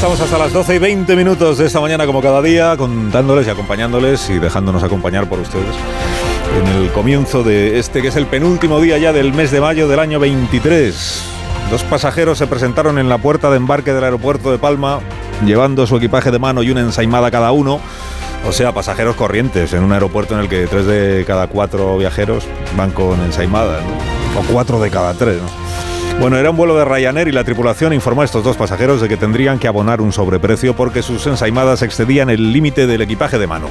Estamos 0.00 0.20
hasta 0.22 0.38
las 0.38 0.54
12 0.54 0.76
y 0.76 0.78
20 0.78 1.14
minutos 1.14 1.58
de 1.58 1.66
esta 1.66 1.78
mañana 1.78 2.06
como 2.06 2.22
cada 2.22 2.40
día, 2.40 2.74
contándoles 2.78 3.46
y 3.46 3.50
acompañándoles 3.50 4.30
y 4.30 4.38
dejándonos 4.38 4.82
acompañar 4.82 5.28
por 5.28 5.40
ustedes 5.40 5.76
en 6.58 6.66
el 6.68 6.90
comienzo 6.90 7.42
de 7.42 7.78
este 7.78 8.00
que 8.00 8.08
es 8.08 8.16
el 8.16 8.24
penúltimo 8.24 8.80
día 8.80 8.96
ya 8.96 9.12
del 9.12 9.34
mes 9.34 9.50
de 9.50 9.60
mayo 9.60 9.88
del 9.88 9.98
año 9.98 10.18
23. 10.18 11.22
Dos 11.70 11.82
pasajeros 11.82 12.38
se 12.38 12.46
presentaron 12.46 12.98
en 12.98 13.10
la 13.10 13.18
puerta 13.18 13.50
de 13.50 13.58
embarque 13.58 13.92
del 13.92 14.02
aeropuerto 14.04 14.50
de 14.50 14.56
Palma 14.56 15.00
llevando 15.44 15.86
su 15.86 15.98
equipaje 15.98 16.30
de 16.30 16.38
mano 16.38 16.62
y 16.62 16.70
una 16.70 16.80
ensaimada 16.80 17.30
cada 17.30 17.52
uno. 17.52 17.78
O 18.48 18.52
sea, 18.52 18.72
pasajeros 18.72 19.16
corrientes 19.16 19.74
en 19.74 19.82
un 19.82 19.92
aeropuerto 19.92 20.32
en 20.32 20.40
el 20.40 20.48
que 20.48 20.66
tres 20.66 20.86
de 20.86 21.24
cada 21.26 21.48
cuatro 21.48 21.98
viajeros 21.98 22.44
van 22.74 22.90
con 22.92 23.20
ensaimada, 23.20 23.80
o 24.34 24.50
cuatro 24.50 24.80
de 24.80 24.88
cada 24.88 25.12
tres. 25.12 25.42
¿no? 25.42 25.89
Bueno, 26.20 26.36
era 26.36 26.50
un 26.50 26.56
vuelo 26.58 26.76
de 26.76 26.84
Ryanair 26.84 27.28
y 27.28 27.32
la 27.32 27.44
tripulación 27.44 27.94
informó 27.94 28.20
a 28.20 28.26
estos 28.26 28.44
dos 28.44 28.58
pasajeros 28.58 29.00
de 29.00 29.08
que 29.08 29.16
tendrían 29.16 29.58
que 29.58 29.68
abonar 29.68 30.02
un 30.02 30.12
sobreprecio 30.12 30.76
porque 30.76 31.00
sus 31.00 31.26
ensaimadas 31.26 31.80
excedían 31.80 32.28
el 32.28 32.52
límite 32.52 32.86
del 32.86 33.00
equipaje 33.00 33.38
de 33.38 33.46
mano. 33.46 33.68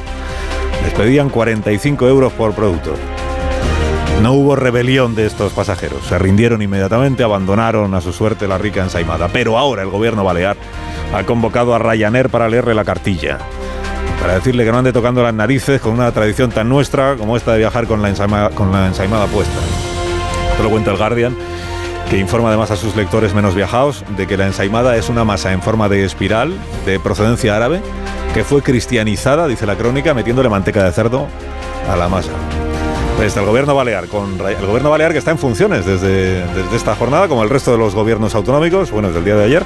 Les 0.83 0.91
pedían 0.93 1.29
45 1.29 2.07
euros 2.07 2.33
por 2.33 2.55
producto. 2.55 2.95
No 4.23 4.33
hubo 4.33 4.55
rebelión 4.55 5.13
de 5.13 5.27
estos 5.27 5.53
pasajeros. 5.53 6.03
Se 6.07 6.17
rindieron 6.17 6.63
inmediatamente, 6.63 7.21
abandonaron 7.21 7.93
a 7.93 8.01
su 8.01 8.11
suerte 8.13 8.47
la 8.47 8.57
rica 8.57 8.81
ensaimada. 8.81 9.27
Pero 9.27 9.55
ahora 9.55 9.83
el 9.83 9.89
gobierno 9.89 10.23
balear 10.23 10.57
ha 11.13 11.23
convocado 11.25 11.75
a 11.75 11.77
Ryanair 11.77 12.29
para 12.29 12.49
leerle 12.49 12.73
la 12.73 12.83
cartilla. 12.83 13.37
Para 14.19 14.33
decirle 14.33 14.65
que 14.65 14.71
no 14.71 14.79
ande 14.79 14.91
tocando 14.91 15.21
las 15.21 15.35
narices 15.35 15.79
con 15.81 15.93
una 15.93 16.11
tradición 16.11 16.49
tan 16.49 16.67
nuestra 16.67 17.15
como 17.15 17.37
esta 17.37 17.51
de 17.51 17.59
viajar 17.59 17.85
con 17.85 18.01
la 18.01 18.09
ensaimada, 18.09 18.49
puesta. 19.27 19.59
Esto 20.51 20.63
lo 20.63 20.71
cuenta 20.71 20.89
el 20.89 20.97
Guardian 20.97 21.35
que 22.09 22.17
informa 22.17 22.49
además 22.49 22.71
a 22.71 22.75
sus 22.75 22.95
lectores 22.95 23.35
menos 23.35 23.53
viajados 23.53 24.03
de 24.17 24.25
que 24.25 24.35
la 24.35 24.47
ensaimada 24.47 24.97
es 24.97 25.09
una 25.09 25.23
masa 25.25 25.53
en 25.53 25.61
forma 25.61 25.89
de 25.89 26.03
espiral 26.03 26.57
de 26.85 26.99
procedencia 26.99 27.55
árabe 27.55 27.81
que 28.33 28.43
fue 28.43 28.63
cristianizada, 28.63 29.47
dice 29.47 29.67
la 29.67 29.75
crónica, 29.75 30.13
metiéndole 30.15 30.49
manteca 30.49 30.83
de 30.83 30.91
cerdo 30.91 31.27
a 31.87 31.95
la 31.95 32.09
masa. 32.09 32.31
Desde 33.19 33.39
el 33.41 33.45
gobierno 33.45 33.75
balear, 33.75 34.07
con 34.07 34.39
el 34.39 34.65
gobierno 34.65 34.89
balear 34.89 35.11
que 35.11 35.19
está 35.19 35.31
en 35.31 35.37
funciones 35.37 35.85
desde, 35.85 36.45
desde 36.47 36.75
esta 36.75 36.95
jornada, 36.95 37.27
como 37.27 37.43
el 37.43 37.49
resto 37.49 37.71
de 37.71 37.77
los 37.77 37.93
gobiernos 37.93 38.33
autonómicos, 38.33 38.91
bueno, 38.91 39.09
desde 39.09 39.19
el 39.19 39.25
día 39.25 39.35
de 39.35 39.43
ayer, 39.43 39.63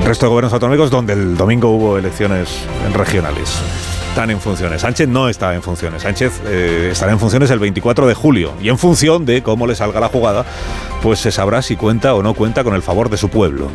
el 0.00 0.06
resto 0.06 0.26
de 0.26 0.30
gobiernos 0.30 0.52
autonómicos 0.52 0.90
donde 0.90 1.14
el 1.14 1.36
domingo 1.36 1.68
hubo 1.70 1.98
elecciones 1.98 2.60
regionales 2.92 3.60
en 4.24 4.40
funciones. 4.40 4.82
Sánchez 4.82 5.08
no 5.08 5.28
está 5.28 5.54
en 5.54 5.62
funciones. 5.62 6.02
Sánchez 6.02 6.40
eh, 6.46 6.88
estará 6.92 7.12
en 7.12 7.20
funciones 7.20 7.50
el 7.50 7.60
24 7.60 8.06
de 8.06 8.14
julio. 8.14 8.52
Y 8.60 8.68
en 8.68 8.76
función 8.76 9.24
de 9.24 9.42
cómo 9.42 9.66
le 9.66 9.76
salga 9.76 10.00
la 10.00 10.08
jugada, 10.08 10.44
pues 11.02 11.20
se 11.20 11.30
sabrá 11.30 11.62
si 11.62 11.76
cuenta 11.76 12.14
o 12.14 12.22
no 12.22 12.34
cuenta 12.34 12.64
con 12.64 12.74
el 12.74 12.82
favor 12.82 13.10
de 13.10 13.16
su 13.16 13.28
pueblo. 13.28 13.68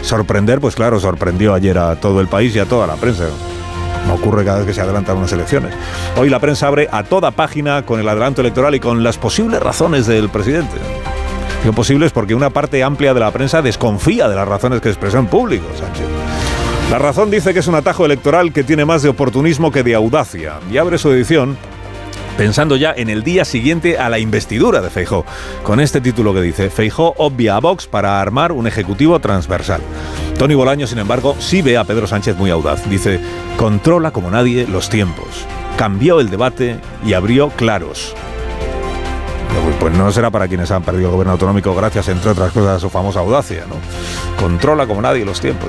Sorprender, 0.00 0.60
pues 0.60 0.74
claro, 0.74 0.98
sorprendió 0.98 1.52
ayer 1.54 1.78
a 1.78 1.96
todo 1.96 2.20
el 2.20 2.28
país 2.28 2.56
y 2.56 2.58
a 2.58 2.64
toda 2.64 2.86
la 2.86 2.96
prensa. 2.96 3.24
No 4.06 4.14
ocurre 4.14 4.44
cada 4.44 4.58
vez 4.58 4.66
que 4.66 4.74
se 4.74 4.80
adelantan 4.80 5.18
unas 5.18 5.32
elecciones. 5.32 5.74
Hoy 6.16 6.30
la 6.30 6.40
prensa 6.40 6.66
abre 6.66 6.88
a 6.90 7.04
toda 7.04 7.30
página 7.30 7.84
con 7.84 8.00
el 8.00 8.08
adelanto 8.08 8.40
electoral 8.40 8.74
y 8.74 8.80
con 8.80 9.02
las 9.02 9.18
posibles 9.18 9.60
razones 9.60 10.06
del 10.06 10.30
presidente. 10.30 10.76
Digo 11.62 11.74
posibles 11.74 12.12
porque 12.12 12.34
una 12.34 12.50
parte 12.50 12.82
amplia 12.82 13.14
de 13.14 13.20
la 13.20 13.30
prensa 13.30 13.62
desconfía 13.62 14.28
de 14.28 14.36
las 14.36 14.48
razones 14.48 14.80
que 14.80 14.88
expresó 14.88 15.18
en 15.18 15.26
público 15.26 15.66
Sánchez. 15.78 16.23
La 16.90 16.98
razón 16.98 17.30
dice 17.30 17.52
que 17.52 17.60
es 17.60 17.66
un 17.66 17.74
atajo 17.74 18.04
electoral 18.04 18.52
que 18.52 18.62
tiene 18.62 18.84
más 18.84 19.02
de 19.02 19.08
oportunismo 19.08 19.72
que 19.72 19.82
de 19.82 19.94
audacia 19.94 20.60
y 20.70 20.78
abre 20.78 20.98
su 20.98 21.10
edición 21.10 21.56
pensando 22.36 22.76
ya 22.76 22.92
en 22.96 23.08
el 23.08 23.22
día 23.22 23.44
siguiente 23.44 23.98
a 23.98 24.08
la 24.08 24.18
investidura 24.18 24.80
de 24.80 24.90
Feijó, 24.90 25.24
con 25.62 25.80
este 25.80 26.00
título 26.00 26.34
que 26.34 26.42
dice 26.42 26.70
Feijó 26.70 27.14
obvia 27.16 27.56
a 27.56 27.60
Vox 27.60 27.86
para 27.86 28.20
armar 28.20 28.52
un 28.52 28.66
ejecutivo 28.66 29.18
transversal. 29.20 29.80
Tony 30.38 30.54
Bolaño, 30.54 30.86
sin 30.86 30.98
embargo, 30.98 31.36
sí 31.38 31.62
ve 31.62 31.76
a 31.76 31.84
Pedro 31.84 32.06
Sánchez 32.06 32.36
muy 32.36 32.50
audaz. 32.50 32.88
Dice, 32.90 33.20
controla 33.56 34.10
como 34.10 34.30
nadie 34.30 34.66
los 34.66 34.88
tiempos. 34.88 35.46
Cambió 35.76 36.20
el 36.20 36.28
debate 36.28 36.76
y 37.06 37.12
abrió 37.12 37.50
claros. 37.50 38.14
Pues 39.80 39.92
no 39.92 40.10
será 40.12 40.30
para 40.30 40.48
quienes 40.48 40.70
han 40.70 40.82
perdido 40.82 41.08
el 41.08 41.12
gobierno 41.12 41.32
autonómico 41.32 41.74
gracias, 41.74 42.08
entre 42.08 42.30
otras 42.30 42.52
cosas, 42.52 42.76
a 42.76 42.80
su 42.80 42.88
famosa 42.88 43.20
audacia, 43.20 43.64
¿no? 43.68 43.74
Controla 44.40 44.86
como 44.86 45.02
nadie 45.02 45.26
los 45.26 45.40
tiempos. 45.40 45.68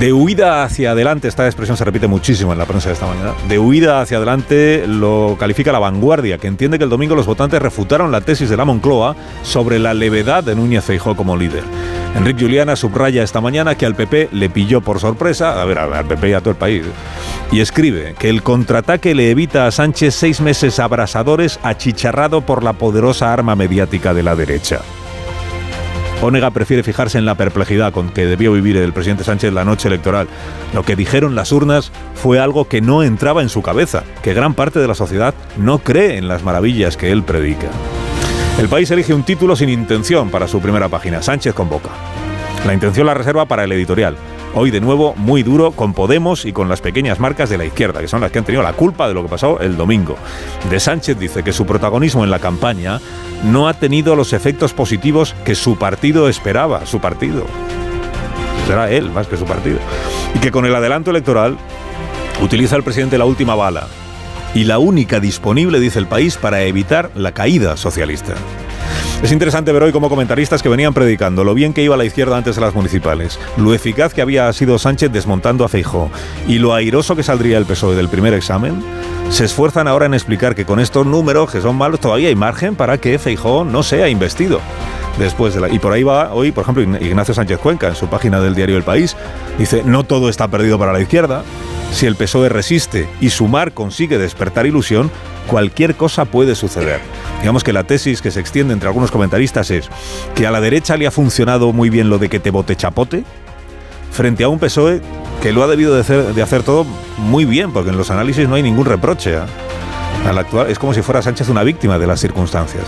De 0.00 0.12
huida 0.12 0.64
hacia 0.64 0.90
adelante, 0.90 1.28
esta 1.28 1.46
expresión 1.46 1.76
se 1.76 1.84
repite 1.84 2.08
muchísimo 2.08 2.52
en 2.52 2.58
la 2.58 2.66
prensa 2.66 2.88
de 2.88 2.94
esta 2.94 3.06
mañana, 3.06 3.34
de 3.48 3.58
huida 3.60 4.00
hacia 4.00 4.16
adelante 4.16 4.84
lo 4.88 5.36
califica 5.38 5.70
la 5.70 5.78
vanguardia, 5.78 6.38
que 6.38 6.48
entiende 6.48 6.76
que 6.76 6.84
el 6.84 6.90
domingo 6.90 7.14
los 7.14 7.26
votantes 7.26 7.62
refutaron 7.62 8.10
la 8.10 8.20
tesis 8.20 8.50
de 8.50 8.56
la 8.56 8.64
Moncloa 8.64 9.14
sobre 9.42 9.78
la 9.78 9.94
levedad 9.94 10.42
de 10.42 10.56
Núñez 10.56 10.84
Feijó 10.84 11.14
como 11.14 11.36
líder. 11.36 11.62
Enrique 12.16 12.44
Juliana 12.44 12.76
subraya 12.76 13.22
esta 13.22 13.40
mañana 13.40 13.74
que 13.74 13.86
al 13.86 13.94
PP 13.94 14.30
le 14.32 14.50
pilló 14.50 14.80
por 14.80 15.00
sorpresa, 15.00 15.62
a 15.62 15.64
ver, 15.64 15.78
al 15.78 16.04
PP 16.04 16.28
y 16.28 16.32
a 16.34 16.40
todo 16.40 16.50
el 16.50 16.56
país, 16.56 16.84
y 17.50 17.60
escribe 17.60 18.14
que 18.18 18.28
el 18.28 18.42
contraataque 18.42 19.14
le 19.14 19.30
evita 19.30 19.66
a 19.66 19.70
Sánchez 19.70 20.14
seis 20.14 20.40
meses 20.40 20.78
abrasadores 20.78 21.58
achicharrado 21.62 22.42
por 22.42 22.62
la 22.64 22.74
poderosa 22.74 23.21
arma 23.22 23.54
mediática 23.54 24.14
de 24.14 24.22
la 24.22 24.34
derecha. 24.34 24.80
Onega 26.22 26.50
prefiere 26.50 26.82
fijarse 26.82 27.18
en 27.18 27.24
la 27.24 27.34
perplejidad 27.34 27.92
con 27.92 28.08
que 28.08 28.26
debió 28.26 28.52
vivir 28.52 28.76
el 28.76 28.92
presidente 28.92 29.24
Sánchez 29.24 29.52
la 29.52 29.64
noche 29.64 29.88
electoral. 29.88 30.28
Lo 30.72 30.84
que 30.84 30.94
dijeron 30.94 31.34
las 31.34 31.50
urnas 31.50 31.90
fue 32.14 32.38
algo 32.38 32.68
que 32.68 32.80
no 32.80 33.02
entraba 33.02 33.42
en 33.42 33.48
su 33.48 33.60
cabeza, 33.60 34.04
que 34.22 34.32
gran 34.32 34.54
parte 34.54 34.78
de 34.78 34.86
la 34.86 34.94
sociedad 34.94 35.34
no 35.56 35.78
cree 35.78 36.18
en 36.18 36.28
las 36.28 36.44
maravillas 36.44 36.96
que 36.96 37.10
él 37.10 37.24
predica. 37.24 37.66
El 38.58 38.68
país 38.68 38.90
elige 38.90 39.14
un 39.14 39.24
título 39.24 39.56
sin 39.56 39.68
intención 39.68 40.30
para 40.30 40.46
su 40.46 40.60
primera 40.60 40.88
página. 40.88 41.22
Sánchez 41.22 41.54
convoca. 41.54 41.90
La 42.66 42.74
intención 42.74 43.06
la 43.06 43.14
reserva 43.14 43.46
para 43.46 43.64
el 43.64 43.72
editorial. 43.72 44.16
Hoy 44.54 44.70
de 44.70 44.82
nuevo 44.82 45.14
muy 45.16 45.42
duro 45.42 45.70
con 45.72 45.94
Podemos 45.94 46.44
y 46.44 46.52
con 46.52 46.68
las 46.68 46.82
pequeñas 46.82 47.18
marcas 47.18 47.48
de 47.48 47.56
la 47.56 47.64
izquierda, 47.64 48.00
que 48.00 48.08
son 48.08 48.20
las 48.20 48.30
que 48.30 48.38
han 48.38 48.44
tenido 48.44 48.62
la 48.62 48.74
culpa 48.74 49.08
de 49.08 49.14
lo 49.14 49.22
que 49.22 49.30
pasó 49.30 49.58
el 49.60 49.78
domingo. 49.78 50.16
De 50.68 50.78
Sánchez 50.78 51.18
dice 51.18 51.42
que 51.42 51.54
su 51.54 51.64
protagonismo 51.64 52.22
en 52.22 52.30
la 52.30 52.38
campaña 52.38 53.00
no 53.44 53.66
ha 53.66 53.72
tenido 53.72 54.14
los 54.14 54.34
efectos 54.34 54.74
positivos 54.74 55.34
que 55.46 55.54
su 55.54 55.78
partido 55.78 56.28
esperaba, 56.28 56.84
su 56.84 57.00
partido. 57.00 57.46
Será 58.66 58.90
él 58.90 59.10
más 59.10 59.26
que 59.26 59.38
su 59.38 59.46
partido. 59.46 59.78
Y 60.34 60.38
que 60.38 60.50
con 60.50 60.66
el 60.66 60.74
adelanto 60.74 61.10
electoral 61.10 61.56
utiliza 62.42 62.76
el 62.76 62.82
presidente 62.82 63.16
la 63.16 63.24
última 63.24 63.54
bala, 63.54 63.88
y 64.54 64.64
la 64.64 64.78
única 64.78 65.18
disponible, 65.18 65.80
dice 65.80 65.98
el 65.98 66.06
país, 66.06 66.36
para 66.36 66.62
evitar 66.62 67.10
la 67.14 67.32
caída 67.32 67.78
socialista. 67.78 68.34
Es 69.22 69.30
interesante 69.30 69.70
ver 69.70 69.84
hoy 69.84 69.92
como 69.92 70.08
comentaristas 70.08 70.64
que 70.64 70.68
venían 70.68 70.94
predicando 70.94 71.44
lo 71.44 71.54
bien 71.54 71.72
que 71.72 71.84
iba 71.84 71.96
la 71.96 72.04
izquierda 72.04 72.36
antes 72.36 72.56
de 72.56 72.60
las 72.60 72.74
municipales, 72.74 73.38
lo 73.56 73.72
eficaz 73.72 74.12
que 74.12 74.20
había 74.20 74.52
sido 74.52 74.80
Sánchez 74.80 75.12
desmontando 75.12 75.64
a 75.64 75.68
Feijó 75.68 76.10
y 76.48 76.58
lo 76.58 76.74
airoso 76.74 77.14
que 77.14 77.22
saldría 77.22 77.56
el 77.56 77.64
PSOE 77.64 77.94
del 77.94 78.08
primer 78.08 78.34
examen, 78.34 78.82
se 79.30 79.44
esfuerzan 79.44 79.86
ahora 79.86 80.06
en 80.06 80.14
explicar 80.14 80.56
que 80.56 80.64
con 80.64 80.80
estos 80.80 81.06
números, 81.06 81.52
que 81.52 81.60
son 81.60 81.76
malos, 81.76 82.00
todavía 82.00 82.30
hay 82.30 82.34
margen 82.34 82.74
para 82.74 82.98
que 82.98 83.16
Feijó 83.20 83.64
no 83.64 83.84
sea 83.84 84.08
investido. 84.08 84.60
Después 85.18 85.54
de 85.54 85.60
la, 85.60 85.68
y 85.68 85.78
por 85.78 85.92
ahí 85.92 86.02
va 86.02 86.34
hoy, 86.34 86.50
por 86.50 86.62
ejemplo, 86.62 86.82
Ignacio 86.82 87.32
Sánchez 87.32 87.58
Cuenca 87.58 87.88
en 87.88 87.94
su 87.94 88.08
página 88.08 88.40
del 88.40 88.56
diario 88.56 88.76
El 88.76 88.82
País. 88.82 89.16
Dice, 89.56 89.82
no 89.84 90.02
todo 90.02 90.30
está 90.30 90.48
perdido 90.48 90.80
para 90.80 90.92
la 90.92 91.00
izquierda. 91.00 91.44
Si 91.92 92.06
el 92.06 92.16
PSOE 92.16 92.48
resiste 92.48 93.08
y 93.20 93.30
Sumar 93.30 93.72
consigue 93.72 94.18
despertar 94.18 94.66
ilusión, 94.66 95.12
cualquier 95.46 95.94
cosa 95.94 96.24
puede 96.24 96.54
suceder. 96.56 97.00
Digamos 97.42 97.64
que 97.64 97.72
la 97.72 97.82
tesis 97.82 98.22
que 98.22 98.30
se 98.30 98.38
extiende 98.38 98.72
entre 98.72 98.88
algunos 98.88 99.10
comentaristas 99.10 99.70
es 99.72 99.90
que 100.36 100.46
a 100.46 100.52
la 100.52 100.60
derecha 100.60 100.96
le 100.96 101.08
ha 101.08 101.10
funcionado 101.10 101.72
muy 101.72 101.90
bien 101.90 102.08
lo 102.08 102.18
de 102.18 102.28
que 102.28 102.38
te 102.38 102.52
bote 102.52 102.76
chapote, 102.76 103.24
frente 104.12 104.44
a 104.44 104.48
un 104.48 104.60
PSOE 104.60 105.02
que 105.42 105.52
lo 105.52 105.64
ha 105.64 105.66
debido 105.66 105.92
de 105.92 106.02
hacer, 106.02 106.34
de 106.34 106.40
hacer 106.40 106.62
todo 106.62 106.86
muy 107.18 107.44
bien, 107.44 107.72
porque 107.72 107.90
en 107.90 107.96
los 107.96 108.12
análisis 108.12 108.48
no 108.48 108.54
hay 108.54 108.62
ningún 108.62 108.86
reproche. 108.86 109.34
¿eh? 109.34 109.40
Al 110.24 110.38
actual, 110.38 110.70
es 110.70 110.78
como 110.78 110.94
si 110.94 111.02
fuera 111.02 111.20
Sánchez 111.20 111.48
una 111.48 111.64
víctima 111.64 111.98
de 111.98 112.06
las 112.06 112.20
circunstancias. 112.20 112.84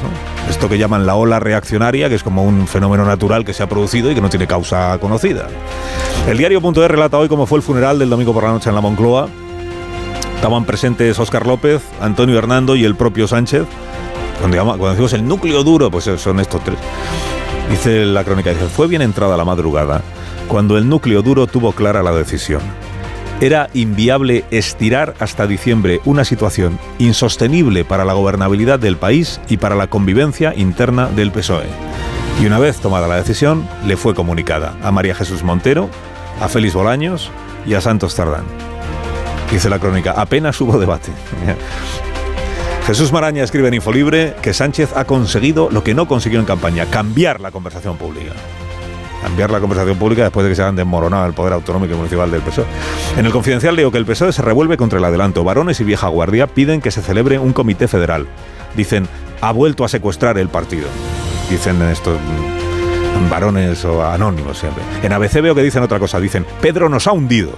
Esto 0.48 0.68
que 0.68 0.78
llaman 0.78 1.04
la 1.04 1.16
ola 1.16 1.40
reaccionaria, 1.40 2.08
que 2.08 2.14
es 2.14 2.22
como 2.22 2.44
un 2.44 2.68
fenómeno 2.68 3.04
natural 3.04 3.44
que 3.44 3.52
se 3.52 3.64
ha 3.64 3.68
producido 3.68 4.08
y 4.12 4.14
que 4.14 4.20
no 4.20 4.30
tiene 4.30 4.46
causa 4.46 4.96
conocida. 4.98 5.48
El 6.28 6.38
diario.es 6.38 6.88
relata 6.88 7.18
hoy 7.18 7.28
cómo 7.28 7.46
fue 7.46 7.58
el 7.58 7.64
funeral 7.64 7.98
del 7.98 8.08
domingo 8.08 8.32
por 8.32 8.44
la 8.44 8.52
noche 8.52 8.68
en 8.68 8.76
la 8.76 8.80
Moncloa 8.80 9.28
Estaban 10.44 10.66
presentes 10.66 11.18
Óscar 11.18 11.46
López, 11.46 11.80
Antonio 12.02 12.36
Hernando 12.36 12.76
y 12.76 12.84
el 12.84 12.96
propio 12.96 13.26
Sánchez. 13.26 13.64
Cuando, 14.52 14.90
decimos 14.90 15.12
el 15.14 15.26
núcleo 15.26 15.64
duro, 15.64 15.90
pues 15.90 16.04
son 16.04 16.38
estos 16.38 16.62
tres. 16.62 16.76
Dice 17.70 18.04
la 18.04 18.24
crónica, 18.24 18.50
dice, 18.50 18.66
fue 18.66 18.86
bien 18.86 19.00
entrada 19.00 19.38
la 19.38 19.44
madrugada 19.46 20.02
cuando 20.48 20.76
el 20.76 20.86
núcleo 20.86 21.22
duro 21.22 21.46
tuvo 21.46 21.72
clara 21.72 22.02
la 22.02 22.12
decisión. 22.12 22.60
Era 23.40 23.70
inviable 23.72 24.44
estirar 24.50 25.14
hasta 25.18 25.46
diciembre 25.46 26.02
una 26.04 26.26
situación 26.26 26.78
insostenible 26.98 27.86
para 27.86 28.04
la 28.04 28.12
gobernabilidad 28.12 28.78
del 28.78 28.98
país 28.98 29.40
y 29.48 29.56
para 29.56 29.76
la 29.76 29.86
convivencia 29.86 30.52
interna 30.54 31.08
del 31.08 31.32
PSOE. 31.32 31.66
Y 32.42 32.44
una 32.44 32.58
vez 32.58 32.80
tomada 32.80 33.08
la 33.08 33.16
decisión, 33.16 33.66
le 33.86 33.96
fue 33.96 34.14
comunicada 34.14 34.74
a 34.82 34.92
María 34.92 35.14
Jesús 35.14 35.42
Montero, 35.42 35.88
a 36.38 36.48
Félix 36.48 36.74
Bolaños 36.74 37.30
y 37.64 37.72
a 37.72 37.80
Santos 37.80 38.14
Tardán. 38.14 38.44
Dice 39.50 39.70
la 39.70 39.78
crónica, 39.78 40.12
apenas 40.12 40.60
hubo 40.60 40.78
debate. 40.78 41.12
Jesús 42.86 43.12
Maraña 43.12 43.42
escribe 43.42 43.68
en 43.68 43.74
Infolibre 43.74 44.34
que 44.42 44.52
Sánchez 44.52 44.94
ha 44.94 45.06
conseguido 45.06 45.70
lo 45.70 45.82
que 45.82 45.94
no 45.94 46.06
consiguió 46.06 46.38
en 46.38 46.44
campaña, 46.44 46.84
cambiar 46.86 47.40
la 47.40 47.50
conversación 47.50 47.96
pública 47.96 48.32
cambiar 49.22 49.50
la 49.50 49.58
conversación 49.58 49.96
pública 49.96 50.24
después 50.24 50.44
de 50.44 50.50
que 50.50 50.56
se 50.56 50.60
hayan 50.60 50.76
desmoronado 50.76 51.24
el 51.24 51.32
poder 51.32 51.54
autonómico 51.54 51.94
y 51.94 51.96
municipal 51.96 52.30
del 52.30 52.42
PSOE. 52.42 52.66
En 53.16 53.24
el 53.24 53.32
confidencial 53.32 53.74
leo 53.74 53.90
que 53.90 53.96
el 53.96 54.04
PSOE 54.04 54.34
se 54.34 54.42
revuelve 54.42 54.76
contra 54.76 54.98
el 54.98 55.04
adelanto. 55.06 55.42
Varones 55.44 55.80
y 55.80 55.84
vieja 55.84 56.08
guardia 56.08 56.46
piden 56.46 56.82
que 56.82 56.90
se 56.90 57.00
celebre 57.00 57.38
un 57.38 57.54
comité 57.54 57.88
federal. 57.88 58.26
Dicen, 58.76 59.08
ha 59.40 59.50
vuelto 59.50 59.82
a 59.82 59.88
secuestrar 59.88 60.36
el 60.36 60.50
partido. 60.50 60.88
Dicen 61.48 61.80
estos 61.82 62.18
varones 63.30 63.82
o 63.86 64.04
anónimos 64.04 64.58
siempre. 64.58 64.82
En 65.02 65.14
ABC 65.14 65.40
veo 65.40 65.54
que 65.54 65.62
dicen 65.62 65.82
otra 65.82 65.98
cosa. 65.98 66.20
Dicen, 66.20 66.44
Pedro 66.60 66.90
nos 66.90 67.06
ha 67.06 67.12
hundido. 67.12 67.52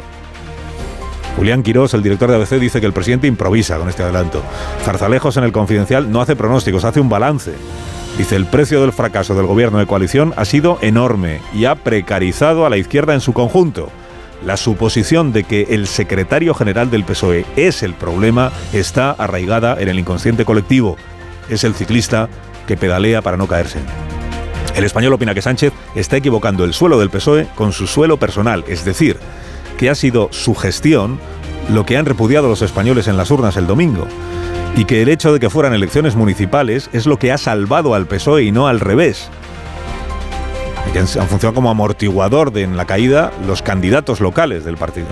Julián 1.37 1.63
Quirós, 1.63 1.93
el 1.93 2.03
director 2.03 2.31
de 2.31 2.37
ABC, 2.37 2.59
dice 2.59 2.81
que 2.81 2.87
el 2.87 2.95
presidente 2.95 3.27
improvisa 3.27 3.77
con 3.77 3.91
este 3.91 4.03
adelanto. 4.03 4.43
Zarzalejos 4.83 5.37
en 5.37 5.45
el 5.45 5.53
confidencial 5.53 6.11
no 6.11 6.23
hace 6.23 6.35
pronósticos, 6.35 6.85
hace 6.85 7.01
un 7.01 7.11
balance. 7.11 7.53
Dice, 8.17 8.37
el 8.37 8.47
precio 8.47 8.81
del 8.81 8.93
fracaso 8.93 9.35
del 9.35 9.45
gobierno 9.45 9.79
de 9.79 9.87
coalición 9.87 10.33
ha 10.37 10.47
sido 10.47 10.79
enorme 10.81 11.43
y 11.53 11.67
ha 11.67 11.75
precarizado 11.75 12.65
a 12.65 12.71
la 12.71 12.79
izquierda 12.79 13.13
en 13.13 13.21
su 13.21 13.35
conjunto. 13.35 13.91
La 14.47 14.57
suposición 14.57 15.33
de 15.33 15.45
que 15.45 15.67
el 15.71 15.87
secretario 15.87 16.55
general 16.55 16.91
del 16.91 17.05
PSOE 17.05 17.45
es 17.57 17.83
el 17.83 17.93
problema 17.93 18.51
está 18.73 19.11
arraigada 19.11 19.77
en 19.79 19.89
el 19.89 19.99
inconsciente 19.99 20.47
colectivo. 20.47 20.97
Es 21.51 21.65
el 21.65 21.75
ciclista 21.75 22.31
que 22.67 22.79
pedalea 22.79 23.21
para 23.21 23.37
no 23.37 23.47
caerse. 23.47 23.81
El 24.75 24.85
español 24.85 25.13
opina 25.13 25.35
que 25.35 25.43
Sánchez 25.43 25.73
está 25.95 26.17
equivocando 26.17 26.65
el 26.65 26.73
suelo 26.73 26.99
del 26.99 27.11
PSOE 27.11 27.49
con 27.55 27.73
su 27.73 27.87
suelo 27.87 28.19
personal, 28.19 28.65
es 28.69 28.85
decir, 28.85 29.19
que 29.77 29.91
ha 29.91 29.95
sido 29.95 30.29
su 30.33 30.55
gestión 30.55 31.19
lo 31.71 31.85
que 31.85 31.97
han 31.97 32.07
repudiado 32.07 32.49
los 32.49 32.63
españoles 32.63 33.09
en 33.09 33.17
las 33.17 33.31
urnas 33.31 33.57
el 33.57 33.67
domingo 33.67 34.07
y 34.77 34.85
que 34.85 35.03
el 35.03 35.09
hecho 35.09 35.33
de 35.33 35.41
que 35.41 35.51
fueran 35.51 35.73
elecciones 35.73 36.17
municipales 36.17 36.91
es 36.93 37.07
lo 37.07 37.19
que 37.19 37.33
ha 37.33 37.39
salvado 37.39 37.95
al 37.95 38.07
PSOE 38.07 38.45
y 38.45 38.53
no 38.53 38.69
al 38.69 38.81
revés. 38.81 39.31
Que 40.93 41.01
han 41.01 41.07
funcionado 41.07 41.55
como 41.55 41.71
amortiguador 41.71 42.53
de 42.53 42.63
en 42.63 42.77
la 42.77 42.87
caída 42.87 43.33
los 43.47 43.63
candidatos 43.63 44.21
locales 44.21 44.65
del 44.65 44.77
partido. 44.77 45.09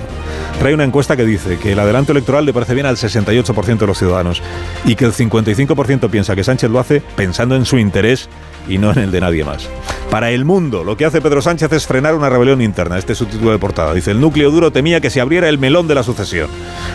Trae 0.59 0.73
una 0.73 0.85
encuesta 0.85 1.17
que 1.17 1.25
dice 1.25 1.59
que 1.59 1.73
el 1.73 1.79
adelanto 1.79 2.13
electoral 2.13 2.47
le 2.47 2.53
parece 2.53 2.75
bien 2.75 2.87
al 2.87 2.97
68% 2.97 3.79
de 3.79 3.87
los 3.87 3.99
ciudadanos 3.99 4.43
y 4.85 4.95
que 4.95 5.05
el 5.05 5.13
55% 5.13 6.11
piensa 6.11 6.37
que 6.37 6.45
Sánchez 6.45 6.71
lo 6.71 6.79
hace 6.79 7.03
pensando 7.17 7.57
en 7.57 7.65
su 7.65 7.79
interés 7.79 8.29
y 8.69 8.79
no 8.79 8.93
en 8.93 8.99
el 8.99 9.11
de 9.11 9.21
nadie 9.21 9.45
más. 9.45 9.69
Para 10.11 10.31
el 10.31 10.45
mundo, 10.45 10.85
lo 10.85 10.97
que 10.97 11.05
hace 11.05 11.21
Pedro 11.21 11.43
Sánchez 11.43 11.73
es 11.73 11.87
frenar 11.87 12.15
una 12.15 12.31
rebelión 12.31 12.63
interna. 12.63 12.99
Este 12.99 13.15
es 13.15 13.19
su 13.19 13.27
título 13.27 13.51
de 13.51 13.59
portada. 13.59 13.93
Dice, 13.95 14.13
el 14.13 14.21
núcleo 14.21 14.51
duro 14.51 14.71
temía 14.71 15.01
que 15.01 15.11
se 15.11 15.21
abriera 15.21 15.49
el 15.49 15.59
melón 15.59 15.89
de 15.89 15.97
la 15.97 16.05
sucesión. 16.05 16.49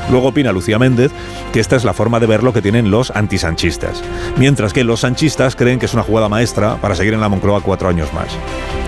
Luego 0.10 0.30
opina 0.30 0.54
Lucía 0.54 0.80
Méndez 0.80 1.12
que 1.52 1.60
esta 1.60 1.76
es 1.76 1.84
la 1.84 1.94
forma 1.94 2.20
de 2.20 2.28
ver 2.28 2.44
lo 2.44 2.54
que 2.54 2.62
tienen 2.62 2.92
los 2.92 3.12
antisanchistas. 3.12 4.02
Mientras 4.38 4.72
que 4.72 4.84
los 4.84 5.02
sanchistas 5.02 5.56
creen 5.56 5.80
que 5.80 5.88
es 5.88 5.94
una 5.94 6.04
jugada 6.04 6.30
maestra 6.30 6.78
para 6.78 6.96
seguir 6.96 7.14
en 7.14 7.22
la 7.22 7.30
Moncloa 7.30 7.62
cuatro 7.62 7.90
años 7.90 8.14
más. 8.14 8.30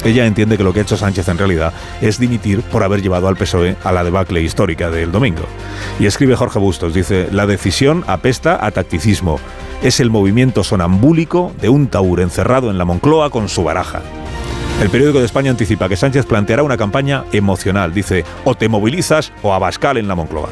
Ella 0.05 0.25
entiende 0.25 0.57
que 0.57 0.63
lo 0.63 0.73
que 0.73 0.79
ha 0.79 0.83
hecho 0.83 0.97
Sánchez 0.97 1.27
en 1.27 1.37
realidad 1.37 1.73
es 2.01 2.19
dimitir 2.19 2.61
por 2.61 2.83
haber 2.83 3.01
llevado 3.01 3.27
al 3.27 3.35
PSOE 3.35 3.75
a 3.83 3.91
la 3.91 4.03
debacle 4.03 4.41
histórica 4.41 4.89
del 4.89 5.11
domingo. 5.11 5.43
Y 5.99 6.05
escribe 6.05 6.35
Jorge 6.35 6.59
Bustos, 6.59 6.93
dice, 6.93 7.27
la 7.31 7.45
decisión 7.45 8.03
apesta 8.07 8.65
a 8.65 8.71
tacticismo 8.71 9.39
es 9.81 9.99
el 9.99 10.09
movimiento 10.09 10.63
sonambúlico 10.63 11.51
de 11.59 11.69
un 11.69 11.87
taur 11.87 12.19
encerrado 12.19 12.69
en 12.69 12.77
la 12.77 12.85
Moncloa 12.85 13.29
con 13.29 13.49
su 13.49 13.63
baraja. 13.63 14.01
El 14.81 14.89
periódico 14.89 15.19
de 15.19 15.25
España 15.25 15.51
anticipa 15.51 15.89
que 15.89 15.95
Sánchez 15.95 16.25
planteará 16.25 16.63
una 16.63 16.77
campaña 16.77 17.25
emocional. 17.31 17.93
Dice, 17.93 18.25
o 18.45 18.55
te 18.55 18.67
movilizas 18.69 19.31
o 19.43 19.53
a 19.53 19.59
Bascal 19.59 19.97
en 19.97 20.07
la 20.07 20.15
Moncloa. 20.15 20.49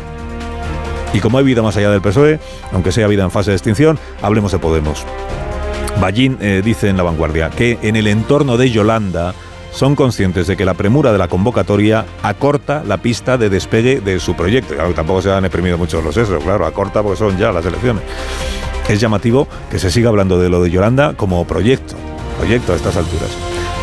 Y 1.13 1.19
como 1.19 1.37
hay 1.37 1.43
vida 1.43 1.61
más 1.61 1.77
allá 1.77 1.89
del 1.89 2.01
PSOE, 2.01 2.39
aunque 2.71 2.91
sea 2.91 3.07
vida 3.07 3.23
en 3.23 3.31
fase 3.31 3.51
de 3.51 3.57
extinción, 3.57 3.97
hablemos 4.21 4.51
de 4.51 4.59
Podemos. 4.59 5.05
Ballín 5.99 6.37
eh, 6.39 6.61
dice 6.63 6.89
en 6.89 6.97
La 6.97 7.03
Vanguardia 7.03 7.49
que 7.49 7.79
en 7.81 7.95
el 7.95 8.07
entorno 8.07 8.57
de 8.57 8.69
Yolanda 8.69 9.33
son 9.71 9.95
conscientes 9.95 10.47
de 10.47 10.55
que 10.55 10.65
la 10.65 10.73
premura 10.73 11.11
de 11.11 11.17
la 11.17 11.27
convocatoria 11.27 12.05
acorta 12.23 12.83
la 12.85 12.97
pista 12.97 13.37
de 13.37 13.49
despegue 13.49 14.01
de 14.01 14.19
su 14.19 14.35
proyecto. 14.35 14.75
tampoco 14.95 15.21
se 15.21 15.31
han 15.31 15.45
exprimido 15.45 15.77
mucho 15.77 16.01
los 16.01 16.15
sesos, 16.15 16.43
claro, 16.43 16.65
acorta 16.65 17.03
porque 17.03 17.17
son 17.17 17.37
ya 17.37 17.51
las 17.51 17.65
elecciones. 17.65 18.03
Es 18.89 18.99
llamativo 18.99 19.47
que 19.69 19.77
se 19.77 19.91
siga 19.91 20.09
hablando 20.09 20.39
de 20.39 20.49
lo 20.49 20.63
de 20.63 20.71
Yolanda 20.71 21.13
como 21.15 21.45
proyecto, 21.45 21.95
proyecto 22.39 22.73
a 22.73 22.75
estas 22.75 22.97
alturas. 22.97 23.29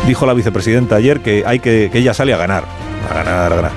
Dijo 0.05 0.25
la 0.25 0.33
vicepresidenta 0.33 0.97
ayer 0.97 1.21
que 1.21 1.43
hay 1.45 1.59
que, 1.59 1.89
que 1.91 1.99
ella 1.99 2.13
sale 2.13 2.33
a 2.33 2.37
ganar, 2.37 2.65
a 3.09 3.13
ganar, 3.13 3.53
a 3.53 3.55
ganar. 3.55 3.71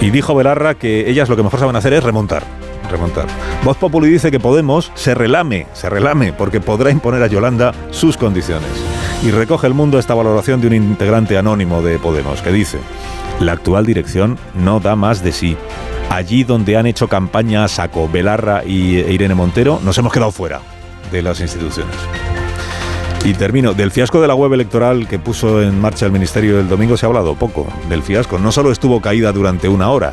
Y 0.00 0.10
dijo 0.10 0.34
Belarra 0.34 0.74
que 0.74 1.08
ellas 1.08 1.28
lo 1.28 1.36
que 1.36 1.44
mejor 1.44 1.60
saben 1.60 1.76
hacer 1.76 1.92
es 1.94 2.02
remontar 2.02 2.42
remontar. 2.90 3.26
Voz 3.64 3.76
Populi 3.76 4.08
dice 4.08 4.30
que 4.30 4.40
Podemos 4.40 4.92
se 4.94 5.14
relame, 5.14 5.66
se 5.72 5.90
relame, 5.90 6.32
porque 6.32 6.60
podrá 6.60 6.90
imponer 6.90 7.22
a 7.22 7.26
Yolanda 7.26 7.74
sus 7.90 8.16
condiciones. 8.16 8.68
Y 9.24 9.30
recoge 9.30 9.66
el 9.66 9.74
mundo 9.74 9.98
esta 9.98 10.14
valoración 10.14 10.60
de 10.60 10.68
un 10.68 10.74
integrante 10.74 11.36
anónimo 11.36 11.82
de 11.82 11.98
Podemos, 11.98 12.42
que 12.42 12.52
dice, 12.52 12.78
la 13.40 13.52
actual 13.52 13.86
dirección 13.86 14.38
no 14.54 14.80
da 14.80 14.94
más 14.94 15.22
de 15.22 15.32
sí 15.32 15.56
allí 16.10 16.44
donde 16.44 16.76
han 16.76 16.86
hecho 16.86 17.08
campaña 17.08 17.68
saco 17.68 18.08
Belarra 18.08 18.64
y 18.64 18.98
e 18.98 19.12
Irene 19.12 19.34
Montero, 19.34 19.80
nos 19.84 19.96
hemos 19.98 20.12
quedado 20.12 20.32
fuera 20.32 20.60
de 21.10 21.22
las 21.22 21.40
instituciones. 21.40 21.94
Y 23.24 23.34
termino, 23.34 23.74
del 23.74 23.90
fiasco 23.90 24.20
de 24.20 24.28
la 24.28 24.34
web 24.34 24.52
electoral 24.52 25.08
que 25.08 25.18
puso 25.18 25.62
en 25.62 25.80
marcha 25.80 26.06
el 26.06 26.12
Ministerio 26.12 26.60
el 26.60 26.68
domingo 26.68 26.96
se 26.96 27.06
ha 27.06 27.08
hablado 27.08 27.34
poco, 27.34 27.66
del 27.88 28.02
fiasco. 28.02 28.38
No 28.38 28.52
solo 28.52 28.70
estuvo 28.70 29.00
caída 29.00 29.32
durante 29.32 29.68
una 29.68 29.90
hora, 29.90 30.12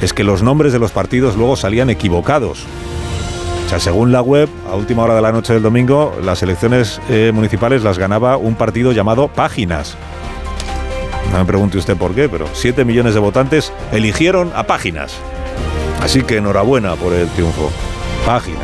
es 0.00 0.12
que 0.12 0.24
los 0.24 0.42
nombres 0.42 0.72
de 0.72 0.78
los 0.78 0.92
partidos 0.92 1.36
luego 1.36 1.56
salían 1.56 1.90
equivocados. 1.90 2.64
O 3.66 3.68
sea, 3.68 3.80
según 3.80 4.12
la 4.12 4.22
web, 4.22 4.48
a 4.70 4.76
última 4.76 5.02
hora 5.02 5.16
de 5.16 5.22
la 5.22 5.32
noche 5.32 5.52
del 5.52 5.62
domingo, 5.62 6.16
las 6.22 6.40
elecciones 6.44 7.00
eh, 7.10 7.32
municipales 7.34 7.82
las 7.82 7.98
ganaba 7.98 8.36
un 8.36 8.54
partido 8.54 8.92
llamado 8.92 9.26
Páginas. 9.26 9.96
No 11.32 11.38
me 11.38 11.44
pregunte 11.44 11.78
usted 11.78 11.96
por 11.96 12.14
qué, 12.14 12.28
pero 12.28 12.46
7 12.52 12.84
millones 12.84 13.14
de 13.14 13.20
votantes 13.20 13.72
eligieron 13.92 14.52
a 14.54 14.64
Páginas. 14.64 15.16
Así 16.02 16.22
que 16.22 16.36
enhorabuena 16.38 16.94
por 16.96 17.12
el 17.12 17.28
triunfo. 17.28 17.70
Páginas. 18.24 18.62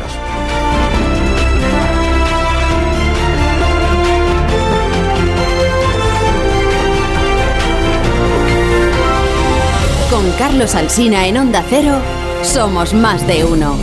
Con 10.09 10.31
Carlos 10.33 10.75
Alsina 10.75 11.27
en 11.27 11.37
Onda 11.37 11.63
Cero, 11.67 11.95
somos 12.43 12.93
más 12.93 13.25
de 13.25 13.43
uno. 13.43 13.75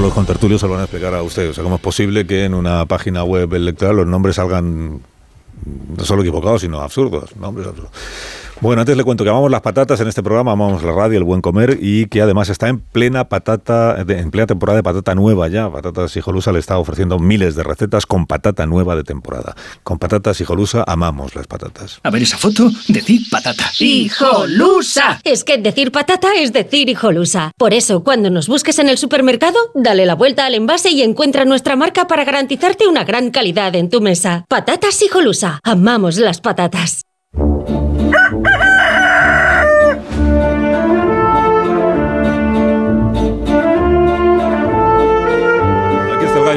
Los 0.00 0.12
contertulios 0.12 0.60
se 0.60 0.66
lo 0.66 0.72
van 0.74 0.82
a 0.82 0.84
explicar 0.84 1.14
a 1.14 1.22
ustedes. 1.22 1.50
O 1.50 1.54
sea, 1.54 1.64
cómo 1.64 1.76
es 1.76 1.80
posible 1.80 2.26
que 2.26 2.44
en 2.44 2.54
una 2.54 2.86
página 2.86 3.24
web 3.24 3.52
electoral 3.54 3.96
los 3.96 4.06
nombres 4.06 4.36
salgan 4.36 5.00
no 5.96 6.04
solo 6.04 6.22
equivocados, 6.22 6.60
sino 6.60 6.80
absurdos. 6.80 7.34
Nombres 7.36 7.66
absurdos. 7.66 7.92
Bueno, 8.60 8.80
antes 8.80 8.96
le 8.96 9.04
cuento 9.04 9.22
que 9.22 9.28
amamos 9.28 9.50
las 9.50 9.60
patatas 9.60 10.00
en 10.00 10.08
este 10.08 10.22
programa, 10.22 10.52
amamos 10.52 10.82
la 10.82 10.92
radio, 10.92 11.18
el 11.18 11.24
buen 11.24 11.42
comer 11.42 11.78
y 11.78 12.06
que 12.06 12.22
además 12.22 12.48
está 12.48 12.68
en 12.68 12.80
plena 12.80 13.28
patata, 13.28 14.02
en 14.08 14.30
plena 14.30 14.46
temporada 14.46 14.78
de 14.78 14.82
patata 14.82 15.14
nueva 15.14 15.48
ya. 15.48 15.70
Patatas 15.70 16.16
Hijolusa 16.16 16.52
le 16.52 16.60
está 16.60 16.78
ofreciendo 16.78 17.18
miles 17.18 17.54
de 17.54 17.62
recetas 17.62 18.06
con 18.06 18.26
patata 18.26 18.64
nueva 18.64 18.96
de 18.96 19.04
temporada. 19.04 19.54
Con 19.82 19.98
patatas 19.98 20.40
Hijolusa 20.40 20.84
amamos 20.86 21.34
las 21.34 21.46
patatas. 21.46 22.00
A 22.02 22.10
ver 22.10 22.22
esa 22.22 22.38
foto, 22.38 22.70
decir 22.88 23.20
patata. 23.30 23.70
¡Hijolusa! 23.78 25.20
Es 25.22 25.44
que 25.44 25.58
decir 25.58 25.92
patata 25.92 26.28
es 26.38 26.54
decir 26.54 26.88
hijolusa. 26.88 27.52
Por 27.58 27.74
eso, 27.74 28.02
cuando 28.02 28.30
nos 28.30 28.48
busques 28.48 28.78
en 28.78 28.88
el 28.88 28.96
supermercado, 28.96 29.58
dale 29.74 30.06
la 30.06 30.14
vuelta 30.14 30.46
al 30.46 30.54
envase 30.54 30.90
y 30.90 31.02
encuentra 31.02 31.44
nuestra 31.44 31.76
marca 31.76 32.06
para 32.06 32.24
garantizarte 32.24 32.88
una 32.88 33.04
gran 33.04 33.30
calidad 33.30 33.74
en 33.76 33.90
tu 33.90 34.00
mesa. 34.00 34.46
Patatas 34.48 35.02
Hijolusa. 35.02 35.60
Amamos 35.62 36.16
las 36.16 36.40
patatas. 36.40 37.05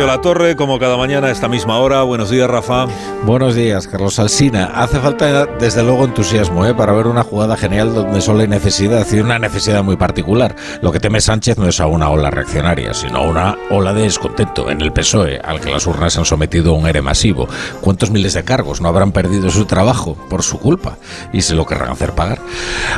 La 0.09 0.21
Torre, 0.21 0.55
como 0.55 0.79
cada 0.79 0.97
mañana 0.97 1.27
a 1.27 1.29
esta 1.29 1.47
misma 1.47 1.77
hora. 1.77 2.01
Buenos 2.01 2.31
días, 2.31 2.49
Rafa. 2.49 2.87
Buenos 3.25 3.53
días, 3.53 3.87
Carlos 3.87 4.17
Alsina. 4.17 4.71
Hace 4.73 4.99
falta, 4.99 5.45
desde 5.45 5.83
luego, 5.83 6.03
entusiasmo 6.03 6.65
¿eh? 6.65 6.73
para 6.73 6.93
ver 6.93 7.05
una 7.05 7.21
jugada 7.21 7.55
genial 7.55 7.93
donde 7.93 8.19
solo 8.19 8.39
hay 8.39 8.47
necesidad, 8.47 9.05
y 9.11 9.19
una 9.19 9.37
necesidad 9.37 9.83
muy 9.83 9.97
particular. 9.97 10.55
Lo 10.81 10.91
que 10.91 10.99
teme 10.99 11.21
Sánchez 11.21 11.59
no 11.59 11.67
es 11.67 11.79
a 11.79 11.85
una 11.85 12.09
ola 12.09 12.31
reaccionaria, 12.31 12.95
sino 12.95 13.19
a 13.19 13.21
una 13.21 13.57
ola 13.69 13.93
de 13.93 14.01
descontento 14.01 14.71
en 14.71 14.81
el 14.81 14.91
PSOE, 14.91 15.41
al 15.43 15.59
que 15.59 15.69
las 15.69 15.85
urnas 15.85 16.17
han 16.17 16.25
sometido 16.25 16.73
un 16.73 16.87
ere 16.87 17.03
masivo. 17.03 17.47
¿Cuántos 17.79 18.09
miles 18.09 18.33
de 18.33 18.43
cargos 18.43 18.81
no 18.81 18.89
habrán 18.89 19.11
perdido 19.11 19.51
su 19.51 19.65
trabajo 19.65 20.17
por 20.27 20.41
su 20.41 20.57
culpa? 20.57 20.97
Y 21.33 21.43
se 21.43 21.53
lo 21.53 21.67
querrán 21.67 21.91
hacer 21.91 22.13
pagar. 22.13 22.39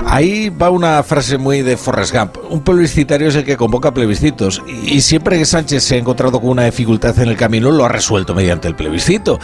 Ahí 0.06 0.48
va 0.48 0.70
una 0.70 1.04
frase 1.04 1.38
muy 1.38 1.62
de 1.62 1.76
Forrest 1.76 2.16
Gump. 2.16 2.38
Un 2.50 2.62
plebiscitario 2.62 3.28
es 3.28 3.36
el 3.36 3.44
que 3.44 3.58
convoca 3.58 3.94
plebiscitos. 3.94 4.62
Y 4.86 5.02
siempre 5.02 5.38
que 5.38 5.46
Sánchez 5.46 5.84
se 5.84 5.96
ha 5.96 5.98
encontrado 5.98 6.40
con 6.40 6.52
una 6.52 6.64
dificultad 6.64 7.01
en 7.10 7.30
el 7.30 7.38
camino, 7.38 7.72
lo 7.72 7.86
ha 7.86 7.90
resuelto 7.90 8.34
mediante 8.36 8.68
el 8.68 8.76
plebiscito. 8.76 9.40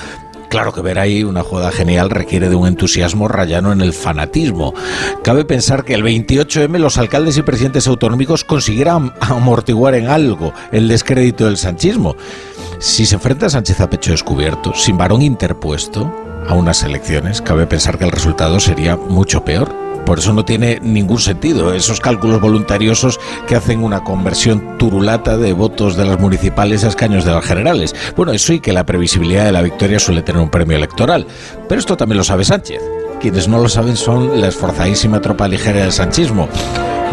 Claro 0.50 0.72
que 0.72 0.82
ver 0.82 0.98
ahí 0.98 1.24
una 1.24 1.44
jugada 1.44 1.72
genial 1.72 2.10
requiere 2.10 2.48
de 2.48 2.56
un 2.56 2.68
entusiasmo 2.68 3.28
rayano 3.28 3.74
en 3.74 3.82
el 3.82 3.92
fanatismo. 3.92 4.74
Cabe 5.24 5.44
pensar 5.44 5.84
que 5.84 5.94
el 5.94 6.04
28M 6.04 6.78
los 6.78 6.98
alcaldes 6.98 7.38
y 7.38 7.42
presidentes 7.42 7.88
autonómicos 7.88 8.46
consiguieran 8.46 9.14
amortiguar 9.20 9.96
en 9.96 10.08
algo 10.08 10.54
el 10.72 10.88
descrédito 10.88 11.46
del 11.46 11.58
sanchismo. 11.58 12.16
Si 12.80 13.06
se 13.06 13.16
enfrenta 13.16 13.48
a 13.48 13.50
Sánchez 13.50 13.82
a 13.82 13.90
pecho 13.90 14.12
descubierto, 14.12 14.74
sin 14.74 14.98
varón 14.98 15.22
interpuesto, 15.22 16.14
a 16.48 16.54
unas 16.54 16.84
elecciones, 16.84 17.42
cabe 17.42 17.68
pensar 17.68 17.98
que 17.98 18.06
el 18.06 18.12
resultado 18.12 18.60
sería 18.60 18.96
mucho 18.96 19.44
peor. 19.44 19.87
Por 20.08 20.20
eso 20.20 20.32
no 20.32 20.46
tiene 20.46 20.80
ningún 20.82 21.20
sentido 21.20 21.74
esos 21.74 22.00
cálculos 22.00 22.40
voluntariosos 22.40 23.20
que 23.46 23.58
hacen 23.58 23.84
una 23.84 24.06
conversión 24.06 24.78
turulata 24.78 25.38
de 25.38 25.52
votos 25.52 25.98
de 25.98 26.06
las 26.06 26.18
municipales 26.18 26.86
a 26.86 26.88
escaños 26.88 27.26
de 27.26 27.34
las 27.34 27.44
generales. 27.44 27.94
Bueno, 28.16 28.32
eso 28.32 28.54
y 28.54 28.62
que 28.62 28.72
la 28.72 28.86
previsibilidad 28.86 29.44
de 29.44 29.52
la 29.52 29.62
victoria 29.62 30.00
suele 30.00 30.22
tener 30.22 30.42
un 30.42 30.50
premio 30.50 30.78
electoral. 30.78 31.28
Pero 31.68 31.78
esto 31.78 31.98
también 31.98 32.20
lo 32.20 32.24
sabe 32.24 32.46
Sánchez. 32.46 32.82
Quienes 33.20 33.50
no 33.50 33.60
lo 33.60 33.68
saben 33.68 33.98
son 33.98 34.40
la 34.40 34.48
esforzadísima 34.48 35.20
tropa 35.20 35.46
ligera 35.46 35.82
del 35.82 35.92
sanchismo. 35.92 36.48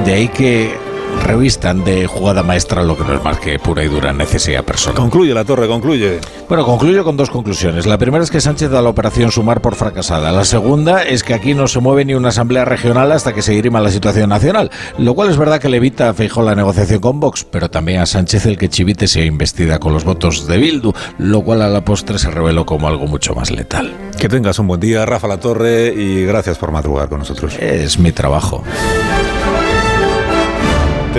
De 0.04 0.12
ahí 0.12 0.28
que 0.28 0.78
revistan 1.22 1.84
de 1.84 2.06
jugada 2.06 2.42
maestra 2.42 2.82
lo 2.82 2.96
que 2.96 3.04
no 3.04 3.14
es 3.14 3.22
más 3.22 3.38
que 3.38 3.58
pura 3.58 3.84
y 3.84 3.88
dura 3.88 4.12
necesidad 4.12 4.64
personal. 4.64 4.96
Concluye 4.96 5.34
la 5.34 5.44
torre, 5.44 5.66
concluye. 5.66 6.20
Bueno, 6.48 6.64
concluyo 6.64 7.04
con 7.04 7.16
dos 7.16 7.30
conclusiones. 7.30 7.86
La 7.86 7.98
primera 7.98 8.24
es 8.24 8.30
que 8.30 8.40
Sánchez 8.40 8.70
da 8.70 8.82
la 8.82 8.88
operación 8.88 9.30
sumar 9.30 9.60
por 9.60 9.74
fracasada. 9.74 10.32
La 10.32 10.44
segunda 10.44 11.02
es 11.02 11.22
que 11.22 11.34
aquí 11.34 11.54
no 11.54 11.68
se 11.68 11.80
mueve 11.80 12.04
ni 12.04 12.14
una 12.14 12.28
asamblea 12.28 12.64
regional 12.64 13.12
hasta 13.12 13.32
que 13.32 13.42
se 13.42 13.52
dirima 13.52 13.80
la 13.80 13.90
situación 13.90 14.30
nacional. 14.30 14.70
Lo 14.98 15.14
cual 15.14 15.30
es 15.30 15.36
verdad 15.36 15.60
que 15.60 15.68
le 15.68 15.78
evita 15.78 16.08
a 16.08 16.14
Feijó 16.14 16.42
la 16.42 16.54
negociación 16.54 17.00
con 17.00 17.20
Vox, 17.20 17.44
pero 17.44 17.70
también 17.70 18.00
a 18.00 18.06
Sánchez 18.06 18.46
el 18.46 18.58
que 18.58 18.68
Chivite 18.68 19.08
sea 19.08 19.24
investida 19.24 19.78
con 19.78 19.92
los 19.92 20.04
votos 20.04 20.46
de 20.46 20.58
Bildu, 20.58 20.92
lo 21.18 21.42
cual 21.42 21.62
a 21.62 21.68
la 21.68 21.84
postre 21.84 22.18
se 22.18 22.30
reveló 22.30 22.66
como 22.66 22.88
algo 22.88 23.06
mucho 23.06 23.34
más 23.34 23.50
letal. 23.50 23.92
Que 24.18 24.28
tengas 24.28 24.58
un 24.58 24.68
buen 24.68 24.80
día, 24.80 25.06
Rafa 25.06 25.28
La 25.28 25.38
Torre, 25.38 25.92
y 25.94 26.24
gracias 26.24 26.58
por 26.58 26.72
madrugar 26.72 27.08
con 27.08 27.20
nosotros. 27.20 27.56
Es 27.58 27.98
mi 27.98 28.12
trabajo 28.12 28.62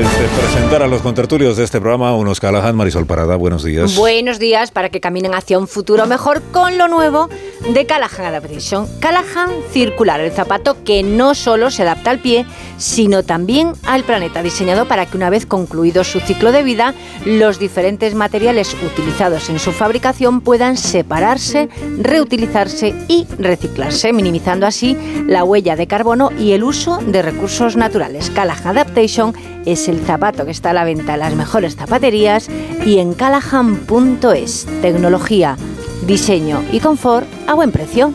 presentar 0.04 0.84
a 0.84 0.88
los 0.88 1.02
contertulios 1.02 1.56
de 1.56 1.64
este 1.64 1.80
programa, 1.80 2.14
unos 2.18 2.42
Callahan, 2.42 2.76
Marisol 2.76 3.06
Parada, 3.06 3.38
buenos 3.38 3.64
días. 3.64 3.96
Buenos 3.96 4.40
días 4.40 4.72
para 4.72 4.90
que 4.90 5.00
caminen 5.00 5.34
hacia 5.34 5.58
un 5.58 5.70
futuro 5.70 6.06
mejor 6.06 6.42
con 6.52 6.78
lo 6.78 6.90
nuevo 6.90 7.30
de 7.74 7.86
Callahan 7.86 8.26
Adaptation. 8.26 8.88
Callahan 9.00 9.52
Circular, 9.72 10.20
el 10.20 10.34
zapato 10.34 10.84
que 10.84 11.02
no 11.02 11.34
solo 11.34 11.72
se 11.72 11.84
adapta 11.84 12.12
al 12.12 12.20
pie, 12.20 12.46
sino 12.78 13.24
también 13.24 13.72
al 13.86 14.04
planeta, 14.04 14.44
diseñado 14.44 14.86
para 14.86 15.06
que 15.06 15.16
una 15.16 15.30
vez 15.30 15.46
concluido 15.46 16.04
su 16.04 16.20
ciclo 16.20 16.52
de 16.52 16.64
vida, 16.64 16.94
los 17.24 17.58
diferentes 17.58 18.16
materiales 18.16 18.76
utilizados 18.86 19.50
en 19.50 19.60
su 19.60 19.72
fabricación 19.72 20.42
puedan 20.42 20.76
separarse, 20.76 21.70
reutilizarse 22.00 22.94
y 23.08 23.28
reciclarse, 23.40 24.12
minimizando 24.12 24.68
así 24.68 24.98
la 25.26 25.46
huella 25.46 25.78
de 25.78 25.88
carbono 25.88 26.32
y 26.38 26.52
el 26.52 26.66
uso 26.66 26.98
de 26.98 27.22
recursos 27.22 27.78
naturales. 27.78 28.30
Callahan 28.30 28.76
Adaptation 28.76 29.34
es 29.66 29.85
el 29.88 30.00
zapato 30.00 30.46
que 30.46 30.52
está 30.52 30.72
a 30.72 30.74
la 30.74 30.84
venta 30.84 31.14
en 31.14 31.20
las 31.20 31.36
mejores 31.36 31.76
zapaterías 31.76 32.50
y 32.86 33.00
en 33.00 33.14
callahan.es. 33.14 34.68
Tecnología, 34.82 35.58
diseño 36.06 36.64
y 36.72 36.80
confort 36.80 37.28
a 37.48 37.54
buen 37.54 37.72
precio. 37.72 38.14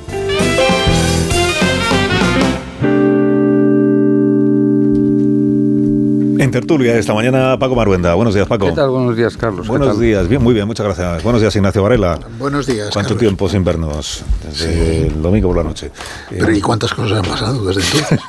En 6.40 6.50
tertulia 6.50 6.96
esta 6.96 7.12
mañana, 7.12 7.58
Paco 7.58 7.76
Maruenda. 7.76 8.14
Buenos 8.14 8.34
días, 8.34 8.48
Paco. 8.48 8.66
¿Qué 8.66 8.72
tal? 8.72 8.88
Buenos 8.88 9.16
días, 9.16 9.36
Carlos. 9.36 9.68
Buenos 9.68 10.00
días, 10.00 10.26
bien, 10.26 10.42
muy 10.42 10.54
bien, 10.54 10.66
muchas 10.66 10.86
gracias. 10.86 11.22
Buenos 11.22 11.42
días, 11.42 11.54
Ignacio 11.54 11.82
Varela. 11.82 12.18
Buenos 12.38 12.66
días. 12.66 12.88
¿Cuánto 12.92 13.14
tiempo 13.16 13.48
sin 13.48 13.62
vernos? 13.62 14.24
Desde 14.42 15.08
el 15.08 15.20
domingo 15.20 15.48
por 15.48 15.58
la 15.58 15.64
noche. 15.64 15.90
Pero 16.30 16.50
¿y 16.50 16.60
cuántas 16.60 16.94
cosas 16.94 17.18
han 17.18 17.30
pasado 17.30 17.64
desde 17.66 17.82
entonces? 17.82 18.20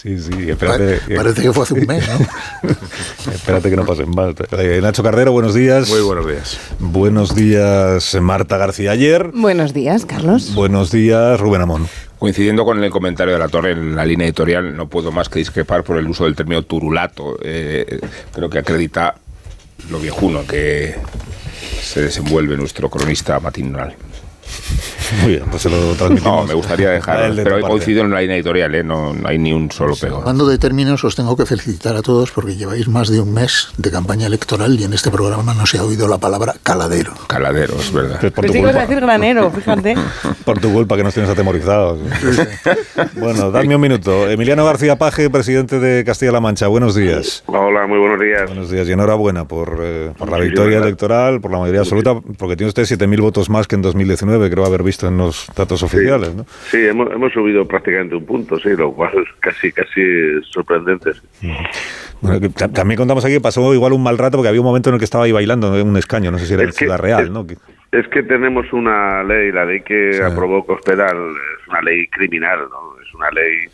Sí, 0.00 0.16
sí, 0.20 0.48
espérate. 0.48 1.00
parece 1.16 1.42
que 1.42 1.52
fue 1.52 1.64
hace 1.64 1.74
un 1.74 1.84
mes, 1.84 2.08
¿no? 2.08 2.70
espérate 3.32 3.68
que 3.68 3.74
no 3.74 3.84
pasen 3.84 4.08
mal. 4.10 4.32
Eh, 4.56 4.78
Nacho 4.80 5.02
Cardero, 5.02 5.32
buenos 5.32 5.54
días. 5.54 5.90
Muy 5.90 6.02
buenos 6.02 6.24
días. 6.24 6.60
Buenos 6.78 7.34
días, 7.34 8.14
Marta 8.20 8.58
García 8.58 8.92
Ayer. 8.92 9.32
Buenos 9.34 9.74
días, 9.74 10.06
Carlos. 10.06 10.54
Buenos 10.54 10.92
días, 10.92 11.40
Rubén 11.40 11.62
Amón. 11.62 11.88
Coincidiendo 12.16 12.64
con 12.64 12.84
el 12.84 12.90
comentario 12.92 13.32
de 13.32 13.40
la 13.40 13.48
Torre 13.48 13.72
en 13.72 13.96
la 13.96 14.04
línea 14.04 14.28
editorial, 14.28 14.76
no 14.76 14.88
puedo 14.88 15.10
más 15.10 15.28
que 15.28 15.40
discrepar 15.40 15.82
por 15.82 15.96
el 15.96 16.06
uso 16.06 16.26
del 16.26 16.36
término 16.36 16.62
turulato. 16.62 17.36
Eh, 17.42 17.98
creo 18.32 18.48
que 18.48 18.60
acredita 18.60 19.16
lo 19.90 19.98
viejuno 19.98 20.46
que 20.46 20.94
se 21.82 22.02
desenvuelve 22.02 22.56
nuestro 22.56 22.88
cronista 22.88 23.40
matinal. 23.40 23.96
Muy 25.22 25.32
bien, 25.32 25.44
pues 25.50 25.62
se 25.62 25.70
lo 25.70 25.94
transmitimos. 25.94 26.42
No, 26.42 26.46
me 26.46 26.54
gustaría 26.54 26.90
dejar. 26.90 27.32
pero 27.34 27.58
he 27.58 27.62
coincidido 27.62 28.04
en 28.04 28.10
la 28.10 28.20
línea 28.20 28.36
editorial, 28.36 28.74
¿eh? 28.74 28.84
no, 28.84 29.14
hay 29.24 29.38
ni 29.38 29.52
un 29.52 29.70
solo 29.70 29.94
pego. 29.96 30.18
Hablando 30.18 30.46
de 30.46 30.58
términos, 30.58 31.02
os 31.04 31.16
tengo 31.16 31.36
que 31.36 31.46
felicitar 31.46 31.96
a 31.96 32.02
todos 32.02 32.30
porque 32.30 32.56
lleváis 32.56 32.88
más 32.88 33.08
de 33.08 33.20
un 33.20 33.32
mes 33.32 33.68
de 33.76 33.90
campaña 33.90 34.26
electoral 34.26 34.78
y 34.78 34.84
en 34.84 34.92
este 34.92 35.10
programa 35.10 35.54
no 35.54 35.66
se 35.66 35.78
ha 35.78 35.84
oído 35.84 36.08
la 36.08 36.18
palabra 36.18 36.54
caladero. 36.62 37.12
Caladero, 37.26 37.74
es 37.76 37.92
verdad. 37.92 38.20
por 38.32 38.46
tu 38.46 38.52
culpa. 38.52 38.72
decir 38.72 39.00
granero, 39.00 39.50
fíjate. 39.50 39.94
por 40.44 40.58
tu 40.58 40.72
culpa 40.72 40.96
que 40.96 41.04
nos 41.04 41.14
tienes 41.14 41.30
atemorizados. 41.30 42.00
bueno, 43.16 43.50
dadme 43.50 43.76
un 43.76 43.80
minuto. 43.80 44.28
Emiliano 44.28 44.64
García 44.64 44.96
Paje, 44.96 45.30
presidente 45.30 45.80
de 45.80 46.04
Castilla-La 46.04 46.40
Mancha, 46.40 46.66
buenos 46.66 46.94
días. 46.94 47.44
Hola, 47.46 47.86
muy 47.86 47.98
buenos 47.98 48.20
días. 48.20 48.46
Buenos 48.46 48.70
días 48.70 48.88
y 48.88 48.92
enhorabuena 48.92 49.46
por, 49.46 49.78
eh, 49.82 50.12
por 50.16 50.30
la 50.30 50.38
victoria 50.38 50.78
electoral, 50.78 51.40
por 51.40 51.50
la 51.50 51.58
mayoría 51.58 51.80
absoluta, 51.80 52.14
porque 52.36 52.56
tiene 52.56 52.68
usted 52.68 52.82
7.000 52.82 53.20
votos 53.20 53.50
más 53.50 53.66
que 53.66 53.76
en 53.76 53.82
2019, 53.82 54.50
creo 54.50 54.66
haber 54.66 54.82
visto 54.82 54.97
en 55.02 55.16
los 55.16 55.50
datos 55.56 55.82
oficiales, 55.82 56.34
¿no? 56.34 56.44
Sí, 56.70 56.86
hemos, 56.86 57.10
hemos 57.12 57.32
subido 57.32 57.66
prácticamente 57.66 58.14
un 58.16 58.26
punto, 58.26 58.58
sí, 58.58 58.70
lo 58.76 58.92
cual 58.92 59.12
es 59.14 59.28
casi, 59.40 59.72
casi 59.72 60.00
sorprendente. 60.50 61.12
Bueno, 62.20 62.48
también 62.72 62.96
contamos 62.96 63.24
aquí 63.24 63.34
que 63.34 63.40
pasó 63.40 63.72
igual 63.74 63.92
un 63.92 64.02
mal 64.02 64.18
rato 64.18 64.38
porque 64.38 64.48
había 64.48 64.60
un 64.60 64.66
momento 64.66 64.90
en 64.90 64.94
el 64.94 64.98
que 64.98 65.04
estaba 65.04 65.24
ahí 65.24 65.32
bailando 65.32 65.78
en 65.78 65.88
un 65.88 65.96
escaño, 65.96 66.30
no 66.30 66.38
sé 66.38 66.46
si 66.46 66.54
era 66.54 66.64
en 66.64 66.72
Ciudad 66.72 66.98
Real, 66.98 67.24
es, 67.24 67.30
¿no? 67.30 67.46
Es 67.92 68.06
que 68.08 68.22
tenemos 68.22 68.72
una 68.72 69.22
ley, 69.22 69.52
la 69.52 69.64
ley 69.64 69.80
que 69.80 70.20
aprobó 70.22 70.64
Cospedal, 70.64 71.16
es 71.16 71.68
una 71.68 71.80
ley 71.82 72.06
criminal, 72.08 72.58
¿no? 72.70 73.00
Es 73.02 73.14
una 73.14 73.30
ley 73.30 73.68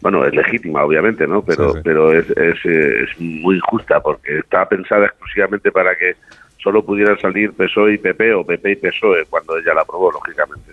bueno, 0.00 0.24
es 0.24 0.32
legítima, 0.32 0.84
obviamente, 0.84 1.26
¿no? 1.26 1.42
Pero, 1.42 1.74
pero 1.82 2.12
es, 2.12 2.30
es, 2.30 2.64
es, 2.64 3.20
muy 3.20 3.56
injusta 3.56 4.00
porque 4.00 4.38
está 4.38 4.68
pensada 4.68 5.06
exclusivamente 5.06 5.72
para 5.72 5.96
que 5.96 6.14
solo 6.58 6.84
pudieran 6.84 7.18
salir 7.18 7.52
PSOE 7.52 7.94
y 7.94 7.98
PP 7.98 8.34
o 8.34 8.44
PP 8.44 8.72
y 8.72 8.76
PSOE 8.76 9.24
cuando 9.30 9.56
ella 9.56 9.74
la 9.74 9.82
aprobó, 9.82 10.10
lógicamente. 10.12 10.72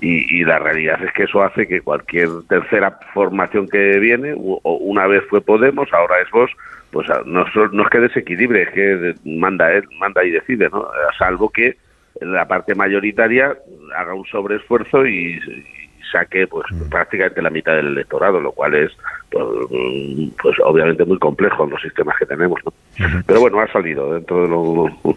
Y, 0.00 0.44
la 0.44 0.58
realidad 0.58 1.02
es 1.02 1.10
que 1.14 1.22
eso 1.22 1.42
hace 1.42 1.66
que 1.66 1.80
cualquier 1.80 2.28
tercera 2.48 2.98
formación 3.14 3.66
que 3.66 3.98
viene, 3.98 4.34
o 4.36 4.60
una 4.76 5.06
vez 5.06 5.24
fue 5.30 5.40
Podemos, 5.40 5.90
ahora 5.90 6.20
es 6.20 6.30
vos, 6.30 6.50
pues 6.90 7.08
no, 7.24 7.44
no 7.72 7.82
es 7.82 7.88
que 7.90 8.00
desequilibre, 8.00 8.62
es 8.62 8.70
que 8.70 9.14
manda 9.24 9.72
él, 9.72 9.84
manda 9.98 10.22
y 10.22 10.30
decide, 10.30 10.68
¿no? 10.68 10.86
Salvo 11.18 11.48
que 11.48 11.76
la 12.20 12.46
parte 12.46 12.74
mayoritaria 12.74 13.56
haga 13.96 14.14
un 14.14 14.24
sobreesfuerzo 14.26 15.06
y, 15.06 15.40
saque 16.10 16.46
pues 16.46 16.66
mm. 16.70 16.88
prácticamente 16.88 17.42
la 17.42 17.50
mitad 17.50 17.74
del 17.74 17.88
electorado, 17.88 18.40
lo 18.40 18.52
cual 18.52 18.74
es 18.74 18.92
pues, 19.30 19.44
pues 20.40 20.56
obviamente 20.64 21.04
muy 21.04 21.18
complejo 21.18 21.64
en 21.64 21.70
los 21.70 21.82
sistemas 21.82 22.16
que 22.18 22.26
tenemos. 22.26 22.60
¿no? 22.64 22.72
Pero 23.26 23.40
bueno, 23.40 23.60
ha 23.60 23.70
salido 23.70 24.14
dentro 24.14 24.42
de 24.42 24.48
lo... 24.48 25.16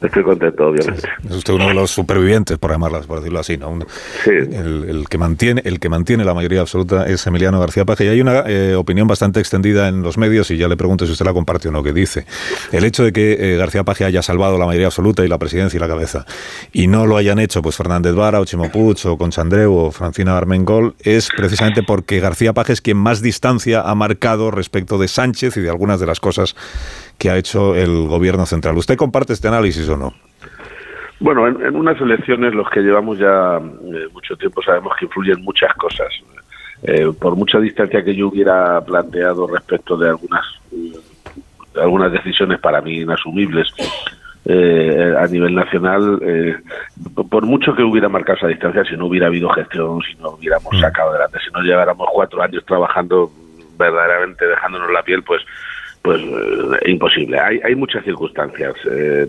Estoy 0.00 0.22
contento, 0.22 0.68
obviamente. 0.68 1.08
Es 1.24 1.36
usted 1.36 1.54
uno 1.54 1.68
de 1.68 1.74
los 1.74 1.90
supervivientes, 1.90 2.58
por 2.58 2.70
llamarlas, 2.70 3.06
por 3.06 3.18
decirlo 3.18 3.40
así, 3.40 3.56
¿no? 3.56 3.76
sí. 4.22 4.30
el, 4.30 5.06
que 5.08 5.18
mantiene, 5.18 5.62
el 5.64 5.80
que 5.80 5.88
mantiene 5.88 6.24
la 6.24 6.34
mayoría 6.34 6.60
absoluta 6.60 7.06
es 7.06 7.26
Emiliano 7.26 7.58
García 7.58 7.84
Paje. 7.84 8.04
Y 8.04 8.08
hay 8.08 8.20
una 8.20 8.44
eh, 8.46 8.76
opinión 8.76 9.08
bastante 9.08 9.40
extendida 9.40 9.88
en 9.88 10.02
los 10.02 10.16
medios, 10.16 10.50
y 10.50 10.58
ya 10.58 10.68
le 10.68 10.76
pregunto 10.76 11.06
si 11.06 11.12
usted 11.12 11.24
la 11.24 11.32
comparte 11.32 11.68
o 11.68 11.72
no, 11.72 11.82
que 11.82 11.92
dice 11.92 12.26
el 12.70 12.84
hecho 12.84 13.02
de 13.02 13.12
que 13.12 13.54
eh, 13.54 13.56
García 13.56 13.82
Paje 13.82 14.04
haya 14.04 14.22
salvado 14.22 14.58
la 14.58 14.66
mayoría 14.66 14.86
absoluta 14.86 15.24
y 15.24 15.28
la 15.28 15.38
presidencia 15.38 15.76
y 15.76 15.80
la 15.80 15.88
cabeza, 15.88 16.24
y 16.72 16.86
no 16.86 17.06
lo 17.06 17.16
hayan 17.16 17.38
hecho 17.40 17.60
pues 17.62 17.76
Fernández 17.76 18.14
Vara, 18.14 18.40
o 18.40 18.44
Chimo 18.44 18.70
Puig, 18.70 19.04
o 19.06 19.16
Conchandreu, 19.16 19.74
o 19.74 19.90
Armengol, 20.28 20.94
es 21.00 21.28
precisamente 21.36 21.82
porque 21.82 22.20
García 22.20 22.52
Paje 22.52 22.72
es 22.72 22.80
quien 22.80 22.96
más 22.96 23.22
distancia 23.22 23.82
ha 23.82 23.94
marcado 23.94 24.50
respecto 24.50 24.98
de 24.98 25.08
Sánchez 25.08 25.56
y 25.56 25.60
de 25.60 25.70
algunas 25.70 26.00
de 26.00 26.06
las 26.06 26.20
cosas 26.20 26.54
que 27.18 27.30
ha 27.30 27.36
hecho 27.36 27.74
el 27.74 28.06
gobierno 28.08 28.46
central. 28.46 28.76
¿Usted 28.76 28.96
comparte 28.96 29.32
este 29.32 29.48
análisis 29.48 29.88
o 29.88 29.96
no? 29.96 30.14
Bueno, 31.20 31.46
en, 31.46 31.76
unas 31.76 32.00
elecciones 32.00 32.54
los 32.54 32.68
que 32.70 32.80
llevamos 32.80 33.18
ya 33.18 33.58
eh, 33.58 34.08
mucho 34.12 34.36
tiempo 34.36 34.62
sabemos 34.62 34.92
que 34.98 35.06
influyen 35.06 35.42
muchas 35.42 35.72
cosas. 35.74 36.08
Eh, 36.82 37.12
por 37.18 37.36
mucha 37.36 37.58
distancia 37.60 38.04
que 38.04 38.14
yo 38.14 38.28
hubiera 38.28 38.80
planteado 38.84 39.46
respecto 39.46 39.96
de 39.96 40.10
algunas 40.10 40.44
algunas 41.80 42.12
decisiones 42.12 42.60
para 42.60 42.80
mí 42.80 43.00
inasumibles 43.00 43.68
eh, 44.46 45.14
a 45.18 45.26
nivel 45.26 45.54
nacional, 45.54 46.20
por 47.30 47.46
mucho 47.46 47.74
que 47.74 47.82
hubiera 47.82 48.08
marcado 48.08 48.38
esa 48.38 48.48
distancia, 48.48 48.84
si 48.84 48.96
no 48.96 49.06
hubiera 49.06 49.28
habido 49.28 49.48
gestión, 49.50 50.00
si 50.02 50.14
no 50.20 50.30
hubiéramos 50.30 50.72
mm. 50.74 50.80
sacado 50.80 51.10
adelante, 51.10 51.38
si 51.44 51.50
no 51.52 51.60
lleváramos 51.62 52.08
cuatro 52.12 52.42
años 52.42 52.64
trabajando 52.66 53.30
verdaderamente 53.78 54.46
dejándonos 54.46 54.90
la 54.92 55.02
piel, 55.02 55.22
pues 55.22 55.42
pues 56.02 56.20
imposible. 56.84 57.38
Hay, 57.40 57.60
hay 57.64 57.74
muchas 57.74 58.04
circunstancias. 58.04 58.74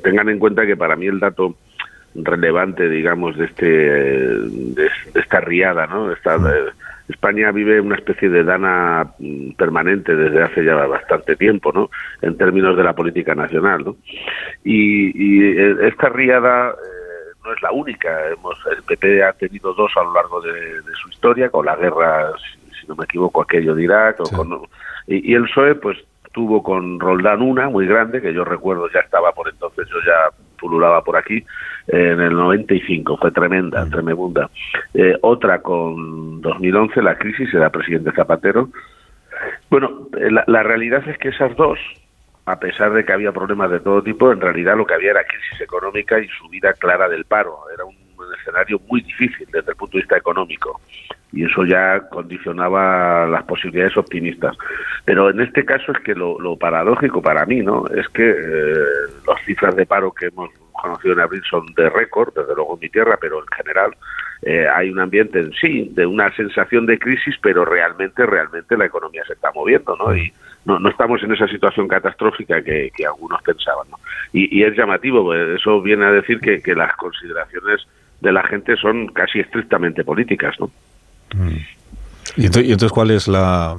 tengan 0.03 0.27
en 0.27 0.39
cuenta 0.39 0.65
que 0.65 0.75
para 0.75 0.97
mí 0.97 1.07
el 1.07 1.21
dato 1.21 1.55
relevante, 2.15 2.89
digamos, 2.89 3.37
de 3.37 3.45
este 3.45 3.65
de, 3.65 4.89
esta 5.13 5.41
riada, 5.41 5.87
¿no? 5.87 6.11
Esta, 6.11 6.37
mm. 6.37 6.47
España 7.07 7.51
vive 7.51 7.79
una 7.79 7.95
especie 7.95 8.29
de 8.29 8.43
dana 8.43 9.11
mm, 9.19 9.51
permanente 9.51 10.15
desde 10.15 10.41
hace 10.41 10.63
ya 10.63 10.75
bastante 10.87 11.35
tiempo, 11.35 11.71
¿no? 11.71 11.89
En 12.21 12.37
términos 12.37 12.75
de 12.75 12.83
la 12.83 12.93
política 12.93 13.35
nacional, 13.35 13.83
¿no? 13.85 13.97
Y, 14.63 15.43
eh, 15.43 15.75
esta 15.83 16.09
riada 16.09 16.71
eh, 16.71 17.33
no 17.43 17.53
es 17.53 17.61
la 17.61 17.71
única. 17.71 18.29
Hemos, 18.29 18.57
el 18.75 18.81
PP 18.83 19.23
ha 19.23 19.33
tenido 19.33 19.73
dos 19.73 19.91
a 19.97 20.03
lo 20.03 20.13
largo 20.13 20.41
de, 20.41 20.81
su 21.01 21.09
historia, 21.09 21.49
con 21.49 21.65
la 21.65 21.75
guerra, 21.75 22.31
si, 22.79 22.87
no 22.87 22.95
me 22.95 23.05
equivoco, 23.05 23.41
aquello 23.41 23.75
de 23.75 23.83
Irak, 23.83 24.17
y, 25.07 25.31
y 25.31 25.35
el 25.35 25.43
PSOE, 25.43 25.75
pues 25.75 25.97
tuvo 26.31 26.61
con 26.61 26.99
Roldán 26.99 27.41
una 27.41 27.69
muy 27.69 27.87
grande, 27.87 28.21
que 28.21 28.33
yo 28.33 28.43
recuerdo 28.43 28.89
ya 28.91 28.99
estaba 28.99 29.31
por 29.31 29.47
entonces, 29.47 29.87
yo 29.87 29.97
ya 30.05 30.35
pululaba 30.55 31.03
por 31.03 31.17
aquí, 31.17 31.43
en 31.87 32.19
el 32.19 32.33
95, 32.33 33.17
fue 33.17 33.31
tremenda, 33.31 33.87
tremenda. 33.89 34.49
Eh, 34.93 35.17
otra 35.21 35.61
con 35.61 36.41
2011, 36.41 37.01
la 37.01 37.17
crisis, 37.17 37.53
era 37.53 37.69
presidente 37.69 38.11
Zapatero. 38.11 38.69
Bueno, 39.69 40.07
eh, 40.17 40.29
la, 40.47 40.63
realidad 40.63 41.07
es 41.07 41.17
que 41.17 41.29
esas 41.29 41.55
dos, 41.55 41.79
a 42.45 42.59
pesar 42.59 42.93
de 42.93 43.05
que 43.05 43.13
había 43.13 43.31
problemas 43.31 43.71
de 43.71 43.79
todo 43.79 44.01
tipo, 44.01 44.31
en 44.31 44.41
realidad 44.41 44.77
lo 44.77 44.85
que 44.85 44.93
había 44.93 45.11
era 45.11 45.23
crisis 45.23 45.61
económica 45.61 46.19
y 46.19 46.27
subida 46.27 46.73
clara 46.73 47.07
del 47.09 47.25
paro. 47.25 47.59
Era 47.73 47.85
un, 47.85 47.95
escenario 48.39 48.79
muy 48.87 49.01
difícil 49.01 49.47
desde 49.51 49.71
el 49.71 49.77
punto 49.77 49.97
de 49.97 50.03
vista 50.03 50.17
económico 50.17 50.79
y 51.35 51.43
eso 51.43 51.65
ya 51.65 51.99
condicionaba 52.09 53.27
las 53.27 53.43
posibilidades 53.43 53.97
optimistas. 53.97 54.55
Pero 55.03 55.29
en 55.29 55.41
este 55.41 55.65
caso 55.65 55.91
es 55.91 55.99
que 55.99 56.15
lo, 56.15 56.55
paradójico 56.57 57.21
para 57.21 57.45
mí, 57.45 57.61
¿no? 57.61 57.85
Es 57.87 58.07
que 58.09 58.29
eh, 58.29 58.85
las 59.27 59.43
cifras 59.45 59.75
de 59.75 59.85
paro 59.85 60.11
que 60.11 60.27
hemos 60.27 60.49
conocido 60.71 61.13
en 61.13 61.19
abril 61.19 61.43
son 61.49 61.65
de 61.75 61.89
récord, 61.89 62.33
desde 62.33 62.55
luego 62.55 62.75
en 62.75 62.79
mi 62.79 62.89
tierra, 62.89 63.17
pero 63.19 63.39
en 63.39 63.47
general 63.47 63.91
eh, 64.43 64.65
hay 64.67 64.89
un 64.89 64.99
ambiente 64.99 65.39
en 65.39 65.51
sí 65.53 65.89
de 65.93 66.05
una 66.05 66.33
sensación 66.35 66.85
de 66.85 66.97
crisis, 66.97 67.35
pero 67.41 67.65
realmente, 67.65 68.25
realmente 68.25 68.77
la 68.77 68.85
economía 68.85 69.23
se 69.27 69.33
está 69.33 69.51
moviendo, 69.53 69.95
¿no? 69.97 70.15
Y 70.15 70.31
no, 70.63 70.79
no 70.79 70.89
estamos 70.89 71.21
en 71.21 71.33
esa 71.33 71.47
situación 71.47 71.89
catastrófica 71.89 72.61
que, 72.61 72.91
algunos 73.05 73.41
pensaban, 73.41 73.89
¿no? 73.89 73.97
Y, 74.31 74.63
es 74.63 74.75
llamativo, 74.75 75.23
pues, 75.23 75.59
eso 75.59 75.81
viene 75.81 76.05
a 76.05 76.11
decir 76.11 76.39
que, 76.39 76.61
que 76.61 76.75
las 76.75 76.95
consideraciones 76.95 77.85
de 78.21 78.31
la 78.31 78.43
gente 78.43 78.75
son 78.77 79.07
casi 79.07 79.39
estrictamente 79.39 80.03
políticas, 80.03 80.55
¿no? 80.59 80.69
Mm. 81.35 81.57
¿Y 82.37 82.45
entonces, 82.45 82.91
cuál 82.91 83.11
es 83.11 83.27
la 83.27 83.77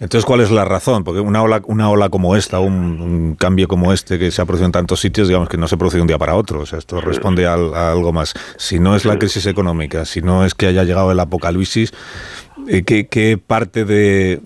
entonces 0.00 0.24
cuál 0.24 0.40
es 0.40 0.50
la 0.50 0.64
razón? 0.64 1.04
Porque 1.04 1.20
una 1.20 1.42
ola 1.42 1.60
una 1.66 1.90
ola 1.90 2.08
como 2.08 2.34
esta, 2.34 2.58
un, 2.58 3.36
cambio 3.38 3.68
como 3.68 3.92
este 3.92 4.18
que 4.18 4.30
se 4.30 4.40
ha 4.40 4.46
producido 4.46 4.66
en 4.66 4.72
tantos 4.72 5.00
sitios, 5.00 5.28
digamos 5.28 5.48
que 5.48 5.58
no 5.58 5.68
se 5.68 5.76
produce 5.76 5.98
de 5.98 6.02
un 6.02 6.08
día 6.08 6.18
para 6.18 6.34
otro. 6.34 6.60
O 6.60 6.66
sea, 6.66 6.78
esto 6.78 7.00
responde 7.00 7.46
a, 7.46 7.54
algo 7.54 8.12
más. 8.12 8.34
Si 8.56 8.78
no 8.78 8.96
es 8.96 9.04
la 9.04 9.18
crisis 9.18 9.46
económica, 9.46 10.04
si 10.06 10.22
no 10.22 10.44
es 10.44 10.54
que 10.54 10.66
haya 10.66 10.84
llegado 10.84 11.12
el 11.12 11.20
apocalipsis, 11.20 11.92
eh, 12.66 12.82
¿qué, 12.82 13.38
parte 13.46 13.84
de 13.84 14.40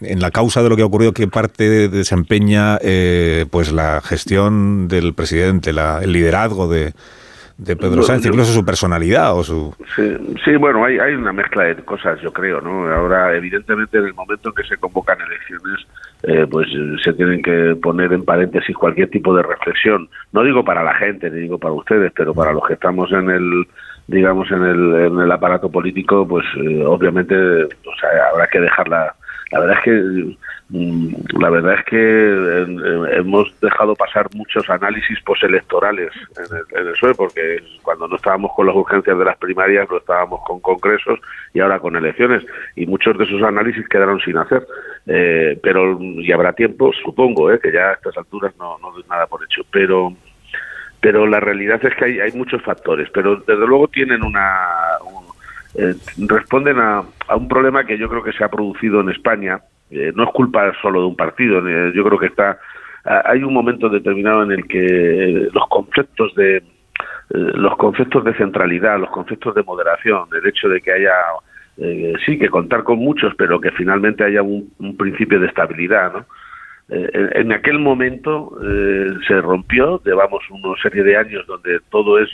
en 0.00 0.20
la 0.20 0.30
causa 0.30 0.62
de 0.62 0.68
lo 0.68 0.76
que 0.76 0.82
ha 0.82 0.86
ocurrido, 0.86 1.12
qué 1.12 1.28
parte 1.28 1.88
desempeña 1.88 2.78
eh, 2.82 3.46
pues 3.50 3.72
la 3.72 4.00
gestión 4.02 4.88
del 4.88 5.14
presidente, 5.14 5.70
el 5.70 6.12
liderazgo 6.12 6.68
de, 6.68 6.94
de 7.56 7.76
Pedro 7.76 8.02
Sánchez, 8.02 8.32
incluso 8.32 8.52
su 8.52 8.64
personalidad 8.64 9.36
o 9.36 9.44
su... 9.44 9.74
Sí, 10.44 10.56
bueno, 10.56 10.84
hay, 10.84 10.98
hay 10.98 11.14
una 11.14 11.32
mezcla 11.32 11.64
de 11.64 11.76
cosas, 11.76 12.20
yo 12.20 12.32
creo, 12.32 12.60
¿no? 12.60 12.92
Ahora, 12.92 13.34
evidentemente, 13.36 13.98
en 13.98 14.06
el 14.06 14.14
momento 14.14 14.48
en 14.48 14.54
que 14.56 14.64
se 14.64 14.76
convocan 14.76 15.18
elecciones, 15.20 15.86
eh, 16.24 16.46
pues 16.50 16.66
se 17.02 17.12
tienen 17.12 17.42
que 17.42 17.76
poner 17.80 18.12
en 18.12 18.24
paréntesis 18.24 18.76
cualquier 18.76 19.10
tipo 19.10 19.36
de 19.36 19.42
reflexión. 19.42 20.08
No 20.32 20.42
digo 20.42 20.64
para 20.64 20.82
la 20.82 20.94
gente, 20.94 21.30
ni 21.30 21.40
digo 21.40 21.58
para 21.58 21.74
ustedes, 21.74 22.12
pero 22.14 22.34
para 22.34 22.52
los 22.52 22.66
que 22.66 22.74
estamos 22.74 23.12
en 23.12 23.30
el 23.30 23.66
digamos 24.06 24.50
en 24.50 24.62
el, 24.62 24.94
en 25.06 25.18
el 25.18 25.32
aparato 25.32 25.70
político 25.70 26.28
pues 26.28 26.44
eh, 26.56 26.84
obviamente 26.84 27.34
o 27.64 27.96
sea, 27.98 28.10
habrá 28.30 28.46
que 28.48 28.60
dejarla 28.60 28.98
la 28.98 29.14
verdad 29.60 29.76
es 29.78 29.84
que 29.84 30.36
Mm, 30.70 31.14
la 31.38 31.50
verdad 31.50 31.74
es 31.78 31.84
que 31.84 33.16
hemos 33.18 33.60
dejado 33.60 33.94
pasar 33.94 34.28
muchos 34.34 34.68
análisis 34.70 35.20
postelectorales 35.20 36.10
en 36.36 36.56
el, 36.56 36.80
en 36.80 36.86
el 36.88 36.92
PSOE, 36.94 37.14
porque 37.14 37.62
cuando 37.82 38.08
no 38.08 38.16
estábamos 38.16 38.50
con 38.54 38.66
las 38.66 38.74
urgencias 38.74 39.18
de 39.18 39.24
las 39.24 39.36
primarias, 39.36 39.86
no 39.90 39.98
estábamos 39.98 40.40
con 40.46 40.60
congresos 40.60 41.20
y 41.52 41.60
ahora 41.60 41.78
con 41.80 41.96
elecciones, 41.96 42.44
y 42.76 42.86
muchos 42.86 43.16
de 43.18 43.24
esos 43.24 43.42
análisis 43.42 43.86
quedaron 43.88 44.20
sin 44.20 44.38
hacer. 44.38 44.66
Eh, 45.06 45.58
pero, 45.62 45.98
y 46.00 46.32
habrá 46.32 46.54
tiempo, 46.54 46.92
supongo, 47.04 47.52
eh, 47.52 47.60
que 47.60 47.70
ya 47.70 47.90
a 47.90 47.92
estas 47.92 48.16
alturas 48.16 48.54
no, 48.58 48.78
no 48.78 48.90
doy 48.90 49.04
nada 49.08 49.26
por 49.26 49.44
hecho, 49.44 49.62
pero 49.70 50.12
pero 51.00 51.26
la 51.26 51.38
realidad 51.38 51.84
es 51.84 51.94
que 51.96 52.04
hay, 52.06 52.20
hay 52.20 52.32
muchos 52.32 52.62
factores, 52.62 53.10
pero 53.12 53.36
desde 53.36 53.66
luego 53.66 53.88
tienen 53.88 54.24
una... 54.24 54.96
Eh, 55.76 55.94
responden 56.28 56.78
a, 56.78 57.02
a 57.28 57.36
un 57.36 57.48
problema 57.48 57.84
que 57.84 57.98
yo 57.98 58.08
creo 58.08 58.22
que 58.22 58.32
se 58.32 58.44
ha 58.44 58.48
producido 58.48 59.00
en 59.00 59.10
España, 59.10 59.60
eh, 59.90 60.12
no 60.14 60.24
es 60.24 60.30
culpa 60.30 60.72
solo 60.82 61.00
de 61.00 61.06
un 61.06 61.16
partido. 61.16 61.66
Eh, 61.66 61.92
yo 61.94 62.04
creo 62.04 62.18
que 62.18 62.26
está 62.26 62.58
hay 63.06 63.42
un 63.42 63.52
momento 63.52 63.90
determinado 63.90 64.44
en 64.44 64.52
el 64.52 64.66
que 64.66 64.78
eh, 64.78 65.48
los 65.52 65.68
conceptos 65.68 66.34
de 66.36 66.62
los 67.28 67.76
conceptos 67.76 68.24
de 68.24 68.34
centralidad, 68.34 68.98
los 68.98 69.10
conceptos 69.10 69.54
de 69.54 69.62
moderación, 69.62 70.28
el 70.32 70.46
hecho 70.46 70.68
de 70.68 70.80
que 70.80 70.92
haya 70.92 71.12
sí 72.24 72.38
que 72.38 72.48
contar 72.48 72.84
con 72.84 72.98
muchos, 72.98 73.34
pero 73.36 73.60
que 73.60 73.72
finalmente 73.72 74.24
haya 74.24 74.42
un, 74.42 74.70
principio 74.96 75.40
de 75.40 75.48
estabilidad, 75.48 76.12
¿no? 76.12 76.26
en, 76.88 77.52
aquel 77.52 77.78
momento 77.78 78.56
se 79.26 79.40
rompió, 79.40 80.00
llevamos 80.04 80.44
una 80.50 80.80
serie 80.82 81.02
de 81.02 81.16
años 81.16 81.46
donde 81.46 81.80
todo 81.90 82.18
es 82.18 82.28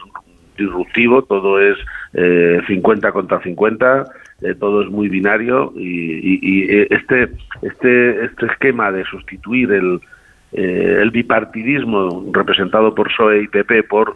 disruptivo, 0.60 1.22
todo 1.22 1.60
es 1.60 1.76
50 2.66 3.12
contra 3.12 3.40
50, 3.40 4.06
eh, 4.42 4.54
todo 4.54 4.82
es 4.82 4.88
muy 4.88 5.08
binario 5.08 5.72
y, 5.76 6.64
eh, 6.64 6.86
este, 6.90 7.28
este, 7.60 8.24
este 8.24 8.46
esquema 8.46 8.90
de 8.90 9.04
sustituir 9.04 9.70
el, 9.70 10.00
eh, 10.52 10.98
el 11.02 11.10
bipartidismo 11.10 12.30
representado 12.32 12.94
por 12.94 13.08
PSOE 13.08 13.42
y 13.42 13.48
PP 13.48 13.82
por 13.82 14.14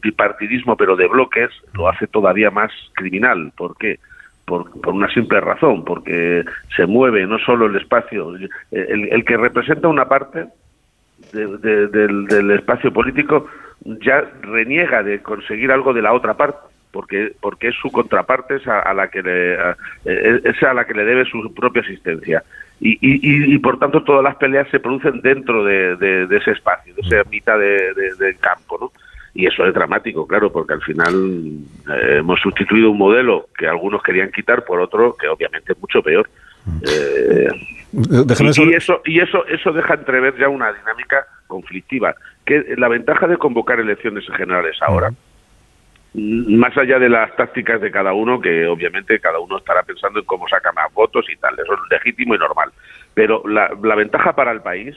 bipartidismo 0.00 0.76
pero 0.76 0.94
de 0.94 1.08
bloques 1.08 1.50
lo 1.72 1.88
hace 1.88 2.06
todavía 2.06 2.52
más 2.52 2.70
criminal. 2.94 3.52
¿Por 3.56 3.76
qué? 3.76 3.98
Por, 4.44 4.70
una 4.86 5.08
simple 5.08 5.40
razón, 5.40 5.84
porque 5.84 6.44
se 6.76 6.86
mueve 6.86 7.26
no 7.26 7.38
solo 7.38 7.66
el 7.66 7.76
espacio, 7.76 8.36
el, 8.36 9.08
el 9.10 9.24
que 9.24 9.36
representa 9.38 9.88
una 9.88 10.06
parte 10.06 10.44
del, 11.32 12.26
del 12.26 12.50
espacio 12.50 12.92
político 12.92 13.48
ya 13.84 14.24
reniega 14.40 15.02
de 15.02 15.22
conseguir 15.22 15.70
algo 15.70 15.92
de 15.92 16.02
la 16.02 16.12
otra 16.12 16.34
parte 16.34 16.74
porque 16.94 17.32
porque 17.40 17.68
es 17.68 17.74
su 17.82 17.90
contraparte 17.90 18.56
es 18.56 18.66
a, 18.68 18.94
la 18.94 19.08
que 19.08 19.20
le 19.20 19.54
e, 19.54 20.40
es 20.44 20.62
a 20.62 20.72
la 20.72 20.84
que 20.86 20.94
le 20.94 21.04
debe 21.04 21.24
su 21.24 21.52
propia 21.52 21.80
existencia. 21.80 22.42
Y, 22.80 22.98
y, 23.00 23.58
por 23.58 23.78
tanto 23.78 24.02
todas 24.02 24.22
las 24.22 24.36
peleas 24.36 24.68
se 24.70 24.80
producen 24.80 25.20
dentro 25.20 25.64
de, 25.64 26.26
ese 26.30 26.50
espacio 26.50 26.94
de 26.94 27.00
esa 27.02 27.28
mitad 27.30 27.58
del 27.58 28.36
campo 28.40 28.78
no 28.80 28.92
y 29.32 29.46
eso 29.46 29.64
es 29.64 29.72
dramático 29.72 30.26
claro 30.26 30.52
porque 30.52 30.74
al 30.74 30.82
final 30.82 31.14
eh, 31.88 32.16
hemos 32.18 32.40
sustituido 32.40 32.90
un 32.90 32.98
modelo 32.98 33.48
que 33.56 33.66
algunos 33.66 34.02
querían 34.02 34.30
quitar 34.30 34.64
por 34.64 34.80
otro 34.80 35.16
que 35.18 35.28
obviamente 35.28 35.72
es 35.72 35.80
mucho 35.80 36.02
peor. 36.02 36.28
Eh, 36.82 37.48
y, 37.92 38.74
eso 38.74 39.02
y 39.04 39.20
eso 39.20 39.46
eso 39.46 39.72
deja 39.72 39.94
entrever 39.94 40.36
ya 40.36 40.48
una 40.48 40.72
dinámica 40.72 41.26
conflictiva 41.46 42.14
que 42.44 42.74
la 42.76 42.88
ventaja 42.88 43.26
de 43.26 43.36
convocar 43.36 43.80
elecciones 43.80 44.24
generales 44.36 44.76
ahora 44.82 45.12
más 46.14 46.76
allá 46.76 47.00
de 47.00 47.08
las 47.08 47.34
tácticas 47.34 47.80
de 47.80 47.90
cada 47.90 48.12
uno, 48.12 48.40
que 48.40 48.66
obviamente 48.66 49.18
cada 49.18 49.40
uno 49.40 49.58
estará 49.58 49.82
pensando 49.82 50.20
en 50.20 50.24
cómo 50.24 50.46
saca 50.48 50.70
más 50.72 50.92
votos 50.94 51.26
y 51.28 51.36
tal, 51.36 51.54
eso 51.54 51.74
es 51.74 51.80
legítimo 51.90 52.36
y 52.36 52.38
normal. 52.38 52.70
Pero 53.14 53.42
la, 53.48 53.94
ventaja 53.96 54.34
para 54.34 54.52
el 54.52 54.60
país 54.60 54.96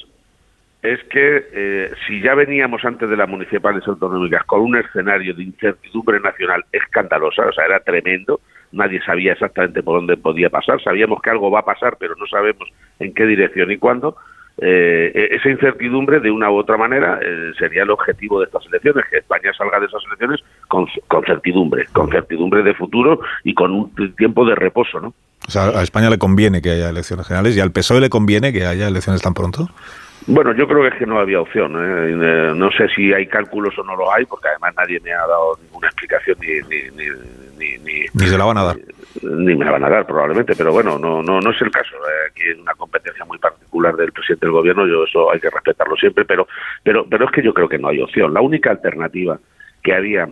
es 0.84 1.04
que 1.06 1.48
eh, 1.52 1.92
si 2.06 2.22
ya 2.22 2.36
veníamos 2.36 2.86
antes 2.86 3.10
de 3.10 3.18
las 3.18 3.28
municipales 3.28 3.88
autonómicas 3.88 4.44
con 4.46 4.62
un 4.62 4.78
escenario 4.78 5.34
de 5.34 5.44
incertidumbre 5.44 6.20
nacional 6.20 6.64
escandalosa, 6.72 7.48
o 7.48 7.52
sea, 7.52 7.66
era 7.66 7.80
tremendo, 7.80 8.40
nadie 8.72 9.02
sabía 9.02 9.34
exactamente 9.34 9.82
por 9.82 9.96
dónde 9.96 10.18
podía 10.18 10.52
pasar, 10.52 10.82
sabíamos 10.84 11.20
que 11.24 11.32
algo 11.32 11.50
va 11.50 11.62
a 11.62 11.66
pasar, 11.66 11.98
pero 12.00 12.14
no 12.16 12.28
sabemos 12.28 12.70
en 13.00 13.16
qué 13.16 13.26
dirección 13.26 13.72
y 13.72 13.78
cuándo, 13.78 14.18
eh, 14.60 15.30
esa 15.32 15.50
incertidumbre 15.50 16.20
de 16.20 16.32
una 16.32 16.50
u 16.50 16.56
otra 16.58 16.78
manera 16.78 17.20
eh, 17.22 17.52
sería 17.60 17.84
el 17.84 17.90
objetivo 17.92 18.40
de 18.40 18.46
estas 18.46 18.66
elecciones, 18.68 19.06
que 19.10 19.18
España 19.18 19.52
salga 19.58 19.80
de 19.80 19.86
esas 19.86 20.04
elecciones 20.08 20.40
con, 20.68 20.88
con 21.08 21.24
certidumbre, 21.26 21.86
con 21.94 22.10
certidumbre 22.10 22.64
de 22.64 22.74
futuro 22.74 23.20
y 23.44 23.54
con 23.54 23.72
un 23.72 24.16
tiempo 24.16 24.46
de 24.46 24.56
reposo, 24.56 25.00
¿no? 25.00 25.14
O 25.48 25.52
sea, 25.52 25.68
a 25.70 25.84
España 25.84 26.10
le 26.10 26.18
conviene 26.18 26.62
que 26.62 26.72
haya 26.72 26.90
elecciones 26.90 27.28
generales 27.28 27.56
y 27.56 27.60
al 27.60 27.72
PSOE 27.72 28.02
le 28.02 28.10
conviene 28.10 28.52
que 28.52 28.66
haya 28.66 28.88
elecciones 28.88 29.22
tan 29.22 29.34
pronto. 29.34 29.70
Bueno, 30.26 30.52
yo 30.54 30.68
creo 30.68 30.82
que 30.82 30.90
es 30.90 30.96
que 30.96 31.06
no 31.06 31.20
había 31.20 31.40
opción. 31.40 31.72
¿eh? 31.78 32.50
Eh, 32.50 32.54
No 32.54 32.70
sé 32.72 32.90
si 32.90 33.14
hay 33.14 33.28
cálculos 33.28 33.78
o 33.80 33.84
no 33.84 33.96
lo 33.96 34.12
hay, 34.12 34.26
porque 34.26 34.50
además 34.50 34.74
nadie 34.76 35.00
me 35.00 35.14
ha 35.14 35.20
dado 35.20 35.58
ninguna 35.64 35.88
explicación 35.88 36.36
ni, 36.42 36.48
ni, 36.68 36.90
ni, 36.98 37.10
ni, 37.58 37.78
ni, 37.84 38.06
Ni 38.14 38.28
se 38.28 38.38
la 38.38 38.44
van 38.44 38.58
a 38.58 38.64
dar. 38.64 38.78
ni 39.22 39.56
me 39.56 39.64
la 39.64 39.72
van 39.72 39.86
a 39.86 39.90
dar 39.90 40.06
probablemente, 40.06 40.54
pero 40.58 40.74
bueno, 40.74 41.00
no, 41.00 41.24
no, 41.24 41.40
no 41.40 41.52
es 41.52 41.62
el 41.62 41.72
caso. 41.72 41.96
Eh, 41.96 42.28
Aquí 42.32 42.42
es 42.52 42.58
una 42.60 42.74
competencia 42.74 43.24
muy 43.24 43.38
particular 43.38 43.57
del 43.82 44.12
presidente 44.12 44.46
del 44.46 44.54
gobierno, 44.54 44.88
yo 44.88 45.04
eso 45.04 45.32
hay 45.32 45.40
que 45.40 45.50
respetarlo 45.50 45.96
siempre, 45.96 46.26
pero, 46.26 46.48
pero, 46.84 47.06
pero 47.08 47.26
es 47.26 47.32
que 47.32 47.44
yo 47.44 47.54
creo 47.54 47.70
que 47.70 47.78
no 47.78 47.90
hay 47.90 48.02
opción. 48.02 48.34
La 48.34 48.42
única 48.42 48.72
alternativa 48.72 49.40
que 49.84 49.94
había 49.94 50.30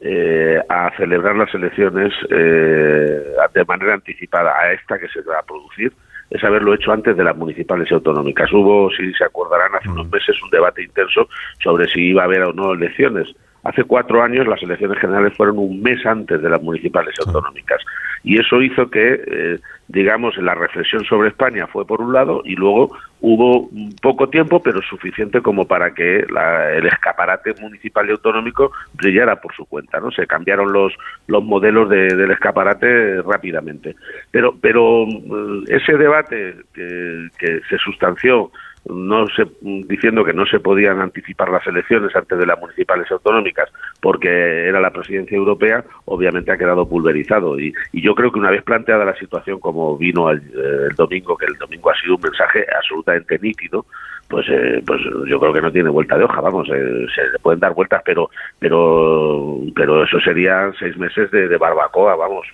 eh, 0.00 0.60
a 0.68 0.90
celebrar 0.96 1.34
las 1.34 1.52
elecciones 1.54 2.12
eh, 2.30 3.34
de 3.52 3.64
manera 3.66 3.94
anticipada 3.94 4.56
a 4.56 4.72
esta 4.72 4.98
que 4.98 5.08
se 5.08 5.22
va 5.22 5.40
a 5.40 5.42
producir 5.42 5.92
es 6.30 6.44
haberlo 6.44 6.74
hecho 6.74 6.92
antes 6.92 7.16
de 7.16 7.24
las 7.24 7.36
municipales 7.36 7.88
y 7.90 7.94
autonómicas. 7.94 8.52
Hubo, 8.52 8.90
si 8.90 9.12
se 9.14 9.24
acordarán, 9.24 9.74
hace 9.74 9.88
unos 9.88 10.08
meses 10.10 10.40
un 10.42 10.50
debate 10.50 10.82
intenso 10.82 11.28
sobre 11.62 11.88
si 11.88 12.10
iba 12.10 12.22
a 12.22 12.26
haber 12.26 12.42
o 12.42 12.52
no 12.52 12.74
elecciones. 12.74 13.34
Hace 13.64 13.84
cuatro 13.84 14.22
años 14.22 14.46
las 14.46 14.62
elecciones 14.62 14.98
generales 14.98 15.36
fueron 15.36 15.58
un 15.58 15.82
mes 15.82 16.04
antes 16.06 16.40
de 16.40 16.48
las 16.48 16.62
municipales 16.62 17.14
y 17.18 17.26
autonómicas. 17.26 17.82
Y 18.24 18.38
eso 18.40 18.60
hizo 18.62 18.90
que, 18.90 19.22
eh, 19.26 19.58
digamos, 19.88 20.36
la 20.38 20.54
reflexión 20.54 21.04
sobre 21.04 21.28
España 21.28 21.66
fue 21.66 21.86
por 21.86 22.00
un 22.00 22.12
lado 22.12 22.42
y 22.44 22.54
luego 22.56 22.94
hubo 23.20 23.68
poco 24.02 24.28
tiempo, 24.28 24.62
pero 24.62 24.80
suficiente 24.82 25.40
como 25.40 25.66
para 25.66 25.92
que 25.94 26.24
la- 26.30 26.72
el 26.72 26.86
escaparate 26.86 27.54
municipal 27.60 28.06
y 28.08 28.12
autonómico 28.12 28.70
brillara 28.94 29.36
por 29.40 29.54
su 29.54 29.64
cuenta. 29.66 29.98
no 30.00 30.10
Se 30.10 30.26
cambiaron 30.26 30.72
los, 30.72 30.92
los 31.26 31.42
modelos 31.42 31.88
de- 31.88 32.14
del 32.14 32.30
escaparate 32.30 33.22
rápidamente. 33.22 33.96
Pero, 34.30 34.54
pero 34.60 35.04
eh, 35.08 35.64
ese 35.68 35.96
debate 35.96 36.54
que 36.74 37.60
se 37.68 37.78
sustanció 37.78 38.50
no 38.88 39.26
se, 39.28 39.46
diciendo 39.60 40.24
que 40.24 40.32
no 40.32 40.46
se 40.46 40.60
podían 40.60 41.00
anticipar 41.00 41.50
las 41.50 41.66
elecciones 41.66 42.14
antes 42.14 42.38
de 42.38 42.46
las 42.46 42.58
municipales 42.58 43.10
autonómicas 43.10 43.68
porque 44.00 44.28
era 44.68 44.80
la 44.80 44.90
presidencia 44.90 45.36
europea, 45.36 45.84
obviamente 46.04 46.52
ha 46.52 46.58
quedado 46.58 46.88
pulverizado. 46.88 47.58
Y, 47.58 47.72
y 47.92 48.02
yo 48.02 48.14
creo 48.14 48.32
que 48.32 48.38
una 48.38 48.50
vez 48.50 48.62
planteada 48.62 49.04
la 49.04 49.16
situación 49.16 49.58
como 49.60 49.96
vino 49.96 50.30
el, 50.30 50.38
eh, 50.38 50.86
el 50.90 50.96
domingo, 50.96 51.36
que 51.36 51.46
el 51.46 51.56
domingo 51.58 51.90
ha 51.90 52.00
sido 52.00 52.16
un 52.16 52.22
mensaje 52.22 52.64
absolutamente 52.76 53.38
nítido, 53.38 53.86
pues 54.28 54.46
eh, 54.50 54.82
pues 54.86 55.00
yo 55.26 55.40
creo 55.40 55.52
que 55.52 55.62
no 55.62 55.72
tiene 55.72 55.88
vuelta 55.88 56.18
de 56.18 56.24
hoja, 56.24 56.40
vamos, 56.40 56.68
eh, 56.68 57.06
se 57.14 57.22
le 57.32 57.38
pueden 57.40 57.60
dar 57.60 57.74
vueltas, 57.74 58.02
pero 58.04 58.30
pero 58.58 59.58
pero 59.74 60.04
eso 60.04 60.20
serían 60.20 60.74
seis 60.78 60.96
meses 60.98 61.30
de, 61.30 61.48
de 61.48 61.56
barbacoa, 61.56 62.14
vamos. 62.14 62.46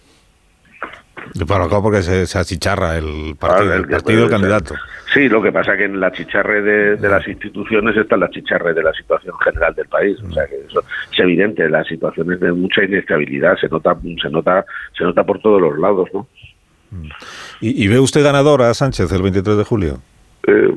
Para 1.47 1.65
acá 1.65 1.81
porque 1.81 2.03
se, 2.03 2.27
se 2.27 2.39
achicharra 2.39 2.97
el 2.99 3.37
partido, 3.39 3.73
Ah, 3.73 3.77
el 3.77 3.89
partido 3.89 4.21
del 4.23 4.31
candidato. 4.31 4.75
Sí, 5.13 5.29
lo 5.29 5.41
que 5.43 5.53
pasa 5.53 5.77
que 5.77 5.85
en 5.85 6.01
la 6.01 6.11
chicharre 6.13 6.61
de, 6.63 6.97
de 6.97 7.09
las 7.09 7.27
instituciones 7.29 7.97
está 7.97 8.17
la 8.17 8.29
chicharre 8.31 8.75
de 8.75 8.83
la 8.83 8.93
situación 8.93 9.35
general 9.45 9.75
del 9.75 9.87
país. 9.89 10.17
O 10.29 10.33
sea 10.33 10.47
que 10.47 10.57
eso 10.69 10.81
es 11.13 11.19
evidente, 11.21 11.69
la 11.69 11.85
situación 11.85 12.33
es 12.33 12.41
de 12.41 12.53
mucha 12.53 12.83
inestabilidad, 12.85 13.57
se 13.61 13.69
nota, 13.69 13.97
se 14.21 14.29
nota, 14.31 14.65
se 14.97 15.05
nota 15.05 15.25
por 15.25 15.39
todos 15.41 15.61
los 15.61 15.79
lados, 15.79 16.09
¿no? 16.13 16.27
¿Y, 17.61 17.85
y 17.85 17.89
ve 17.89 17.99
usted 17.99 18.23
ganador 18.23 18.63
a 18.63 18.73
Sánchez 18.75 19.11
el 19.13 19.23
23 19.23 19.57
de 19.57 19.65
julio? 19.65 19.99
Eh, 20.47 20.69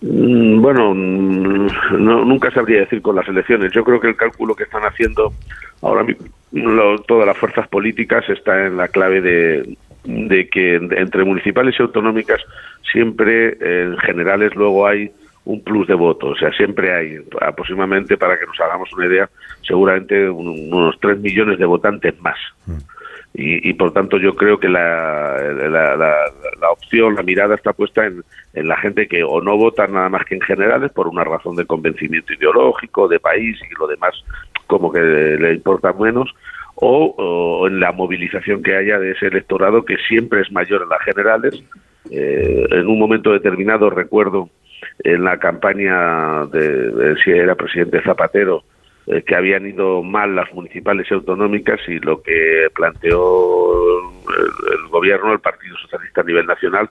mm, 0.00 0.60
bueno, 0.60 0.94
mm, 0.94 1.66
no- 1.98 2.24
nunca 2.24 2.50
sabría 2.50 2.80
decir 2.80 3.02
con 3.02 3.16
las 3.16 3.26
elecciones. 3.28 3.72
Yo 3.72 3.84
creo 3.84 4.00
que 4.00 4.08
el 4.08 4.16
cálculo 4.16 4.54
que 4.54 4.64
están 4.64 4.82
haciendo 4.82 5.32
ahora 5.80 6.02
mismo 6.04 6.26
lo- 6.52 6.98
todas 7.02 7.26
las 7.26 7.36
fuerzas 7.38 7.66
políticas 7.68 8.28
está 8.28 8.66
en 8.66 8.76
la 8.76 8.88
clave 8.88 9.20
de, 9.20 9.76
de 10.04 10.48
que 10.48 10.74
en- 10.76 10.92
entre 10.96 11.24
municipales 11.24 11.74
y 11.78 11.82
autonómicas 11.82 12.40
siempre 12.90 13.56
eh, 13.60 13.82
en 13.92 13.98
generales 13.98 14.54
luego 14.54 14.86
hay 14.86 15.10
un 15.44 15.60
plus 15.64 15.88
de 15.88 15.94
votos, 15.94 16.32
o 16.32 16.36
sea, 16.38 16.52
siempre 16.52 16.94
hay 16.94 17.16
aproximadamente, 17.40 18.16
para 18.16 18.38
que 18.38 18.46
nos 18.46 18.60
hagamos 18.60 18.92
una 18.92 19.06
idea, 19.06 19.28
seguramente 19.66 20.30
un- 20.30 20.72
unos 20.72 20.98
3 21.00 21.18
millones 21.18 21.58
de 21.58 21.64
votantes 21.64 22.14
más. 22.20 22.38
Y, 23.34 23.70
por 23.72 23.94
tanto 23.94 24.18
yo 24.18 24.36
creo 24.36 24.60
que 24.60 24.68
la, 24.68 25.38
la, 25.38 25.96
la- 25.96 26.16
la 26.60 26.70
opción, 26.70 27.14
la 27.14 27.22
mirada 27.22 27.54
está 27.54 27.72
puesta 27.72 28.06
en, 28.06 28.22
en 28.52 28.68
la 28.68 28.76
gente 28.76 29.08
que 29.08 29.24
o 29.24 29.40
no 29.40 29.56
vota 29.56 29.86
nada 29.86 30.10
más 30.10 30.26
que 30.26 30.34
en 30.34 30.42
generales 30.42 30.92
por 30.92 31.08
una 31.08 31.24
razón 31.24 31.56
de 31.56 31.64
convencimiento 31.64 32.34
ideológico, 32.34 33.08
de 33.08 33.18
país 33.18 33.58
y 33.68 33.74
lo 33.80 33.86
demás 33.86 34.14
como 34.72 34.90
que 34.90 35.00
le 35.02 35.52
importa 35.52 35.92
menos, 35.92 36.34
o, 36.76 37.66
en 37.66 37.78
la 37.78 37.92
movilización 37.92 38.62
que 38.62 38.74
haya 38.74 38.98
de 38.98 39.10
ese 39.10 39.26
electorado 39.26 39.84
que 39.84 39.98
siempre 40.08 40.40
es 40.40 40.50
mayor 40.50 40.82
en 40.82 40.88
las 40.88 41.02
generales. 41.02 41.62
Eh, 42.10 42.66
en 42.70 42.88
un 42.88 42.98
momento 42.98 43.32
determinado 43.32 43.90
recuerdo 43.90 44.48
en 45.04 45.24
la 45.24 45.38
campaña 45.38 46.46
de, 46.46 47.14
si 47.22 47.32
era 47.32 47.54
presidente 47.54 48.02
Zapatero, 48.02 48.64
eh, 49.06 49.22
que 49.22 49.36
habían 49.36 49.66
ido 49.66 50.02
mal 50.02 50.34
las 50.34 50.50
municipales 50.54 51.06
y 51.10 51.14
autonómicas 51.14 51.80
y 51.86 51.98
lo 51.98 52.22
que 52.22 52.68
planteó 52.74 54.00
el, 54.72 54.88
gobierno, 54.88 55.34
el 55.34 55.40
Partido 55.40 55.76
Socialista 55.76 56.22
a 56.22 56.24
nivel 56.24 56.46
nacional, 56.46 56.88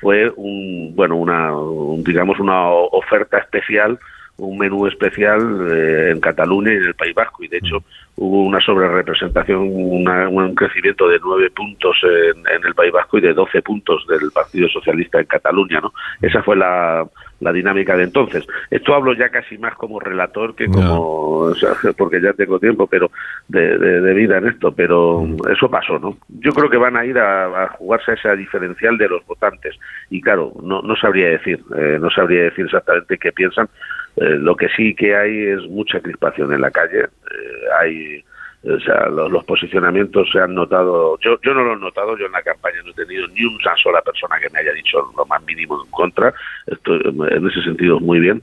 fue 0.00 0.28
un, 0.34 0.92
bueno, 0.96 1.14
una, 1.14 1.56
un, 1.56 2.02
digamos, 2.02 2.40
una 2.40 2.68
oferta 2.68 3.38
especial, 3.38 4.00
un 4.38 4.58
menú 4.58 4.86
especial 4.86 5.40
eh, 5.70 6.10
en 6.12 6.20
Cataluña 6.20 6.72
y 6.72 6.76
en 6.76 6.84
el 6.84 6.94
País 6.94 7.14
Vasco. 7.14 7.44
Y 7.44 7.48
de 7.48 7.58
hecho 7.58 7.84
hubo 8.16 8.42
una 8.44 8.60
sobrerepresentación, 8.60 9.68
una- 9.72 10.28
un 10.28 10.54
crecimiento 10.54 11.08
de 11.08 11.18
nueve 11.22 11.50
puntos 11.50 11.96
en, 12.02 12.38
en 12.46 12.66
el 12.66 12.74
País 12.74 12.92
Vasco 12.92 13.18
y 13.18 13.22
de 13.22 13.32
12 13.34 13.62
puntos 13.62 14.06
del 14.08 14.30
Partido 14.32 14.68
Socialista 14.68 15.18
en 15.20 15.26
Cataluña. 15.26 15.80
¿no? 15.80 15.92
Esa 16.20 16.42
fue 16.42 16.56
la, 16.56 17.06
la 17.40 17.52
dinámica 17.52 17.96
de 17.96 18.04
entonces. 18.04 18.46
Esto 18.70 18.94
hablo 18.94 19.14
ya 19.14 19.28
casi 19.28 19.58
más 19.58 19.74
como 19.76 20.00
relator 20.00 20.54
que 20.54 20.66
como, 20.66 21.00
o 21.38 21.54
sea, 21.54 21.70
porque 21.96 22.20
ya 22.20 22.32
tengo 22.32 22.58
tiempo 22.58 22.86
pero 22.86 23.10
de, 23.48 23.78
de- 23.78 24.00
de 24.00 24.14
vida 24.14 24.38
en 24.38 24.48
esto, 24.48 24.72
pero 24.74 25.24
eso 25.50 25.70
pasó, 25.70 25.98
¿no? 25.98 26.16
Yo 26.28 26.52
creo 26.52 26.68
que 26.68 26.76
van 26.78 26.96
a 26.96 27.04
ir 27.06 27.18
a, 27.18 27.64
a 27.64 27.68
jugarse 27.68 28.10
a 28.12 28.14
esa 28.14 28.34
diferencial 28.36 28.98
de 28.98 29.08
los 29.08 29.24
votantes 29.26 29.76
y 30.10 30.20
claro, 30.20 30.52
no, 30.62 30.82
no 30.82 30.96
sabría 30.96 31.28
decir, 31.28 31.60
eh, 31.76 31.98
no 32.00 32.10
sabría 32.10 32.44
decir 32.44 32.64
exactamente 32.66 33.18
qué 33.18 33.30
piensan. 33.32 33.68
Eh, 34.16 34.36
lo 34.38 34.56
que 34.56 34.68
sí 34.76 34.94
que 34.94 35.16
hay 35.16 35.46
es 35.46 35.62
mucha 35.68 36.00
crispación 36.00 36.52
en 36.52 36.60
la 36.60 36.70
calle, 36.70 37.00
eh, 37.00 37.64
hay 37.80 38.24
o 38.64 38.78
sea, 38.78 39.08
los, 39.08 39.30
los 39.30 39.44
posicionamientos 39.44 40.30
se 40.30 40.38
han 40.38 40.54
notado, 40.54 41.18
yo, 41.20 41.36
yo 41.42 41.52
no 41.52 41.64
lo 41.64 41.72
he 41.72 41.80
notado, 41.80 42.16
yo 42.16 42.26
en 42.26 42.32
la 42.32 42.42
campaña 42.42 42.76
no 42.84 42.92
he 42.92 42.94
tenido 42.94 43.26
ni 43.28 43.44
una 43.44 43.74
sola 43.82 44.00
persona 44.02 44.38
que 44.38 44.50
me 44.50 44.60
haya 44.60 44.72
dicho 44.72 44.98
lo 45.16 45.26
más 45.26 45.42
mínimo 45.44 45.82
en 45.84 45.90
contra, 45.90 46.32
esto 46.66 46.94
en 46.94 47.48
ese 47.48 47.62
sentido 47.62 47.98
muy 47.98 48.20
bien. 48.20 48.40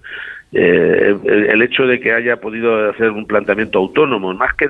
Eh, 0.51 1.15
el, 1.23 1.61
hecho 1.61 1.83
de 1.85 1.99
que 1.99 2.11
haya 2.11 2.37
podido 2.37 2.89
hacer 2.89 3.11
un 3.11 3.27
planteamiento 3.27 3.77
autónomo, 3.79 4.33
más 4.33 4.53
que 4.55 4.67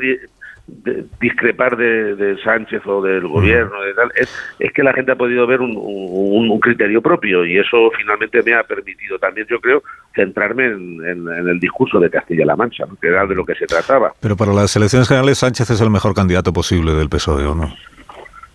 de- 0.84 1.05
discrepar 1.19 1.75
de, 1.77 2.15
de 2.15 2.41
Sánchez 2.43 2.82
o 2.86 3.01
del 3.01 3.27
gobierno, 3.27 3.82
de 3.82 3.93
tal, 3.93 4.12
es, 4.15 4.29
es 4.60 4.71
que 4.73 4.84
la 4.84 4.93
gente 4.93 5.12
ha 5.12 5.15
podido 5.15 5.45
ver 5.47 5.62
un, 5.62 5.71
un- 5.75 6.49
un 6.49 6.60
criterio 6.60 7.01
propio 7.01 7.45
y 7.45 7.58
eso 7.58 7.91
finalmente 7.97 8.41
me 8.43 8.53
ha 8.53 8.63
permitido 8.63 9.17
también, 9.19 9.47
yo 9.49 9.60
creo, 9.60 9.84
centrarme 10.15 10.65
en, 10.67 11.05
en- 11.05 11.27
en 11.27 11.47
el 11.47 11.60
discurso 11.60 11.99
de 11.99 12.10
Castilla-La 12.10 12.55
Mancha, 12.55 12.86
¿no? 12.88 12.95
que 13.01 13.08
era 13.08 13.25
de 13.25 13.36
lo 13.36 13.45
que 13.45 13.55
se 13.55 13.65
trataba. 13.65 14.13
Pero 14.19 14.36
para 14.36 14.53
las 14.53 14.75
elecciones 14.75 15.08
generales 15.08 15.38
Sánchez 15.39 15.69
es 15.69 15.82
el 15.82 15.89
mejor 15.89 16.13
candidato 16.13 16.51
posible 16.53 16.93
del 16.93 17.10
PSOE, 17.10 17.45
¿o 17.45 17.55
no? 17.55 17.73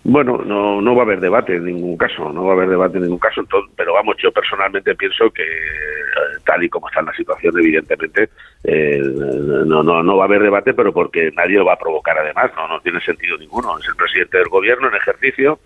Bueno, 0.07 0.37
no, 0.45 0.81
no 0.81 0.95
va 0.95 1.01
a 1.01 1.05
haber 1.05 1.19
debate 1.19 1.55
en 1.55 1.65
ningún 1.65 1.97
caso, 1.97 2.31
no 2.31 2.43
va 2.43 2.51
a 2.51 2.53
haber 2.53 2.69
debate 2.69 2.97
en 2.97 3.05
ningún 3.05 3.17
caso, 3.17 3.41
entonces, 3.41 3.73
pero 3.75 3.93
vamos, 3.93 4.15
yo 4.21 4.31
personalmente 4.31 4.93
pienso 4.93 5.31
que 5.31 5.41
eh, 5.41 6.37
tal 6.45 6.63
y 6.63 6.69
como 6.69 6.87
está 6.87 7.01
la 7.01 7.11
situación, 7.13 7.57
evidentemente, 7.57 8.29
eh, 8.65 9.01
no, 9.01 9.81
no, 9.81 10.03
no 10.03 10.17
va 10.17 10.25
a 10.25 10.27
haber 10.27 10.43
debate, 10.43 10.75
pero 10.75 10.93
porque 10.93 11.31
nadie 11.35 11.57
lo 11.57 11.65
va 11.65 11.73
a 11.73 11.79
provocar 11.79 12.19
además, 12.19 12.51
no, 12.55 12.67
no 12.67 12.79
tiene 12.81 13.01
sentido 13.01 13.35
ninguno. 13.39 13.79
Es 13.79 13.87
el 13.87 13.95
presidente 13.95 14.37
del 14.37 14.47
gobierno 14.47 14.89
en 14.89 14.95
ejercicio, 14.95 15.59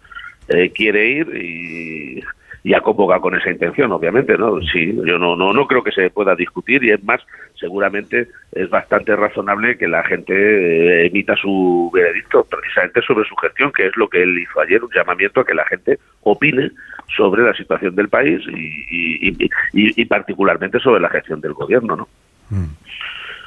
eh, 0.47 0.71
quiere 0.71 1.05
ir 1.05 1.35
y, 1.35 2.23
y 2.69 2.73
ha 2.75 2.81
convocado 2.81 3.21
con 3.21 3.35
esa 3.35 3.49
intención, 3.49 3.91
obviamente, 3.91 4.37
¿no? 4.37 4.61
Sí, 4.61 4.95
yo 5.03 5.17
no, 5.17 5.35
no, 5.35 5.53
no 5.53 5.65
creo 5.65 5.81
que 5.83 5.91
se 5.91 6.11
pueda 6.11 6.35
discutir 6.35 6.83
y 6.83 6.91
es 6.91 7.03
más, 7.03 7.19
seguramente 7.59 8.27
es 8.51 8.69
bastante 8.69 9.15
razonable 9.15 9.75
que 9.75 9.87
la 9.87 10.03
gente 10.03 10.33
eh, 10.35 11.07
emita 11.07 11.35
su 11.35 11.89
veredicto 11.91 12.43
precisamente 12.43 13.01
sobre 13.01 13.27
su 13.27 13.35
gestión, 13.37 13.71
que 13.71 13.87
es 13.87 13.97
lo 13.97 14.07
que 14.07 14.21
él 14.21 14.37
hizo 14.37 14.61
ayer, 14.61 14.83
un 14.83 14.91
llamamiento 14.93 15.39
a 15.41 15.45
que 15.45 15.55
la 15.55 15.65
gente 15.65 15.97
opine 16.21 16.69
sobre 17.17 17.41
la 17.41 17.55
situación 17.55 17.95
del 17.95 18.07
país 18.07 18.39
y, 18.55 19.31
y, 19.31 19.49
y- 19.73 20.05
particularmente 20.05 20.79
sobre 20.79 21.01
la 21.01 21.09
gestión 21.09 21.41
del 21.41 21.53
gobierno, 21.53 21.95
¿no? 21.95 22.07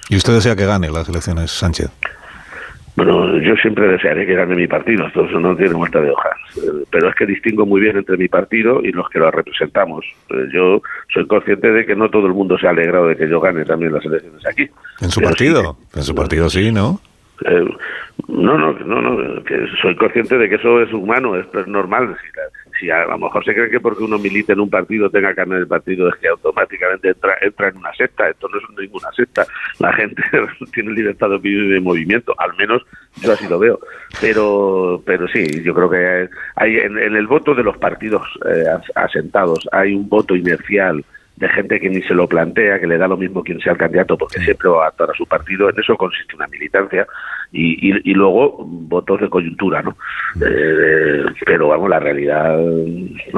¿Y 0.08 0.16
usted 0.16 0.32
desea 0.32 0.56
que 0.56 0.66
gane 0.66 0.90
las 0.90 1.08
elecciones 1.08 1.52
Sánchez? 1.52 1.90
Bueno, 2.94 3.38
yo 3.38 3.56
siempre 3.56 3.88
desearé 3.88 4.26
que 4.26 4.34
gane 4.34 4.54
mi 4.54 4.66
partido, 4.66 5.06
esto 5.06 5.22
no 5.40 5.56
tiene 5.56 5.72
vuelta 5.72 6.00
de 6.00 6.10
hoja. 6.10 6.30
Pero 6.90 7.08
es 7.08 7.14
que 7.14 7.24
distingo 7.24 7.64
muy 7.64 7.80
bien 7.80 7.96
entre 7.96 8.18
mi 8.18 8.28
partido 8.28 8.82
y 8.82 8.92
los 8.92 9.08
que 9.08 9.18
lo 9.18 9.30
representamos. 9.30 10.04
Eh, 10.28 10.48
yo 10.52 10.82
soy 11.12 11.26
consciente 11.26 11.72
de 11.72 11.86
que 11.86 11.96
no 11.96 12.10
todo 12.10 12.26
el 12.26 12.34
mundo 12.34 12.58
se 12.58 12.66
ha 12.66 12.70
alegrado 12.70 13.08
de 13.08 13.16
que 13.16 13.28
yo 13.28 13.40
gane 13.40 13.64
también 13.64 13.94
las 13.94 14.04
elecciones 14.04 14.46
aquí. 14.46 14.68
¿En 15.00 15.10
su 15.10 15.22
partido? 15.22 15.78
en 15.94 16.02
su 16.02 16.14
partido 16.14 16.50
sí, 16.50 16.70
¿no? 16.70 17.00
Eh, 17.46 17.64
no, 18.28 18.58
no, 18.58 18.72
no, 18.72 19.00
no, 19.00 19.42
que 19.44 19.66
soy 19.80 19.96
consciente 19.96 20.36
de 20.36 20.48
que 20.48 20.56
eso 20.56 20.82
es 20.82 20.92
humano, 20.92 21.36
es, 21.36 21.46
es 21.54 21.66
normal. 21.66 22.14
Si 22.20 22.28
la, 22.36 22.42
si 22.82 22.90
a 22.90 23.04
lo 23.04 23.16
mejor 23.16 23.44
se 23.44 23.54
cree 23.54 23.70
que 23.70 23.78
porque 23.78 24.02
uno 24.02 24.18
milita 24.18 24.52
en 24.52 24.60
un 24.60 24.68
partido 24.68 25.08
tenga 25.08 25.32
carne 25.34 25.54
del 25.54 25.68
partido 25.68 26.08
es 26.08 26.16
que 26.16 26.26
automáticamente 26.26 27.10
entra, 27.10 27.36
entra 27.40 27.68
en 27.68 27.76
una 27.76 27.94
secta. 27.94 28.28
Esto 28.28 28.48
no 28.48 28.58
es 28.58 28.64
ninguna 28.76 29.08
secta. 29.12 29.46
La 29.78 29.92
gente 29.92 30.20
tiene 30.74 30.90
libertad 30.90 31.28
de 31.28 31.36
opinión 31.36 31.66
y 31.66 31.74
de 31.74 31.80
movimiento, 31.80 32.34
al 32.38 32.54
menos 32.56 32.82
yo 33.20 33.32
así 33.32 33.46
lo 33.48 33.60
veo. 33.60 33.78
Pero, 34.20 35.00
pero 35.06 35.28
sí, 35.28 35.62
yo 35.62 35.72
creo 35.74 35.90
que 35.90 36.28
hay 36.56 36.76
en, 36.78 36.98
el 36.98 37.26
voto 37.28 37.54
de 37.54 37.62
los 37.62 37.76
partidos 37.78 38.22
eh, 38.48 38.64
asentados 38.96 39.68
hay 39.70 39.94
un 39.94 40.08
voto 40.08 40.34
inercial 40.34 41.04
de 41.36 41.48
gente 41.48 41.80
que 41.80 41.88
ni 41.88 42.02
se 42.02 42.14
lo 42.14 42.26
plantea, 42.26 42.80
que 42.80 42.86
le 42.86 42.98
da 42.98 43.06
lo 43.06 43.16
mismo 43.16 43.42
quien 43.42 43.60
sea 43.60 43.72
el 43.72 43.78
candidato, 43.78 44.18
porque 44.18 44.40
siempre 44.40 44.68
va 44.68 44.84
a 44.84 44.88
actuar 44.88 45.10
a 45.10 45.14
su 45.14 45.26
partido. 45.26 45.70
En 45.70 45.78
eso 45.78 45.96
consiste 45.96 46.34
una 46.34 46.46
militancia 46.48 47.06
y, 47.52 48.10
y, 48.10 48.14
luego 48.14 48.64
votos 48.64 49.20
de 49.20 49.28
coyuntura, 49.28 49.82
¿no? 49.82 49.94
Eh, 50.40 51.22
pero 51.44 51.68
vamos, 51.68 51.90
la 51.90 52.00
realidad, 52.00 52.58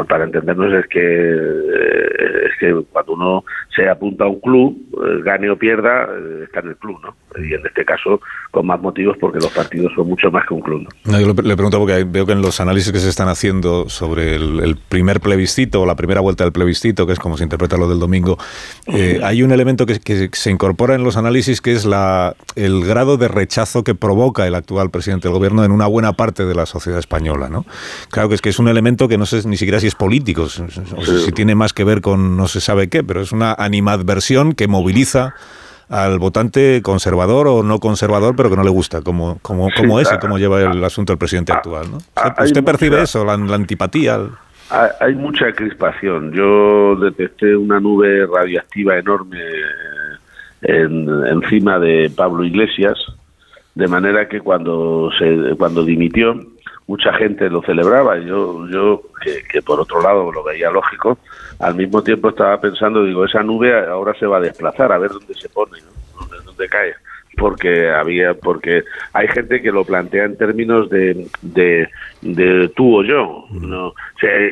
para 0.09 0.25
entendernos, 0.25 0.73
es 0.73 0.87
que, 0.87 1.01
eh, 1.01 2.47
es 2.47 2.59
que 2.61 2.85
cuando 2.93 3.13
uno 3.15 3.45
se 3.75 3.89
apunta 3.89 4.25
a 4.25 4.29
un 4.29 4.41
club, 4.41 4.77
eh, 4.93 5.23
gane 5.25 5.51
o 5.51 5.57
pierda, 5.57 6.09
está 6.43 6.61
en 6.61 6.69
el 6.69 6.77
club, 6.77 6.99
¿no? 7.03 7.17
Y 7.43 7.53
en 7.55 7.67
este 7.67 7.85
caso, 7.85 8.21
con 8.51 8.67
más 8.67 8.81
motivos, 8.81 9.17
porque 9.21 9.39
los 9.39 9.51
partidos 9.51 9.93
son 9.97 10.07
mucho 10.07 10.31
más 10.31 10.47
que 10.47 10.55
un 10.55 10.61
club. 10.61 10.89
¿no? 11.05 11.21
yo 11.21 11.27
le, 11.27 11.57
pregunto 11.57 11.79
porque 11.79 12.05
veo 12.05 12.25
que 12.25 12.33
en 12.33 12.43
los 12.43 12.61
análisis 12.61 12.93
que 12.93 13.01
se 13.01 13.09
están 13.09 13.29
haciendo 13.29 13.89
sobre 13.89 14.37
el, 14.37 14.77
primer 14.89 15.21
plebiscito 15.21 15.83
o 15.83 15.87
la 15.87 15.97
primera 15.97 16.21
vuelta 16.21 16.45
del 16.45 16.53
plebiscito, 16.53 17.07
que 17.07 17.13
es 17.13 17.19
como 17.19 17.37
se 17.37 17.43
interpreta 17.43 17.77
lo 17.77 17.89
del 17.89 17.99
domingo, 17.99 18.39
hay 19.23 19.43
un 19.43 19.51
elemento 19.51 19.87
que, 19.87 19.99
que 19.99 20.29
se 20.33 20.51
incorpora 20.51 20.95
en 20.95 21.03
los 21.03 21.17
análisis 21.17 21.61
que 21.61 21.73
es 21.73 21.85
la, 21.85 22.37
el 22.55 22.85
grado 22.85 23.17
de 23.17 23.29
rechazo 23.29 23.83
que 23.83 23.95
provoca 23.95 24.47
el 24.47 24.55
actual 24.55 24.91
presidente 24.91 25.29
del 25.29 25.35
gobierno 25.37 25.65
en 25.65 25.73
una 25.73 25.87
buena 25.87 26.13
parte 26.13 26.45
de 26.45 26.55
la 26.55 26.67
sociedad 26.67 26.99
española, 26.99 27.49
¿no? 27.49 27.67
Claro 28.11 28.29
que 28.29 28.37
es 28.37 28.41
que 28.41 28.51
es 28.51 28.59
un 28.59 28.69
elemento 28.69 29.09
que 29.09 29.19
no 29.19 29.27
sé 29.27 29.47
ni 29.49 29.57
siquiera 29.57 29.81
si 29.81 29.89
es 29.89 29.95
político, 29.95 30.43
o 30.43 30.49
si 30.49 31.33
tiene 31.33 31.55
más 31.55 31.73
que 31.73 31.85
ver 31.85 32.01
con 32.01 32.37
no 32.37 32.47
se 32.47 32.61
sabe 32.61 32.89
qué, 32.89 33.03
pero 33.03 33.21
es 33.21 33.33
una 33.33 33.55
animadversión 33.65 34.53
que 34.53 34.69
moviliza 34.69 35.35
al 35.89 36.19
votante 36.19 36.81
conservador 36.83 37.47
o 37.49 37.63
no 37.63 37.79
conservador, 37.79 38.35
pero 38.37 38.51
que 38.51 38.57
no 38.57 38.65
le 38.65 38.71
gusta, 38.71 39.03
como, 39.03 39.39
como, 39.43 39.69
como 39.77 40.01
es 40.01 40.11
y 40.13 40.19
cómo 40.19 40.39
lleva 40.39 40.61
el 40.63 40.83
asunto 40.83 41.13
el 41.13 41.19
presidente 41.19 41.53
actual. 41.53 41.87
¿no? 41.91 41.99
¿Usted, 42.43 42.65
percibe 42.65 43.03
eso, 43.03 43.25
la, 43.25 43.35
antipatía? 43.35 44.19
Hay 45.01 45.15
mucha 45.15 45.53
crispación. 45.53 46.33
Yo 46.33 46.97
detecté 46.97 47.55
una 47.55 47.81
nube 47.81 48.27
radiactiva 48.27 48.99
enorme 48.99 49.39
encima 50.63 51.79
de 51.79 52.11
Pablo 52.17 52.43
Iglesias, 52.43 52.99
de 53.75 53.87
manera 53.87 54.29
que 54.29 54.41
cuando 54.41 55.11
se 55.19 55.55
cuando 55.57 55.85
dimitió 55.85 56.41
mucha 56.87 57.13
gente 57.15 57.51
lo 57.51 57.63
celebraba 57.63 58.19
y 58.19 58.27
yo 58.27 58.67
yo 58.69 59.03
que, 59.51 59.63
por 59.63 59.81
otro 59.81 60.01
lado 60.01 60.31
lo 60.31 60.43
veía 60.43 60.71
lógico 60.71 61.19
al 61.65 61.75
mismo 61.75 62.03
tiempo 62.03 62.29
estaba 62.29 62.61
pensando 62.61 63.05
digo 63.05 63.25
esa 63.25 63.43
nube 63.43 63.73
ahora 63.89 64.15
se 64.19 64.27
va 64.27 64.37
a 64.37 64.41
desplazar 64.41 64.93
a 64.93 64.99
ver 64.99 65.11
dónde 65.11 65.35
se 65.35 65.49
pone 65.49 65.79
dónde, 66.45 66.69
cae 66.69 66.95
porque 67.37 67.91
había 67.91 68.35
porque 68.35 68.85
hay 69.13 69.29
gente 69.29 69.61
que 69.61 69.73
lo 69.73 69.85
plantea 69.85 70.25
en 70.25 70.37
términos 70.37 70.89
de, 70.91 71.27
de, 71.43 71.89
de 72.23 72.69
tú 72.77 72.99
o 73.01 73.03
yo 73.03 73.47
no 73.51 73.95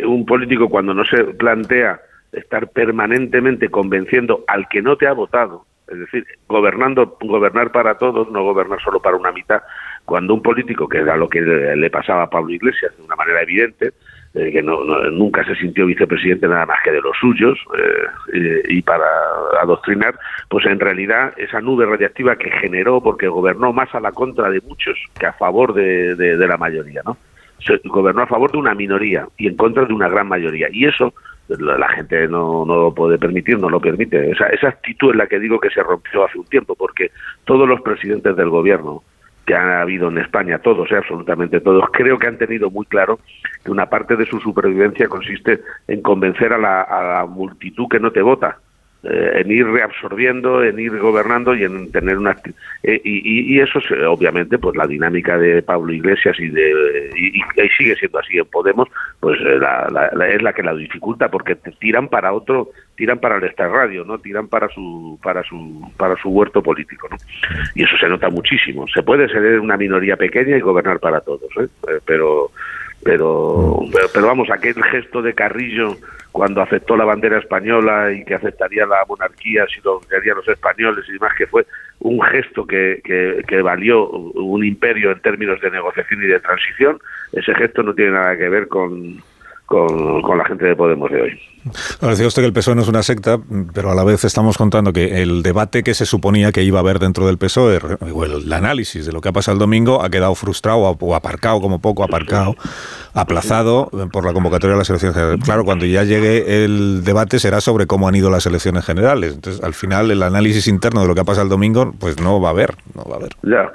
un 0.07 0.27
político 0.27 0.69
cuando 0.69 0.95
no 0.95 1.05
se 1.05 1.23
plantea 1.25 2.01
estar 2.33 2.69
permanentemente 2.69 3.69
convenciendo 3.69 4.45
al 4.49 4.69
que 4.69 4.83
no 4.83 4.97
te 4.97 5.07
ha 5.07 5.13
votado 5.13 5.67
es 5.89 5.99
decir, 5.99 6.27
gobernando, 6.49 7.19
gobernar 7.21 7.71
para 7.71 7.99
todos, 7.99 8.31
no 8.31 8.43
gobernar 8.45 8.81
solo 8.83 9.01
para 9.01 9.17
una 9.17 9.31
mitad. 9.31 9.63
Cuando 10.05 10.33
un 10.33 10.43
político, 10.43 10.89
que 10.89 10.99
era 10.99 11.17
lo 11.17 11.29
que 11.29 11.41
le 11.41 11.91
pasaba 11.91 12.23
a 12.23 12.31
Pablo 12.31 12.53
Iglesias 12.53 12.97
de 12.97 13.05
una 13.05 13.17
manera 13.17 13.43
evidente, 13.43 13.93
eh, 14.35 14.51
que 14.51 14.63
no, 14.63 14.83
nunca 15.11 15.45
se 15.45 15.55
sintió 15.57 15.87
vicepresidente 15.87 16.49
nada 16.49 16.67
más 16.67 16.79
que 16.83 16.91
de 16.91 17.01
los 17.01 17.17
suyos 17.19 17.59
eh, 18.33 18.63
y, 18.69 18.83
para 18.83 19.07
adoctrinar, 19.61 20.15
pues 20.49 20.65
en 20.67 20.81
realidad 20.81 21.35
esa 21.37 21.61
nube 21.61 21.87
radiactiva 21.87 22.37
que 22.37 22.51
generó, 22.51 23.01
porque 23.03 23.29
gobernó 23.29 23.73
más 23.73 23.95
a 23.95 24.01
la 24.01 24.13
contra 24.13 24.51
de 24.51 24.61
muchos 24.63 24.99
que 25.19 25.27
a 25.27 25.33
favor 25.33 25.75
de, 25.75 26.15
de 26.15 26.47
la 26.47 26.57
mayoría, 26.57 27.03
¿no? 27.05 27.17
Se 27.59 27.81
gobernó 27.85 28.23
a 28.23 28.27
favor 28.27 28.51
de 28.51 28.59
una 28.59 28.75
minoría 28.75 29.29
y 29.37 29.47
en 29.47 29.57
contra 29.57 29.85
de 29.85 29.95
una 29.95 30.09
gran 30.09 30.27
mayoría. 30.27 30.67
Y 30.73 30.87
eso 30.87 31.15
la 31.49 31.89
gente 31.91 32.29
no, 32.29 32.65
no 32.65 32.77
lo 32.77 32.95
puede 32.95 33.19
permitir, 33.19 33.59
no 33.59 33.69
lo 33.69 33.81
permite. 33.81 34.31
Esa, 34.31 34.47
esa 34.49 34.69
actitud 34.69 35.11
es 35.11 35.17
la 35.17 35.27
que 35.27 35.39
digo 35.39 35.61
que 35.61 35.71
se 35.71 35.83
rompió 35.83 36.25
hace 36.25 36.39
un 36.39 36.47
tiempo, 36.47 36.75
porque 36.75 37.11
todos 37.45 37.69
los 37.69 37.81
presidentes 37.83 38.37
del 38.37 38.49
gobierno 38.49 39.03
que 39.47 39.55
ha 39.55 39.81
habido 39.81 40.09
en 40.09 40.19
España, 40.19 40.59
todos, 40.59 40.91
eh, 40.93 40.97
absolutamente 40.97 41.61
todos, 41.61 41.85
creo 41.93 42.19
que 42.19 42.27
han 42.27 42.39
tenido 42.39 42.71
muy 42.71 42.87
claro 42.87 43.19
que 43.65 43.71
una 43.71 43.87
parte 43.87 44.17
de 44.17 44.27
su 44.27 44.41
supervivencia 44.41 45.09
consiste 45.09 45.61
en 45.89 46.03
convencer 46.03 46.53
a 46.53 46.59
la, 46.59 46.83
a 46.83 47.03
la 47.03 47.27
multitud 47.27 47.89
que 47.89 48.01
no 48.01 48.13
te 48.13 48.23
vota 48.23 48.59
eh, 49.05 49.41
en 49.41 49.51
ir 49.51 49.67
reabsorbiendo, 49.67 50.63
en 50.63 50.79
ir 50.79 50.97
gobernando 50.97 51.57
y 51.57 51.65
en 51.65 51.91
tener 51.91 52.19
una 52.19 52.37
eh, 52.85 53.01
y, 53.03 53.57
y, 53.57 53.61
eso 53.61 53.81
es, 53.81 53.91
obviamente 54.07 54.59
pues 54.59 54.77
la 54.77 54.87
dinámica 54.87 55.37
de 55.37 55.61
Pablo 55.61 55.93
Iglesias 55.93 56.39
y 56.39 56.49
de 56.49 57.11
y, 57.17 57.43
sigue 57.77 57.97
siendo 57.97 58.21
así 58.21 58.39
en 58.39 58.45
Podemos 58.45 58.89
pues 59.19 59.41
eh, 59.41 59.59
la, 59.59 60.09
es 60.29 60.41
la 60.41 60.53
que 60.53 60.63
la 60.63 60.73
dificulta 60.75 61.29
porque 61.29 61.57
te 61.57 61.73
tiran 61.73 62.07
para 62.07 62.33
otro 62.33 62.71
tiran 62.95 63.19
para 63.19 63.39
el 63.39 63.45
Star 63.45 63.71
Radio 63.71 64.05
no 64.05 64.19
tiran 64.19 64.47
para 64.47 64.69
su 64.69 65.19
para 65.21 65.43
su 65.43 65.91
para 65.97 66.15
su 66.17 66.29
huerto 66.29 66.63
político 66.63 67.09
no 67.11 67.17
y 67.75 67.83
eso 67.83 67.97
se 67.99 68.09
nota 68.09 68.29
muchísimo. 68.31 68.87
Se 68.87 69.03
puede 69.03 69.29
ser 69.29 69.59
una 69.59 69.77
minoría 69.77 70.17
pequeña 70.17 70.57
y 70.57 70.61
gobernar 70.61 71.01
para 71.01 71.21
todos 71.21 71.51
pero 72.07 72.53
pero, 73.05 73.81
pero 74.15 74.27
vamos, 74.27 74.49
aquel 74.51 74.81
gesto 74.85 75.23
de 75.23 75.35
Carrillo 75.35 75.97
cuando 76.33 76.63
aceptó 76.63 76.97
la 76.97 77.05
bandera 77.05 77.39
española 77.39 78.11
y 78.11 78.25
que 78.25 78.35
aceptaría 78.35 78.87
la 78.87 79.05
monarquía 79.07 79.67
si 79.67 79.81
lo 79.83 80.01
querían 80.01 80.39
los 80.39 80.49
españoles 80.49 81.05
y 81.09 81.13
demás, 81.13 81.33
que 81.37 81.47
fue 81.47 81.67
un 82.01 82.21
gesto 82.23 82.67
que, 82.67 83.01
que, 83.47 83.63
valió 83.63 84.09
un 84.09 84.65
imperio 84.65 85.13
en 85.13 85.21
términos 85.21 85.61
de 85.61 85.71
negociación 85.71 86.25
y 86.25 86.27
de 86.27 86.41
transición, 86.41 86.99
ese 87.33 87.55
gesto 87.55 87.83
no 87.83 87.95
tiene 87.95 88.13
nada 88.13 88.37
que 88.37 88.49
ver 88.49 88.67
con, 88.67 89.23
con, 89.67 90.37
la 90.37 90.45
gente 90.45 90.67
de 90.67 90.77
Podemos 90.77 91.11
de 91.11 91.23
hoy. 91.23 91.41
decía 92.03 92.27
usted 92.27 92.43
que 92.43 92.47
el 92.47 92.53
PSOE 92.53 92.75
no 92.75 92.83
es 92.83 92.89
una 92.89 93.03
secta, 93.03 93.39
pero 93.75 93.91
a 93.91 93.95
la 93.95 94.05
vez 94.05 94.25
estamos 94.25 94.59
contando 94.59 94.93
que 94.93 95.23
el 95.23 95.43
debate 95.43 95.83
que 95.83 95.95
se 95.95 96.05
suponía 96.05 96.53
que 96.53 96.63
iba 96.63 96.79
a 96.79 96.83
haber 96.83 96.99
dentro 96.99 97.27
del 97.27 97.39
PSOE, 97.39 97.79
o 98.13 98.25
el, 98.25 98.53
análisis 98.53 99.07
de 99.07 99.13
lo 99.13 99.21
que 99.21 99.31
ha 99.31 99.33
pasado 99.33 99.55
el 99.55 99.59
domingo, 99.59 100.03
ha 100.03 100.11
quedado 100.11 100.35
frustrado 100.35 100.79
o 100.79 101.15
aparcado, 101.15 101.61
como 101.61 101.81
poco 101.81 102.05
aparcado, 102.05 102.55
aplazado 103.15 103.91
por 104.13 104.27
la 104.27 104.33
convocatoria 104.33 104.75
de 104.75 104.79
las 104.79 104.91
elecciones 104.91 105.17
generales. 105.17 105.45
Claro, 105.45 105.65
cuando 105.65 105.87
ya 105.87 106.05
llegue 106.05 106.65
el 106.65 107.03
debate 107.05 107.39
será 107.39 107.61
sobre 107.61 107.87
cómo 107.87 108.09
han 108.09 108.15
ido 108.15 108.31
las 108.31 108.47
elecciones 108.47 108.85
generales. 108.85 109.35
Entonces, 109.35 109.63
al 109.63 109.75
final, 109.75 110.11
el 110.11 110.23
análisis 110.23 110.69
interno 110.69 111.03
de 111.03 111.09
lo 111.09 111.15
que 111.15 111.21
ha 111.21 111.25
pasado 111.25 111.45
el 111.45 111.51
domingo, 111.51 111.93
pues 111.99 112.21
no 112.21 112.41
va 112.41 112.49
a 112.49 112.53
haber, 112.53 112.75
no 112.95 113.05
va 113.05 113.15
a 113.15 113.19
haber. 113.19 113.33
Ya. 113.43 113.73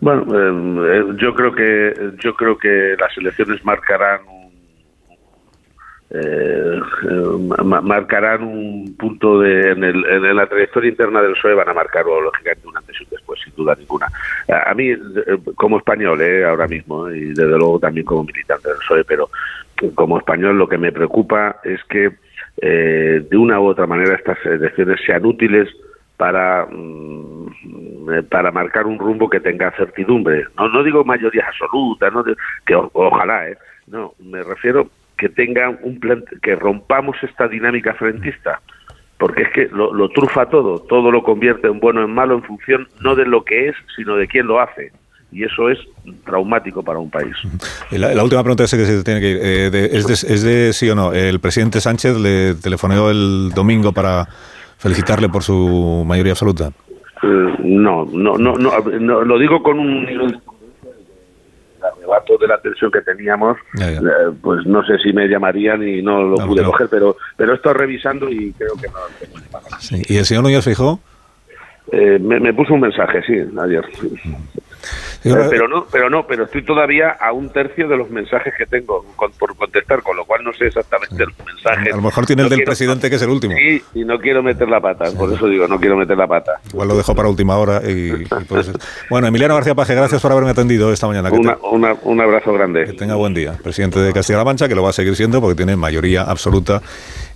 Bueno, 0.00 0.22
eh, 0.32 1.00
eh, 1.00 1.16
yo 1.16 1.34
creo 1.34 1.52
que 1.52 1.92
yo 2.22 2.34
creo 2.34 2.56
que 2.56 2.94
las 2.98 3.16
elecciones 3.18 3.64
marcarán 3.64 4.20
eh, 6.10 6.80
marcarán 7.62 8.42
un 8.42 8.96
punto 8.96 9.40
de, 9.40 9.72
en, 9.72 9.84
el, 9.84 10.04
en, 10.06 10.36
la 10.36 10.46
trayectoria 10.46 10.88
interna 10.88 11.20
del 11.20 11.32
PSOE 11.32 11.54
van 11.54 11.68
a 11.68 11.74
marcar 11.74 12.06
lógicamente 12.06 12.66
un 12.66 12.76
antes 12.76 12.96
y 12.98 13.04
un 13.04 13.10
después 13.10 13.40
sin 13.44 13.54
duda 13.54 13.74
ninguna. 13.78 14.06
A, 14.48 14.72
mí 14.74 14.90
como 15.54 15.76
español 15.76 16.20
eh, 16.22 16.44
ahora 16.46 16.66
mismo 16.66 17.10
y 17.10 17.28
desde 17.28 17.58
luego 17.58 17.78
también 17.78 18.06
como 18.06 18.24
militante 18.24 18.68
del 18.68 18.78
PSOE 18.78 19.04
pero 19.04 19.28
como 19.94 20.18
español 20.18 20.56
lo 20.56 20.66
que 20.66 20.78
me 20.78 20.92
preocupa 20.92 21.56
es 21.62 21.82
que 21.84 22.12
eh, 22.60 23.26
de 23.30 23.36
una 23.36 23.60
u 23.60 23.66
otra 23.66 23.86
manera 23.86 24.14
estas 24.14 24.38
elecciones 24.46 25.00
sean 25.04 25.26
útiles 25.26 25.68
para 26.16 26.66
mm, 26.70 28.24
para 28.30 28.50
marcar 28.50 28.86
un 28.86 28.98
rumbo 28.98 29.28
que 29.28 29.40
tenga 29.40 29.70
certidumbre. 29.72 30.46
No 30.56 30.68
no 30.70 30.82
digo 30.82 31.04
mayoría 31.04 31.46
absoluta 31.46 32.08
no 32.10 32.24
que 32.64 32.74
ojalá 32.74 33.50
eh 33.50 33.58
no 33.88 34.14
me 34.18 34.42
refiero 34.42 34.88
que 35.18 35.28
tengan 35.28 35.78
un 35.82 36.00
plan, 36.00 36.24
que 36.42 36.54
rompamos 36.54 37.16
esta 37.22 37.48
dinámica 37.48 37.94
frentista, 37.94 38.60
porque 39.18 39.42
es 39.42 39.48
que 39.52 39.68
lo, 39.72 39.92
lo, 39.92 40.08
trufa 40.08 40.46
todo, 40.46 40.78
todo 40.78 41.10
lo 41.10 41.22
convierte 41.22 41.66
en 41.66 41.80
bueno 41.80 42.02
en 42.02 42.14
malo 42.14 42.34
en 42.34 42.42
función 42.44 42.88
no 43.00 43.14
de 43.14 43.26
lo 43.26 43.44
que 43.44 43.68
es, 43.68 43.76
sino 43.96 44.16
de 44.16 44.26
quién 44.28 44.46
lo 44.46 44.60
hace. 44.60 44.92
Y 45.30 45.44
eso 45.44 45.68
es 45.68 45.78
traumático 46.24 46.82
para 46.82 46.98
un 46.98 47.10
país. 47.10 47.34
La, 47.90 48.22
última 48.22 48.42
pregunta 48.42 48.64
es 48.64 48.70
que 48.70 48.86
se 48.86 49.04
tiene 49.04 49.20
que 49.20 49.30
ir. 49.30 49.38
Eh, 49.42 49.90
¿es, 49.92 50.06
de, 50.06 50.14
¿Es 50.14 50.42
de 50.42 50.72
sí 50.72 50.88
o 50.88 50.94
no? 50.94 51.12
El 51.12 51.38
presidente 51.38 51.82
Sánchez 51.82 52.16
le 52.16 52.54
telefoneó 52.54 53.10
el 53.10 53.50
domingo 53.54 53.92
para 53.92 54.26
felicitarle 54.78 55.28
por 55.28 55.42
su 55.42 56.04
mayoría 56.06 56.32
absoluta. 56.32 56.70
Eh, 57.22 57.56
no, 57.64 58.06
no, 58.10 58.38
no, 58.38 58.54
no, 58.56 59.24
lo 59.24 59.38
digo 59.38 59.62
con 59.62 59.78
un 59.78 60.40
arrebato 62.08 62.38
de 62.38 62.46
la 62.48 62.60
tensión 62.60 62.90
que 62.90 63.00
teníamos, 63.00 63.56
eh, 63.80 63.98
pues 64.40 64.66
no 64.66 64.84
sé 64.84 64.98
si 64.98 65.12
me 65.12 65.28
llamarían 65.28 65.86
y 65.86 66.02
no 66.02 66.22
lo 66.22 66.36
pude 66.36 66.62
coger, 66.64 66.88
pero 66.90 67.16
pero 67.36 67.54
estoy 67.54 67.74
revisando 67.74 68.28
y 68.28 68.52
creo 68.52 68.74
que 68.74 68.88
no 68.88 68.98
tengo 69.18 69.60
sí. 69.78 70.02
¿Y 70.08 70.16
el 70.16 70.24
señor 70.24 70.44
Núñez 70.44 70.64
fijó? 70.64 71.00
Eh, 71.90 72.18
me, 72.20 72.38
me, 72.38 72.52
puso 72.52 72.74
un 72.74 72.80
mensaje, 72.80 73.22
sí, 73.22 73.34
ayer. 73.58 73.84
Pero 75.22 75.68
no, 75.68 75.86
pero 75.90 76.10
no, 76.10 76.26
pero 76.26 76.44
estoy 76.44 76.64
todavía 76.64 77.10
a 77.10 77.32
un 77.32 77.50
tercio 77.50 77.88
de 77.88 77.96
los 77.96 78.10
mensajes 78.10 78.54
que 78.56 78.66
tengo 78.66 79.04
por 79.38 79.56
contestar, 79.56 80.02
con 80.02 80.16
lo 80.16 80.24
cual 80.24 80.44
no 80.44 80.52
sé 80.52 80.66
exactamente 80.66 81.24
los 81.24 81.46
mensajes. 81.46 81.92
A 81.92 81.96
lo 81.96 82.02
mejor 82.02 82.26
tiene 82.26 82.42
el 82.42 82.48
del 82.48 82.64
presidente 82.64 83.10
que 83.10 83.16
es 83.16 83.22
el 83.22 83.30
último. 83.30 83.54
Sí, 83.56 83.82
y 83.94 84.04
no 84.04 84.18
quiero 84.18 84.42
meter 84.42 84.68
la 84.68 84.80
pata, 84.80 85.10
por 85.12 85.32
eso 85.32 85.46
digo, 85.46 85.66
no 85.66 85.78
quiero 85.78 85.96
meter 85.96 86.16
la 86.16 86.26
pata. 86.26 86.60
Igual 86.72 86.88
lo 86.88 86.96
dejo 86.96 87.14
para 87.14 87.28
última 87.28 87.56
hora. 87.56 87.80
Y, 87.88 88.26
bueno, 89.10 89.26
Emiliano 89.26 89.54
García 89.54 89.74
Paje, 89.74 89.94
gracias 89.94 90.22
por 90.22 90.32
haberme 90.32 90.50
atendido 90.50 90.92
esta 90.92 91.06
mañana. 91.06 91.30
un 91.30 92.20
abrazo 92.20 92.52
grande. 92.52 92.84
Que 92.86 92.92
tenga 92.92 93.14
buen 93.14 93.34
día. 93.34 93.54
Presidente 93.62 93.98
de 94.00 94.12
Castilla-La 94.12 94.44
Mancha, 94.44 94.68
que 94.68 94.74
lo 94.74 94.82
va 94.82 94.90
a 94.90 94.92
seguir 94.92 95.16
siendo 95.16 95.40
porque 95.40 95.56
tiene 95.56 95.76
mayoría 95.76 96.22
absoluta 96.22 96.80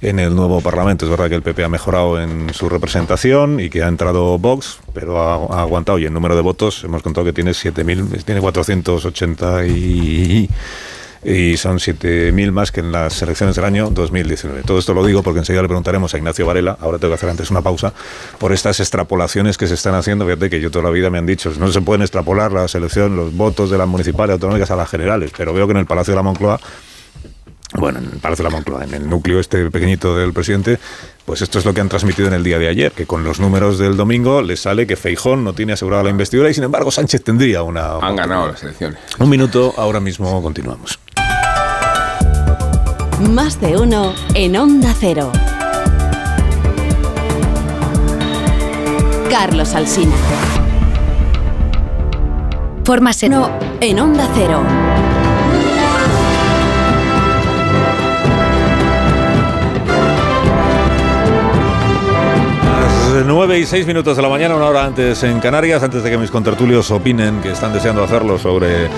en 0.02 0.18
el 0.18 0.34
nuevo 0.34 0.60
Parlamento. 0.60 1.04
Es 1.04 1.10
verdad 1.10 1.28
que 1.28 1.36
el 1.36 1.42
PP 1.42 1.64
ha 1.64 1.68
mejorado 1.68 2.20
en 2.20 2.52
su 2.52 2.68
representación 2.68 3.60
y 3.60 3.70
que 3.70 3.82
ha 3.82 3.88
entrado 3.88 4.38
Vox, 4.38 4.80
pero 4.92 5.20
ha, 5.20 5.62
aguantado 5.62 5.98
y 5.98 6.06
en 6.06 6.12
número 6.12 6.34
de 6.34 6.42
votos 6.42 6.84
hemos 6.84 7.02
contado 7.02 7.24
que 7.24 7.32
tiene 7.32 7.54
7.000, 7.84 8.24
tiene 8.24 8.40
480 8.40 9.66
y, 9.66 10.48
y 11.24 11.56
son 11.56 11.78
7.000 11.78 12.50
más 12.50 12.72
que 12.72 12.80
en 12.80 12.92
las 12.92 13.20
elecciones 13.22 13.56
del 13.56 13.64
año 13.64 13.90
2019. 13.90 14.62
Todo 14.62 14.78
esto 14.78 14.94
lo 14.94 15.04
digo 15.04 15.22
porque 15.22 15.40
enseguida 15.40 15.62
le 15.62 15.68
preguntaremos 15.68 16.12
a 16.14 16.18
Ignacio 16.18 16.46
Varela, 16.46 16.76
ahora 16.80 16.98
tengo 16.98 17.12
que 17.12 17.16
hacer 17.16 17.30
antes 17.30 17.50
una 17.50 17.62
pausa, 17.62 17.92
por 18.38 18.52
estas 18.52 18.80
extrapolaciones 18.80 19.56
que 19.56 19.66
se 19.66 19.74
están 19.74 19.94
haciendo. 19.94 20.24
Fíjate 20.24 20.50
que 20.50 20.60
yo 20.60 20.70
toda 20.70 20.84
la 20.84 20.90
vida 20.90 21.10
me 21.10 21.18
han 21.18 21.26
dicho, 21.26 21.52
no 21.58 21.70
se 21.70 21.80
pueden 21.80 22.02
extrapolar 22.02 22.52
la 22.52 22.66
selección, 22.68 23.16
los 23.16 23.34
votos 23.34 23.70
de 23.70 23.78
las 23.78 23.88
municipales 23.88 24.34
autonómicas 24.34 24.70
a 24.70 24.76
las 24.76 24.90
generales, 24.90 25.32
pero 25.36 25.52
veo 25.52 25.66
que 25.66 25.72
en 25.72 25.78
el 25.78 25.86
Palacio 25.86 26.12
de 26.12 26.16
la 26.16 26.22
Moncloa 26.22 26.60
bueno, 27.74 27.98
en 27.98 28.20
Palacio 28.20 28.44
de 28.44 28.50
la 28.50 28.56
Moncloa, 28.56 28.84
en 28.84 28.94
el 28.94 29.08
núcleo 29.08 29.40
este 29.40 29.70
pequeñito 29.70 30.16
del 30.16 30.32
presidente, 30.32 30.78
pues 31.24 31.42
esto 31.42 31.58
es 31.58 31.64
lo 31.64 31.72
que 31.72 31.80
han 31.80 31.88
transmitido 31.88 32.28
en 32.28 32.34
el 32.34 32.44
día 32.44 32.58
de 32.58 32.68
ayer, 32.68 32.92
que 32.92 33.06
con 33.06 33.24
los 33.24 33.40
números 33.40 33.78
del 33.78 33.96
domingo 33.96 34.42
les 34.42 34.60
sale 34.60 34.86
que 34.86 34.96
Feijón 34.96 35.44
no 35.44 35.54
tiene 35.54 35.72
asegurada 35.72 36.02
la 36.02 36.10
investidura 36.10 36.50
y 36.50 36.54
sin 36.54 36.64
embargo 36.64 36.90
Sánchez 36.90 37.24
tendría 37.24 37.62
una... 37.62 37.96
Han 37.96 38.16
ganado 38.16 38.48
las 38.48 38.62
elecciones. 38.62 38.98
Un 39.18 39.30
minuto, 39.30 39.72
ahora 39.76 40.00
mismo 40.00 40.42
continuamos. 40.42 40.98
Más 43.30 43.60
de 43.60 43.76
uno 43.76 44.14
en 44.34 44.56
Onda 44.56 44.94
Cero. 44.98 45.30
Carlos 49.30 49.74
Alsina. 49.74 50.14
Formas 52.84 53.22
en, 53.22 53.34
en 53.80 54.00
Onda 54.00 54.28
Cero. 54.34 54.62
9 63.24 63.58
y 63.58 63.66
6 63.66 63.86
minutos 63.86 64.16
de 64.16 64.22
la 64.22 64.28
mañana, 64.28 64.56
una 64.56 64.66
hora 64.66 64.84
antes 64.84 65.22
en 65.22 65.38
Canarias, 65.40 65.82
antes 65.82 66.02
de 66.02 66.10
que 66.10 66.18
mis 66.18 66.30
contertulios 66.30 66.90
opinen, 66.90 67.40
que 67.40 67.52
están 67.52 67.72
deseando 67.72 68.02
hacerlo 68.02 68.38
sobre 68.38 68.88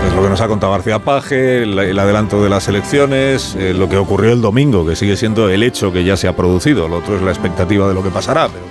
pues, 0.00 0.14
lo 0.14 0.22
que 0.22 0.28
nos 0.28 0.40
ha 0.40 0.48
contado 0.48 0.72
García 0.72 0.98
Paje, 0.98 1.62
el, 1.62 1.98
adelanto 1.98 2.42
de 2.42 2.50
las 2.50 2.68
elecciones, 2.68 3.54
eh, 3.56 3.74
lo 3.74 3.88
que 3.88 3.96
ocurrió 3.96 4.32
el 4.32 4.40
domingo, 4.40 4.86
que 4.86 4.96
sigue 4.96 5.16
siendo 5.16 5.48
el 5.48 5.62
hecho 5.62 5.92
que 5.92 6.04
ya 6.04 6.16
se 6.16 6.26
ha 6.26 6.34
producido. 6.34 6.88
Lo 6.88 6.98
otro 6.98 7.16
es 7.16 7.22
la 7.22 7.30
expectativa 7.30 7.88
de 7.88 7.94
lo 7.94 8.02
que 8.02 8.10
pasará, 8.10 8.48
pero 8.48 8.64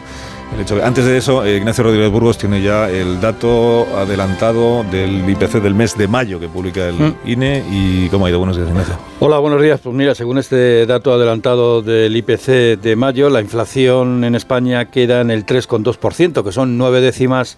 antes 0.83 1.05
de 1.05 1.17
eso, 1.17 1.45
eh, 1.45 1.57
Ignacio 1.57 1.83
Rodríguez 1.83 2.11
Burgos 2.11 2.37
tiene 2.37 2.61
ya 2.61 2.89
el 2.89 3.21
dato 3.21 3.87
adelantado 3.95 4.83
del 4.83 5.29
IPC 5.29 5.61
del 5.61 5.75
mes 5.75 5.97
de 5.97 6.07
mayo 6.07 6.39
que 6.39 6.49
publica 6.49 6.87
el 6.87 6.95
mm. 6.95 7.15
INE. 7.25 7.63
¿Y 7.69 8.09
cómo 8.09 8.25
ha 8.25 8.29
ido? 8.29 8.39
Buenos 8.39 8.57
días, 8.57 8.69
Ignacio. 8.69 8.95
Hola, 9.19 9.37
buenos 9.39 9.61
días. 9.61 9.79
Pues 9.81 9.95
mira, 9.95 10.15
según 10.15 10.37
este 10.37 10.85
dato 10.85 11.13
adelantado 11.13 11.81
del 11.81 12.15
IPC 12.15 12.79
de 12.81 12.95
mayo, 12.95 13.29
la 13.29 13.41
inflación 13.41 14.23
en 14.23 14.35
España 14.35 14.85
queda 14.91 15.21
en 15.21 15.31
el 15.31 15.45
3,2%, 15.45 16.43
que 16.43 16.51
son 16.51 16.77
nueve 16.77 16.99
décimas 16.99 17.57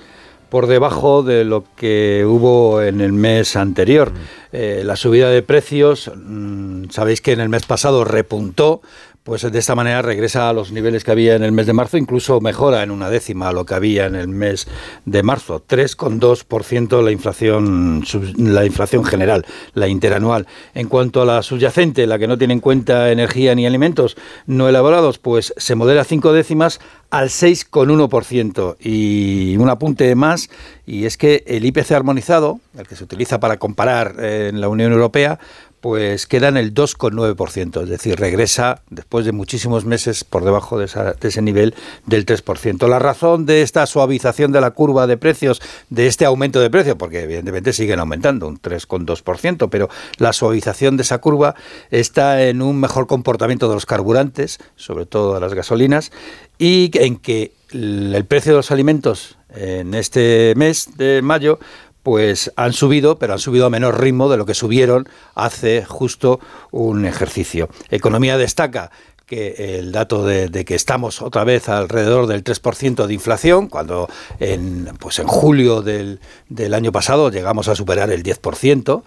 por 0.49 0.67
debajo 0.67 1.23
de 1.23 1.45
lo 1.45 1.63
que 1.77 2.25
hubo 2.27 2.81
en 2.81 2.99
el 2.99 3.13
mes 3.13 3.55
anterior. 3.55 4.11
Mm. 4.11 4.15
Eh, 4.51 4.81
la 4.85 4.97
subida 4.97 5.29
de 5.29 5.41
precios, 5.41 6.11
mm, 6.13 6.89
sabéis 6.89 7.21
que 7.21 7.31
en 7.31 7.39
el 7.39 7.47
mes 7.47 7.65
pasado 7.65 8.03
repuntó, 8.03 8.81
pues 9.23 9.49
de 9.49 9.59
esta 9.59 9.75
manera 9.75 10.01
regresa 10.01 10.49
a 10.49 10.53
los 10.53 10.71
niveles 10.71 11.03
que 11.03 11.11
había 11.11 11.35
en 11.35 11.43
el 11.43 11.51
mes 11.51 11.67
de 11.67 11.73
marzo, 11.73 11.97
incluso 11.97 12.41
mejora 12.41 12.81
en 12.81 12.89
una 12.89 13.09
décima 13.09 13.51
lo 13.51 13.65
que 13.65 13.75
había 13.75 14.07
en 14.07 14.15
el 14.15 14.27
mes 14.27 14.67
de 15.05 15.21
marzo, 15.21 15.63
3,2% 15.67 17.03
la 17.03 17.11
inflación 17.11 18.03
la 18.37 18.65
inflación 18.65 19.03
general, 19.03 19.45
la 19.73 19.87
interanual. 19.87 20.47
En 20.73 20.87
cuanto 20.87 21.21
a 21.21 21.25
la 21.25 21.43
subyacente, 21.43 22.07
la 22.07 22.17
que 22.17 22.27
no 22.27 22.37
tiene 22.37 22.55
en 22.55 22.59
cuenta 22.59 23.11
energía 23.11 23.53
ni 23.53 23.65
alimentos 23.65 24.17
no 24.47 24.67
elaborados, 24.67 25.19
pues 25.19 25.53
se 25.57 25.75
modera 25.75 26.03
cinco 26.03 26.33
décimas 26.33 26.79
al 27.11 27.29
6,1%. 27.29 28.77
Y 28.79 29.55
un 29.57 29.69
apunte 29.69 30.15
más, 30.15 30.49
y 30.85 31.05
es 31.05 31.17
que 31.17 31.43
el 31.45 31.65
IPC 31.65 31.91
armonizado, 31.91 32.59
el 32.77 32.87
que 32.87 32.95
se 32.95 33.03
utiliza 33.03 33.39
para 33.39 33.57
comparar 33.57 34.15
en 34.23 34.61
la 34.61 34.69
Unión 34.69 34.91
Europea, 34.91 35.39
pues 35.81 36.27
queda 36.27 36.47
en 36.47 36.57
el 36.57 36.75
2,9%, 36.75 37.83
es 37.83 37.89
decir, 37.89 38.19
regresa 38.19 38.83
después 38.91 39.25
de 39.25 39.31
muchísimos 39.31 39.83
meses 39.83 40.23
por 40.23 40.45
debajo 40.45 40.77
de, 40.77 40.85
ese 40.85 41.41
nivel 41.41 41.73
del 42.05 42.25
3%. 42.25 42.87
La 42.87 42.99
razón 42.99 43.47
de 43.47 43.63
esta 43.63 43.87
suavización 43.87 44.51
de 44.51 44.61
la 44.61 44.71
curva 44.71 45.07
de 45.07 45.17
precios, 45.17 45.59
de 45.89 46.05
este 46.05 46.25
aumento 46.25 46.59
de 46.59 46.69
precio, 46.69 46.97
porque 46.99 47.23
evidentemente 47.23 47.73
siguen 47.73 47.99
aumentando, 47.99 48.47
un 48.47 48.61
3,2%, 48.61 49.69
pero 49.69 49.89
la 50.17 50.33
suavización 50.33 50.97
de 50.97 51.03
esa 51.03 51.17
curva 51.17 51.55
está 51.89 52.43
en 52.43 52.61
un 52.61 52.79
mejor 52.79 53.07
comportamiento 53.07 53.67
de 53.67 53.73
los 53.73 53.87
carburantes, 53.87 54.59
sobre 54.75 55.07
todo 55.07 55.33
de 55.33 55.39
las 55.41 55.55
gasolinas, 55.55 56.11
y 56.59 56.91
en 56.93 57.17
que 57.17 57.53
el 57.71 58.23
precio 58.27 58.51
de 58.51 58.57
los 58.57 58.69
alimentos 58.69 59.37
en 59.55 59.95
este 59.95 60.53
mes 60.55 60.89
de 60.97 61.21
mayo 61.23 61.59
pues 62.03 62.51
han 62.55 62.73
subido, 62.73 63.17
pero 63.17 63.33
han 63.33 63.39
subido 63.39 63.65
a 63.65 63.69
menor 63.69 64.01
ritmo 64.01 64.29
de 64.29 64.37
lo 64.37 64.45
que 64.45 64.53
subieron 64.53 65.07
hace 65.35 65.83
justo 65.85 66.39
un 66.71 67.05
ejercicio. 67.05 67.69
Economía 67.89 68.37
destaca 68.37 68.91
que 69.31 69.77
el 69.79 69.93
dato 69.93 70.25
de, 70.25 70.65
que 70.65 70.75
estamos 70.75 71.21
otra 71.21 71.45
vez 71.45 71.69
alrededor 71.69 72.27
del 72.27 72.43
3% 72.43 73.05
de 73.05 73.13
inflación, 73.13 73.69
cuando 73.69 74.09
en, 74.41 74.89
pues 74.99 75.19
en 75.19 75.27
julio 75.27 75.81
del, 75.81 76.19
del, 76.49 76.73
año 76.73 76.91
pasado 76.91 77.31
llegamos 77.31 77.69
a 77.69 77.75
superar 77.75 78.11
el 78.11 78.23
10%, 78.23 79.03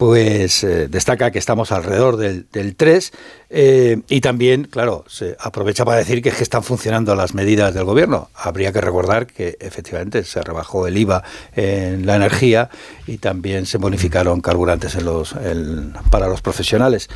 pues 0.00 0.64
eh, 0.64 0.88
destaca 0.88 1.30
que 1.30 1.38
estamos 1.38 1.72
alrededor 1.72 2.16
del, 2.16 2.74
3 2.74 3.12
eh, 3.50 4.00
y 4.08 4.22
también, 4.22 4.64
claro, 4.64 5.04
se 5.08 5.36
aprovecha 5.38 5.84
para 5.84 5.98
decir 5.98 6.22
que, 6.22 6.30
es 6.30 6.36
que 6.36 6.42
están 6.42 6.62
funcionando 6.62 7.14
las 7.14 7.34
medidas 7.34 7.74
del 7.74 7.84
gobierno. 7.84 8.30
Habría 8.34 8.72
que 8.72 8.80
recordar 8.80 9.26
que 9.26 9.58
efectivamente 9.60 10.24
se 10.24 10.40
rebajó 10.40 10.86
el 10.86 10.96
IVA 10.96 11.22
en 11.54 12.06
la 12.06 12.16
energía 12.16 12.70
y 13.06 13.18
también 13.18 13.66
se 13.66 13.76
bonificaron 13.76 14.40
carburantes 14.40 14.94
en 14.94 15.04
los, 15.04 15.34
para 16.10 16.28
los 16.28 16.40
profesionales 16.40 17.10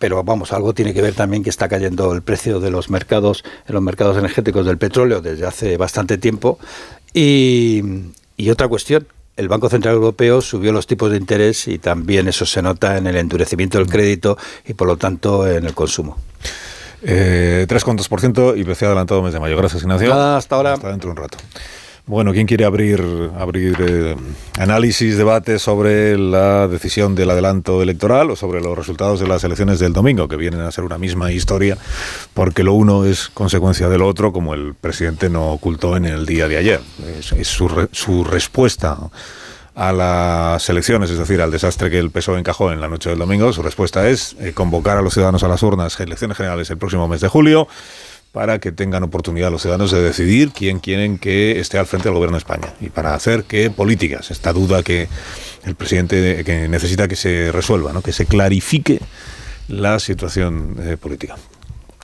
pero 0.00 0.22
vamos, 0.24 0.52
algo 0.52 0.74
tiene 0.74 0.92
que 0.92 1.00
ver 1.00 1.14
también 1.14 1.44
que 1.44 1.50
está 1.50 1.68
cayendo 1.68 2.12
el 2.12 2.20
precio 2.20 2.58
de 2.58 2.70
los 2.70 2.90
mercados, 2.90 3.44
en 3.68 3.74
los 3.74 3.82
mercados 3.82 4.18
energéticos 4.18 4.66
del 4.66 4.76
petróleo 4.76 5.22
desde 5.22 5.46
hace 5.46 5.76
bastante 5.76 6.18
tiempo. 6.18 6.58
Y, 7.14 7.80
y 8.36 8.50
otra 8.50 8.66
cuestión, 8.66 9.06
el 9.36 9.48
Banco 9.48 9.68
Central 9.68 9.94
Europeo 9.94 10.40
subió 10.40 10.72
los 10.72 10.86
tipos 10.86 11.10
de 11.10 11.16
interés 11.16 11.66
y 11.68 11.78
también 11.78 12.28
eso 12.28 12.46
se 12.46 12.62
nota 12.62 12.96
en 12.96 13.06
el 13.06 13.16
endurecimiento 13.16 13.78
del 13.78 13.88
crédito 13.88 14.38
y 14.66 14.74
por 14.74 14.86
lo 14.86 14.96
tanto 14.96 15.48
en 15.48 15.64
el 15.64 15.74
consumo. 15.74 16.16
Eh, 17.02 17.66
3,2% 17.68 18.58
IPC 18.58 18.82
adelantado 18.84 19.22
mes 19.22 19.32
de 19.32 19.40
mayo. 19.40 19.56
Gracias, 19.56 19.82
Ignacio. 19.82 20.12
hasta 20.14 20.56
ahora. 20.56 20.74
Hasta 20.74 20.90
dentro 20.90 21.08
de 21.08 21.12
un 21.12 21.16
rato. 21.16 21.38
Bueno, 22.06 22.34
¿quién 22.34 22.46
quiere 22.46 22.66
abrir, 22.66 23.02
abrir 23.38 23.76
eh, 23.80 24.14
análisis, 24.58 25.16
debate 25.16 25.58
sobre 25.58 26.18
la 26.18 26.68
decisión 26.68 27.14
del 27.14 27.30
adelanto 27.30 27.80
electoral 27.80 28.30
o 28.30 28.36
sobre 28.36 28.60
los 28.60 28.76
resultados 28.76 29.20
de 29.20 29.26
las 29.26 29.42
elecciones 29.42 29.78
del 29.78 29.94
domingo, 29.94 30.28
que 30.28 30.36
vienen 30.36 30.60
a 30.60 30.70
ser 30.70 30.84
una 30.84 30.98
misma 30.98 31.32
historia, 31.32 31.78
porque 32.34 32.62
lo 32.62 32.74
uno 32.74 33.06
es 33.06 33.30
consecuencia 33.30 33.88
de 33.88 33.96
lo 33.96 34.06
otro, 34.06 34.34
como 34.34 34.52
el 34.52 34.74
presidente 34.74 35.30
no 35.30 35.52
ocultó 35.52 35.96
en 35.96 36.04
el 36.04 36.26
día 36.26 36.46
de 36.46 36.58
ayer. 36.58 36.80
Es, 37.18 37.48
su, 37.48 37.88
su 37.92 38.22
respuesta 38.22 38.98
a 39.74 39.92
las 39.92 40.68
elecciones, 40.68 41.08
es 41.10 41.18
decir, 41.18 41.40
al 41.40 41.50
desastre 41.50 41.90
que 41.90 41.98
el 41.98 42.10
PSOE 42.10 42.38
encajó 42.38 42.70
en 42.70 42.82
la 42.82 42.88
noche 42.88 43.08
del 43.08 43.18
domingo, 43.18 43.50
su 43.54 43.62
respuesta 43.62 44.06
es 44.08 44.36
eh, 44.40 44.52
convocar 44.52 44.98
a 44.98 45.02
los 45.02 45.14
ciudadanos 45.14 45.42
a 45.42 45.48
las 45.48 45.62
urnas, 45.62 45.98
elecciones 45.98 46.36
generales 46.36 46.68
el 46.68 46.76
próximo 46.76 47.08
mes 47.08 47.22
de 47.22 47.28
julio, 47.28 47.66
para 48.34 48.58
que 48.58 48.72
tengan 48.72 49.04
oportunidad 49.04 49.52
los 49.52 49.62
ciudadanos 49.62 49.92
de 49.92 50.02
decidir 50.02 50.50
quién 50.50 50.80
quieren 50.80 51.18
que 51.18 51.60
esté 51.60 51.78
al 51.78 51.86
frente 51.86 52.08
del 52.08 52.14
gobierno 52.14 52.34
de 52.34 52.40
España 52.40 52.74
y 52.80 52.88
para 52.88 53.14
hacer 53.14 53.44
qué 53.44 53.70
políticas, 53.70 54.32
esta 54.32 54.52
duda 54.52 54.82
que 54.82 55.06
el 55.64 55.76
presidente 55.76 56.42
que 56.42 56.68
necesita 56.68 57.06
que 57.06 57.14
se 57.14 57.52
resuelva, 57.52 57.92
¿no? 57.92 58.02
que 58.02 58.12
se 58.12 58.26
clarifique 58.26 58.98
la 59.68 60.00
situación 60.00 60.76
eh, 60.80 60.96
política. 60.96 61.36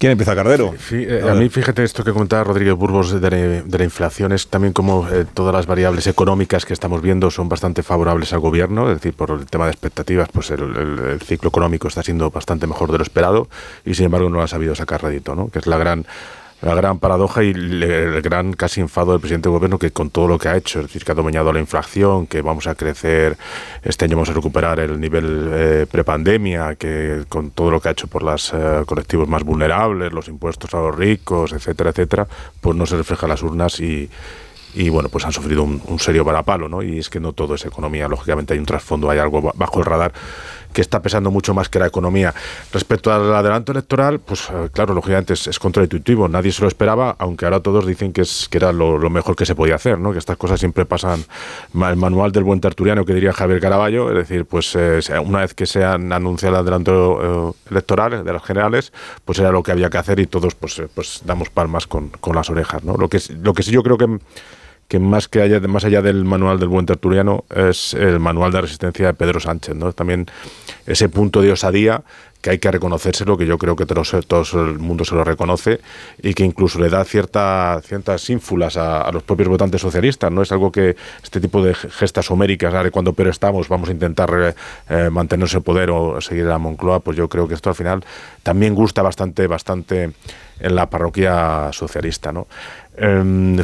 ¿Quién 0.00 0.12
empieza, 0.12 0.34
Cardero? 0.34 0.74
Eh, 0.92 1.22
a, 1.30 1.34
mí, 1.34 1.50
fíjate 1.50 1.84
esto 1.84 2.02
que 2.02 2.14
comentaba 2.14 2.42
Rodríguez 2.42 2.72
Burgos 2.72 3.20
de, 3.20 3.62
la, 3.68 3.84
inflación, 3.84 4.32
es 4.32 4.46
también 4.48 4.72
como 4.72 5.06
eh, 5.06 5.26
todas 5.34 5.54
las 5.54 5.66
variables 5.66 6.06
económicas 6.06 6.64
que 6.64 6.72
estamos 6.72 7.02
viendo 7.02 7.30
son 7.30 7.50
bastante 7.50 7.82
favorables 7.82 8.32
al 8.32 8.40
gobierno, 8.40 8.88
es 8.90 8.96
decir, 8.96 9.12
por 9.12 9.30
el 9.30 9.44
tema 9.44 9.66
de 9.66 9.72
expectativas, 9.72 10.30
pues 10.32 10.52
el, 10.52 11.20
ciclo 11.22 11.50
económico 11.50 11.86
está 11.86 12.02
siendo 12.02 12.30
bastante 12.30 12.66
mejor 12.66 12.90
de 12.92 12.96
lo 12.96 13.02
esperado 13.02 13.48
y 13.84 13.92
sin 13.92 14.06
embargo 14.06 14.30
no 14.30 14.40
ha 14.40 14.48
sabido 14.48 14.74
sacar 14.74 15.02
rédito, 15.02 15.34
¿no? 15.34 15.50
que 15.50 15.58
es 15.58 15.66
la 15.66 15.76
gran 15.76 16.06
la 16.62 16.74
gran 16.74 16.98
paradoja 16.98 17.42
y 17.42 17.50
el 17.50 18.20
gran 18.22 18.52
casi 18.52 18.80
enfado 18.80 19.12
del 19.12 19.20
presidente 19.20 19.48
del 19.48 19.56
gobierno 19.56 19.78
que 19.78 19.90
con 19.90 20.10
todo 20.10 20.28
lo 20.28 20.38
que 20.38 20.48
ha 20.48 20.56
hecho, 20.56 20.80
es 20.80 20.86
decir, 20.86 21.04
que 21.04 21.12
ha 21.12 21.14
dominado 21.14 21.52
la 21.52 21.60
inflación, 21.60 22.26
que 22.26 22.42
vamos 22.42 22.66
a 22.66 22.74
crecer, 22.74 23.36
este 23.82 24.04
año 24.04 24.16
vamos 24.16 24.30
a 24.30 24.34
recuperar 24.34 24.78
el 24.80 25.00
nivel 25.00 25.50
eh, 25.52 25.86
prepandemia, 25.90 26.74
que 26.76 27.24
con 27.28 27.50
todo 27.50 27.70
lo 27.70 27.80
que 27.80 27.88
ha 27.88 27.92
hecho 27.92 28.08
por 28.08 28.22
los 28.22 28.52
eh, 28.52 28.82
colectivos 28.86 29.28
más 29.28 29.42
vulnerables, 29.42 30.12
los 30.12 30.28
impuestos 30.28 30.74
a 30.74 30.78
los 30.78 30.94
ricos, 30.94 31.52
etcétera, 31.52 31.90
etcétera, 31.90 32.26
pues 32.60 32.76
no 32.76 32.84
se 32.84 32.96
refleja 32.96 33.26
en 33.26 33.30
las 33.30 33.42
urnas 33.42 33.80
y, 33.80 34.10
y 34.74 34.88
bueno, 34.88 35.08
pues 35.08 35.24
han 35.24 35.32
sufrido 35.32 35.64
un, 35.64 35.98
serio 35.98 36.24
varapalo, 36.24 36.68
¿no? 36.68 36.82
Y 36.82 36.98
es 36.98 37.10
que 37.10 37.20
no 37.20 37.32
todo 37.32 37.54
es 37.54 37.64
economía, 37.64 38.06
lógicamente 38.06 38.52
hay 38.52 38.60
un 38.60 38.66
trasfondo, 38.66 39.10
hay 39.10 39.18
algo 39.18 39.52
bajo 39.54 39.78
el 39.80 39.84
radar 39.84 40.12
que 40.72 40.80
está 40.80 41.02
pesando 41.02 41.30
mucho 41.30 41.54
más 41.54 41.68
que 41.68 41.78
la 41.78 41.86
economía. 41.86 42.34
Respecto 42.72 43.12
al 43.12 43.34
adelanto 43.34 43.72
electoral, 43.72 44.20
pues 44.20 44.48
eh, 44.50 44.68
claro, 44.72 44.94
lógicamente 44.94 45.34
es, 45.34 45.58
contraintuitivo, 45.58 46.28
nadie 46.28 46.52
se 46.52 46.62
lo 46.62 46.68
esperaba, 46.68 47.16
aunque 47.18 47.44
ahora 47.44 47.60
todos 47.60 47.86
dicen 47.86 48.12
que, 48.12 48.22
es, 48.22 48.48
que 48.48 48.58
era 48.58 48.72
lo, 48.72 48.98
mejor 49.10 49.36
que 49.36 49.46
se 49.46 49.54
podía 49.54 49.74
hacer, 49.74 49.98
¿no? 49.98 50.12
que 50.12 50.18
estas 50.18 50.36
cosas 50.36 50.60
siempre 50.60 50.84
pasan, 50.86 51.24
el 51.74 51.96
manual 51.96 52.32
del 52.32 52.44
buen 52.44 52.60
tertuliano 52.60 53.04
que 53.04 53.14
diría 53.14 53.32
Javier 53.32 53.60
Caraballo, 53.60 54.10
es 54.10 54.16
decir, 54.16 54.44
pues 54.44 54.74
eh, 54.76 55.00
una 55.24 55.40
vez 55.40 55.54
que 55.54 55.66
se 55.66 55.84
han 55.84 56.12
anunciado 56.12 56.54
el 56.54 56.60
adelanto 56.60 57.50
eh, 57.50 57.70
electoral 57.70 58.24
de 58.24 58.32
las 58.32 58.42
generales, 58.42 58.92
pues 59.24 59.38
era 59.38 59.50
lo 59.50 59.62
que 59.62 59.72
había 59.72 59.90
que 59.90 59.98
hacer 59.98 60.20
y 60.20 60.26
todos 60.26 60.54
pues, 60.54 60.80
pues 60.94 61.22
damos 61.24 61.50
palmas 61.50 61.86
con, 61.86 62.08
con 62.08 62.36
las 62.36 62.50
orejas. 62.50 62.84
¿no? 62.84 62.94
Lo, 62.96 63.08
que, 63.08 63.20
lo 63.42 63.52
que 63.54 63.62
sí 63.62 63.72
yo 63.72 63.82
creo 63.82 63.98
que 63.98 64.18
que 64.90 64.98
más 64.98 65.28
que 65.28 65.40
haya, 65.40 65.60
más 65.60 65.84
allá 65.84 66.02
del 66.02 66.24
manual 66.24 66.58
del 66.58 66.68
buen 66.68 66.84
tertuliano 66.84 67.44
es 67.54 67.94
el 67.94 68.18
manual 68.18 68.50
de 68.50 68.60
resistencia 68.60 69.06
de 69.06 69.14
Pedro 69.14 69.38
Sánchez, 69.38 69.76
¿no? 69.76 69.92
También 69.92 70.26
ese 70.84 71.08
punto 71.08 71.40
de 71.42 71.52
osadía 71.52 72.02
que 72.40 72.50
hay 72.50 72.58
que 72.58 72.70
reconocérselo, 72.70 73.36
que 73.36 73.46
yo 73.46 73.58
creo 73.58 73.76
que 73.76 73.86
todo, 73.86 74.42
el 74.66 74.78
mundo 74.78 75.04
se 75.04 75.14
lo 75.14 75.24
reconoce 75.24 75.80
y 76.22 76.34
que 76.34 76.44
incluso 76.44 76.78
le 76.78 76.88
da 76.88 77.04
cierta, 77.04 77.80
ciertas 77.84 78.28
ínfulas 78.30 78.76
a, 78.76 79.10
los 79.12 79.22
propios 79.22 79.48
votantes 79.48 79.80
socialistas. 79.80 80.32
No 80.32 80.42
es 80.42 80.50
algo 80.52 80.72
que 80.72 80.96
este 81.22 81.40
tipo 81.40 81.62
de 81.62 81.74
gestas 81.74 82.30
homéricas, 82.30 82.72
de 82.72 82.90
cuando 82.90 83.12
pero 83.12 83.30
estamos, 83.30 83.68
vamos 83.68 83.88
a 83.90 83.92
intentar 83.92 84.30
eh, 84.40 84.54
eh, 84.88 85.10
mantenerse 85.10 85.58
el 85.58 85.62
poder 85.62 85.90
o 85.90 86.20
seguir 86.20 86.48
a 86.48 86.58
Moncloa, 86.58 87.00
pues 87.00 87.16
yo 87.16 87.28
creo 87.28 87.46
que 87.46 87.54
esto 87.54 87.68
al 87.68 87.74
final 87.76 88.04
también 88.42 88.74
gusta 88.74 89.02
bastante, 89.02 89.46
bastante 89.46 90.12
en 90.60 90.74
la 90.74 90.88
parroquia 90.88 91.70
socialista. 91.72 92.32
¿no? 92.32 92.46
Em, 92.96 93.58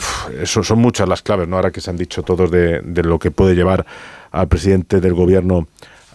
son 0.45 0.79
muchas 0.79 1.09
las 1.09 1.23
claves, 1.23 1.49
¿no? 1.49 1.57
ahora 1.57 1.71
que 1.71 1.81
se 1.81 1.91
han 1.91 1.97
dicho 1.97 2.23
todos 2.23 2.51
de, 2.51 2.81
de 2.81 3.03
lo 3.03 3.19
que 3.19 3.31
puede 3.31 3.55
llevar 3.55 3.87
al 4.33 4.49
presidente 4.49 5.01
del 5.01 5.15
gobierno 5.15 5.67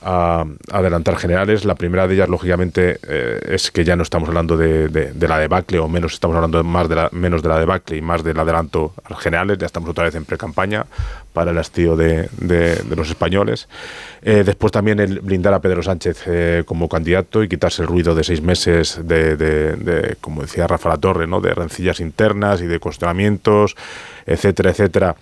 a, 0.01 0.45
adelantar 0.71 1.17
generales. 1.17 1.65
La 1.65 1.75
primera 1.75 2.07
de 2.07 2.15
ellas, 2.15 2.29
lógicamente, 2.29 2.99
eh, 3.07 3.39
es 3.49 3.71
que 3.71 3.83
ya 3.83 3.95
no 3.95 4.03
estamos 4.03 4.29
hablando 4.29 4.57
de, 4.57 4.89
de, 4.89 5.27
la 5.27 5.37
debacle, 5.39 5.79
o 5.79 5.87
menos 5.87 6.13
estamos 6.13 6.35
hablando 6.35 6.63
más 6.63 6.89
de 6.89 6.95
la, 6.95 7.09
menos 7.11 7.41
de 7.41 7.49
la 7.49 7.59
debacle 7.59 7.97
y 7.97 8.01
más 8.01 8.23
del 8.23 8.39
adelanto 8.39 8.93
a 9.03 9.15
generales. 9.15 9.57
Ya 9.57 9.65
estamos 9.65 9.89
otra 9.89 10.05
vez 10.05 10.15
en 10.15 10.25
pre-campaña 10.25 10.85
para 11.33 11.51
el 11.51 11.57
hastío 11.57 11.95
de, 11.95 12.29
los 12.95 13.09
españoles. 13.09 13.67
Eh, 14.21 14.43
después 14.45 14.71
también 14.71 14.99
el 14.99 15.19
blindar 15.19 15.53
a 15.53 15.59
Pedro 15.59 15.81
Sánchez 15.81 16.23
eh, 16.27 16.63
como 16.65 16.89
candidato 16.89 17.43
y 17.43 17.49
quitarse 17.49 17.81
el 17.81 17.87
ruido 17.87 18.13
de 18.15 18.23
seis 18.23 18.41
meses 18.41 18.99
de, 19.03 20.17
como 20.21 20.41
decía 20.41 20.67
Rafa 20.67 20.89
La 20.89 20.97
Torre, 20.97 21.27
¿no? 21.27 21.41
de 21.41 21.53
rencillas 21.53 21.99
internas 21.99 22.61
y 22.61 22.67
de 22.67 22.79
cuestionamientos, 22.79 23.75
etcétera, 24.25 24.71
etcétera 24.71 25.15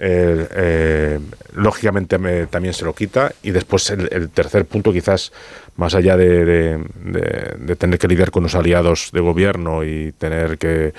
eh, 0.00 1.18
lógicamente 1.54 2.18
también 2.46 2.74
se 2.74 2.84
lo 2.84 2.94
quita. 2.94 3.32
Y 3.42 3.50
después 3.50 3.90
el, 3.90 4.30
tercer 4.30 4.64
punto, 4.64 4.92
quizás 4.92 5.32
más 5.78 5.94
allá 5.94 6.16
de, 6.16 6.76
tener 7.78 7.98
que 8.00 8.08
lidiar 8.08 8.32
con 8.32 8.42
los 8.42 8.56
aliados 8.56 9.10
de 9.12 9.20
gobierno 9.20 9.84
y 9.84 10.10
tener 10.10 10.58
que 10.58 10.86
eh, 10.88 10.92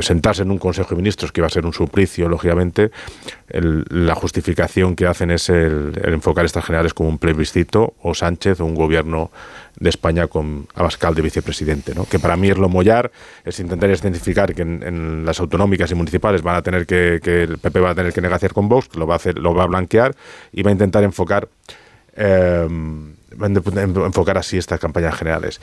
sentarse 0.00 0.42
en 0.42 0.52
un 0.52 0.58
Consejo 0.58 0.90
de 0.90 0.96
Ministros, 0.96 1.32
que 1.32 1.40
va 1.40 1.48
a 1.48 1.50
ser 1.50 1.66
un 1.66 1.72
suplicio, 1.72 2.28
lógicamente, 2.28 2.92
la 3.48 4.14
justificación 4.14 4.94
que 4.94 5.06
hacen 5.06 5.32
es 5.32 5.48
el, 5.48 6.00
enfocar 6.04 6.44
estas 6.44 6.64
generales 6.64 6.94
como 6.94 7.08
un 7.08 7.18
plebiscito 7.18 7.94
o 8.00 8.14
Sánchez 8.14 8.60
o 8.60 8.64
un 8.64 8.76
gobierno 8.76 9.32
de 9.80 9.90
España 9.90 10.28
con 10.28 10.68
Abascal 10.76 11.16
de 11.16 11.22
vicepresidente, 11.22 11.92
¿no? 11.92 12.04
que 12.04 12.20
para 12.20 12.36
mí 12.36 12.48
es 12.48 12.58
lo 12.58 12.68
mollar, 12.68 13.10
es 13.44 13.58
intentar 13.58 13.90
identificar 13.90 14.54
que 14.54 14.62
en, 14.62 15.24
las 15.26 15.40
autonómicas 15.40 15.90
y 15.90 15.96
municipales 15.96 16.42
van 16.42 16.54
a 16.54 16.62
tener 16.62 16.86
que, 16.86 17.18
que, 17.20 17.42
el 17.42 17.58
PP 17.58 17.80
va 17.80 17.90
a 17.90 17.94
tener 17.96 18.12
que 18.12 18.20
negociar 18.20 18.52
con 18.52 18.68
Vox, 18.68 18.94
lo 18.94 19.04
va 19.04 19.14
a 19.14 19.16
hacer, 19.16 19.38
lo 19.38 19.52
va 19.52 19.64
a 19.64 19.66
blanquear 19.66 20.14
y 20.52 20.62
va 20.62 20.70
a 20.70 20.72
intentar 20.72 21.02
enfocar 21.02 21.48
eh, 22.16 22.68
enfocar 23.40 24.38
así 24.38 24.58
estas 24.58 24.80
campañas 24.80 25.16
generales. 25.16 25.60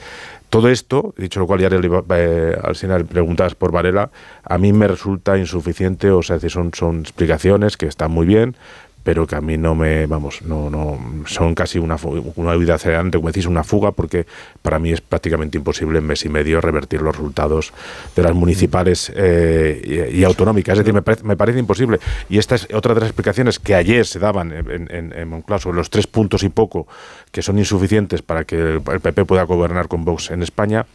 Todo 0.48 0.68
esto, 0.68 1.14
dicho 1.16 1.40
lo 1.40 1.46
cual, 1.46 1.60
ya 1.60 1.68
eh, 1.68 2.58
al 2.62 2.74
final 2.74 3.04
preguntas 3.04 3.54
por 3.54 3.72
Varela, 3.72 4.10
a 4.44 4.58
mí 4.58 4.72
me 4.72 4.88
resulta 4.88 5.38
insuficiente, 5.38 6.10
o 6.10 6.22
sea, 6.22 6.38
son, 6.48 6.72
son 6.74 7.00
explicaciones 7.00 7.76
que 7.76 7.86
están 7.86 8.10
muy 8.10 8.26
bien, 8.26 8.56
pero 9.02 9.26
que 9.26 9.34
a 9.34 9.40
mí 9.40 9.56
no 9.56 9.74
me, 9.74 10.06
vamos, 10.06 10.42
no, 10.42 10.68
no, 10.68 10.98
son 11.26 11.54
casi 11.54 11.78
una, 11.78 11.96
una 12.36 12.54
vida 12.56 12.74
acelerante, 12.74 13.18
como 13.18 13.28
decís, 13.28 13.46
una 13.46 13.64
fuga, 13.64 13.92
porque 13.92 14.26
para 14.62 14.78
mí 14.78 14.92
es 14.92 15.00
prácticamente 15.00 15.56
imposible 15.56 15.98
en 15.98 16.06
mes 16.06 16.24
y 16.24 16.28
medio 16.28 16.60
revertir 16.60 17.00
los 17.00 17.16
resultados 17.16 17.72
de 18.14 18.22
las 18.22 18.34
municipales 18.34 19.10
eh, 19.16 20.10
y, 20.12 20.24
autonómicas. 20.24 20.74
Es 20.74 20.78
decir, 20.80 20.92
me 20.92 21.02
parece, 21.02 21.24
me 21.24 21.36
parece, 21.36 21.58
imposible. 21.58 21.98
Y 22.28 22.38
esta 22.38 22.54
es 22.54 22.68
otra 22.74 22.94
de 22.94 23.00
las 23.00 23.08
explicaciones 23.08 23.58
que 23.58 23.74
ayer 23.74 24.06
se 24.06 24.18
daban 24.18 24.52
en, 24.52 24.88
en, 24.90 25.12
en 25.12 25.28
Moncloa 25.28 25.58
sobre 25.58 25.76
los 25.76 25.88
tres 25.88 26.06
puntos 26.06 26.42
y 26.42 26.50
poco 26.50 26.86
que 27.32 27.42
son 27.42 27.58
insuficientes 27.58 28.22
para 28.22 28.44
que 28.44 28.56
el 28.56 29.00
PP 29.00 29.24
pueda 29.24 29.44
gobernar 29.44 29.88
con 29.88 30.04
Vox 30.04 30.30
en 30.30 30.42
España. 30.42 30.86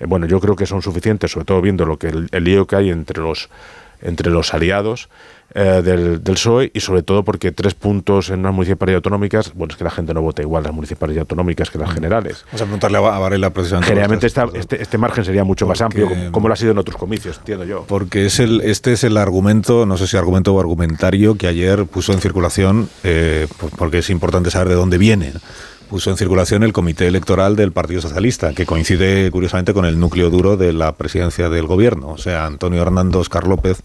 Eh, 0.00 0.06
bueno, 0.06 0.26
yo 0.26 0.40
creo 0.40 0.56
que 0.56 0.66
son 0.66 0.82
suficientes, 0.82 1.30
sobre 1.30 1.44
todo 1.44 1.60
viendo 1.60 1.86
lo 1.86 1.98
que 1.98 2.08
el 2.08 2.44
lío 2.44 2.66
que 2.66 2.76
hay 2.76 2.90
entre 2.90 3.20
los 3.20 3.48
entre 4.02 4.30
los 4.30 4.52
aliados 4.52 5.08
eh, 5.54 5.82
del, 5.84 6.24
del, 6.24 6.34
PSOE 6.34 6.70
y 6.72 6.80
sobre 6.80 7.02
todo 7.02 7.24
porque 7.24 7.52
tres 7.52 7.74
puntos 7.74 8.30
en 8.30 8.40
unas 8.40 8.54
municipalidades 8.54 9.00
autonómicas, 9.00 9.52
bueno, 9.54 9.72
es 9.72 9.76
que 9.76 9.84
la 9.84 9.90
gente 9.90 10.14
no 10.14 10.22
vota 10.22 10.40
igual 10.40 10.64
las 10.64 10.72
municipalidades 10.72 11.22
autonómicas 11.22 11.70
que 11.70 11.78
las 11.78 11.90
mm. 11.90 11.94
generales. 11.94 12.44
Vamos 12.46 12.62
a 12.62 12.64
preguntarle 12.64 12.98
a 12.98 13.00
Varela 13.00 13.50
precisamente. 13.50 13.88
Generalmente 13.88 14.26
este, 14.26 14.80
este, 14.80 14.98
margen 14.98 15.24
sería 15.24 15.44
mucho 15.44 15.66
más 15.66 15.82
amplio, 15.82 16.08
como, 16.30 16.48
lo 16.48 16.54
ha 16.54 16.56
sido 16.56 16.72
en 16.72 16.78
otros 16.78 16.96
comicios, 16.96 17.36
entiendo 17.38 17.64
yo. 17.64 17.84
Porque 17.86 18.26
es 18.26 18.40
el, 18.40 18.62
este 18.62 18.94
es 18.94 19.04
el 19.04 19.18
argumento, 19.18 19.84
no 19.84 19.98
sé 19.98 20.06
si 20.06 20.16
argumento 20.16 20.54
o 20.54 20.60
argumentario, 20.60 21.36
que 21.36 21.48
ayer 21.48 21.84
puso 21.84 22.12
en 22.12 22.20
circulación, 22.20 22.88
eh, 23.04 23.46
porque 23.76 23.98
es 23.98 24.08
importante 24.08 24.50
saber 24.50 24.68
de 24.68 24.74
dónde 24.74 24.96
viene 24.96 25.32
puso 25.92 26.10
en 26.10 26.16
circulación 26.16 26.62
el 26.62 26.72
comité 26.72 27.06
electoral 27.06 27.54
del 27.54 27.70
Partido 27.70 28.00
Socialista, 28.00 28.54
que 28.54 28.64
coincide 28.64 29.30
curiosamente 29.30 29.74
con 29.74 29.84
el 29.84 30.00
núcleo 30.00 30.30
duro 30.30 30.56
de 30.56 30.72
la 30.72 30.92
presidencia 30.92 31.50
del 31.50 31.66
gobierno, 31.66 32.08
o 32.08 32.16
sea, 32.16 32.46
Antonio 32.46 32.80
Hernando 32.80 33.18
Oscar 33.18 33.46
López 33.46 33.82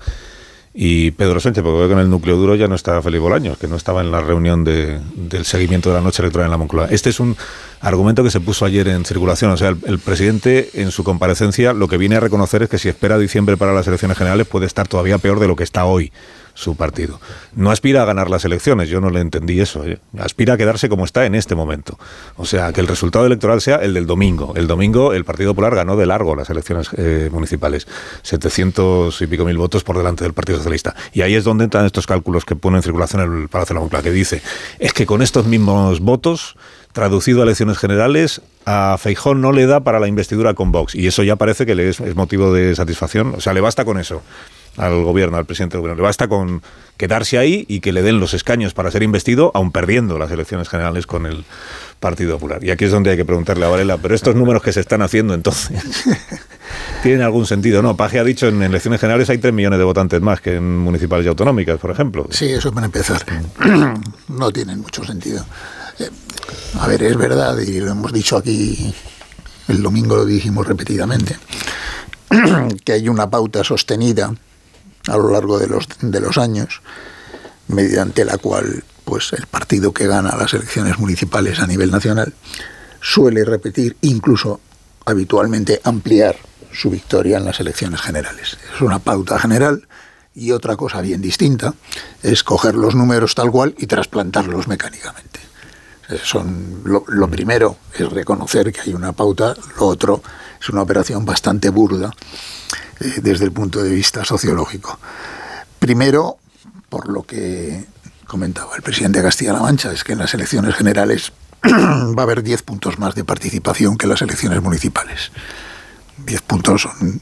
y 0.74 1.12
Pedro 1.12 1.42
Sánchez, 1.42 1.66
porque 1.66 1.80
veo 1.80 1.88
que 1.90 1.94
en 1.96 2.00
el 2.00 2.10
núcleo 2.10 2.38
duro 2.38 2.56
ya 2.56 2.70
no 2.70 2.76
está 2.76 3.02
Felipe 3.02 3.20
Bolaños, 3.20 3.58
que 3.58 3.68
no 3.68 3.76
estaba 3.76 4.00
en 4.00 4.10
la 4.10 4.22
reunión 4.22 4.64
de, 4.64 5.02
del 5.16 5.44
seguimiento 5.44 5.90
de 5.90 5.96
la 5.96 6.02
noche 6.02 6.22
electoral 6.22 6.46
en 6.46 6.52
la 6.52 6.58
Moncloa. 6.58 6.88
Este 6.90 7.10
es 7.10 7.20
un 7.20 7.36
argumento 7.82 8.24
que 8.24 8.32
se 8.32 8.40
puso 8.40 8.64
ayer 8.64 8.88
en 8.88 9.04
circulación. 9.04 9.52
O 9.52 9.58
sea, 9.58 9.70
el, 9.70 9.78
el, 9.86 10.00
presidente 10.00 10.70
en 10.76 10.92
su 10.92 11.04
comparecencia 11.04 11.74
lo 11.74 11.90
que 11.90 11.98
viene 11.98 12.16
a 12.16 12.22
reconocer 12.22 12.64
es 12.64 12.70
que 12.70 12.78
si 12.78 12.88
espera 12.88 13.18
diciembre 13.18 13.58
para 13.58 13.74
las 13.74 13.86
elecciones 13.86 14.18
generales 14.18 14.48
puede 14.48 14.66
estar 14.66 14.88
todavía 14.88 15.18
peor 15.18 15.42
de 15.42 15.48
lo 15.48 15.58
que 15.58 15.66
está 15.66 15.84
hoy 15.84 16.14
su 16.58 16.76
partido. 16.76 17.22
No 17.56 17.70
aspira 17.70 18.02
a 18.02 18.06
ganar 18.06 18.32
las 18.32 18.44
elecciones, 18.44 18.90
yo 18.90 19.00
no 19.00 19.12
le 19.12 19.22
entendí 19.22 19.60
eso. 19.60 19.86
¿eh? 19.86 20.00
Aspira 20.18 20.56
a 20.56 20.58
quedarse 20.58 20.90
como 20.90 21.06
está 21.06 21.28
en 21.28 21.36
este 21.36 21.54
momento. 21.54 22.00
O 22.36 22.46
sea, 22.46 22.74
que 22.74 22.82
el 22.82 22.88
resultado 22.88 23.28
electoral 23.28 23.62
sea 23.62 23.76
el 23.76 23.94
del 23.94 24.08
domingo. 24.08 24.54
El 24.56 24.66
domingo 24.66 25.14
el 25.14 25.24
Partido 25.24 25.52
Popular 25.52 25.76
ganó 25.76 25.96
de 25.96 26.08
largo 26.08 26.36
las 26.36 26.50
elecciones 26.50 26.90
eh, 26.98 27.30
municipales. 27.32 27.88
700 28.24 29.22
y 29.22 29.28
pico 29.28 29.46
mil 29.46 29.56
votos 29.56 29.84
por 29.84 30.00
delante 30.00 30.24
del 30.24 30.34
Partido 30.34 30.58
Socialista. 30.58 30.96
Y 31.14 31.22
ahí 31.22 31.36
es 31.36 31.44
donde 31.44 31.64
entran 31.64 31.86
estos 31.86 32.08
cálculos 32.08 32.44
que 32.44 32.56
pone 32.56 32.78
en 32.78 32.84
circulación 32.84 33.22
el 33.22 33.50
Palacio 33.50 33.74
de 33.74 33.76
la 33.76 33.82
Moncloa, 33.82 34.02
que 34.02 34.12
dice, 34.12 34.42
es 34.80 34.94
que 34.94 35.06
con 35.06 35.22
estos 35.22 35.46
mismos 35.46 36.00
votos 36.00 36.56
traducido 36.92 37.42
a 37.42 37.44
elecciones 37.44 37.78
generales, 37.78 38.42
a 38.66 38.98
Feijón 38.98 39.42
no 39.42 39.52
le 39.52 39.68
da 39.68 39.82
para 39.82 40.00
la 40.00 40.08
investidura 40.08 40.56
con 40.56 40.72
Vox. 40.72 40.96
Y 40.96 41.06
eso 41.06 41.22
ya 41.22 41.36
parece 41.36 41.68
que 41.68 41.76
le 41.76 41.90
es 41.90 42.16
motivo 42.16 42.52
de 42.52 42.76
satisfacción. 42.76 43.36
O 43.36 43.42
sea, 43.42 43.54
le 43.54 43.62
basta 43.62 43.86
con 43.86 44.00
eso 44.00 44.24
al 44.78 45.04
gobierno, 45.04 45.38
al 45.38 45.46
presidente 45.46 45.76
del 45.76 45.82
gobierno. 45.82 46.02
Le 46.02 46.08
basta 46.08 46.28
con 46.28 46.62
quedarse 46.98 47.38
ahí 47.38 47.66
y 47.68 47.80
que 47.80 47.92
le 47.92 48.02
den 48.02 48.20
los 48.20 48.34
escaños 48.34 48.74
para 48.74 48.90
ser 48.92 49.04
investido, 49.04 49.52
aun 49.54 49.72
perdiendo 49.72 50.18
las 50.18 50.32
elecciones 50.32 50.70
generales 50.70 51.06
con 51.06 51.26
el 51.26 51.46
Partido 52.00 52.36
Popular. 52.36 52.64
Y 52.64 52.72
aquí 52.72 52.86
es 52.86 52.92
donde 52.92 53.12
hay 53.12 53.18
que 53.18 53.26
preguntarle 53.26 53.66
a 53.66 53.70
Varela, 53.70 53.98
pero 53.98 54.16
estos 54.16 54.36
números 54.36 54.62
que 54.62 54.72
se 54.72 54.80
están 54.80 55.02
haciendo 55.02 55.34
entonces, 55.34 55.82
¿tienen 57.04 57.22
algún 57.22 57.46
sentido? 57.46 57.82
No, 57.82 57.98
Paje 57.98 58.20
ha 58.20 58.24
dicho 58.24 58.48
en 58.48 58.62
elecciones 58.62 59.02
generales 59.02 59.30
hay 59.30 59.40
3 59.40 59.54
millones 59.54 59.80
de 59.80 59.86
votantes 59.86 60.22
más 60.22 60.42
que 60.42 60.56
en 60.56 60.78
municipales 60.78 61.26
y 61.26 61.30
autonómicas, 61.30 61.80
por 61.80 61.92
ejemplo. 61.92 62.28
Sí, 62.30 62.46
eso 62.46 62.72
para 62.72 62.86
empezar. 62.86 63.24
no 64.28 64.52
tienen 64.52 64.80
mucho 64.80 65.04
sentido. 65.04 65.44
Eh, 66.00 66.10
a 66.80 66.88
ver, 66.88 67.02
es 67.04 67.18
verdad, 67.18 67.58
y 67.60 67.80
lo 67.80 67.92
hemos 67.92 68.14
dicho 68.14 68.38
aquí, 68.38 68.94
el 69.68 69.82
domingo 69.82 70.16
lo 70.16 70.26
dijimos 70.26 70.68
repetidamente, 70.68 71.36
que 72.86 72.92
hay 72.92 73.10
una 73.10 73.30
pauta 73.30 73.64
sostenida 73.64 74.32
a 75.08 75.18
lo 75.18 75.30
largo 75.30 75.60
de 75.60 75.68
los, 75.68 75.88
de 76.02 76.20
los 76.20 76.38
años, 76.38 76.82
mediante 77.68 78.26
la 78.26 78.38
cual 78.38 78.84
pues 79.04 79.32
el 79.34 79.48
partido 79.48 79.94
que 79.94 80.08
gana 80.08 80.36
las 80.36 80.54
elecciones 80.54 81.00
municipales 81.00 81.60
a 81.60 81.68
nivel 81.68 81.92
nacional 81.92 82.34
suele 83.02 83.46
repetir, 83.46 83.96
incluso 84.02 84.60
habitualmente 85.06 85.80
ampliar 85.84 86.36
su 86.74 86.90
victoria 86.90 87.38
en 87.38 87.46
las 87.46 87.60
elecciones 87.60 88.02
generales. 88.02 88.58
Es 88.76 88.82
una 88.82 89.00
pauta 89.00 89.40
general 89.40 89.88
y 90.36 90.52
otra 90.52 90.76
cosa 90.76 91.02
bien 91.02 91.22
distinta 91.22 91.74
es 92.22 92.44
coger 92.44 92.76
los 92.76 92.96
números 92.96 93.34
tal 93.34 93.50
cual 93.50 93.74
y 93.78 93.88
trasplantarlos 93.88 94.68
mecánicamente. 94.68 95.40
Son, 96.24 96.82
lo, 96.86 97.04
lo 97.08 97.30
primero 97.30 97.78
es 97.94 98.10
reconocer 98.10 98.72
que 98.72 98.82
hay 98.82 98.94
una 98.94 99.14
pauta, 99.14 99.56
lo 99.78 99.88
otro 99.88 100.22
es 100.62 100.70
una 100.70 100.82
operación 100.82 101.26
bastante 101.26 101.70
burda 101.70 102.12
eh, 103.00 103.20
desde 103.22 103.46
el 103.46 103.52
punto 103.52 103.84
de 103.84 103.90
vista 103.90 104.26
sociológico. 104.26 105.00
Primero, 105.80 106.38
por 106.90 107.10
lo 107.10 107.24
que 107.24 107.86
comentaba 108.26 108.76
el 108.76 108.82
presidente 108.82 109.20
de 109.20 109.26
Castilla-La 109.26 109.62
Mancha, 109.62 109.92
es 109.92 110.04
que 110.04 110.14
en 110.14 110.20
las 110.20 110.34
elecciones 110.34 110.76
generales 110.76 111.32
va 111.64 112.22
a 112.22 112.24
haber 112.24 112.44
10 112.44 112.64
puntos 112.64 113.00
más 113.00 113.16
de 113.16 113.24
participación 113.24 113.98
que 113.98 114.06
en 114.06 114.12
las 114.12 114.22
elecciones 114.22 114.62
municipales. 114.62 115.32
10 116.26 116.42
puntos 116.42 116.82
son, 116.82 117.22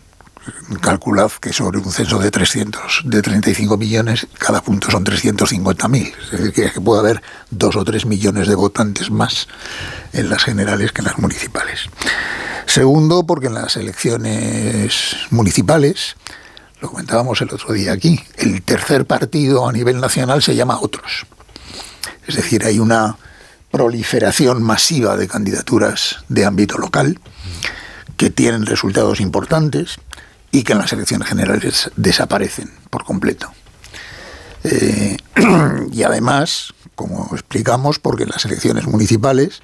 calculad 0.81 1.31
que 1.39 1.53
sobre 1.53 1.79
un 1.79 1.91
censo 1.91 2.19
de 2.19 2.31
300, 2.31 3.03
de 3.05 3.21
35 3.21 3.77
millones, 3.77 4.27
cada 4.37 4.61
punto 4.61 4.91
son 4.91 5.03
350.000. 5.03 6.13
Es 6.23 6.31
decir, 6.31 6.53
que, 6.53 6.71
que 6.71 6.81
puede 6.81 6.99
haber 6.99 7.21
2 7.51 7.75
o 7.75 7.83
3 7.83 8.05
millones 8.05 8.47
de 8.47 8.55
votantes 8.55 9.09
más 9.09 9.47
en 10.13 10.29
las 10.29 10.43
generales 10.43 10.91
que 10.91 11.01
en 11.01 11.05
las 11.05 11.17
municipales. 11.17 11.89
Segundo, 12.65 13.25
porque 13.25 13.47
en 13.47 13.53
las 13.53 13.77
elecciones 13.77 15.15
municipales, 15.29 16.15
lo 16.81 16.89
comentábamos 16.89 17.41
el 17.41 17.53
otro 17.53 17.73
día 17.73 17.93
aquí, 17.93 18.19
el 18.37 18.61
tercer 18.61 19.05
partido 19.05 19.67
a 19.67 19.71
nivel 19.71 19.99
nacional 20.01 20.41
se 20.41 20.55
llama 20.55 20.79
Otros. 20.81 21.25
Es 22.27 22.35
decir, 22.35 22.65
hay 22.65 22.79
una 22.79 23.17
proliferación 23.71 24.63
masiva 24.63 25.17
de 25.17 25.27
candidaturas 25.27 26.23
de 26.29 26.45
ámbito 26.45 26.77
local 26.77 27.19
que 28.17 28.29
tienen 28.29 28.65
resultados 28.65 29.19
importantes 29.19 29.97
y 30.51 30.63
que 30.63 30.73
en 30.73 30.79
las 30.79 30.93
elecciones 30.93 31.27
generales 31.27 31.91
desaparecen 31.95 32.71
por 32.89 33.03
completo. 33.03 33.51
Eh, 34.63 35.17
y 35.91 36.03
además, 36.03 36.73
como 36.95 37.29
explicamos, 37.33 37.99
porque 37.99 38.23
en 38.23 38.29
las 38.29 38.45
elecciones 38.45 38.87
municipales 38.87 39.61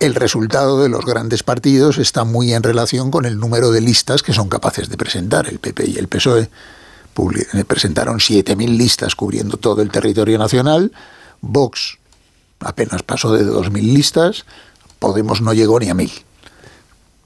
el 0.00 0.14
resultado 0.14 0.82
de 0.82 0.88
los 0.88 1.04
grandes 1.04 1.42
partidos 1.42 1.98
está 1.98 2.24
muy 2.24 2.54
en 2.54 2.62
relación 2.62 3.10
con 3.10 3.26
el 3.26 3.38
número 3.38 3.70
de 3.70 3.82
listas 3.82 4.22
que 4.22 4.32
son 4.32 4.48
capaces 4.48 4.88
de 4.88 4.96
presentar. 4.96 5.46
El 5.46 5.58
PP 5.58 5.90
y 5.90 5.98
el 5.98 6.08
PSOE 6.08 6.42
eh, 6.42 7.64
presentaron 7.66 8.18
7.000 8.18 8.76
listas 8.76 9.14
cubriendo 9.14 9.58
todo 9.58 9.82
el 9.82 9.90
territorio 9.90 10.38
nacional. 10.38 10.90
Vox 11.42 11.98
apenas 12.60 13.02
pasó 13.02 13.32
de 13.32 13.44
2.000 13.44 13.92
listas. 13.92 14.46
Podemos 14.98 15.42
no 15.42 15.52
llegó 15.52 15.78
ni 15.78 15.90
a 15.90 15.94
1.000. 15.94 16.10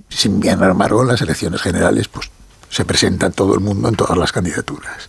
Sin 0.08 0.40
bien 0.40 0.60
embargo, 0.62 1.02
en 1.02 1.08
las 1.08 1.22
elecciones 1.22 1.62
generales 1.62 2.08
pues, 2.08 2.28
se 2.70 2.84
presenta 2.84 3.30
todo 3.30 3.54
el 3.54 3.60
mundo 3.60 3.88
en 3.88 3.94
todas 3.94 4.18
las 4.18 4.32
candidaturas. 4.32 5.08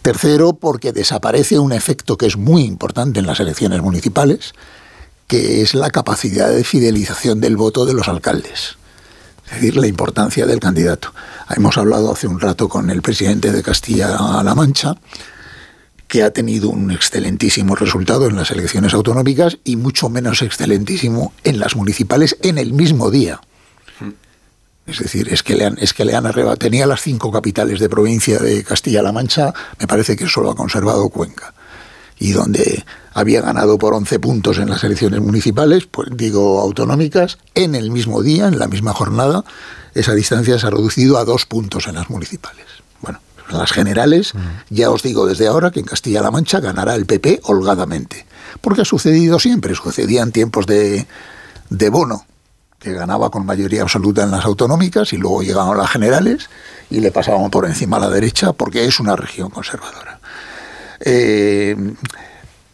Tercero, 0.00 0.54
porque 0.54 0.92
desaparece 0.92 1.58
un 1.58 1.72
efecto 1.72 2.16
que 2.16 2.26
es 2.26 2.38
muy 2.38 2.62
importante 2.62 3.20
en 3.20 3.26
las 3.26 3.40
elecciones 3.40 3.82
municipales, 3.82 4.54
que 5.26 5.62
es 5.62 5.74
la 5.74 5.90
capacidad 5.90 6.50
de 6.50 6.64
fidelización 6.64 7.40
del 7.40 7.56
voto 7.56 7.84
de 7.84 7.94
los 7.94 8.08
alcaldes. 8.08 8.76
Es 9.46 9.52
decir, 9.54 9.76
la 9.76 9.86
importancia 9.86 10.46
del 10.46 10.60
candidato. 10.60 11.12
Hemos 11.54 11.78
hablado 11.78 12.12
hace 12.12 12.26
un 12.26 12.40
rato 12.40 12.68
con 12.68 12.90
el 12.90 13.02
presidente 13.02 13.52
de 13.52 13.62
Castilla-La 13.62 14.54
Mancha, 14.54 14.96
que 16.08 16.22
ha 16.22 16.32
tenido 16.32 16.70
un 16.70 16.90
excelentísimo 16.90 17.74
resultado 17.74 18.26
en 18.26 18.36
las 18.36 18.50
elecciones 18.50 18.94
autonómicas 18.94 19.58
y 19.64 19.76
mucho 19.76 20.08
menos 20.08 20.42
excelentísimo 20.42 21.32
en 21.44 21.58
las 21.58 21.76
municipales 21.76 22.36
en 22.42 22.58
el 22.58 22.72
mismo 22.72 23.10
día. 23.10 23.40
Es 24.86 25.00
decir, 25.00 25.28
es 25.32 25.42
que 25.42 25.56
le 25.56 25.66
han, 25.66 25.78
es 25.80 25.92
que 25.92 26.04
le 26.04 26.14
han 26.14 26.26
arrebatado. 26.26 26.58
Tenía 26.58 26.86
las 26.86 27.02
cinco 27.02 27.32
capitales 27.32 27.80
de 27.80 27.88
provincia 27.88 28.38
de 28.38 28.62
Castilla-La 28.62 29.10
Mancha, 29.10 29.52
me 29.80 29.86
parece 29.88 30.16
que 30.16 30.28
solo 30.28 30.50
ha 30.50 30.54
conservado 30.54 31.08
Cuenca. 31.08 31.52
Y 32.18 32.32
donde 32.32 32.84
había 33.12 33.42
ganado 33.42 33.78
por 33.78 33.94
11 33.94 34.18
puntos 34.20 34.58
en 34.58 34.70
las 34.70 34.84
elecciones 34.84 35.20
municipales, 35.20 35.86
pues 35.86 36.08
digo 36.12 36.60
autonómicas, 36.60 37.38
en 37.54 37.74
el 37.74 37.90
mismo 37.90 38.22
día, 38.22 38.48
en 38.48 38.58
la 38.58 38.68
misma 38.68 38.92
jornada, 38.92 39.44
esa 39.94 40.14
distancia 40.14 40.58
se 40.58 40.66
ha 40.66 40.70
reducido 40.70 41.18
a 41.18 41.24
dos 41.24 41.46
puntos 41.46 41.86
en 41.86 41.94
las 41.94 42.10
municipales. 42.10 42.66
Bueno, 43.00 43.20
en 43.50 43.58
las 43.58 43.72
generales, 43.72 44.32
ya 44.70 44.90
os 44.90 45.02
digo 45.02 45.26
desde 45.26 45.46
ahora 45.46 45.70
que 45.70 45.80
en 45.80 45.86
Castilla-La 45.86 46.30
Mancha 46.30 46.60
ganará 46.60 46.94
el 46.94 47.06
PP 47.06 47.40
holgadamente, 47.44 48.26
porque 48.60 48.82
ha 48.82 48.86
sucedido 48.86 49.38
siempre, 49.38 49.74
sucedía 49.74 50.22
en 50.22 50.32
tiempos 50.32 50.66
de, 50.66 51.06
de 51.70 51.88
Bono, 51.90 52.26
que 52.78 52.92
ganaba 52.92 53.30
con 53.30 53.46
mayoría 53.46 53.82
absoluta 53.82 54.22
en 54.22 54.30
las 54.30 54.44
autonómicas 54.44 55.12
y 55.12 55.16
luego 55.16 55.42
llegaban 55.42 55.78
las 55.78 55.90
generales 55.90 56.48
y 56.90 57.00
le 57.00 57.10
pasaban 57.10 57.50
por 57.50 57.66
encima 57.66 57.96
a 57.96 58.00
la 58.00 58.10
derecha 58.10 58.52
porque 58.52 58.84
es 58.84 59.00
una 59.00 59.16
región 59.16 59.50
conservadora. 59.50 60.15
Eh, 61.00 61.76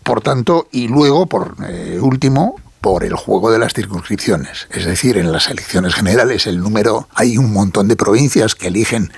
por 0.03 0.21
tanto, 0.21 0.69
y 0.73 0.89
luego, 0.89 1.27
por 1.27 1.57
eh, 1.69 1.99
último, 2.01 2.57
por 2.81 3.05
el 3.05 3.15
juego 3.15 3.53
de 3.53 3.59
las 3.59 3.75
circunscripciones. 3.75 4.67
Es 4.71 4.85
decir, 4.85 5.17
en 5.17 5.31
las 5.31 5.49
elecciones 5.49 5.95
generales 5.95 6.47
el 6.47 6.59
número, 6.59 7.09
hay 7.15 7.39
un 7.39 7.53
montón 7.53 7.87
de 7.89 7.97
provincias 7.97 8.55
que 8.55 8.67
eligen 8.69 9.13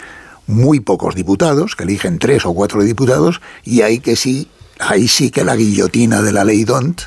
muy 0.47 0.81
pocos 0.81 1.15
diputados, 1.15 1.75
que 1.75 1.85
eligen 1.85 2.19
tres 2.19 2.45
o 2.45 2.53
cuatro 2.53 2.83
diputados, 2.83 3.41
y 3.65 3.81
hay 3.81 4.01
que 4.01 4.17
sí, 4.17 4.51
ahí 4.79 5.09
sí 5.09 5.31
que 5.31 5.45
la 5.45 5.57
guillotina 5.57 6.21
de 6.21 6.33
la 6.33 6.45
ley 6.45 6.65
DONT 6.65 7.03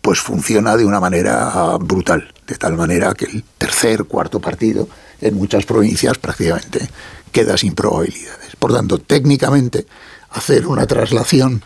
pues 0.00 0.20
funciona 0.20 0.76
de 0.76 0.84
una 0.84 1.00
manera 1.00 1.76
brutal, 1.78 2.32
de 2.46 2.54
tal 2.54 2.76
manera 2.76 3.12
que 3.14 3.26
el 3.26 3.44
tercer, 3.58 4.04
cuarto 4.04 4.40
partido 4.40 4.88
en 5.20 5.34
muchas 5.34 5.66
provincias 5.66 6.16
prácticamente 6.18 6.88
queda 7.32 7.56
sin 7.56 7.74
probabilidades. 7.74 8.56
Por 8.58 8.72
tanto, 8.72 8.98
técnicamente, 8.98 9.86
hacer 10.30 10.66
una 10.66 10.86
traslación 10.86 11.62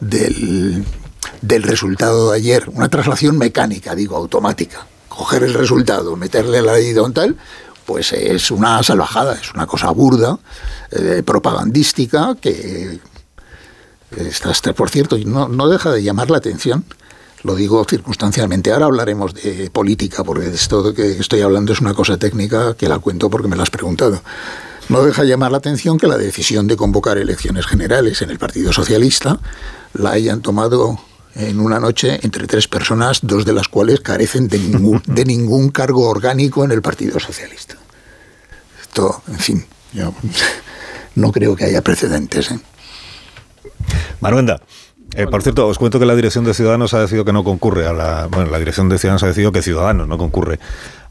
del, 0.00 0.84
del 1.40 1.62
resultado 1.62 2.30
de 2.30 2.36
ayer, 2.38 2.64
una 2.72 2.88
traslación 2.88 3.38
mecánica, 3.38 3.94
digo, 3.94 4.16
automática, 4.16 4.86
coger 5.08 5.44
el 5.44 5.54
resultado, 5.54 6.16
meterle 6.16 6.62
la 6.62 6.74
ley 6.74 6.94
tal, 7.12 7.36
pues 7.84 8.12
es 8.12 8.50
una 8.50 8.82
salvajada, 8.82 9.34
es 9.34 9.52
una 9.52 9.66
cosa 9.66 9.90
burda, 9.90 10.38
eh, 10.90 11.22
propagandística, 11.24 12.36
que 12.40 12.98
está, 14.16 14.72
por 14.72 14.90
cierto, 14.90 15.18
no, 15.18 15.48
no 15.48 15.68
deja 15.68 15.90
de 15.92 16.02
llamar 16.02 16.30
la 16.30 16.38
atención. 16.38 16.84
Lo 17.42 17.54
digo 17.54 17.84
circunstancialmente. 17.84 18.72
Ahora 18.72 18.86
hablaremos 18.86 19.34
de 19.34 19.68
política, 19.70 20.24
porque 20.24 20.48
esto 20.48 20.94
que 20.94 21.18
estoy 21.18 21.42
hablando 21.42 21.74
es 21.74 21.80
una 21.82 21.92
cosa 21.92 22.16
técnica 22.16 22.74
que 22.74 22.88
la 22.88 22.98
cuento 22.98 23.28
porque 23.28 23.48
me 23.48 23.56
la 23.56 23.64
has 23.64 23.70
preguntado. 23.70 24.22
No 24.88 25.02
deja 25.02 25.22
de 25.22 25.28
llamar 25.28 25.50
la 25.50 25.58
atención 25.58 25.98
que 25.98 26.06
la 26.06 26.18
decisión 26.18 26.66
de 26.66 26.76
convocar 26.76 27.18
elecciones 27.18 27.66
generales 27.66 28.22
en 28.22 28.30
el 28.30 28.38
Partido 28.38 28.72
Socialista 28.72 29.38
la 29.94 30.10
hayan 30.10 30.40
tomado 30.42 30.98
en 31.34 31.58
una 31.58 31.80
noche 31.80 32.20
entre 32.22 32.46
tres 32.46 32.68
personas, 32.68 33.20
dos 33.22 33.44
de 33.44 33.52
las 33.52 33.68
cuales 33.68 34.00
carecen 34.00 34.48
de 34.48 34.58
ningún, 34.58 35.02
de 35.06 35.24
ningún 35.24 35.70
cargo 35.70 36.08
orgánico 36.08 36.64
en 36.64 36.70
el 36.70 36.82
Partido 36.82 37.18
Socialista. 37.18 37.76
Esto, 38.80 39.22
en 39.28 39.38
fin, 39.38 39.66
yo 39.92 40.14
no 41.16 41.32
creo 41.32 41.56
que 41.56 41.64
haya 41.64 41.82
precedentes. 41.82 42.50
¿eh? 42.52 42.60
Maruenda. 44.20 44.60
Eh, 45.16 45.28
por 45.28 45.42
cierto, 45.42 45.68
os 45.68 45.78
cuento 45.78 46.00
que 46.00 46.06
la 46.06 46.16
dirección 46.16 46.44
de 46.44 46.54
Ciudadanos 46.54 46.92
ha 46.92 47.00
decidido 47.00 47.24
que 47.24 47.32
no 47.32 47.44
concurre 47.44 47.86
a 47.86 47.92
la. 47.92 48.26
Bueno, 48.26 48.50
la 48.50 48.58
dirección 48.58 48.88
de 48.88 48.98
Ciudadanos 48.98 49.22
ha 49.22 49.28
decidido 49.28 49.52
que 49.52 49.62
Ciudadanos 49.62 50.08
no 50.08 50.18
concurre 50.18 50.58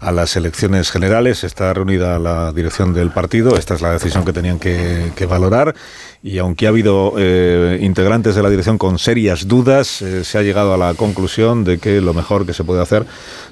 a 0.04 0.12
las 0.12 0.36
elecciones 0.36 0.92
generales. 0.92 1.44
Está 1.44 1.74
reunida 1.74 2.20
la 2.20 2.52
dirección 2.52 2.94
del 2.94 3.12
partido. 3.12 3.58
Esta 3.58 3.74
es 3.76 3.82
la 3.82 3.94
decisión 3.94 4.26
que 4.26 4.34
tenían 4.34 4.60
que, 4.60 5.12
que 5.16 5.26
valorar 5.26 5.76
y 6.24 6.38
aunque 6.38 6.66
ha 6.66 6.70
habido 6.70 7.16
eh, 7.18 7.80
integrantes 7.82 8.34
de 8.34 8.42
la 8.42 8.50
dirección 8.50 8.78
con 8.78 8.98
serias 8.98 9.46
dudas, 9.46 10.02
eh, 10.02 10.24
se 10.24 10.38
ha 10.38 10.42
llegado 10.42 10.74
a 10.74 10.78
la 10.78 10.94
conclusión 10.94 11.66
de 11.66 11.80
que 11.80 12.00
lo 12.00 12.14
mejor 12.14 12.46
que 12.46 12.54
se 12.54 12.64
puede 12.64 12.82
hacer 12.82 13.06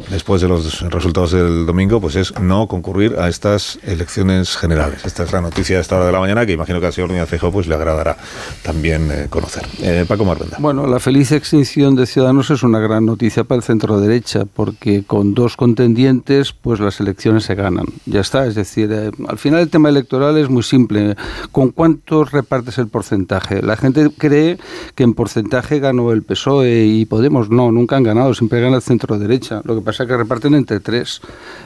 después 0.10 0.41
de 0.41 0.47
los 0.47 0.80
resultados 0.89 1.34
del 1.34 1.66
domingo 1.66 1.99
pues 1.99 2.16
es 2.16 2.34
no 2.39 2.68
concurrir 2.68 3.18
a 3.20 3.28
estas 3.28 3.78
elecciones 3.84 4.56
generales. 4.56 5.06
Esta 5.06 5.24
es 5.24 5.34
la 5.34 5.41
noticia 5.41 5.76
de 5.76 5.82
esta 5.82 5.97
hora 5.97 6.06
de 6.06 6.14
la 6.14 6.22
mañana 6.22 6.45
que 6.45 6.54
imagino 6.54 6.80
que 6.80 6.86
al 6.86 6.93
señor 6.93 7.10
Núñez 7.10 7.28
Feijóo 7.28 7.52
pues 7.52 7.68
le 7.68 7.76
agradará 7.76 8.16
también 8.64 9.12
eh, 9.12 9.28
conocer. 9.30 9.68
Paco 10.08 10.24
Marvenda. 10.24 10.56
Bueno, 10.60 10.88
la 10.88 11.02
feliz 11.02 11.34
extinción 11.34 11.95
de 11.95 12.06
Ciudadanos 12.06 12.52
es 12.52 12.64
una 12.64 12.80
gran 12.80 13.06
noticia 13.06 13.43
para 13.43 13.58
el 13.58 13.64
centro 13.64 13.99
derecha 13.99 14.45
porque 14.45 15.04
con 15.04 15.34
dos 15.34 15.58
contendientes 15.58 16.41
pues 16.52 16.80
las 16.80 17.00
elecciones 17.00 17.44
se 17.44 17.56
ganan. 17.56 17.86
Ya 18.06 18.22
está, 18.22 18.46
es 18.48 18.56
decir, 18.56 18.92
eh, 18.92 19.12
al 19.28 19.38
final 19.38 19.60
el 19.60 19.70
tema 19.70 19.89
electoral 19.89 20.38
es 20.38 20.50
muy 20.50 20.64
simple. 20.64 21.16
¿Con 21.52 21.70
cuántos 21.70 22.32
repartes 22.32 22.78
el 22.80 22.88
porcentaje? 22.88 23.62
La 23.62 23.78
gente 23.78 24.10
cree 24.18 24.58
que 24.96 25.04
en 25.04 25.14
porcentaje 25.14 25.80
ganó 25.80 26.12
el 26.12 26.24
PSOE 26.24 26.86
y 26.86 27.06
Podemos. 27.06 27.50
No, 27.50 27.72
nunca 27.72 27.98
han 27.98 28.04
ganado, 28.04 28.34
siempre 28.34 28.62
gana 28.62 28.78
el 28.78 28.82
centro 28.82 29.20
derecha. 29.20 29.62
Lo 29.66 29.76
que 29.76 29.82
pasa 29.82 30.04
es 30.04 30.10
que 30.10 30.18
reparten 30.18 30.56
entre 30.56 30.80
tres. 30.80 31.22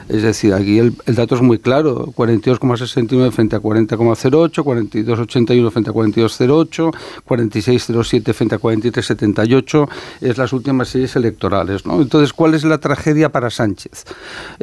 Es 0.08 0.22
decir, 0.22 0.52
aquí 0.54 0.78
el, 0.78 0.94
dato 1.06 1.34
es 1.34 1.40
muy 1.40 1.58
claro, 1.58 2.06
42,69 2.14 3.32
frente 3.32 3.56
a 3.56 3.60
40,08, 3.60 4.62
42,81 4.62 5.70
frente 5.70 5.90
a 5.90 5.92
42,08, 5.92 6.92
46,07 7.26 8.34
frente 8.34 8.54
a 8.54 8.58
43,78, 8.58 9.88
es 10.20 10.38
las 10.38 10.52
últimas 10.52 10.88
series 10.88 11.16
electorales. 11.16 11.86
¿no? 11.86 12.00
Entonces, 12.00 12.32
¿cuál 12.32 12.54
es 12.54 12.64
la 12.64 12.78
tragedia 12.78 13.30
para 13.30 13.50
Sánchez? 13.50 14.04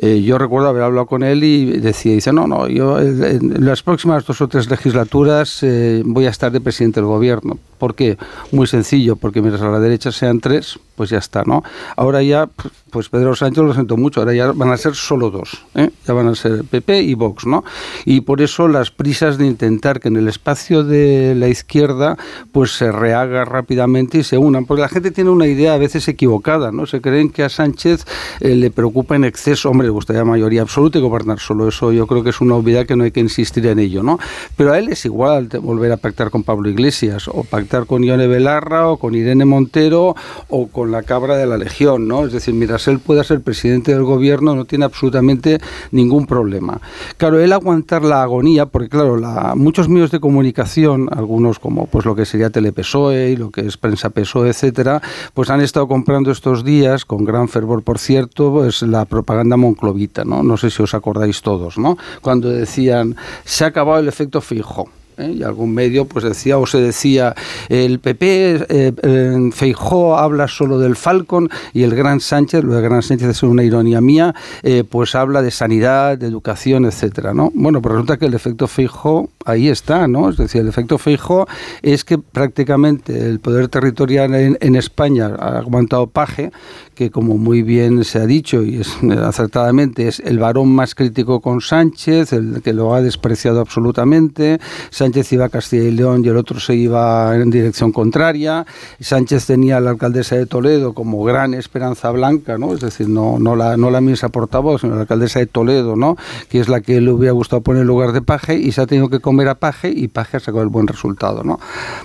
Eh, 0.06 0.22
yo 0.22 0.38
recuerdo 0.38 0.68
haber 0.68 0.84
hablado 0.84 1.06
con 1.06 1.24
él 1.24 1.46
y 1.46 1.80
decía, 1.80 2.12
dice, 2.12 2.34
no, 2.34 2.46
no, 2.46 2.68
yo 2.68 3.00
en 3.00 3.66
las 3.66 3.84
próximas 3.84 4.26
dos 4.26 4.42
o 4.42 4.50
tres 4.50 4.70
legislaturas 4.70 5.64
eh, 5.64 6.02
voy 6.04 6.26
a 6.26 6.30
estar 6.30 6.52
de 6.52 6.60
presidente 6.60 7.00
del 7.00 7.08
gobierno. 7.08 7.58
¿Por 7.78 7.96
qué? 7.96 8.18
Muy 8.52 8.68
sencillo, 8.68 9.16
porque 9.16 9.42
mientras 9.42 9.62
a 9.62 9.70
la 9.70 9.80
derecha 9.80 10.12
sean 10.12 10.42
tres, 10.42 10.78
pues 10.96 11.10
ya 11.10 11.20
está, 11.20 11.44
¿no? 11.46 11.64
Ahora 11.96 12.22
ya, 12.22 12.50
pues 12.92 13.08
Pedro 13.10 13.36
Sánchez 13.36 13.64
lo 13.64 13.74
siento 13.74 13.96
mucho, 13.96 14.20
ahora 14.20 14.34
ya 14.34 14.52
van 14.52 14.72
a 14.72 14.78
ser 14.78 14.94
solo 14.96 15.30
dos, 15.30 15.66
¿eh? 15.76 15.90
ya 16.06 16.14
van 16.14 16.28
a 16.28 16.36
ser 16.36 16.64
PP 16.66 17.02
y 17.02 17.14
Vox, 17.14 17.46
¿no? 17.46 17.64
Y 18.06 18.22
por 18.22 18.42
eso 18.42 18.68
las 18.68 18.92
prisas 18.92 19.38
de 19.38 19.48
intentar 19.48 20.00
que 20.00 20.10
en 20.10 20.18
el 20.18 20.28
espacio 20.28 20.84
de 20.84 21.34
la 21.36 21.48
izquierda 21.48 22.18
pues 22.52 22.72
se 22.72 22.92
rehaga 22.92 23.44
rápidamente 23.44 24.20
y 24.20 24.24
se 24.24 24.38
unan, 24.38 24.66
porque 24.66 24.82
la 24.82 24.90
gente 24.90 25.12
tiene 25.12 25.30
una 25.30 25.48
idea 25.48 25.74
a 25.74 25.78
veces 25.78 26.08
equivocada, 26.08 26.72
¿no? 26.72 26.86
Se 26.86 27.02
creen 27.02 27.30
que 27.30 27.44
a 27.44 27.50
Sánchez 27.50 28.06
le 28.40 28.70
preocupa 28.70 29.16
en 29.16 29.24
exceso, 29.24 29.70
hombre, 29.70 29.90
gustaría 29.94 30.26
mayoría 30.26 30.62
absoluta 30.62 31.00
y 31.00 31.02
gobernar 31.02 31.40
solo, 31.40 31.68
eso 31.68 31.92
yo 31.92 32.08
creo 32.08 32.24
que 32.24 32.32
es 32.32 32.42
una 32.42 32.56
obviedad 32.56 32.86
que 32.86 32.96
no 32.96 33.06
hay 33.06 33.12
que 33.12 33.22
insistir 33.22 33.66
en 33.68 33.80
ello, 33.80 34.04
¿no? 34.04 34.20
Pero 34.58 34.74
a 34.74 34.80
él 34.80 34.90
es 34.90 35.06
igual 35.06 35.48
volver 35.62 35.92
a 35.92 35.98
pactar 35.98 36.30
con 36.30 36.44
Pablo 36.44 36.70
Iglesias 36.70 37.28
o 37.28 37.44
pactar 37.44 37.86
con 37.86 38.04
Ione 38.04 38.28
Belarra 38.28 38.90
o 38.90 38.98
con 38.98 39.16
Irene 39.16 39.46
Montero 39.46 40.16
o 40.50 40.68
con 40.68 40.92
la 40.92 41.04
cabra 41.04 41.38
de 41.38 41.46
la 41.46 41.58
Legión, 41.58 42.08
¿no? 42.08 42.26
Es 42.26 42.34
decir, 42.34 42.54
mientras 42.54 42.88
él 42.88 43.00
pueda 43.00 43.24
ser 43.24 43.42
presidente 43.42 43.94
del 43.94 44.04
gobierno 44.04 44.56
no 44.56 44.66
tiene 44.66 44.86
absolutamente 44.86 45.60
ningún 45.92 46.26
problema. 46.26 46.82
Claro, 47.18 47.40
él 47.40 47.54
aguantar 47.54 48.04
la 48.04 48.24
agonía, 48.24 48.66
porque 48.66 48.90
claro, 48.90 49.18
la, 49.18 49.54
muchos 49.56 49.90
medios 49.90 50.12
de 50.12 50.20
comunicación, 50.20 51.10
algunos 51.12 51.60
como 51.60 51.88
pues 51.88 52.06
lo 52.06 52.16
que 52.16 52.26
sería 52.26 52.50
Telepesoe 52.50 53.30
y 53.30 53.36
lo 53.36 53.52
que 53.52 53.62
es 53.62 53.78
Prensa 53.78 54.10
PSOE, 54.10 54.50
etcétera, 54.50 55.02
pues 55.34 55.50
han 55.50 55.62
estado 55.62 55.88
comprando 55.88 56.32
estos 56.32 56.64
días, 56.64 57.06
con 57.06 57.26
gran 57.26 57.48
fervor 57.48 57.84
por 57.84 58.00
cierto, 58.00 58.52
pues 58.52 58.82
la 58.82 59.06
propaganda 59.06 59.58
monclovita, 59.74 60.24
¿no? 60.24 60.44
No 60.44 60.58
sé 60.58 60.70
si 60.70 60.82
os 60.82 60.94
acordáis 60.94 61.42
todos, 61.42 61.78
¿no? 61.78 61.98
Cuando 62.22 62.50
decían, 62.50 63.16
se 63.44 63.64
ha 63.64 63.68
acabado 63.68 64.00
el 64.00 64.08
efecto 64.08 64.40
fijo. 64.42 64.90
¿Eh? 65.18 65.36
y 65.38 65.44
algún 65.44 65.74
medio 65.74 66.06
pues 66.06 66.26
decía 66.26 66.58
o 66.58 66.66
se 66.66 66.80
decía 66.80 67.36
el 67.70 68.00
PP 68.00 68.66
eh, 68.70 69.50
Feijó 69.54 70.18
habla 70.18 70.48
solo 70.48 70.80
del 70.80 70.96
Falcon 70.96 71.50
y 71.74 71.84
el 71.84 71.96
Gran 71.96 72.20
Sánchez 72.20 72.64
lo 72.64 72.76
de 72.76 72.82
Gran 72.82 73.02
Sánchez 73.02 73.30
es 73.30 73.44
una 73.44 73.64
ironía 73.64 74.02
mía 74.02 74.34
eh, 74.64 74.84
pues 74.90 75.16
habla 75.16 75.42
de 75.42 75.52
sanidad 75.52 76.18
de 76.18 76.28
educación 76.28 76.86
etcétera 76.86 77.34
no 77.34 77.52
bueno 77.54 77.82
pues 77.82 77.94
resulta 77.94 78.18
que 78.18 78.26
el 78.26 78.34
efecto 78.34 78.68
Feijó 78.68 79.30
ahí 79.46 79.70
está 79.70 80.08
no 80.08 80.30
es 80.30 80.38
decir 80.38 80.62
el 80.62 80.68
efecto 80.68 80.98
Feijó 80.98 81.48
es 81.82 82.04
que 82.04 82.18
prácticamente 82.18 83.28
el 83.28 83.40
poder 83.40 83.68
territorial 83.68 84.34
en, 84.36 84.58
en 84.62 84.76
España 84.76 85.36
ha 85.38 85.60
aguantado 85.60 86.08
paje 86.08 86.52
que 86.96 87.12
como 87.12 87.38
muy 87.38 87.64
bien 87.64 88.04
se 88.04 88.20
ha 88.20 88.26
dicho 88.26 88.64
y 88.64 88.82
es 88.82 88.98
acertadamente 89.24 90.08
es 90.08 90.20
el 90.20 90.40
varón 90.40 90.70
más 90.70 90.96
crítico 90.96 91.42
con 91.42 91.62
Sánchez 91.62 92.34
el 92.34 92.62
que 92.64 92.74
lo 92.74 92.94
ha 92.94 93.02
despreciado 93.02 93.60
absolutamente 93.60 94.60
Sánchez 95.04 95.34
iba 95.34 95.44
a 95.44 95.50
Castilla 95.50 95.84
y 95.84 95.92
León 95.92 96.24
y 96.24 96.30
el 96.30 96.38
otro 96.38 96.62
se 96.62 96.76
iba 96.76 97.36
en 97.36 97.50
dirección 97.50 97.92
contraria. 97.92 98.66
Sánchez 99.02 99.46
tenía 99.46 99.76
a 99.76 99.80
la 99.82 99.90
alcaldesa 99.90 100.38
de 100.38 100.46
Toledo 100.46 100.94
como 100.94 101.22
gran 101.26 101.54
esperanza 101.54 102.10
blanca, 102.12 102.58
¿no? 102.58 102.74
Es 102.74 102.80
decir, 102.80 103.10
no, 103.10 103.38
no, 103.38 103.58
la, 103.58 103.76
no 103.76 103.92
la 103.92 104.00
misma 104.00 104.30
portavoz, 104.30 104.80
sino 104.80 104.96
la 104.96 105.02
alcaldesa 105.02 105.40
de 105.40 105.48
Toledo, 105.48 105.98
¿no? 105.98 106.16
Que 106.48 106.62
es 106.62 106.70
la 106.70 106.80
que 106.80 107.02
le 107.02 107.12
hubiera 107.12 107.34
gustado 107.34 107.62
poner 107.62 107.82
en 107.82 107.88
lugar 107.88 108.14
de 108.14 108.22
Paje 108.22 108.56
y 108.56 108.72
se 108.72 108.80
ha 108.80 108.88
tenido 108.88 109.10
que 109.10 109.20
comer 109.20 109.50
a 109.50 109.56
Paje 109.56 109.90
y 109.90 110.08
Paje 110.08 110.38
ha 110.38 110.40
sacado 110.40 110.64
el 110.64 110.70
buen 110.70 110.88
resultado, 110.88 111.44
¿no? 111.44 111.60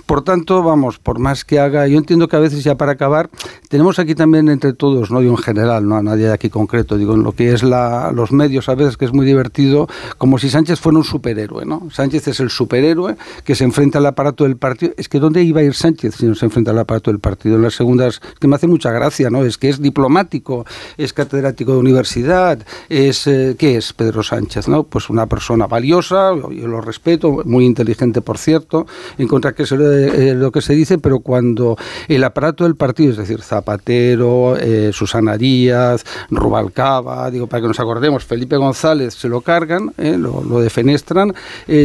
Por 0.05 0.21
tanto, 0.25 0.61
vamos, 0.61 0.99
por 0.99 1.19
más 1.19 1.45
que 1.45 1.57
haga, 1.57 1.87
yo 1.87 1.97
entiendo 1.97 2.27
que 2.27 2.35
a 2.35 2.39
veces 2.39 2.65
ya 2.65 2.75
para 2.75 2.91
acabar, 2.91 3.29
tenemos 3.69 3.97
aquí 3.97 4.13
también 4.13 4.49
entre 4.49 4.73
todos, 4.73 5.09
no 5.09 5.21
digo 5.21 5.37
en 5.37 5.41
general, 5.41 5.87
no 5.87 5.95
a 5.95 6.03
nadie 6.03 6.25
de 6.25 6.33
aquí 6.33 6.49
concreto, 6.49 6.97
digo 6.97 7.13
en 7.13 7.23
lo 7.23 7.31
que 7.31 7.53
es 7.53 7.63
los 7.63 8.33
medios 8.33 8.67
a 8.67 8.75
veces 8.75 8.97
que 8.97 9.05
es 9.05 9.13
muy 9.13 9.25
divertido, 9.25 9.87
como 10.17 10.37
si 10.37 10.49
Sánchez 10.49 10.81
fuera 10.81 10.97
un 10.97 11.05
superhéroe, 11.05 11.65
¿no? 11.65 11.87
Sánchez 11.91 12.27
es 12.27 12.39
el 12.41 12.49
superhéroe 12.49 12.88
que 13.43 13.55
se 13.55 13.63
enfrenta 13.63 13.99
al 13.99 14.05
aparato 14.05 14.43
del 14.43 14.57
partido. 14.57 14.93
Es 14.97 15.09
que 15.09 15.19
¿dónde 15.19 15.43
iba 15.43 15.61
a 15.61 15.63
ir 15.63 15.73
Sánchez 15.73 16.15
si 16.15 16.25
no 16.25 16.35
se 16.35 16.45
enfrenta 16.45 16.71
al 16.71 16.79
aparato 16.79 17.11
del 17.11 17.19
partido? 17.19 17.55
En 17.55 17.61
las 17.61 17.75
segundas, 17.75 18.21
que 18.39 18.47
me 18.47 18.55
hace 18.55 18.67
mucha 18.67 18.91
gracia, 18.91 19.29
¿no? 19.29 19.43
Es 19.43 19.57
que 19.57 19.69
es 19.69 19.81
diplomático, 19.81 20.65
es 20.97 21.13
catedrático 21.13 21.73
de 21.73 21.77
universidad, 21.77 22.59
es, 22.89 23.27
eh, 23.27 23.55
¿qué 23.57 23.77
es 23.77 23.93
Pedro 23.93 24.23
Sánchez, 24.23 24.67
no? 24.67 24.83
Pues 24.83 25.09
una 25.09 25.25
persona 25.27 25.67
valiosa, 25.67 26.31
yo 26.35 26.67
lo 26.67 26.81
respeto, 26.81 27.41
muy 27.45 27.65
inteligente, 27.65 28.21
por 28.21 28.37
cierto, 28.37 28.87
en 29.17 29.27
contra 29.27 29.53
que 29.53 29.63
es 29.63 29.71
eh, 29.71 30.33
lo 30.35 30.51
que 30.51 30.61
se 30.61 30.73
dice, 30.73 30.97
pero 30.97 31.19
cuando 31.19 31.77
el 32.07 32.23
aparato 32.23 32.63
del 32.63 32.75
partido, 32.75 33.11
es 33.11 33.17
decir, 33.17 33.41
Zapatero, 33.41 34.57
eh, 34.57 34.91
Susana 34.93 35.37
Díaz, 35.37 36.03
Rubalcaba, 36.29 37.29
digo, 37.31 37.47
para 37.47 37.61
que 37.61 37.67
nos 37.67 37.79
acordemos, 37.79 38.23
Felipe 38.23 38.57
González, 38.57 39.13
se 39.13 39.29
lo 39.29 39.41
cargan, 39.41 39.93
lo, 39.97 40.43
lo 40.43 40.59
defenestran, 40.59 41.33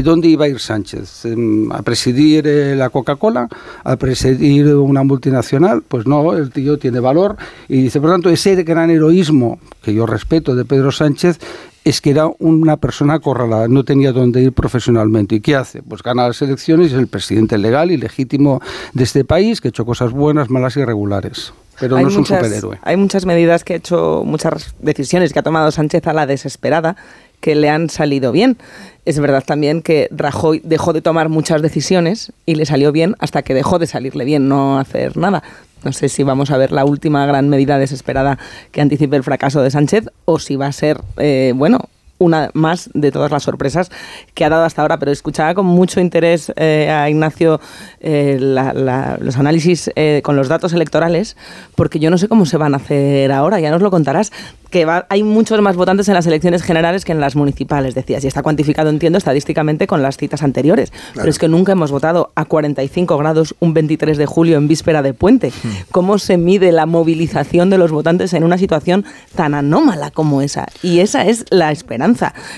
¿dónde 0.02 0.28
iba 0.28 0.46
a 0.46 0.48
ir 0.48 0.59
Sánchez? 0.59 0.93
Em, 1.24 1.70
a 1.72 1.82
presidir 1.82 2.47
eh, 2.47 2.76
la 2.76 2.90
Coca-Cola, 2.90 3.49
a 3.82 3.97
presidir 3.97 4.74
una 4.74 5.03
multinacional, 5.03 5.82
pues 5.82 6.07
no, 6.07 6.32
el 6.34 6.51
tío 6.51 6.78
tiene 6.78 7.01
valor 7.01 7.36
y 7.68 7.82
dice, 7.82 8.01
por 8.01 8.11
tanto, 8.11 8.30
ese 8.30 8.55
gran 8.62 8.90
heroísmo 8.90 9.59
que 9.82 9.95
yo 9.95 10.07
respeto 10.07 10.55
de 10.55 10.64
Pedro 10.64 10.92
Sánchez 10.92 11.38
es 11.84 12.01
que 12.01 12.11
era 12.11 12.28
una 12.38 12.78
persona 12.78 13.14
acorralada, 13.14 13.68
no 13.68 13.84
tenía 13.84 14.12
dónde 14.12 14.40
ir 14.40 14.53
profesionalmente. 14.53 15.34
¿Y 15.34 15.40
qué 15.40 15.55
hace? 15.55 15.82
Pues 15.82 16.03
gana 16.03 16.26
las 16.26 16.40
elecciones, 16.40 16.92
es 16.92 16.99
el 16.99 17.09
presidente 17.09 17.59
legal 17.59 17.90
y 17.90 17.99
legítimo 17.99 18.62
de 18.95 19.05
este 19.05 19.24
país, 19.24 19.61
que 19.61 19.68
ha 19.68 19.70
hecho 19.70 19.84
cosas 19.84 20.12
buenas, 20.12 20.49
malas 20.49 20.76
y 20.76 20.80
irregulares. 20.80 21.53
Pero 21.78 22.01
no 22.01 22.09
es 22.09 22.16
un 22.16 22.24
superhéroe. 22.24 22.78
Hay 22.82 22.97
muchas 22.97 23.26
medidas 23.26 23.64
que 23.64 23.74
ha 23.74 23.76
hecho, 23.76 24.22
muchas 24.24 24.74
decisiones 24.80 25.32
que 25.32 25.40
ha 25.40 25.42
tomado 25.42 25.70
Sánchez 25.70 26.07
a 26.07 26.12
la 26.12 26.26
desesperada, 26.26 26.97
que 27.45 27.55
le 27.55 27.68
han 27.68 27.90
salido 27.90 28.32
bien. 28.32 28.57
Es 29.05 29.20
verdad 29.20 29.45
también 29.45 29.82
que 29.82 30.09
Rajoy 30.11 30.62
dejó 30.64 30.95
de 30.95 31.03
tomar 31.03 31.28
muchas 31.28 31.61
decisiones 31.61 32.32
y 32.47 32.55
le 32.55 32.64
salió 32.64 32.90
bien 32.90 33.16
hasta 33.18 33.42
que 33.42 33.53
dejó 33.53 33.78
de 33.78 33.86
salirle 33.86 34.24
bien 34.24 34.49
no 34.49 34.78
hacer 34.78 35.18
nada. 35.18 35.42
No 35.84 35.92
sé 35.92 36.09
si 36.09 36.22
vamos 36.22 36.51
a 36.51 36.57
ver 36.57 36.72
la 36.72 36.86
última 36.86 37.26
gran 37.26 37.51
medida 37.51 37.76
desesperada 37.76 38.38
que 38.72 38.80
anticipe 38.80 39.16
el 39.16 39.24
fracaso 39.24 39.61
de 39.61 39.70
Sánchez 39.70 40.07
o 40.24 40.38
si 40.38 40.57
va 40.57 40.68
a 40.68 40.72
ser, 40.72 41.03
eh, 41.18 41.53
bueno, 41.55 41.80
una 42.18 42.50
más 42.54 42.90
de 42.94 43.10
todas 43.10 43.30
las 43.30 43.42
sorpresas 43.42 43.90
que 44.34 44.44
ha 44.44 44.48
dado 44.48 44.64
hasta 44.64 44.82
ahora, 44.82 44.98
pero 44.98 45.10
escuchaba 45.10 45.54
con 45.54 45.66
mucho 45.66 46.00
interés 46.00 46.52
eh, 46.56 46.90
a 46.90 47.08
Ignacio 47.10 47.60
eh, 48.00 48.38
los 48.40 49.36
análisis 49.36 49.90
eh, 49.96 50.20
con 50.22 50.36
los 50.36 50.48
datos 50.48 50.72
electorales, 50.72 51.36
porque 51.74 51.98
yo 51.98 52.10
no 52.10 52.18
sé 52.18 52.28
cómo 52.28 52.46
se 52.46 52.56
van 52.56 52.74
a 52.74 52.78
hacer 52.78 53.32
ahora, 53.32 53.60
ya 53.60 53.70
nos 53.70 53.82
lo 53.82 53.90
contarás, 53.90 54.32
que 54.70 54.86
hay 55.08 55.22
muchos 55.22 55.60
más 55.60 55.76
votantes 55.76 56.08
en 56.08 56.14
las 56.14 56.26
elecciones 56.26 56.62
generales 56.62 57.04
que 57.04 57.12
en 57.12 57.20
las 57.20 57.36
municipales, 57.36 57.94
decías, 57.94 58.24
y 58.24 58.26
está 58.26 58.42
cuantificado, 58.42 58.90
entiendo, 58.90 59.18
estadísticamente 59.18 59.86
con 59.86 60.02
las 60.02 60.16
citas 60.16 60.42
anteriores, 60.42 60.92
pero 61.14 61.28
es 61.28 61.38
que 61.38 61.48
nunca 61.48 61.72
hemos 61.72 61.90
votado 61.92 62.32
a 62.34 62.44
45 62.44 63.16
grados 63.18 63.54
un 63.60 63.72
23 63.74 64.18
de 64.18 64.26
julio 64.26 64.56
en 64.56 64.66
víspera 64.66 65.02
de 65.02 65.14
puente. 65.14 65.50
Hmm. 65.50 65.68
¿Cómo 65.90 66.18
se 66.18 66.38
mide 66.38 66.72
la 66.72 66.86
movilización 66.86 67.70
de 67.70 67.78
los 67.78 67.92
votantes 67.92 68.32
en 68.32 68.42
una 68.42 68.58
situación 68.58 69.04
tan 69.36 69.54
anómala 69.54 70.10
como 70.10 70.42
esa? 70.42 70.66
Y 70.82 70.98
esa 70.98 71.24
es 71.26 71.44
la 71.50 71.70
esperanza 71.70 72.03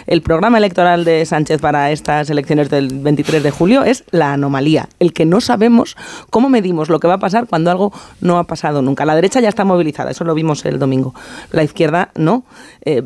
el 0.06 0.22
programa 0.22 0.58
electoral 0.58 1.04
de 1.04 1.24
Sánchez 1.24 1.60
para 1.60 1.90
estas 1.90 2.30
elecciones 2.30 2.68
del 2.70 2.88
23 2.88 3.42
de 3.42 3.50
julio 3.50 3.84
es 3.84 4.04
la 4.10 4.32
anomalía, 4.32 4.88
el 4.98 5.12
que 5.12 5.24
no 5.24 5.40
sabemos 5.40 5.96
cómo 6.30 6.48
medimos 6.48 6.88
lo 6.88 6.98
que 6.98 7.08
va 7.08 7.14
a 7.14 7.18
pasar 7.18 7.46
cuando 7.46 7.70
algo 7.70 7.92
no 8.20 8.38
ha 8.38 8.44
pasado 8.44 8.82
nunca. 8.82 9.04
La 9.04 9.14
derecha 9.14 9.40
ya 9.40 9.48
está 9.48 9.64
movilizada, 9.64 10.10
eso 10.10 10.24
lo 10.24 10.34
vimos 10.34 10.64
el 10.64 10.78
domingo. 10.78 11.14
La 11.52 11.62
izquierda 11.62 12.10
no. 12.16 12.44
Eh, 12.84 13.02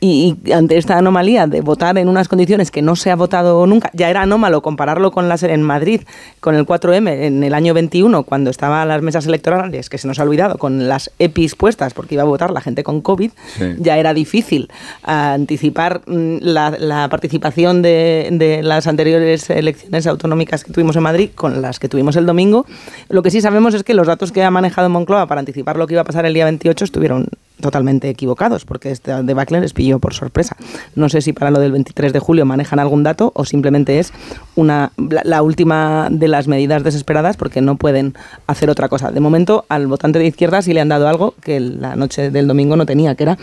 y, 0.00 0.36
ante 0.52 0.76
esta 0.76 0.98
anomalía 0.98 1.46
de 1.46 1.60
votar 1.60 1.98
en 1.98 2.08
unas 2.08 2.28
condiciones 2.28 2.70
que 2.70 2.82
no 2.82 2.96
se 2.96 3.10
ha 3.10 3.16
votado 3.16 3.66
nunca, 3.66 3.90
ya 3.92 4.10
era 4.10 4.22
anómalo 4.22 4.62
compararlo 4.62 5.10
con 5.10 5.28
las 5.28 5.42
en 5.42 5.62
Madrid, 5.62 6.02
con 6.40 6.54
el 6.54 6.66
4M 6.66 7.08
en 7.08 7.42
el 7.42 7.54
año 7.54 7.74
21, 7.74 8.22
cuando 8.24 8.50
estaban 8.50 8.88
las 8.88 9.02
mesas 9.02 9.26
electorales, 9.26 9.90
que 9.90 9.98
se 9.98 10.06
nos 10.06 10.18
ha 10.18 10.22
olvidado, 10.22 10.58
con 10.58 10.88
las 10.88 11.10
EPIs 11.18 11.54
puestas 11.54 11.94
porque 11.94 12.14
iba 12.14 12.22
a 12.22 12.26
votar 12.26 12.50
la 12.50 12.60
gente 12.60 12.82
con 12.82 13.00
COVID, 13.00 13.30
ya 13.78 13.98
era 13.98 14.14
difícil 14.14 14.70
anticipar 15.02 16.02
mm, 16.06 16.38
la, 16.40 17.08
participación 17.10 17.82
de, 17.82 18.28
de, 18.32 18.62
las 18.62 18.86
anteriores 18.86 19.50
elecciones 19.50 20.06
autonómicas 20.06 20.64
que 20.64 20.72
tuvimos 20.72 20.96
en 20.96 21.02
Madrid 21.02 21.30
con 21.34 21.62
las 21.62 21.78
que 21.78 21.88
tuvimos 21.88 22.16
el 22.16 22.26
domingo. 22.26 22.66
Lo 23.08 23.22
que 23.22 23.30
sí 23.30 23.40
sabemos 23.40 23.74
es 23.74 23.82
que 23.82 23.94
los 23.94 24.06
datos 24.06 24.32
que 24.32 24.42
ha 24.42 24.50
manejado 24.50 24.88
Moncloa 24.88 25.26
para 25.26 25.40
anticipar 25.40 25.76
lo 25.76 25.86
que 25.86 25.94
iba 25.94 26.02
a 26.02 26.04
pasar 26.04 26.26
el 26.26 26.34
día 26.34 26.44
28 26.44 26.84
estuvieron 26.84 27.28
totalmente 27.62 28.10
equivocados, 28.10 28.66
porque 28.66 28.90
este 28.90 29.22
debacle 29.22 29.60
les 29.60 29.72
pilló 29.72 29.98
por 29.98 30.12
sorpresa. 30.12 30.56
No 30.94 31.08
sé 31.08 31.22
si 31.22 31.32
para 31.32 31.50
lo 31.50 31.60
del 31.60 31.72
23 31.72 32.12
de 32.12 32.18
julio 32.18 32.44
manejan 32.44 32.78
algún 32.78 33.02
dato 33.02 33.32
o 33.34 33.46
simplemente 33.46 33.98
es 33.98 34.12
una, 34.54 34.92
la, 34.98 35.40
última 35.40 36.08
de 36.10 36.28
las 36.28 36.46
medidas 36.46 36.84
desesperadas 36.84 37.38
porque 37.38 37.62
no 37.62 37.76
pueden 37.76 38.14
hacer 38.46 38.68
otra 38.68 38.90
cosa. 38.90 39.10
De 39.10 39.20
momento, 39.20 39.64
al 39.70 39.86
votante 39.86 40.18
de 40.18 40.26
izquierda 40.26 40.60
sí 40.60 40.74
le 40.74 40.82
han 40.82 40.90
dado 40.90 41.08
algo 41.08 41.34
que 41.40 41.58
la 41.60 41.96
noche 41.96 42.30
del 42.30 42.46
domingo 42.46 42.76
no 42.76 42.84
tenía, 42.84 43.14
que 43.14 43.22
era 43.22 43.38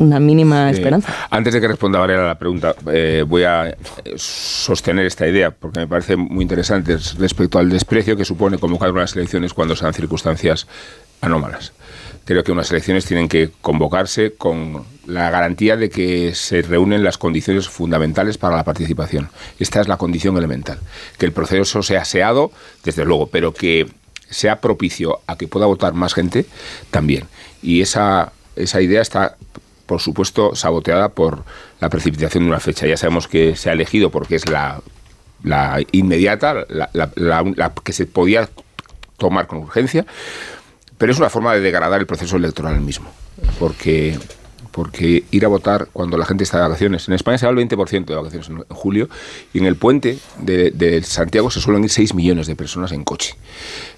una 0.00 0.18
mínima 0.18 0.70
esperanza. 0.70 1.12
Antes 1.30 1.52
de 1.52 1.60
que 1.60 1.68
responda 1.68 1.98
Varela 1.98 2.24
a 2.24 2.28
la 2.28 2.38
pregunta, 2.38 2.74
eh, 2.90 3.22
voy 3.26 3.44
a 3.44 3.68
eh, 3.68 3.76
sostener 4.16 5.04
esta 5.04 5.28
idea 5.28 5.50
porque 5.50 5.80
me 5.80 5.86
parece 5.86 6.16
muy 6.16 6.42
interesante 6.42 6.96
respecto 7.18 7.58
al 7.58 7.68
desprecio 7.68 8.16
que 8.16 8.24
supone 8.24 8.58
convocar 8.58 8.90
unas 8.92 9.14
elecciones 9.14 9.52
cuando 9.52 9.76
sean 9.76 9.92
circunstancias 9.92 10.66
anómalas. 11.20 11.74
Creo 12.30 12.44
que 12.44 12.52
unas 12.52 12.70
elecciones 12.70 13.06
tienen 13.06 13.28
que 13.28 13.50
convocarse 13.60 14.34
con 14.34 14.84
la 15.04 15.30
garantía 15.30 15.76
de 15.76 15.90
que 15.90 16.32
se 16.36 16.62
reúnen 16.62 17.02
las 17.02 17.18
condiciones 17.18 17.68
fundamentales 17.68 18.38
para 18.38 18.54
la 18.54 18.62
participación. 18.62 19.30
Esta 19.58 19.80
es 19.80 19.88
la 19.88 19.96
condición 19.96 20.36
elemental. 20.38 20.78
Que 21.18 21.26
el 21.26 21.32
proceso 21.32 21.82
sea 21.82 22.02
aseado, 22.02 22.52
desde 22.84 23.04
luego, 23.04 23.26
pero 23.26 23.52
que 23.52 23.88
sea 24.28 24.60
propicio 24.60 25.18
a 25.26 25.36
que 25.36 25.48
pueda 25.48 25.66
votar 25.66 25.92
más 25.94 26.14
gente, 26.14 26.46
también. 26.92 27.24
Y 27.64 27.80
esa, 27.80 28.30
esa 28.54 28.80
idea 28.80 29.02
está 29.02 29.36
por 29.86 30.00
supuesto, 30.00 30.54
saboteada 30.54 31.08
por 31.08 31.42
la 31.80 31.88
precipitación 31.88 32.44
de 32.44 32.50
una 32.50 32.60
fecha. 32.60 32.86
Ya 32.86 32.96
sabemos 32.96 33.26
que 33.26 33.56
se 33.56 33.70
ha 33.70 33.72
elegido 33.72 34.10
porque 34.12 34.36
es 34.36 34.48
la, 34.48 34.80
la 35.42 35.82
inmediata, 35.90 36.64
la, 36.68 37.72
que 37.82 37.92
se 37.92 38.06
podía 38.06 38.48
tomar 39.16 39.48
con 39.48 39.58
urgencia, 39.58 40.06
pero 41.00 41.12
es 41.12 41.18
una 41.18 41.30
forma 41.30 41.54
de 41.54 41.60
degradar 41.60 41.98
el 41.98 42.06
proceso 42.06 42.36
electoral 42.36 42.78
mismo, 42.82 43.10
porque 43.58 44.18
porque 44.70 45.24
ir 45.30 45.44
a 45.46 45.48
votar 45.48 45.88
cuando 45.92 46.18
la 46.18 46.26
gente 46.26 46.44
está 46.44 46.58
de 46.58 46.64
vacaciones. 46.64 47.08
En 47.08 47.14
España 47.14 47.38
se 47.38 47.46
va 47.46 47.52
el 47.52 47.58
20% 47.58 48.04
de 48.04 48.14
vacaciones 48.14 48.48
en 48.50 48.62
julio 48.68 49.08
y 49.54 49.58
en 49.58 49.64
el 49.64 49.76
puente 49.76 50.18
de, 50.38 51.02
Santiago 51.02 51.50
se 51.50 51.60
suelen 51.60 51.82
ir 51.82 51.90
6 51.90 52.14
millones 52.14 52.46
de 52.46 52.54
personas 52.54 52.92
en 52.92 53.02
coche. 53.02 53.34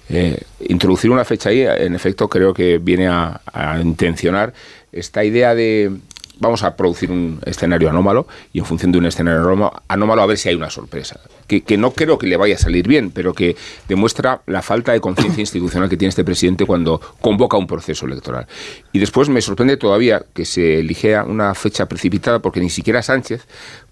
Eh, 0.09 0.41
introducir 0.61 1.11
una 1.11 1.25
fecha 1.25 1.49
ahí, 1.49 1.61
en 1.61 1.93
efecto, 1.93 2.29
creo 2.29 2.53
que 2.53 2.77
viene 2.77 3.07
a 3.07 3.41
intencionar 3.83 4.53
esta 4.93 5.25
idea 5.25 5.53
de 5.53 5.91
vamos 6.39 6.63
a 6.63 6.75
producir 6.75 7.11
un 7.11 7.39
escenario 7.45 7.89
anómalo 7.89 8.27
y 8.51 8.59
en 8.59 8.65
función 8.65 8.91
de 8.91 8.97
un 8.97 9.05
escenario 9.05 9.71
anómalo 9.87 10.21
a 10.21 10.25
ver 10.25 10.37
si 10.37 10.49
hay 10.49 10.55
una 10.55 10.69
sorpresa. 10.69 11.19
Que, 11.47 11.77
no 11.77 11.91
creo 11.91 12.17
que 12.17 12.27
le 12.27 12.37
vaya 12.37 12.55
a 12.55 12.57
salir 12.57 12.87
bien, 12.87 13.11
pero 13.11 13.33
que 13.33 13.55
demuestra 13.87 14.41
la 14.47 14.61
falta 14.61 14.91
de 14.91 15.01
conciencia 15.01 15.41
institucional 15.41 15.89
que 15.89 15.97
tiene 15.97 16.09
este 16.09 16.23
presidente 16.23 16.65
cuando 16.65 16.99
convoca 17.21 17.57
un 17.57 17.67
proceso 17.67 18.05
electoral. 18.05 18.47
Y 18.91 18.99
después 18.99 19.29
me 19.29 19.41
sorprende 19.41 19.77
todavía 19.77 20.23
que 20.33 20.45
se 20.45 20.79
eligiera 20.79 21.23
una 21.23 21.53
fecha 21.53 21.87
precipitada 21.87 22.39
porque 22.39 22.59
ni 22.59 22.69
siquiera 22.69 23.01
Sánchez 23.01 23.45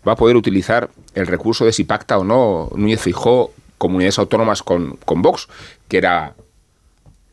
va 0.08 0.14
a 0.14 0.16
poder 0.16 0.36
utilizar 0.36 0.90
el 1.14 1.28
recurso 1.28 1.66
de 1.66 1.74
si 1.74 1.84
pacta 1.84 2.18
o 2.18 2.24
no 2.24 2.70
Núñez 2.76 3.02
Fijó 3.02 3.52
comunidades 3.78 4.20
autónomas 4.20 4.62
con, 4.62 4.98
con 5.06 5.24
Vox, 5.24 5.48
que 5.88 5.98
era 5.98 6.36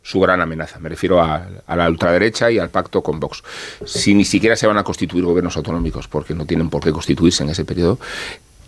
su 0.09 0.21
gran 0.21 0.41
amenaza. 0.41 0.79
Me 0.79 0.89
refiero 0.89 1.23
a, 1.23 1.47
la 1.69 1.87
ultraderecha 1.87 2.51
y 2.51 2.59
al 2.59 2.71
pacto 2.71 3.03
con 3.03 3.21
Vox. 3.21 3.43
Si 3.85 4.15
ni 4.15 4.25
siquiera 4.25 4.57
se 4.57 4.67
van 4.67 4.79
a 4.79 4.83
constituir 4.83 5.23
gobiernos 5.23 5.59
autonómicos, 5.59 6.09
porque 6.09 6.33
no 6.33 6.47
tienen 6.47 6.71
por 6.71 6.83
qué 6.83 6.93
constituirse 6.93 7.45
en 7.45 7.51
ese 7.51 7.67
periodo, 7.67 7.99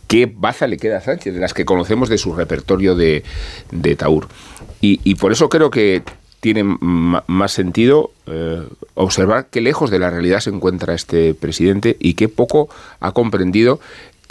¿qué 0.07 0.30
baza 0.30 0.66
le 0.66 0.76
queda 0.76 0.99
a 0.99 1.01
Sánchez? 1.01 1.32
De 1.32 1.41
las 1.41 1.55
que 1.55 1.64
conocemos 1.64 2.11
de 2.11 2.18
su 2.18 2.34
repertorio 2.34 2.95
de, 2.95 3.24
de 3.70 3.97
Taur. 3.97 4.28
Y, 4.82 5.14
por 5.14 5.32
eso 5.32 5.49
creo 5.49 5.70
que 5.70 6.03
tiene 6.41 6.62
más 6.62 7.53
sentido 7.53 8.11
eh, 8.26 8.62
observar 8.93 9.47
qué 9.51 9.62
lejos 9.62 9.91
de 9.91 9.99
la 9.99 10.11
realidad 10.11 10.41
se 10.41 10.51
encuentra 10.51 10.95
este 10.95 11.32
presidente 11.32 11.97
y 12.01 12.14
qué 12.14 12.28
poco 12.28 12.68
ha 13.01 13.12
comprendido 13.12 13.80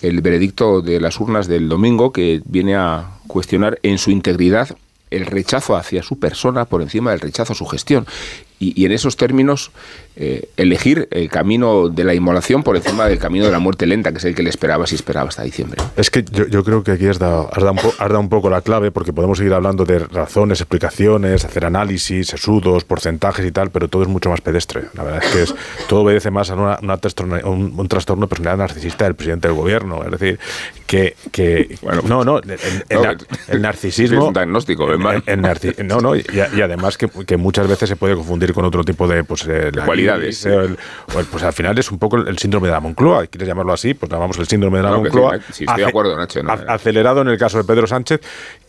el 0.01 0.21
veredicto 0.21 0.81
de 0.81 0.99
las 0.99 1.19
urnas 1.19 1.47
del 1.47 1.69
domingo 1.69 2.11
que 2.11 2.41
viene 2.45 2.75
a 2.75 3.17
cuestionar 3.27 3.79
en 3.81 3.97
su 3.97 4.11
integridad 4.11 4.77
el 5.11 5.25
rechazo 5.25 5.75
hacia 5.75 6.03
su 6.03 6.19
persona 6.19 6.65
por 6.65 6.81
encima 6.81 7.11
del 7.11 7.19
rechazo 7.19 7.53
a 7.53 7.55
su 7.55 7.65
gestión. 7.65 8.05
Y, 8.61 8.85
en 8.85 8.91
esos 8.91 9.15
términos, 9.15 9.71
eh, 10.21 10.49
elegir 10.57 11.07
el 11.11 11.29
camino 11.29 11.87
de 11.87 12.03
la 12.03 12.13
inmolación 12.13 12.61
por 12.61 12.75
encima 12.75 13.07
del 13.07 13.19
camino 13.19 13.45
de 13.45 13.51
la 13.51 13.59
muerte 13.59 13.85
lenta, 13.85 14.11
que 14.11 14.17
es 14.17 14.25
el 14.25 14.35
que 14.35 14.43
le 14.43 14.49
esperaba 14.49 14.85
si 14.85 14.95
esperaba 14.95 15.29
hasta 15.29 15.43
diciembre. 15.43 15.81
Es 15.95 16.09
que 16.09 16.25
yo, 16.25 16.61
creo 16.65 16.83
que 16.83 16.91
aquí 16.91 17.07
has 17.07 17.19
dado, 17.19 17.49
un 18.19 18.27
poco 18.27 18.49
la 18.49 18.59
clave, 18.61 18.91
porque 18.91 19.13
podemos 19.13 19.37
seguir 19.37 19.53
hablando 19.53 19.85
de 19.85 19.99
razones, 19.99 20.59
explicaciones, 20.59 21.45
hacer 21.45 21.63
análisis, 21.63 22.27
sesudos, 22.27 22.83
porcentajes 22.83 23.45
y 23.45 23.53
tal, 23.53 23.69
pero 23.69 23.87
todo 23.87 24.03
es 24.03 24.09
mucho 24.09 24.29
más 24.29 24.41
pedestre. 24.41 24.87
La 24.93 25.03
verdad 25.03 25.23
es 25.23 25.31
que 25.31 25.43
es, 25.43 25.55
todo 25.87 26.01
obedece 26.01 26.31
más 26.31 26.49
a 26.49 26.55
una, 26.55 26.79
un, 27.45 27.87
trastorno 27.87 28.25
de 28.25 28.27
personalidad 28.27 28.57
narcisista 28.57 29.05
del 29.05 29.15
presidente 29.15 29.47
del 29.47 29.55
gobierno. 29.55 30.03
Es 30.03 30.11
decir, 30.11 30.37
que. 30.85 31.15
que 31.31 31.77
bueno, 31.81 32.01
no, 32.05 32.25
no, 32.25 32.41
el, 32.41 33.61
narcisismo. 33.61 34.19
Es 34.19 34.27
un 34.27 34.33
diagnóstico, 34.33 34.85
No, 35.85 36.01
no, 36.01 36.15
y, 36.17 36.25
y 36.57 36.61
además 36.61 36.97
que, 36.97 37.07
que 37.07 37.37
muchas 37.37 37.69
veces 37.69 37.87
se 37.87 37.95
puede 37.95 38.15
confundir 38.15 38.53
con 38.53 38.65
otro 38.65 38.83
tipo 38.83 39.07
de 39.07 39.23
pues, 39.23 39.47
eh, 39.47 39.71
cualidades. 40.11 40.47
pues 41.31 41.43
al 41.43 41.53
final 41.53 41.77
es 41.77 41.91
un 41.91 41.99
poco 41.99 42.17
el 42.17 42.37
síndrome 42.37 42.67
de 42.67 42.73
la 42.73 42.79
Moncloa, 42.79 43.27
quieres 43.27 43.47
llamarlo 43.47 43.73
así, 43.73 43.93
pues 43.93 44.11
llamamos 44.11 44.37
el 44.37 44.47
síndrome 44.47 44.77
de 44.77 44.83
la 44.83 44.91
Moncloa. 44.91 45.39
Sí, 45.51 45.65
estoy 45.65 45.83
de 45.83 45.89
acuerdo, 45.89 46.17
Nacho. 46.17 46.41
acelerado 46.67 47.21
en 47.21 47.29
el 47.29 47.37
caso 47.37 47.57
de 47.57 47.63
Pedro 47.63 47.87
Sánchez, 47.87 48.21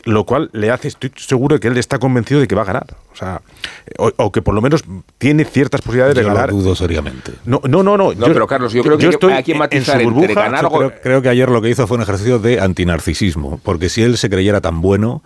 lo 0.05 0.25
cual 0.25 0.49
le 0.53 0.71
hace, 0.71 0.87
estoy 0.87 1.11
seguro 1.15 1.55
de 1.55 1.59
que 1.59 1.67
él 1.67 1.77
está 1.77 1.99
convencido 1.99 2.39
de 2.39 2.47
que 2.47 2.55
va 2.55 2.61
a 2.63 2.65
ganar. 2.65 2.85
O 3.11 3.15
sea, 3.15 3.41
o, 3.97 4.31
que 4.31 4.41
por 4.41 4.55
lo 4.55 4.61
menos 4.61 4.83
tiene 5.17 5.43
ciertas 5.43 5.81
posibilidades 5.81 6.15
de 6.15 6.23
ganar. 6.23 6.49
Lo 6.49 6.57
dudo 6.57 6.75
seriamente. 6.75 7.33
No, 7.45 7.61
no, 7.67 7.83
no. 7.83 7.97
no, 7.97 8.13
yo, 8.13 8.25
pero 8.27 8.47
Carlos, 8.47 8.71
yo 8.71 8.83
creo 8.83 8.97
que 8.97 9.07
estoy 9.07 9.33
hay 9.33 9.43
que 9.43 9.55
matizar 9.55 10.01
en 10.01 10.33
ganar 10.33 10.67
creo, 10.69 10.93
creo 11.01 11.21
que 11.21 11.29
ayer 11.29 11.49
lo 11.49 11.61
que 11.61 11.69
hizo 11.69 11.87
fue 11.87 11.97
un 11.97 12.03
ejercicio 12.03 12.39
de 12.39 12.59
antinarcisismo, 12.61 13.59
porque 13.63 13.89
si 13.89 14.01
él 14.01 14.17
se 14.17 14.29
creyera 14.29 14.61
tan 14.61 14.81
bueno 14.81 15.23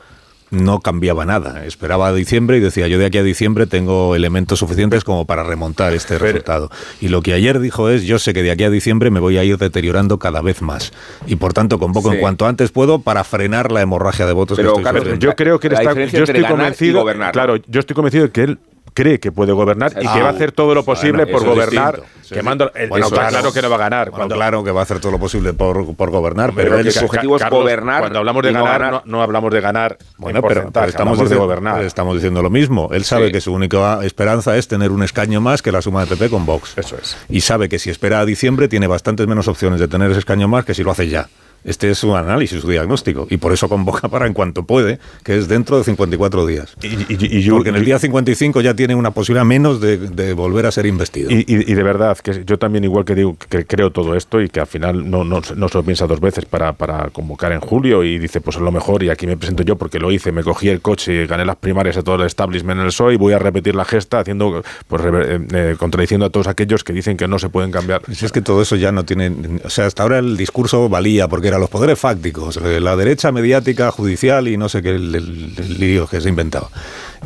no 0.52 0.80
cambiaba 0.80 1.26
nada. 1.26 1.66
Esperaba 1.66 2.08
a 2.08 2.14
diciembre 2.14 2.58
y 2.58 2.60
decía, 2.60 2.88
yo 2.88 3.00
de 3.00 3.06
aquí 3.06 3.18
a 3.18 3.24
diciembre 3.24 3.66
tengo 3.68 4.16
elementos 4.16 4.60
suficientes 4.60 5.04
como 5.04 5.26
para 5.26 5.44
remontar 5.44 5.94
este 5.94 6.18
resultado. 6.18 6.70
Y 7.02 7.10
lo 7.10 7.22
que 7.22 7.34
ayer 7.34 7.60
dijo 7.60 7.90
es, 7.90 8.04
yo 8.04 8.20
sé 8.20 8.34
que 8.34 8.44
de 8.44 8.52
aquí 8.52 8.64
a 8.64 8.70
diciembre 8.70 9.10
me 9.10 9.20
voy 9.20 9.38
a 9.38 9.44
ir 9.44 9.58
deteriorando 9.58 10.20
cada 10.20 10.42
vez 10.42 10.62
más. 10.62 10.94
Y 11.28 11.36
por 11.36 11.54
tanto 11.54 11.80
convoco 11.80 12.14
en 12.14 12.20
cuanto 12.20 12.48
antes 12.48 12.72
puedo 12.72 13.00
para 13.00 13.24
frenar 13.24 13.72
la 13.72 13.82
hemorragia 13.82 14.26
de 14.26 14.34
votos 14.34 14.58
Pero, 14.58 14.76
que 14.76 14.82
estoy 14.82 15.18
Yo 15.20 15.36
creo 15.36 15.60
que 15.60 15.68
él 15.68 15.74
está, 15.74 15.94
yo 15.94 16.24
estoy 16.24 16.44
convencido, 16.44 17.06
claro, 17.32 17.58
yo 17.68 17.80
estoy 17.80 17.96
convencido 17.96 18.26
de 18.26 18.32
que 18.32 18.44
él 18.44 18.60
cree 18.96 19.20
que 19.20 19.32
puede 19.32 19.52
gobernar 19.52 19.92
y 20.02 20.08
que 20.08 20.22
va 20.22 20.30
a 20.30 20.32
hacer 20.32 20.54
todo 20.54 20.74
lo 20.74 20.84
posible 20.84 21.28
por 21.28 21.46
gobernar. 21.46 22.02
Quemando, 22.28 22.72
claro, 22.72 23.54
que 23.54 23.62
no 23.62 23.70
va 23.70 23.76
a 23.76 23.80
ganar. 23.80 24.12
claro 24.12 24.64
que 24.64 24.72
va 24.72 24.80
a 24.80 24.84
hacer 24.84 25.00
todo 25.00 25.12
lo 25.12 25.20
posible 25.20 25.54
por, 25.54 25.96
por 25.96 26.10
gobernar, 26.10 26.54
pero, 26.56 26.80
el 26.80 26.88
objetivo 26.88 27.36
es 27.36 27.48
gobernar. 27.50 28.00
Cuando 28.00 28.20
hablamos 28.20 28.44
de 28.44 28.52
ganar, 28.54 29.04
No, 29.06 29.22
hablamos 29.22 29.54
de 29.54 29.62
ganar. 29.62 29.98
Bueno, 30.18 30.42
pero, 30.42 30.72
estamos, 30.88 31.20
diciendo, 31.20 31.30
de 31.30 31.36
gobernar. 31.36 31.84
estamos 31.84 32.16
diciendo 32.16 32.42
lo 32.42 32.50
mismo. 32.50 32.90
Él 32.94 33.04
sabe 33.04 33.32
que 33.32 33.42
su 33.42 33.54
única 33.54 34.04
esperanza 34.04 34.56
es 34.58 34.68
tener 34.68 34.92
un 34.92 35.04
escaño 35.04 35.42
más 35.42 35.62
que 35.62 35.72
la 35.72 35.82
suma 35.82 36.06
de 36.06 36.16
PP 36.16 36.30
con 36.30 36.46
Vox. 36.46 36.78
Eso 36.78 36.96
es. 37.00 37.18
Y 37.30 37.42
sabe 37.42 37.70
que 37.70 37.78
si 37.78 37.90
espera 37.90 38.22
a 38.22 38.26
diciembre 38.26 38.68
tiene 38.70 38.88
bastantes 38.88 39.28
menos 39.28 39.48
opciones 39.48 39.80
de 39.80 39.88
tener 39.88 40.10
ese 40.10 40.20
escaño 40.20 40.48
más 40.48 40.64
que 40.66 40.74
si 40.74 40.84
lo 40.84 40.92
hace 40.92 41.10
ya. 41.10 41.28
Este 41.66 41.90
es 41.90 41.98
su 41.98 42.16
análisis, 42.16 42.62
su 42.62 42.70
diagnóstico. 42.70 43.28
Y 43.30 43.38
por 43.38 43.52
eso 43.52 43.68
convoca 43.68 44.08
para 44.08 44.28
en 44.28 44.34
cuanto 44.34 44.64
puede, 44.64 45.00
que 45.24 45.38
es 45.38 45.48
dentro 45.48 45.78
de 45.78 45.84
54 45.84 46.46
días. 46.46 46.76
Y, 46.82 47.42
yo, 47.42 47.56
Porque 47.56 47.70
en 47.70 47.76
el 47.76 47.86
día 47.86 47.98
55 47.98 48.62
ya 48.62 48.76
tiene 48.76 48.94
una 48.96 49.12
posibilidad 49.12 49.46
menos 49.46 49.82
de, 49.82 50.34
volver 50.34 50.66
a 50.66 50.72
ser 50.72 50.86
investido. 50.86 51.30
Y, 51.32 51.44
de 51.44 51.84
verdad, 51.84 52.18
que 52.20 52.44
yo 52.46 52.60
también 52.60 52.84
igual 52.84 53.06
que 53.06 53.16
digo 53.16 53.36
que 53.50 53.66
creo 53.66 53.92
todo 53.92 54.16
esto 54.16 54.42
y 54.42 54.50
que 54.50 54.60
al 54.60 54.68
final 54.68 55.10
no, 55.10 55.24
no, 55.24 55.42
no 55.56 55.70
se 55.70 55.78
lo 55.78 55.84
piensa 55.84 56.06
dos 56.08 56.20
veces 56.20 56.46
para, 56.46 56.74
para 56.74 57.10
convocar 57.10 57.52
en 57.52 57.62
julio 57.62 58.04
y 58.04 58.20
dice, 58.20 58.42
pues 58.42 58.58
es 58.58 58.62
lo 58.62 58.72
mejor 58.72 59.02
y 59.04 59.10
aquí 59.10 59.26
me 59.26 59.38
presento 59.38 59.64
yo 59.64 59.76
porque 59.76 60.00
lo 60.00 60.12
hice, 60.12 60.32
me 60.32 60.44
cogí 60.44 60.70
el 60.70 60.82
coche 60.82 61.24
y 61.24 61.28
gané 61.28 61.46
las 61.46 61.56
primarias 61.56 61.98
a 61.98 62.04
todo 62.04 62.16
el 62.16 62.24
establishment 62.24 62.80
en 62.80 62.86
el 62.86 62.92
PSOE 62.92 63.14
y 63.16 63.18
voy 63.18 63.34
a 63.34 63.40
repetir 63.40 63.76
la 63.76 63.86
gesta 63.86 64.20
haciendo, 64.20 64.64
pues 64.88 65.04
eh, 65.06 65.40
eh, 65.52 65.76
contradiciendo 65.80 66.26
a 66.26 66.30
todos 66.30 66.48
aquellos 66.48 66.84
que 66.84 66.94
dicen 66.94 67.18
que 67.18 67.28
no 67.28 67.40
se 67.40 67.50
pueden 67.50 67.72
cambiar. 67.72 68.02
Si 68.12 68.26
es 68.26 68.32
que 68.32 68.42
todo 68.42 68.62
eso 68.62 68.76
ya 68.76 68.92
no 68.92 69.06
tiene... 69.06 69.32
O 69.64 69.70
sea, 69.70 69.86
hasta 69.86 70.04
ahora 70.04 70.20
el 70.20 70.38
discurso 70.38 70.88
valía 70.90 71.28
porque 71.28 71.48
era 71.48 71.55
los 71.60 71.70
poderes 71.70 72.00
fácticos, 72.00 72.58
eh, 72.58 72.80
la 72.80 72.96
derecha 72.96 73.32
mediática, 73.32 73.92
judicial 73.92 74.48
y 74.48 74.58
no 74.58 74.70
sé 74.70 74.82
qué 74.82 74.90
el, 74.90 75.80
lío 75.80 76.08
que 76.08 76.22
se 76.22 76.28
ha 76.28 76.30
inventado. 76.30 76.70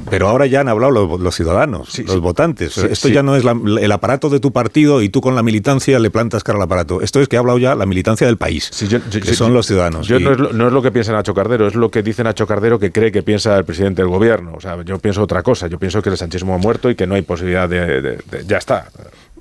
Pero 0.09 0.29
ahora 0.29 0.45
ya 0.45 0.61
han 0.61 0.69
hablado 0.69 1.17
los, 1.17 1.35
ciudadanos, 1.35 1.99
los 1.99 2.19
votantes. 2.21 2.77
Esto 2.77 3.09
ya 3.09 3.21
no 3.21 3.35
es 3.35 3.43
el 3.43 3.91
aparato 3.91 4.29
de 4.29 4.39
tu 4.39 4.51
partido 4.51 5.01
y 5.01 5.09
tú 5.09 5.19
con 5.19 5.35
la 5.35 5.43
militancia 5.43 5.99
le 5.99 6.09
plantas 6.09 6.43
cara 6.43 6.57
al 6.57 6.63
aparato. 6.63 7.01
Esto 7.01 7.19
es 7.19 7.27
que 7.27 7.35
ha 7.35 7.39
hablado 7.39 7.57
ya 7.57 7.75
la 7.75 7.85
militancia 7.85 8.25
del 8.25 8.37
país, 8.37 8.71
que 9.11 9.33
son 9.33 9.53
los 9.53 9.67
ciudadanos. 9.67 10.09
no, 10.09 10.17
es 10.17 10.39
lo, 10.39 10.53
no, 10.53 10.67
es 10.67 10.73
lo, 10.73 10.81
que 10.81 10.91
piensa 10.91 11.11
Nacho 11.11 11.33
Cardero, 11.33 11.67
es 11.67 11.75
lo 11.75 11.91
que 11.91 12.01
dice 12.01 12.23
Nacho 12.23 12.47
Cardero 12.47 12.79
que 12.79 12.91
cree 12.91 13.11
que 13.11 13.23
piensa 13.23 13.57
el 13.57 13.65
presidente 13.65 14.01
del 14.01 14.09
gobierno. 14.09 14.53
O 14.55 14.61
sea, 14.61 14.81
yo 14.83 14.99
pienso 14.99 15.21
otra 15.21 15.43
cosa. 15.43 15.67
Yo 15.67 15.77
pienso 15.77 16.01
que 16.01 16.09
el 16.09 16.17
sanchismo 16.17 16.53
ha 16.55 16.57
muerto 16.57 16.89
y 16.89 16.95
que 16.95 17.05
no 17.05 17.15
hay 17.15 17.21
posibilidad 17.21 17.67
de 17.67 18.19
ya 18.47 18.57
está. 18.57 18.87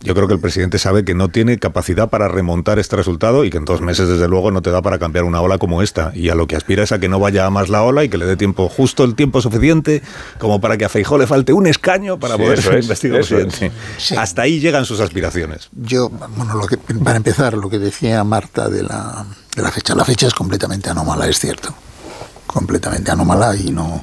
Yo 0.00 0.14
creo 0.14 0.28
que 0.28 0.34
el 0.34 0.40
presidente 0.40 0.78
sabe 0.78 1.04
que 1.04 1.14
no 1.14 1.28
tiene 1.28 1.58
capacidad 1.58 2.08
para 2.08 2.28
remontar 2.28 2.78
este 2.78 2.96
resultado 2.96 3.44
y 3.44 3.50
que 3.50 3.58
en 3.58 3.64
dos 3.64 3.80
meses, 3.80 4.08
desde 4.08 4.28
luego, 4.28 4.50
no 4.50 4.62
te 4.62 4.70
da 4.70 4.80
para 4.80 4.98
cambiar 4.98 5.24
una 5.24 5.40
ola 5.40 5.58
como 5.58 5.82
esta. 5.82 6.12
Y 6.14 6.28
a 6.28 6.34
lo 6.34 6.46
que 6.46 6.56
aspira 6.56 6.84
es 6.84 6.92
a 6.92 7.00
que 7.00 7.08
no 7.08 7.18
vaya 7.18 7.46
a 7.46 7.50
más 7.50 7.68
la 7.68 7.82
ola 7.82 8.04
y 8.04 8.08
que 8.08 8.16
le 8.16 8.24
dé 8.24 8.36
tiempo, 8.36 8.68
justo 8.68 9.04
el 9.04 9.14
tiempo 9.14 9.40
suficiente, 9.40 10.02
como 10.38 10.60
para 10.60 10.76
que 10.76 10.84
a 10.84 10.88
Feijó 10.88 11.18
le 11.18 11.26
falte 11.26 11.52
un 11.52 11.66
escaño 11.66 12.18
para 12.18 12.36
poder 12.36 12.62
ser 12.62 12.80
investigado 12.80 13.20
presidente. 13.20 13.72
Hasta 14.16 14.42
ahí 14.42 14.60
llegan 14.60 14.84
sus 14.84 15.00
aspiraciones. 15.00 15.68
Yo, 15.72 16.10
bueno, 16.10 16.54
lo 16.54 16.66
que, 16.66 16.76
para 16.76 17.16
empezar, 17.16 17.54
lo 17.54 17.68
que 17.68 17.78
decía 17.78 18.22
Marta 18.24 18.68
de 18.68 18.84
la, 18.84 19.26
de 19.56 19.62
la 19.62 19.70
fecha. 19.70 19.94
La 19.94 20.04
fecha 20.04 20.28
es 20.28 20.34
completamente 20.34 20.90
anómala, 20.90 21.26
es 21.26 21.38
cierto. 21.38 21.74
Completamente 22.46 23.10
anómala 23.10 23.54
y 23.56 23.70
no 23.72 24.02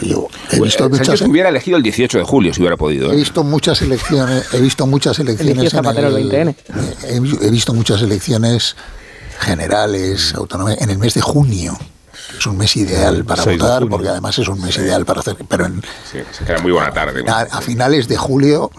yo 0.00 0.28
he 0.50 0.60
visto 0.60 0.88
muchas, 0.88 1.20
hubiera 1.22 1.48
elegido 1.48 1.76
el 1.76 1.82
18 1.82 2.18
de 2.18 2.24
julio 2.24 2.54
si 2.54 2.60
hubiera 2.60 2.76
podido. 2.76 3.10
He 3.10 3.14
¿eh? 3.14 3.18
visto 3.18 3.44
muchas 3.44 3.82
elecciones, 3.82 4.52
he 4.52 4.60
visto 4.60 4.86
muchas 4.86 5.18
elecciones. 5.18 5.72
he, 7.04 7.50
visto 7.50 7.74
muchas 7.74 8.02
elecciones 8.02 8.76
generales, 9.40 10.34
autonómicas, 10.34 10.82
en 10.82 10.90
el 10.90 10.98
mes 10.98 11.14
de 11.14 11.20
junio. 11.20 11.78
Es 12.38 12.46
un 12.46 12.56
mes 12.56 12.76
ideal 12.76 13.24
para 13.24 13.44
votar, 13.44 13.86
porque 13.88 14.08
además 14.08 14.38
es 14.38 14.48
un 14.48 14.60
mes 14.60 14.76
ideal 14.76 15.04
para 15.04 15.20
hacer. 15.20 15.36
Pero 15.48 15.66
en, 15.66 15.82
se 16.10 16.44
queda 16.44 16.58
muy 16.60 16.72
buena 16.72 16.92
tarde. 16.92 17.24
A, 17.28 17.60
finales 17.60 18.08
de 18.08 18.16
julio, 18.16 18.70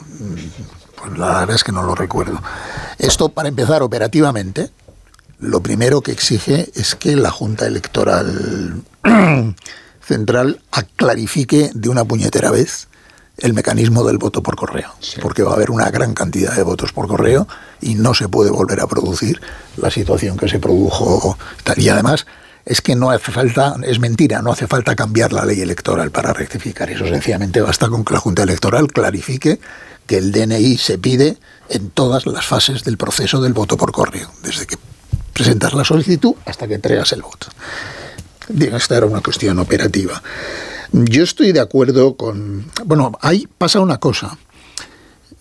pues 0.95 1.17
la 1.17 1.39
verdad 1.39 1.55
es 1.55 1.63
que 1.63 1.71
no 1.71 1.83
lo 1.83 1.95
recuerdo. 1.95 2.41
Esto, 2.97 3.29
para 3.29 3.49
empezar 3.49 3.83
operativamente, 3.83 4.71
lo 5.39 5.61
primero 5.61 6.01
que 6.01 6.11
exige 6.11 6.69
es 6.75 6.95
que 6.95 7.15
la 7.15 7.29
Junta 7.29 7.67
Electoral 7.67 8.83
Central 10.05 10.61
clarifique 10.95 11.71
de 11.73 11.89
una 11.89 12.05
puñetera 12.05 12.51
vez 12.51 12.87
el 13.37 13.53
mecanismo 13.53 14.03
del 14.05 14.17
voto 14.17 14.41
por 14.41 14.55
correo, 14.55 14.93
porque 15.21 15.43
va 15.43 15.51
a 15.51 15.55
haber 15.55 15.71
una 15.71 15.89
gran 15.89 16.13
cantidad 16.13 16.55
de 16.55 16.63
votos 16.63 16.93
por 16.93 17.07
correo 17.07 17.47
y 17.81 17.95
no 17.95 18.13
se 18.13 18.29
puede 18.29 18.49
volver 18.49 18.79
a 18.79 18.87
producir 18.87 19.41
la 19.77 19.91
situación 19.91 20.37
que 20.37 20.47
se 20.47 20.59
produjo. 20.59 21.37
Y 21.75 21.89
además 21.89 22.25
es 22.65 22.81
que 22.81 22.95
no 22.95 23.11
hace 23.11 23.31
falta, 23.31 23.75
es 23.83 23.99
mentira, 23.99 24.41
no 24.41 24.51
hace 24.51 24.67
falta 24.67 24.95
cambiar 24.95 25.33
la 25.33 25.45
ley 25.45 25.61
electoral 25.61 26.11
para 26.11 26.33
rectificar 26.33 26.89
eso. 26.89 27.05
Sencillamente 27.05 27.61
basta 27.61 27.89
con 27.89 28.05
que 28.05 28.13
la 28.13 28.19
Junta 28.19 28.43
Electoral 28.43 28.87
clarifique 28.87 29.59
que 30.07 30.17
el 30.17 30.31
DNI 30.31 30.77
se 30.77 30.97
pide 30.97 31.37
en 31.69 31.89
todas 31.89 32.25
las 32.25 32.45
fases 32.45 32.83
del 32.83 32.97
proceso 32.97 33.41
del 33.41 33.53
voto 33.53 33.75
por 33.75 33.91
correo, 33.91 34.31
desde 34.43 34.65
que 34.65 34.77
presentas 35.33 35.73
la 35.73 35.83
solicitud 35.83 36.35
hasta 36.45 36.67
que 36.67 36.75
entregas 36.75 37.11
el 37.11 37.21
voto. 37.21 37.47
Esta 38.47 38.97
era 38.97 39.05
una 39.05 39.21
cuestión 39.21 39.59
operativa. 39.59 40.21
Yo 40.91 41.23
estoy 41.23 41.51
de 41.51 41.59
acuerdo 41.59 42.15
con... 42.15 42.65
Bueno, 42.85 43.17
ahí 43.21 43.47
pasa 43.57 43.79
una 43.79 43.97
cosa. 43.97 44.37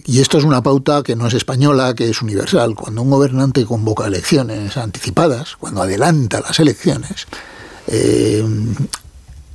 Y 0.06 0.20
esto 0.20 0.38
es 0.38 0.44
una 0.44 0.62
pauta 0.62 1.02
que 1.02 1.16
no 1.16 1.26
es 1.26 1.34
española, 1.34 1.94
que 1.94 2.10
es 2.10 2.20
universal. 2.22 2.74
Cuando 2.74 3.02
un 3.02 3.10
gobernante 3.10 3.64
convoca 3.64 4.06
elecciones 4.06 4.76
anticipadas, 4.76 5.56
cuando 5.56 5.82
adelanta 5.82 6.40
las 6.40 6.58
elecciones, 6.60 7.26
eh, 7.86 8.44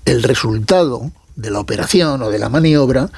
el 0.06 0.24
resultado 0.24 1.12
de 1.36 1.52
la 1.52 1.60
operación 1.60 2.22
o 2.22 2.30
de 2.30 2.40
la 2.40 2.50
maniobra 2.50 3.10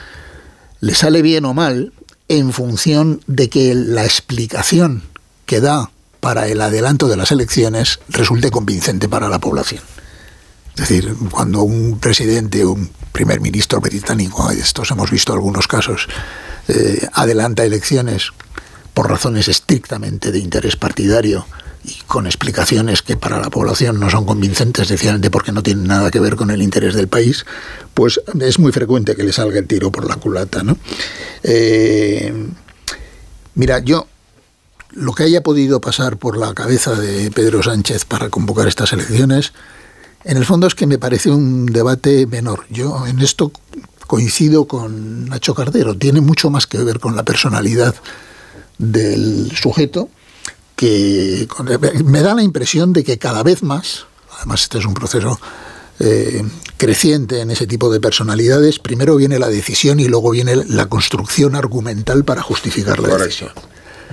le 0.80 0.94
sale 0.94 1.22
bien 1.22 1.46
o 1.46 1.54
mal 1.54 1.94
en 2.28 2.52
función 2.52 3.22
de 3.28 3.50
que 3.50 3.76
la 3.76 4.04
explicación 4.06 5.04
que 5.46 5.62
da 5.62 5.92
para 6.20 6.48
el 6.48 6.62
adelanto 6.62 7.08
de 7.08 7.18
las 7.18 7.32
elecciones 7.32 8.00
resulte 8.10 8.52
convincente 8.52 9.10
para 9.10 9.30
la 9.30 9.40
población. 9.40 9.84
Es 10.76 10.88
decir, 10.88 11.16
cuando 11.32 11.64
un 11.64 12.00
presidente 12.00 12.66
un 12.66 12.90
primer 13.12 13.42
ministro 13.42 13.82
británico, 13.82 14.50
estos 14.52 14.92
hemos 14.92 15.12
visto 15.12 15.34
algunos 15.34 15.68
casos, 15.68 16.08
eh, 16.68 17.08
adelanta 17.14 17.66
elecciones 17.66 18.32
por 18.94 19.10
razones 19.10 19.48
estrictamente 19.48 20.32
de 20.32 20.40
interés 20.40 20.76
partidario 20.76 21.46
y 21.84 21.96
con 22.06 22.26
explicaciones 22.26 23.02
que 23.02 23.18
para 23.18 23.40
la 23.40 23.50
población 23.50 24.00
no 24.00 24.10
son 24.10 24.26
convincentes, 24.26 24.88
sencillamente 24.88 25.32
porque 25.32 25.52
no 25.52 25.64
tienen 25.64 25.88
nada 25.88 26.12
que 26.12 26.20
ver 26.20 26.36
con 26.36 26.52
el 26.52 26.62
interés 26.62 26.94
del 26.94 27.08
país, 27.08 27.46
pues 27.94 28.22
es 28.40 28.60
muy 28.60 28.72
frecuente 28.72 29.16
que 29.16 29.24
le 29.24 29.34
salga 29.34 29.60
el 29.60 29.68
tiro 29.68 29.92
por 29.92 30.08
la 30.08 30.16
culata. 30.16 30.64
¿no? 30.64 30.78
Eh, 31.44 32.34
mira, 33.56 33.80
yo 33.80 34.08
lo 34.92 35.14
que 35.14 35.24
haya 35.24 35.42
podido 35.42 35.82
pasar 35.82 36.18
por 36.18 36.38
la 36.38 36.54
cabeza 36.54 36.94
de 36.94 37.32
Pedro 37.32 37.64
Sánchez 37.64 38.06
para 38.06 38.30
convocar 38.30 38.68
estas 38.68 38.94
elecciones, 38.94 39.54
en 40.24 40.38
el 40.38 40.46
fondo 40.46 40.68
es 40.68 40.76
que 40.76 40.88
me 40.88 40.98
parece 40.98 41.32
un 41.32 41.66
debate 41.66 42.28
menor. 42.28 42.66
Yo 42.70 43.06
en 43.08 43.20
esto 43.20 43.52
coincido 44.12 44.66
con 44.66 45.30
Nacho 45.30 45.56
Cardero. 45.56 45.98
Tiene 45.98 46.20
mucho 46.20 46.50
más 46.50 46.68
que 46.68 46.78
ver 46.80 47.00
con 47.00 47.16
la 47.16 47.24
personalidad 47.24 47.96
del 48.78 49.52
sujeto 49.56 50.10
que 50.76 51.48
me 52.04 52.22
da 52.22 52.34
la 52.34 52.44
impresión 52.44 52.92
de 52.92 53.06
que 53.06 53.18
cada 53.18 53.42
vez 53.42 53.64
más, 53.64 54.08
además 54.38 54.64
este 54.64 54.80
es 54.80 54.86
un 54.86 54.96
proceso 54.96 55.40
eh, 56.00 56.44
creciente 56.76 57.40
en 57.40 57.52
ese 57.52 57.68
tipo 57.68 57.90
de 57.90 58.02
personalidades, 58.02 58.80
primero 58.80 59.16
viene 59.16 59.40
la 59.40 59.48
decisión 59.48 60.00
y 60.02 60.10
luego 60.10 60.32
viene 60.32 60.58
la 60.58 60.88
construcción 60.88 61.56
argumental 61.56 62.26
para 62.26 62.42
justificar 62.42 63.00
la 63.00 63.16
decisión. 63.16 63.52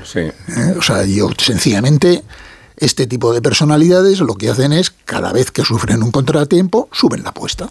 Sí. 0.05 0.21
Eh, 0.21 0.75
o 0.79 0.83
sea, 0.83 1.05
yo 1.07 1.31
sencillamente 1.39 2.23
este 2.79 3.07
tipo 3.07 3.33
de 3.33 3.43
personalidades 3.43 4.21
lo 4.21 4.35
que 4.35 4.51
hacen 4.51 4.73
es, 4.73 4.91
cada 5.05 5.33
vez 5.33 5.51
que 5.51 5.65
sufren 5.65 6.03
un 6.03 6.11
contratiempo, 6.11 6.89
suben 6.93 7.23
la 7.23 7.31
apuesta. 7.31 7.71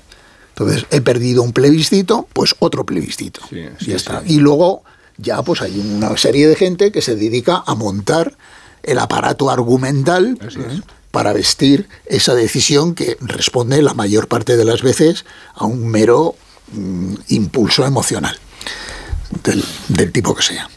Entonces, 0.49 0.85
he 0.89 1.01
perdido 1.01 1.43
un 1.43 1.53
plebiscito, 1.53 2.27
pues 2.33 2.55
otro 2.59 2.85
plebiscito. 2.85 3.41
y 3.51 3.91
está. 3.91 4.23
Y 4.25 4.39
luego 4.39 4.83
ya 5.17 5.41
pues 5.41 5.61
hay 5.61 5.79
una 5.79 6.15
serie 6.17 6.47
de 6.47 6.55
gente 6.55 6.91
que 6.91 7.01
se 7.01 7.15
dedica 7.15 7.63
a 7.65 7.75
montar 7.75 8.37
el 8.83 8.99
aparato 8.99 9.49
argumental 9.49 10.37
¿eh? 10.41 10.81
para 11.11 11.33
vestir 11.33 11.87
esa 12.05 12.35
decisión 12.35 12.95
que 12.95 13.17
responde 13.21 13.81
la 13.81 13.93
mayor 13.93 14.27
parte 14.27 14.55
de 14.55 14.65
las 14.65 14.81
veces 14.81 15.25
a 15.55 15.65
un 15.65 15.87
mero 15.87 16.35
mm, 16.71 17.13
impulso 17.29 17.85
emocional, 17.85 18.37
del, 19.43 20.11
tipo 20.11 20.35
que 20.35 20.43
sea. 20.43 20.69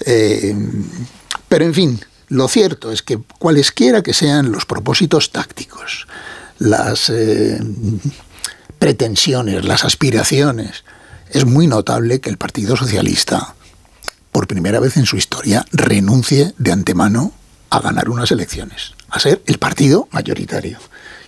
Eh, 0.00 0.54
pero 1.48 1.64
en 1.64 1.74
fin, 1.74 2.00
lo 2.34 2.48
cierto 2.48 2.90
es 2.90 3.02
que 3.02 3.18
cualesquiera 3.38 4.02
que 4.02 4.12
sean 4.12 4.50
los 4.50 4.66
propósitos 4.66 5.30
tácticos, 5.30 6.08
las 6.58 7.08
eh, 7.08 7.60
pretensiones, 8.80 9.64
las 9.64 9.84
aspiraciones, 9.84 10.82
es 11.30 11.44
muy 11.44 11.68
notable 11.68 12.20
que 12.20 12.30
el 12.30 12.36
Partido 12.36 12.76
Socialista, 12.76 13.54
por 14.32 14.48
primera 14.48 14.80
vez 14.80 14.96
en 14.96 15.06
su 15.06 15.16
historia, 15.16 15.64
renuncie 15.70 16.54
de 16.58 16.72
antemano 16.72 17.32
a 17.70 17.78
ganar 17.78 18.10
unas 18.10 18.32
elecciones, 18.32 18.94
a 19.10 19.20
ser 19.20 19.40
el 19.46 19.58
partido 19.58 20.08
mayoritario, 20.10 20.78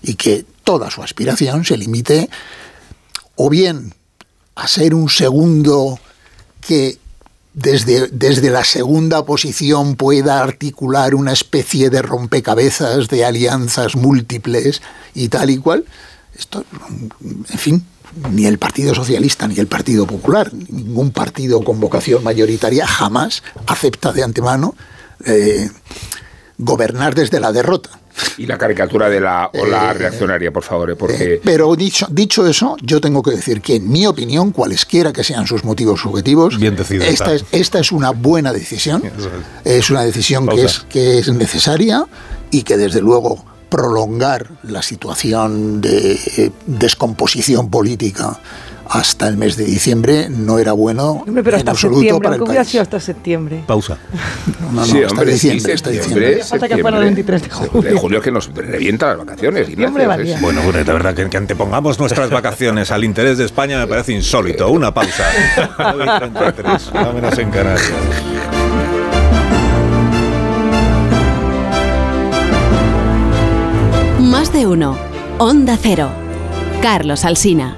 y 0.02 0.14
que 0.14 0.44
toda 0.64 0.90
su 0.90 1.04
aspiración 1.04 1.64
se 1.64 1.76
limite 1.76 2.28
o 3.36 3.48
bien 3.48 3.94
a 4.57 4.66
ser 4.66 4.92
un 4.92 5.09
segundo 5.09 6.00
que 6.61 6.98
desde, 7.57 8.09
desde 8.09 8.50
la 8.50 8.64
segunda 8.64 9.24
posición 9.24 9.96
pueda 9.96 10.42
articular 10.42 11.14
una 11.14 11.32
especie 11.32 11.88
de 11.88 12.02
rompecabezas 12.02 13.09
de 13.09 13.24
alianzas 13.24 13.96
múltiples 13.96 14.82
y 15.14 15.28
tal 15.28 15.48
y 15.48 15.57
cual. 15.57 15.86
Esto, 16.38 16.66
en 17.22 17.59
fin, 17.59 17.82
ni 18.30 18.44
el 18.44 18.59
Partido 18.59 18.94
Socialista 18.94 19.48
ni 19.48 19.57
el 19.57 19.68
Partido 19.68 20.07
Popular, 20.07 20.52
ningún 20.52 21.11
partido 21.12 21.64
con 21.64 21.80
vocación 21.80 22.22
mayoritaria 22.22 22.86
jamás 22.86 23.42
acepta 23.66 24.12
de 24.12 24.22
antemano 24.22 24.74
eh, 25.24 25.70
gobernar 26.59 27.14
desde 27.14 27.40
la 27.40 27.52
derrota. 27.52 27.88
Y 28.38 28.46
la 28.46 28.58
caricatura 28.58 29.08
de 29.08 29.20
la 29.20 29.50
ola 29.54 29.90
eh, 29.90 29.94
reaccionaria, 29.94 30.50
por 30.52 30.62
favor, 30.62 30.90
eh, 30.90 30.96
porque... 30.96 31.34
Eh, 31.34 31.40
pero 31.42 31.74
dicho, 31.76 32.06
dicho 32.10 32.46
eso, 32.46 32.76
yo 32.82 33.00
tengo 33.00 33.22
que 33.22 33.32
decir 33.32 33.60
que 33.60 33.76
en 33.76 33.90
mi 33.90 34.06
opinión, 34.06 34.52
cualesquiera 34.52 35.12
que 35.12 35.24
sean 35.24 35.46
sus 35.46 35.64
motivos 35.64 36.00
subjetivos, 36.00 36.58
esta, 36.60 37.34
es, 37.34 37.44
esta 37.52 37.78
es 37.78 37.92
una 37.92 38.10
buena 38.10 38.52
decisión, 38.52 39.02
es. 39.64 39.90
Una 39.90 40.02
decisión 40.02 40.48
que 40.48 40.64
es, 40.64 40.80
que 40.88 41.18
es 41.18 41.28
necesaria 41.32 42.04
y 42.50 42.62
que 42.62 42.76
desde 42.76 43.00
luego 43.00 43.44
prolongar 43.68 44.48
la 44.62 44.82
situación 44.82 45.80
de 45.80 46.52
descomposición 46.66 47.70
política 47.70 48.38
hasta 48.89 49.28
el 49.28 49.37
mes 49.37 49.57
de 49.57 49.64
diciembre 49.64 50.28
no 50.30 50.59
era 50.59 50.72
bueno 50.72 51.24
pero 51.26 51.57
en 51.57 51.68
absoluto 51.68 52.20
para 52.20 52.37
el 52.37 52.43
país. 52.43 52.68
sido 52.68 52.82
hasta 52.82 53.01
septiembre. 53.01 53.64
Pausa. 53.66 53.99
No, 54.66 54.80
no, 54.80 54.84
sí, 54.84 55.03
hasta 55.03 55.14
hombre, 55.14 55.32
diciembre, 55.32 55.72
hasta 55.72 55.91
diciembre. 55.91 56.43
Falta 56.43 56.68
que 56.68 56.78
fuera 56.78 56.99
el 56.99 57.05
23 57.05 57.43
de 57.43 57.51
julio. 57.51 57.91
De 57.91 57.97
julio 57.97 58.20
que 58.20 58.32
nos 58.32 58.53
revienta 58.53 59.09
las 59.09 59.18
vacaciones. 59.18 59.68
Hombre, 59.68 60.07
bueno, 60.41 60.61
bueno, 60.62 60.84
la 60.84 60.93
verdad 60.93 61.14
que, 61.14 61.28
que, 61.30 61.37
antepongamos 61.37 61.99
nuestras 61.99 62.30
vacaciones 62.30 62.91
al 62.91 63.05
interés 63.05 63.39
de 63.39 63.45
España 63.45 63.78
me 63.78 63.87
parece 63.87 64.12
insólito. 64.12 64.68
Una 64.70 64.93
pausa. 64.93 65.24
33, 66.18 66.93
menos 67.14 67.39
en 67.39 67.51
Canarias. 67.51 67.93
Más 74.20 74.53
de 74.53 74.66
uno. 74.66 74.99
Onda 75.39 75.78
Cero. 75.80 76.11
Carlos 76.82 77.24
Alsina. 77.24 77.76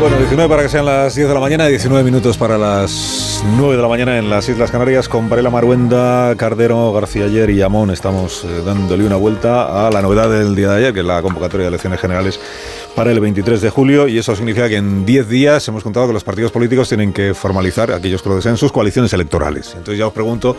Bueno, 0.00 0.16
19 0.16 0.48
para 0.48 0.62
que 0.62 0.70
sean 0.70 0.86
las 0.86 1.14
10 1.14 1.28
de 1.28 1.34
la 1.34 1.40
mañana, 1.40 1.66
19 1.66 2.02
minutos 2.02 2.38
para 2.38 2.56
las 2.56 3.44
9 3.58 3.76
de 3.76 3.82
la 3.82 3.88
mañana 3.88 4.16
en 4.16 4.30
las 4.30 4.48
Islas 4.48 4.70
Canarias 4.70 5.10
con 5.10 5.28
Varela 5.28 5.50
Maruenda, 5.50 6.34
Cardero, 6.36 6.90
García 6.90 7.26
Ayer 7.26 7.50
y 7.50 7.60
Amón. 7.60 7.90
Estamos 7.90 8.44
eh, 8.44 8.62
dándole 8.64 9.04
una 9.04 9.16
vuelta 9.16 9.86
a 9.86 9.90
la 9.90 10.00
novedad 10.00 10.30
del 10.30 10.56
día 10.56 10.70
de 10.70 10.76
ayer, 10.78 10.94
que 10.94 11.00
es 11.00 11.06
la 11.06 11.20
convocatoria 11.20 11.64
de 11.64 11.68
elecciones 11.68 12.00
generales 12.00 12.40
para 12.96 13.12
el 13.12 13.20
23 13.20 13.60
de 13.60 13.68
julio 13.68 14.08
y 14.08 14.16
eso 14.16 14.34
significa 14.34 14.70
que 14.70 14.76
en 14.76 15.04
10 15.04 15.28
días 15.28 15.68
hemos 15.68 15.82
contado 15.82 16.06
que 16.06 16.14
los 16.14 16.24
partidos 16.24 16.50
políticos 16.50 16.88
tienen 16.88 17.12
que 17.12 17.34
formalizar, 17.34 17.92
aquellos 17.92 18.22
que 18.22 18.30
lo 18.30 18.36
deseen, 18.36 18.56
sus 18.56 18.72
coaliciones 18.72 19.12
electorales. 19.12 19.74
Entonces 19.76 19.98
ya 19.98 20.06
os 20.06 20.14
pregunto 20.14 20.56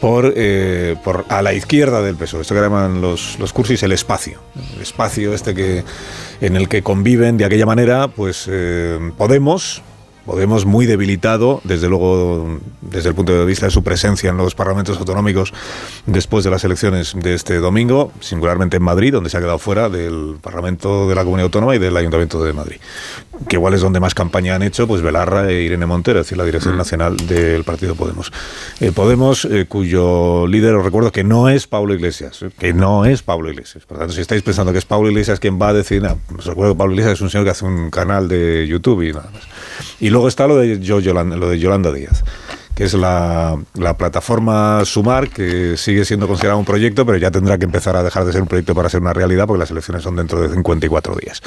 por, 0.00 0.32
eh, 0.36 0.94
por 1.02 1.24
a 1.28 1.42
la 1.42 1.52
izquierda 1.54 2.02
del 2.02 2.14
PSOE, 2.14 2.42
esto 2.42 2.54
que 2.54 2.60
llaman 2.60 3.00
los, 3.00 3.36
los 3.40 3.52
cursis 3.52 3.82
el 3.82 3.90
espacio, 3.90 4.38
el 4.76 4.82
espacio 4.82 5.34
este 5.34 5.54
que 5.56 5.84
en 6.40 6.56
el 6.56 6.68
que 6.68 6.82
conviven 6.82 7.36
de 7.36 7.44
aquella 7.44 7.66
manera, 7.66 8.08
pues 8.08 8.46
eh, 8.50 8.98
Podemos, 9.16 9.82
Podemos 10.26 10.66
muy 10.66 10.86
debilitado, 10.86 11.60
desde 11.64 11.88
luego 11.88 12.58
desde 12.80 13.08
el 13.10 13.14
punto 13.14 13.32
de 13.32 13.44
vista 13.44 13.66
de 13.66 13.70
su 13.70 13.82
presencia 13.82 14.30
en 14.30 14.36
los 14.36 14.54
parlamentos 14.54 14.98
autonómicos 14.98 15.52
después 16.06 16.44
de 16.44 16.50
las 16.50 16.64
elecciones 16.64 17.14
de 17.14 17.34
este 17.34 17.56
domingo, 17.56 18.12
singularmente 18.20 18.76
en 18.76 18.82
Madrid, 18.82 19.12
donde 19.12 19.30
se 19.30 19.36
ha 19.36 19.40
quedado 19.40 19.58
fuera 19.58 19.88
del 19.88 20.36
Parlamento 20.40 21.08
de 21.08 21.14
la 21.14 21.22
Comunidad 21.22 21.44
Autónoma 21.46 21.76
y 21.76 21.78
del 21.78 21.96
Ayuntamiento 21.96 22.42
de 22.42 22.52
Madrid. 22.52 22.76
Que 23.48 23.56
igual 23.56 23.74
es 23.74 23.80
donde 23.80 24.00
más 24.00 24.14
campaña 24.14 24.54
han 24.54 24.62
hecho, 24.62 24.86
pues 24.86 25.02
Belarra 25.02 25.50
e 25.50 25.62
Irene 25.62 25.86
Montero, 25.86 26.20
es 26.20 26.26
decir, 26.26 26.38
la 26.38 26.44
dirección 26.44 26.74
Mm. 26.74 26.78
nacional 26.78 27.16
del 27.16 27.64
Partido 27.64 27.94
Podemos. 27.94 28.32
Eh, 28.80 28.92
Podemos, 28.92 29.44
eh, 29.44 29.66
cuyo 29.68 30.46
líder, 30.46 30.74
os 30.74 30.84
recuerdo 30.84 31.12
que 31.12 31.22
no 31.22 31.48
es 31.48 31.66
Pablo 31.66 31.94
Iglesias, 31.94 32.42
eh, 32.42 32.50
que 32.58 32.72
no 32.72 33.04
es 33.04 33.22
Pablo 33.22 33.50
Iglesias. 33.50 33.84
Por 33.84 33.98
tanto, 33.98 34.12
si 34.12 34.20
estáis 34.20 34.42
pensando 34.42 34.72
que 34.72 34.78
es 34.78 34.84
Pablo 34.84 35.08
Iglesias 35.10 35.38
quien 35.38 35.60
va 35.60 35.68
a 35.68 35.72
decir, 35.72 36.02
no, 36.02 36.18
os 36.36 36.46
recuerdo 36.46 36.72
que 36.72 36.78
Pablo 36.78 36.94
Iglesias 36.94 37.14
es 37.14 37.20
un 37.20 37.30
señor 37.30 37.44
que 37.44 37.50
hace 37.50 37.64
un 37.64 37.90
canal 37.90 38.26
de 38.26 38.66
YouTube 38.66 39.02
y 39.02 39.12
nada 39.12 39.30
más. 39.32 39.42
Y 40.00 40.08
luego 40.16 40.28
está 40.28 40.46
lo 40.46 40.56
de, 40.56 40.80
yo, 40.80 40.98
lo 41.00 41.50
de 41.50 41.58
Yolanda 41.58 41.92
Díaz 41.92 42.24
que 42.76 42.84
es 42.84 42.92
la, 42.92 43.58
la 43.74 43.96
plataforma 43.96 44.84
Sumar, 44.84 45.30
que 45.30 45.78
sigue 45.78 46.04
siendo 46.04 46.28
considerada 46.28 46.58
un 46.58 46.66
proyecto, 46.66 47.06
pero 47.06 47.16
ya 47.16 47.30
tendrá 47.30 47.56
que 47.56 47.64
empezar 47.64 47.96
a 47.96 48.02
dejar 48.02 48.26
de 48.26 48.32
ser 48.32 48.42
un 48.42 48.48
proyecto 48.48 48.74
para 48.74 48.90
ser 48.90 49.00
una 49.00 49.14
realidad, 49.14 49.46
porque 49.46 49.60
las 49.60 49.70
elecciones 49.70 50.02
son 50.02 50.14
dentro 50.14 50.42
de 50.42 50.50
54 50.50 51.14
días. 51.14 51.42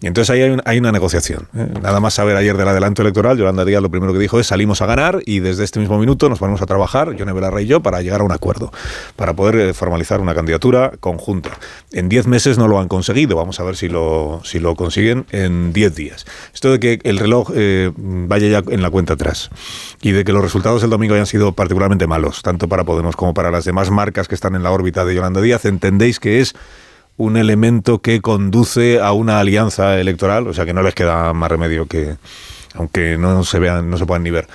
Y 0.00 0.06
entonces 0.06 0.30
ahí 0.30 0.40
hay, 0.40 0.56
hay 0.64 0.78
una 0.78 0.90
negociación. 0.90 1.48
¿eh? 1.54 1.68
Nada 1.82 2.00
más 2.00 2.14
saber 2.14 2.34
ayer 2.34 2.56
del 2.56 2.66
adelanto 2.66 3.02
electoral, 3.02 3.36
Yolanda 3.36 3.66
Díaz 3.66 3.82
lo 3.82 3.90
primero 3.90 4.14
que 4.14 4.18
dijo 4.18 4.40
es 4.40 4.46
salimos 4.46 4.80
a 4.80 4.86
ganar 4.86 5.20
y 5.26 5.40
desde 5.40 5.64
este 5.64 5.80
mismo 5.80 5.98
minuto 5.98 6.30
nos 6.30 6.38
ponemos 6.38 6.62
a 6.62 6.66
trabajar, 6.66 7.14
Yone 7.14 7.34
Belarra 7.34 7.60
y 7.60 7.66
yo, 7.66 7.80
para 7.82 8.00
llegar 8.00 8.22
a 8.22 8.24
un 8.24 8.32
acuerdo, 8.32 8.72
para 9.16 9.34
poder 9.34 9.56
eh, 9.56 9.74
formalizar 9.74 10.22
una 10.22 10.34
candidatura 10.34 10.92
conjunta. 10.98 11.50
En 11.92 12.08
10 12.08 12.26
meses 12.26 12.56
no 12.56 12.68
lo 12.68 12.80
han 12.80 12.88
conseguido, 12.88 13.36
vamos 13.36 13.60
a 13.60 13.64
ver 13.64 13.76
si 13.76 13.90
lo, 13.90 14.40
si 14.44 14.58
lo 14.58 14.74
consiguen 14.76 15.26
en 15.30 15.74
10 15.74 15.94
días. 15.94 16.24
Esto 16.54 16.72
de 16.72 16.80
que 16.80 17.00
el 17.04 17.18
reloj 17.18 17.50
eh, 17.54 17.92
vaya 17.94 18.48
ya 18.48 18.62
en 18.72 18.80
la 18.80 18.88
cuenta 18.88 19.12
atrás 19.12 19.50
y 20.00 20.12
de 20.12 20.24
que 20.24 20.32
los 20.32 20.42
resultados 20.42 20.69
del 20.78 20.90
domingo 20.90 21.14
hayan 21.14 21.26
sido 21.26 21.52
particularmente 21.52 22.06
malos, 22.06 22.42
tanto 22.42 22.68
para 22.68 22.84
Podemos 22.84 23.16
como 23.16 23.34
para 23.34 23.50
las 23.50 23.64
demás 23.64 23.90
marcas 23.90 24.28
que 24.28 24.36
están 24.36 24.54
en 24.54 24.62
la 24.62 24.70
órbita 24.70 25.04
de 25.04 25.14
Yolanda 25.14 25.40
Díaz, 25.40 25.64
entendéis 25.64 26.20
que 26.20 26.40
es 26.40 26.54
un 27.16 27.36
elemento 27.36 28.00
que 28.00 28.20
conduce 28.20 29.00
a 29.00 29.12
una 29.12 29.40
alianza 29.40 29.98
electoral, 29.98 30.46
o 30.46 30.54
sea 30.54 30.64
que 30.64 30.72
no 30.72 30.82
les 30.82 30.94
queda 30.94 31.32
más 31.32 31.50
remedio 31.50 31.86
que, 31.86 32.16
aunque 32.74 33.18
no 33.18 33.42
se 33.42 33.58
vean, 33.58 33.90
no 33.90 33.98
se 33.98 34.06
puedan 34.06 34.22
ni 34.22 34.30
ver, 34.30 34.46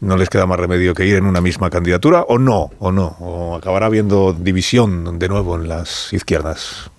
no 0.00 0.16
les 0.16 0.28
queda 0.28 0.46
más 0.46 0.60
remedio 0.60 0.94
que 0.94 1.06
ir 1.06 1.16
en 1.16 1.24
una 1.24 1.40
misma 1.40 1.70
candidatura, 1.70 2.22
o 2.28 2.38
no, 2.38 2.70
o 2.78 2.92
no, 2.92 3.16
o 3.18 3.56
acabará 3.56 3.86
habiendo 3.86 4.32
división 4.32 5.18
de 5.18 5.28
nuevo 5.28 5.56
en 5.56 5.68
las 5.68 6.12
izquierdas. 6.12 6.90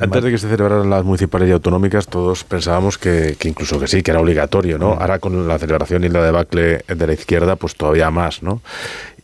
Antes 0.00 0.22
de 0.24 0.30
que 0.30 0.38
se 0.38 0.48
celebraran 0.48 0.88
las 0.88 1.04
municipales 1.04 1.48
y 1.48 1.52
autonómicas, 1.52 2.06
todos 2.06 2.44
pensábamos 2.44 2.98
que, 2.98 3.36
que 3.38 3.48
incluso 3.48 3.78
que 3.78 3.86
sí, 3.86 4.02
que 4.02 4.10
era 4.10 4.20
obligatorio, 4.20 4.78
¿no? 4.78 4.92
Ahora 4.92 5.18
con 5.18 5.46
la 5.48 5.58
celebración 5.58 6.04
y 6.04 6.08
la 6.08 6.22
debacle 6.22 6.84
de 6.86 7.06
la 7.06 7.12
izquierda, 7.12 7.56
pues 7.56 7.74
todavía 7.76 8.10
más, 8.10 8.42
¿no? 8.42 8.60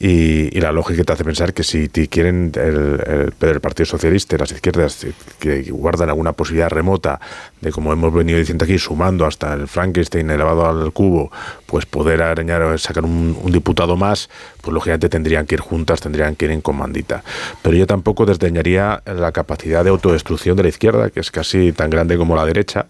Y, 0.04 0.56
y 0.56 0.60
la 0.60 0.72
lógica 0.72 1.04
te 1.04 1.12
hace 1.12 1.22
pensar 1.24 1.54
que 1.54 1.62
si 1.62 1.88
te 1.88 2.08
quieren 2.08 2.50
el, 2.56 3.32
el- 3.40 3.48
el 3.48 3.60
Partido 3.60 3.86
Socialista 3.86 4.34
y 4.34 4.38
las 4.40 4.50
izquierdas 4.50 5.06
que 5.38 5.62
guardan 5.70 6.08
alguna 6.08 6.32
posibilidad 6.32 6.68
remota 6.70 7.20
de, 7.60 7.70
como 7.70 7.92
hemos 7.92 8.12
venido 8.12 8.36
diciendo 8.40 8.64
aquí, 8.64 8.78
sumando 8.80 9.26
hasta 9.26 9.52
el 9.54 9.68
Frankenstein 9.68 10.28
elevado 10.28 10.66
al 10.66 10.92
cubo, 10.92 11.30
pues 11.66 11.86
poder 11.86 12.20
arañar, 12.20 12.76
sacar 12.80 13.04
un, 13.04 13.38
un 13.40 13.52
diputado 13.52 13.96
más, 13.96 14.28
pues 14.60 14.74
lógicamente 14.74 15.08
tendrían 15.08 15.46
que 15.46 15.54
ir 15.54 15.60
juntas, 15.60 16.00
tendrían 16.00 16.34
que 16.34 16.46
ir 16.46 16.50
en 16.50 16.62
comandita. 16.62 17.22
Pero 17.62 17.76
yo 17.76 17.86
tampoco 17.86 18.26
desdeñaría 18.26 19.02
la 19.06 19.30
capacidad 19.30 19.84
de 19.84 19.90
autodestrucción 19.90 20.56
de 20.56 20.64
la 20.64 20.68
izquierda, 20.70 21.10
que 21.10 21.20
es 21.20 21.30
casi 21.30 21.70
tan 21.72 21.90
grande 21.90 22.16
como 22.16 22.34
la 22.34 22.44
derecha. 22.44 22.86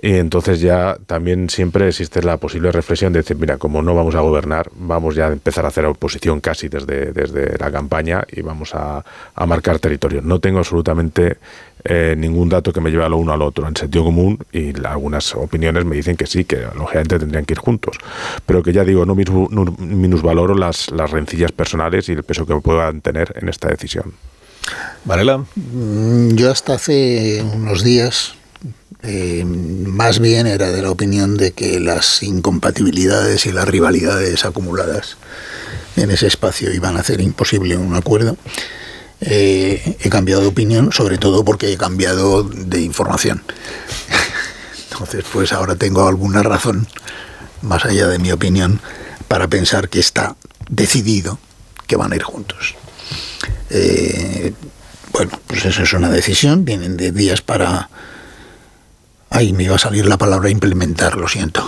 Y 0.00 0.12
entonces 0.14 0.60
ya 0.60 0.96
también 1.06 1.50
siempre 1.50 1.88
existe 1.88 2.22
la 2.22 2.36
posible 2.36 2.70
reflexión 2.70 3.12
de 3.12 3.20
decir, 3.20 3.36
mira, 3.36 3.56
como 3.58 3.82
no 3.82 3.94
vamos 3.96 4.14
a 4.14 4.20
gobernar, 4.20 4.70
vamos 4.76 5.16
ya 5.16 5.26
a 5.26 5.32
empezar 5.32 5.64
a 5.64 5.68
hacer 5.68 5.86
oposición 5.86 6.35
casi 6.40 6.68
desde, 6.68 7.12
desde 7.12 7.56
la 7.58 7.70
campaña 7.70 8.24
y 8.30 8.42
vamos 8.42 8.74
a, 8.74 9.04
a 9.34 9.46
marcar 9.46 9.78
territorio. 9.78 10.20
No 10.22 10.38
tengo 10.40 10.58
absolutamente 10.58 11.38
eh, 11.84 12.14
ningún 12.18 12.48
dato 12.48 12.72
que 12.72 12.80
me 12.80 12.90
lleve 12.90 13.04
a 13.04 13.08
lo 13.08 13.16
uno 13.18 13.32
al 13.32 13.42
otro 13.42 13.68
en 13.68 13.76
sentido 13.76 14.04
común 14.04 14.38
y 14.52 14.72
la- 14.72 14.92
algunas 14.92 15.34
opiniones 15.34 15.84
me 15.84 15.96
dicen 15.96 16.16
que 16.16 16.26
sí, 16.26 16.44
que 16.44 16.66
lógicamente 16.76 17.18
tendrían 17.18 17.44
que 17.44 17.54
ir 17.54 17.58
juntos. 17.60 17.96
Pero 18.44 18.62
que 18.62 18.72
ya 18.72 18.84
digo, 18.84 19.04
no 19.06 19.14
mismo- 19.14 19.48
no 19.50 19.64
minusvaloro 19.78 20.54
las, 20.54 20.90
las 20.90 21.10
rencillas 21.10 21.52
personales 21.52 22.08
y 22.08 22.12
el 22.12 22.22
peso 22.24 22.44
que 22.46 22.54
puedan 22.56 23.00
tener 23.00 23.32
en 23.40 23.48
esta 23.48 23.68
decisión. 23.68 24.12
Varela. 25.04 25.44
Mm, 25.54 26.34
Yo 26.34 26.50
hasta 26.50 26.74
hace 26.74 27.42
unos 27.54 27.84
días 27.84 28.34
eh, 29.02 29.44
más 29.44 30.18
bien 30.18 30.48
era 30.48 30.72
de 30.72 30.82
la 30.82 30.90
opinión 30.90 31.36
de 31.36 31.52
que 31.52 31.78
las 31.78 32.22
incompatibilidades 32.24 33.46
y 33.46 33.52
las 33.52 33.68
rivalidades 33.68 34.44
acumuladas 34.44 35.16
en 35.96 36.10
ese 36.10 36.26
espacio 36.26 36.72
iban 36.72 36.96
a 36.96 37.00
hacer 37.00 37.20
imposible 37.20 37.76
un 37.76 37.94
acuerdo. 37.94 38.36
Eh, 39.20 39.96
he 40.00 40.10
cambiado 40.10 40.42
de 40.42 40.48
opinión, 40.48 40.92
sobre 40.92 41.18
todo 41.18 41.44
porque 41.44 41.72
he 41.72 41.76
cambiado 41.76 42.42
de 42.42 42.80
información. 42.82 43.42
Entonces, 44.92 45.24
pues 45.32 45.52
ahora 45.52 45.76
tengo 45.76 46.06
alguna 46.06 46.42
razón, 46.42 46.86
más 47.62 47.84
allá 47.84 48.08
de 48.08 48.18
mi 48.18 48.30
opinión, 48.30 48.80
para 49.28 49.48
pensar 49.48 49.88
que 49.88 50.00
está 50.00 50.36
decidido 50.68 51.38
que 51.86 51.96
van 51.96 52.12
a 52.12 52.16
ir 52.16 52.22
juntos. 52.22 52.74
Eh, 53.70 54.52
bueno, 55.12 55.40
pues 55.46 55.64
eso 55.64 55.82
es 55.82 55.92
una 55.92 56.10
decisión, 56.10 56.64
tienen 56.64 56.96
de 56.96 57.12
días 57.12 57.40
para... 57.40 57.88
Ay, 59.36 59.52
me 59.52 59.64
iba 59.64 59.74
a 59.74 59.78
salir 59.78 60.06
la 60.06 60.16
palabra 60.16 60.48
implementar, 60.48 61.18
lo 61.18 61.28
siento. 61.28 61.62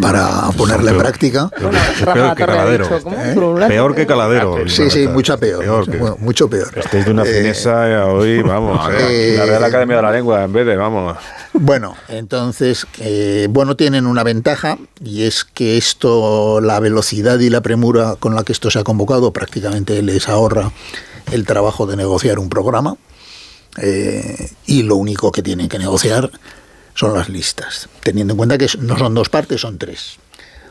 Para 0.00 0.48
ponerla 0.56 0.92
en 0.92 0.96
peor. 0.96 1.02
práctica. 1.02 1.50
Es 1.98 2.02
peor 2.06 2.34
que 2.34 2.46
caladero. 2.46 2.96
¿Eh? 2.96 3.34
Peor 3.68 3.94
que 3.94 4.06
caladero. 4.06 4.56
Sí, 4.68 4.88
sí, 4.88 5.06
mucha 5.06 5.36
peor. 5.36 5.84
Bueno, 5.98 6.16
mucho 6.20 6.48
peor. 6.48 6.70
Estáis 6.78 7.04
de 7.04 7.10
una 7.10 7.24
Eh, 7.24 7.26
fineza 7.26 8.06
hoy, 8.06 8.40
vamos. 8.40 8.88
eh, 8.98 9.34
la 9.36 9.44
Real 9.44 9.64
Academia 9.64 9.96
de 9.96 10.02
la 10.02 10.12
Lengua, 10.12 10.44
en 10.44 10.52
vez 10.54 10.64
de, 10.64 10.76
vamos. 10.76 11.18
Bueno, 11.52 11.94
entonces, 12.08 12.86
eh, 13.00 13.48
bueno, 13.50 13.76
tienen 13.76 14.06
una 14.06 14.22
ventaja 14.22 14.78
y 15.04 15.24
es 15.24 15.44
que 15.44 15.76
esto, 15.76 16.62
la 16.62 16.80
velocidad 16.80 17.38
y 17.40 17.50
la 17.50 17.60
premura 17.60 18.16
con 18.18 18.34
la 18.34 18.44
que 18.44 18.52
esto 18.52 18.70
se 18.70 18.78
ha 18.78 18.82
convocado 18.84 19.30
prácticamente 19.30 20.00
les 20.00 20.26
ahorra 20.30 20.72
el 21.32 21.44
trabajo 21.44 21.84
de 21.86 21.96
negociar 21.98 22.38
un 22.38 22.48
programa 22.48 22.96
eh, 23.76 24.48
y 24.64 24.84
lo 24.84 24.96
único 24.96 25.30
que 25.32 25.42
tienen 25.42 25.68
que 25.68 25.78
negociar 25.78 26.30
son 26.94 27.14
las 27.14 27.28
listas, 27.28 27.88
teniendo 28.02 28.32
en 28.32 28.38
cuenta 28.38 28.58
que 28.58 28.68
no 28.78 28.98
son 28.98 29.14
dos 29.14 29.28
partes, 29.28 29.60
son 29.60 29.78
tres. 29.78 30.18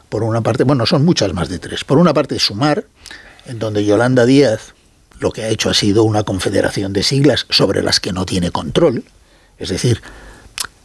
Por 0.10 0.24
una 0.24 0.42
parte, 0.42 0.64
bueno, 0.64 0.86
son 0.86 1.06
muchas 1.06 1.34
más 1.34 1.50
de 1.50 1.60
tres. 1.60 1.84
Por 1.84 1.98
una 1.98 2.14
parte, 2.14 2.40
sumar, 2.40 2.86
en 3.46 3.60
donde 3.60 3.86
Yolanda 3.86 4.26
Díaz 4.26 4.74
lo 5.20 5.32
que 5.32 5.44
ha 5.44 5.50
hecho 5.50 5.70
ha 5.70 5.74
sido 5.74 6.04
una 6.04 6.24
confederación 6.24 6.94
de 6.94 7.04
siglas 7.04 7.46
sobre 7.50 7.84
las 7.84 8.00
que 8.00 8.14
no 8.14 8.26
tiene 8.26 8.52
control, 8.52 9.04
es 9.58 9.70
decir, 9.70 10.02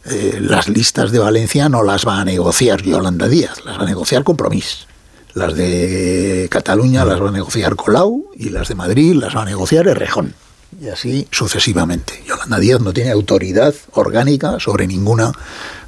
eh, 0.05 0.37
las 0.39 0.67
listas 0.67 1.11
de 1.11 1.19
Valencia 1.19 1.69
no 1.69 1.81
las 1.81 2.05
va 2.05 2.19
a 2.19 2.25
negociar 2.25 2.81
Yolanda 2.83 3.27
Díaz, 3.27 3.65
las 3.65 3.79
va 3.79 3.83
a 3.83 3.87
negociar 3.87 4.23
Compromís. 4.23 4.85
Las 5.33 5.55
de 5.55 6.47
Cataluña 6.49 7.03
las 7.03 7.21
va 7.21 7.29
a 7.29 7.31
negociar 7.31 7.75
Colau 7.75 8.31
y 8.35 8.49
las 8.49 8.69
de 8.69 8.75
Madrid 8.75 9.15
las 9.15 9.35
va 9.35 9.41
a 9.41 9.45
negociar 9.45 9.87
Errejón. 9.87 10.33
Y 10.81 10.89
así 10.89 11.27
sucesivamente. 11.31 12.21
Yolanda 12.27 12.59
Díaz 12.59 12.81
no 12.81 12.93
tiene 12.93 13.11
autoridad 13.11 13.73
orgánica 13.93 14.59
sobre 14.59 14.87
ninguna 14.87 15.31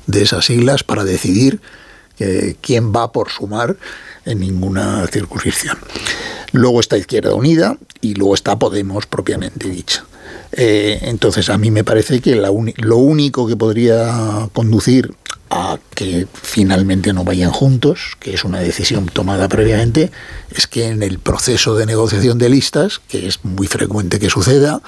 de 0.05 0.21
esas 0.21 0.45
siglas 0.45 0.83
para 0.83 1.03
decidir 1.03 1.59
eh, 2.19 2.55
quién 2.61 2.93
va 2.93 3.11
por 3.11 3.29
sumar 3.29 3.75
en 4.25 4.39
ninguna 4.39 5.05
circunscripción. 5.07 5.77
Luego 6.51 6.79
está 6.79 6.97
Izquierda 6.97 7.33
Unida 7.33 7.77
y 8.01 8.15
luego 8.15 8.33
está 8.33 8.57
Podemos 8.57 9.05
propiamente 9.05 9.69
dicha. 9.69 10.05
Eh, 10.51 10.99
entonces 11.03 11.49
a 11.49 11.57
mí 11.57 11.71
me 11.71 11.83
parece 11.83 12.21
que 12.21 12.35
lo 12.35 12.97
único 12.97 13.47
que 13.47 13.57
podría 13.57 14.49
conducir 14.53 15.13
a 15.49 15.79
que 15.95 16.27
finalmente 16.33 17.13
no 17.13 17.23
vayan 17.23 17.51
juntos, 17.51 18.17
que 18.19 18.33
es 18.33 18.43
una 18.43 18.59
decisión 18.59 19.07
tomada 19.07 19.47
previamente, 19.47 20.11
es 20.51 20.67
que 20.67 20.87
en 20.87 21.03
el 21.03 21.19
proceso 21.19 21.75
de 21.75 21.85
negociación 21.85 22.37
de 22.37 22.49
listas, 22.49 22.99
que 23.07 23.27
es 23.27 23.43
muy 23.43 23.67
frecuente 23.67 24.19
que 24.19 24.29
suceda, 24.29 24.81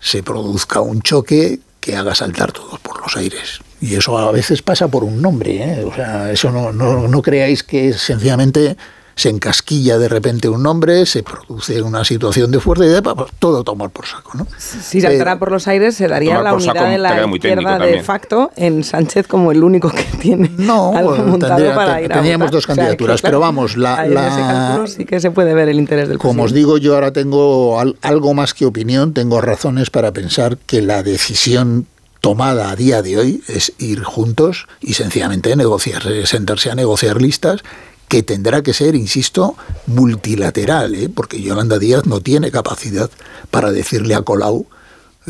se 0.00 0.22
produzca 0.22 0.80
un 0.80 1.02
choque 1.02 1.60
que 1.80 1.96
haga 1.96 2.14
saltar 2.14 2.52
todos 2.52 2.78
por 2.80 3.00
los 3.00 3.16
aires. 3.16 3.60
Y 3.80 3.94
eso 3.94 4.18
a 4.18 4.32
veces 4.32 4.62
pasa 4.62 4.88
por 4.88 5.04
un 5.04 5.22
nombre, 5.22 5.56
¿eh? 5.56 5.84
O 5.84 5.94
sea, 5.94 6.30
eso 6.30 6.50
no, 6.50 6.72
no, 6.72 7.08
no 7.08 7.22
creáis 7.22 7.62
que 7.62 7.88
es 7.88 8.00
sencillamente 8.00 8.76
se 9.18 9.30
encasquilla 9.30 9.98
de 9.98 10.08
repente 10.08 10.48
un 10.48 10.62
nombre, 10.62 11.04
se 11.04 11.24
produce 11.24 11.82
una 11.82 12.04
situación 12.04 12.52
de 12.52 12.60
fuerza 12.60 12.84
y 12.84 12.88
de 12.88 13.02
todo 13.40 13.64
tomar 13.64 13.90
por 13.90 14.06
saco. 14.06 14.38
¿no? 14.38 14.46
Si 14.56 15.00
saltara 15.00 15.40
por 15.40 15.50
los 15.50 15.66
aires, 15.66 15.96
se 15.96 16.06
daría 16.06 16.40
la 16.40 16.54
unidad 16.54 16.88
de 16.88 16.98
la 16.98 17.26
izquierda 17.26 17.80
de 17.80 18.00
facto 18.04 18.52
en 18.54 18.84
Sánchez 18.84 19.26
como 19.26 19.50
el 19.50 19.64
único 19.64 19.90
que 19.90 20.04
tiene 20.20 20.52
no, 20.56 20.96
algo 20.96 21.16
montado 21.16 21.74
para 21.74 22.00
ir 22.00 22.12
Teníamos 22.12 22.52
dos 22.52 22.64
candidaturas, 22.64 23.20
pero 23.20 23.40
vamos, 23.40 23.76
la, 23.76 24.06
la 24.06 24.86
sí 24.86 25.04
que 25.04 25.18
se 25.18 25.32
puede 25.32 25.52
ver 25.52 25.68
el 25.68 25.80
interés 25.80 26.08
del 26.08 26.18
Como 26.18 26.44
os 26.44 26.52
digo, 26.52 26.78
yo 26.78 26.94
ahora 26.94 27.12
tengo 27.12 27.80
algo 28.02 28.34
más 28.34 28.54
que 28.54 28.66
opinión, 28.66 29.14
tengo 29.14 29.40
razones 29.40 29.90
para 29.90 30.12
pensar 30.12 30.58
que 30.58 30.80
la 30.80 31.02
decisión 31.02 31.86
tomada 32.20 32.70
a 32.70 32.76
día 32.76 33.02
de 33.02 33.18
hoy 33.18 33.42
es 33.48 33.72
ir 33.78 34.04
juntos 34.04 34.68
y 34.80 34.94
sencillamente 34.94 35.54
negociar, 35.56 36.04
sentarse 36.24 36.70
a 36.70 36.76
negociar 36.76 37.20
listas 37.20 37.64
que 38.08 38.22
tendrá 38.22 38.62
que 38.62 38.72
ser, 38.72 38.94
insisto, 38.94 39.56
multilateral, 39.86 40.94
¿eh? 40.94 41.08
porque 41.14 41.40
Yolanda 41.40 41.78
Díaz 41.78 42.06
no 42.06 42.20
tiene 42.20 42.50
capacidad 42.50 43.10
para 43.50 43.70
decirle 43.70 44.14
a 44.14 44.22
Colau 44.22 44.66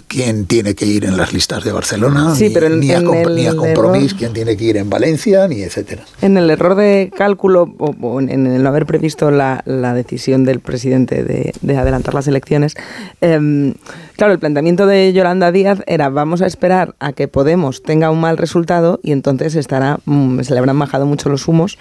quién 0.07 0.47
tiene 0.47 0.75
que 0.75 0.87
ir 0.87 1.05
en 1.05 1.17
las 1.17 1.33
listas 1.33 1.65
de 1.65 1.73
Barcelona, 1.73 2.35
ni, 2.71 2.93
a, 2.93 3.03
Compromís 3.57 4.15
quién 4.15 4.33
tiene 4.33 4.57
que 4.57 4.65
ir 4.65 4.77
en 4.77 4.89
Valencia, 4.89 5.49
ni 5.49 5.63
etcétera. 5.63 6.05
En 6.23 6.37
el 6.37 6.49
error 6.51 6.75
de 6.77 7.11
cálculo 7.17 7.75
o, 7.79 8.21
en 8.21 8.47
el 8.47 8.63
no 8.63 8.69
haber 8.69 8.87
previsto 8.87 9.31
la, 9.31 9.63
decisión 9.95 10.45
del 10.45 10.61
presidente 10.61 11.25
de, 11.25 11.77
adelantar 11.77 12.15
las 12.15 12.29
elecciones, 12.29 12.75
em, 13.21 13.75
claro, 14.17 14.33
el 14.33 14.39
planteamiento 14.39 14.87
de 14.87 15.13
Yolanda 15.13 15.51
Díaz 15.51 15.81
era 15.87 16.09
vamos 16.09 16.43
a 16.43 16.47
esperar 16.47 16.95
a 17.01 17.13
que 17.13 17.29
Podemos 17.29 17.83
tenga 17.83 18.11
un 18.11 18.21
mal 18.21 18.37
resultado 18.37 19.01
y 19.03 19.13
entonces 19.13 19.55
estará, 19.55 19.99
mm, 20.05 20.41
se 20.41 20.53
le 20.53 20.59
habrán 20.59 20.79
bajado 20.79 21.07
mucho 21.07 21.29
los 21.29 21.47
humos 21.49 21.79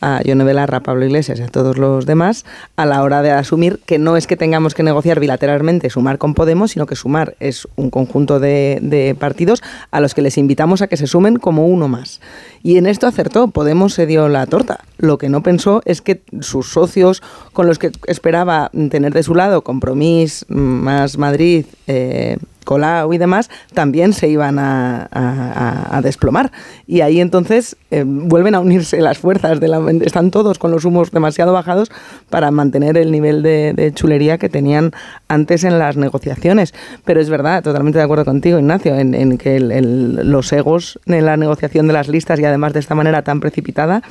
a 0.00 0.22
Yone 0.22 0.44
Belarra, 0.44 0.80
Pablo 0.80 1.04
Iglesias 1.04 1.38
y 1.40 1.42
a 1.42 1.48
todos 1.48 1.78
los 1.78 2.06
demás 2.06 2.44
a 2.76 2.86
la 2.86 3.02
hora 3.02 3.22
de 3.22 3.30
asumir 3.30 3.80
que 3.86 3.98
no 3.98 4.16
es 4.16 4.26
que 4.26 4.36
tengamos 4.36 4.74
que 4.74 4.82
negociar 4.82 5.20
bilateralmente, 5.20 5.90
sumar 5.90 6.18
con 6.18 6.34
Podemos, 6.34 6.72
sino 6.72 6.86
que 6.86 6.96
sumar 6.96 7.36
es 7.40 7.68
un 7.76 7.90
conjunto 7.90 8.40
de, 8.40 9.16
partidos 9.18 9.62
a 9.90 10.00
los 10.00 10.14
que 10.14 10.22
les 10.22 10.38
invitamos 10.38 10.82
a 10.82 10.86
que 10.86 10.96
se 10.96 11.06
sumen 11.06 11.36
como 11.36 11.66
uno 11.66 11.88
más. 11.88 12.20
Y 12.62 12.76
en 12.76 12.86
esto 12.86 13.06
acertó, 13.06 13.48
Podemos 13.48 13.94
se 13.94 14.06
dio 14.06 14.28
la 14.28 14.46
torta. 14.46 14.80
Lo 14.98 15.18
que 15.18 15.28
no 15.28 15.42
pensó 15.42 15.82
es 15.84 16.02
que 16.02 16.22
sus 16.40 16.70
socios 16.70 17.22
con 17.52 17.66
los 17.66 17.78
que 17.78 17.90
esperaba 18.06 18.70
tener 18.90 19.12
de 19.12 19.22
su 19.22 19.34
lado 19.34 19.62
Compromís, 19.62 20.44
más 20.48 21.18
Madrid, 21.18 21.66
eh, 21.86 22.36
Colau 22.64 23.12
y 23.12 23.18
demás, 23.18 23.50
también 23.74 24.12
se 24.12 24.28
iban 24.28 24.58
a, 24.58 26.00
desplomar. 26.02 26.50
Y 26.86 27.02
ahí 27.02 27.20
entonces 27.20 27.76
eh, 27.90 28.04
vuelven 28.06 28.54
a 28.54 28.60
unirse 28.60 29.00
las 29.00 29.18
fuerzas, 29.18 29.60
de 29.60 29.68
la, 29.68 29.80
están 30.02 30.30
todos 30.30 30.58
con 30.58 30.70
los 30.70 30.84
humos 30.84 31.10
demasiado 31.10 31.52
bajados 31.52 31.90
para 32.30 32.50
mantener 32.50 32.96
el 32.96 33.10
nivel 33.12 33.42
de, 33.42 33.92
chulería 33.94 34.38
que 34.38 34.48
tenían 34.48 34.92
antes 35.28 35.64
en 35.64 35.78
las 35.78 35.96
negociaciones. 35.96 36.74
Pero 37.04 37.20
es 37.20 37.28
verdad, 37.28 37.62
totalmente 37.62 37.98
de 37.98 38.04
acuerdo 38.04 38.24
contigo, 38.24 38.58
Ignacio, 38.58 38.94
en, 38.94 39.38
que 39.38 39.60
los 39.60 40.52
egos 40.52 40.98
en 41.06 41.26
la 41.26 41.36
negociación 41.36 41.86
de 41.86 41.92
las 41.92 42.08
listas 42.08 42.40
y 42.40 42.44
además 42.44 42.72
de 42.72 42.80
esta 42.80 42.94
manera 42.94 43.22
tan 43.22 43.40
precipitada 43.40 44.02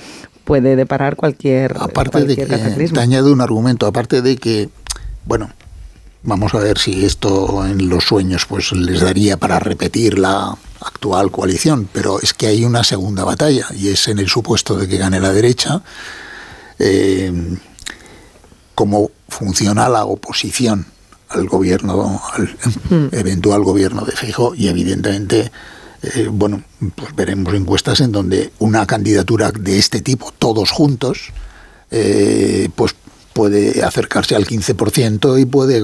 puede 0.44 0.76
deparar 0.76 1.16
cualquier 1.16 1.76
aparte 1.80 2.26
de 2.26 2.36
que 2.36 2.46
te 2.46 3.00
añado 3.00 3.32
un 3.32 3.42
argumento 3.42 3.86
aparte 3.86 4.22
de 4.22 4.38
que 4.38 4.70
bueno 5.26 5.50
Vamos 6.22 6.54
a 6.54 6.60
ver 6.60 6.78
si 6.78 7.06
esto 7.06 7.66
en 7.66 7.88
los 7.88 8.04
sueños 8.04 8.46
pues 8.46 8.72
les 8.74 9.02
daría 9.02 9.38
para 9.38 9.60
repetir 9.60 10.20
la 10.20 10.58
actual 10.82 11.32
coalición, 11.32 11.88
pero 11.92 12.20
es 12.20 12.34
que 12.34 12.48
hay 12.48 12.66
una 12.66 12.84
segunda 12.84 13.24
batalla 13.24 13.68
y 13.76 13.88
es 13.88 14.08
en 14.08 14.20
el 14.20 14.28
supuesto 14.28 14.76
de 14.76 14.88
que 14.88 14.98
gane 14.98 15.20
la 15.20 15.32
derecha. 15.32 15.82
Eh, 16.78 17.58
cómo 18.76 19.12
funciona 19.28 19.90
la 19.90 20.06
oposición 20.06 20.86
al 21.30 21.48
gobierno, 21.48 22.22
al 22.34 22.48
hmm. 22.90 23.10
eventual 23.12 23.64
gobierno 23.64 24.06
de 24.06 24.14
Fijo 24.14 24.56
y 24.56 24.68
evidentemente, 24.68 25.52
eh, 26.02 26.30
bueno, 26.32 26.64
pues 26.96 27.16
veremos 27.16 27.54
encuestas 27.54 28.00
en 28.02 28.12
donde 28.12 28.52
una 28.60 28.86
candidatura 28.86 29.52
de 29.52 29.78
este 29.78 30.02
tipo, 30.02 30.34
todos 30.38 30.72
juntos, 30.72 31.32
eh, 31.92 32.70
pues 32.76 32.96
puede 33.40 33.82
acercarse 33.86 34.36
al 34.36 34.46
15% 34.46 35.40
y 35.40 35.46
puede 35.46 35.82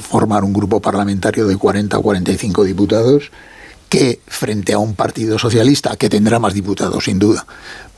formar 0.00 0.42
un 0.42 0.54
grupo 0.54 0.80
parlamentario 0.80 1.46
de 1.46 1.54
40 1.54 1.98
o 1.98 2.02
45 2.02 2.64
diputados 2.64 3.30
que 3.90 4.20
frente 4.26 4.72
a 4.72 4.78
un 4.78 4.94
partido 4.94 5.38
socialista 5.38 5.96
que 5.96 6.08
tendrá 6.08 6.38
más 6.38 6.54
diputados 6.54 7.04
sin 7.04 7.18
duda, 7.18 7.46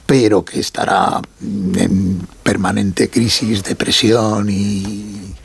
pero 0.07 0.45
que 0.45 0.59
estará 0.59 1.23
en 1.41 2.19
permanente 2.43 3.09
crisis, 3.09 3.63
depresión 3.63 4.51
y 4.51 5.37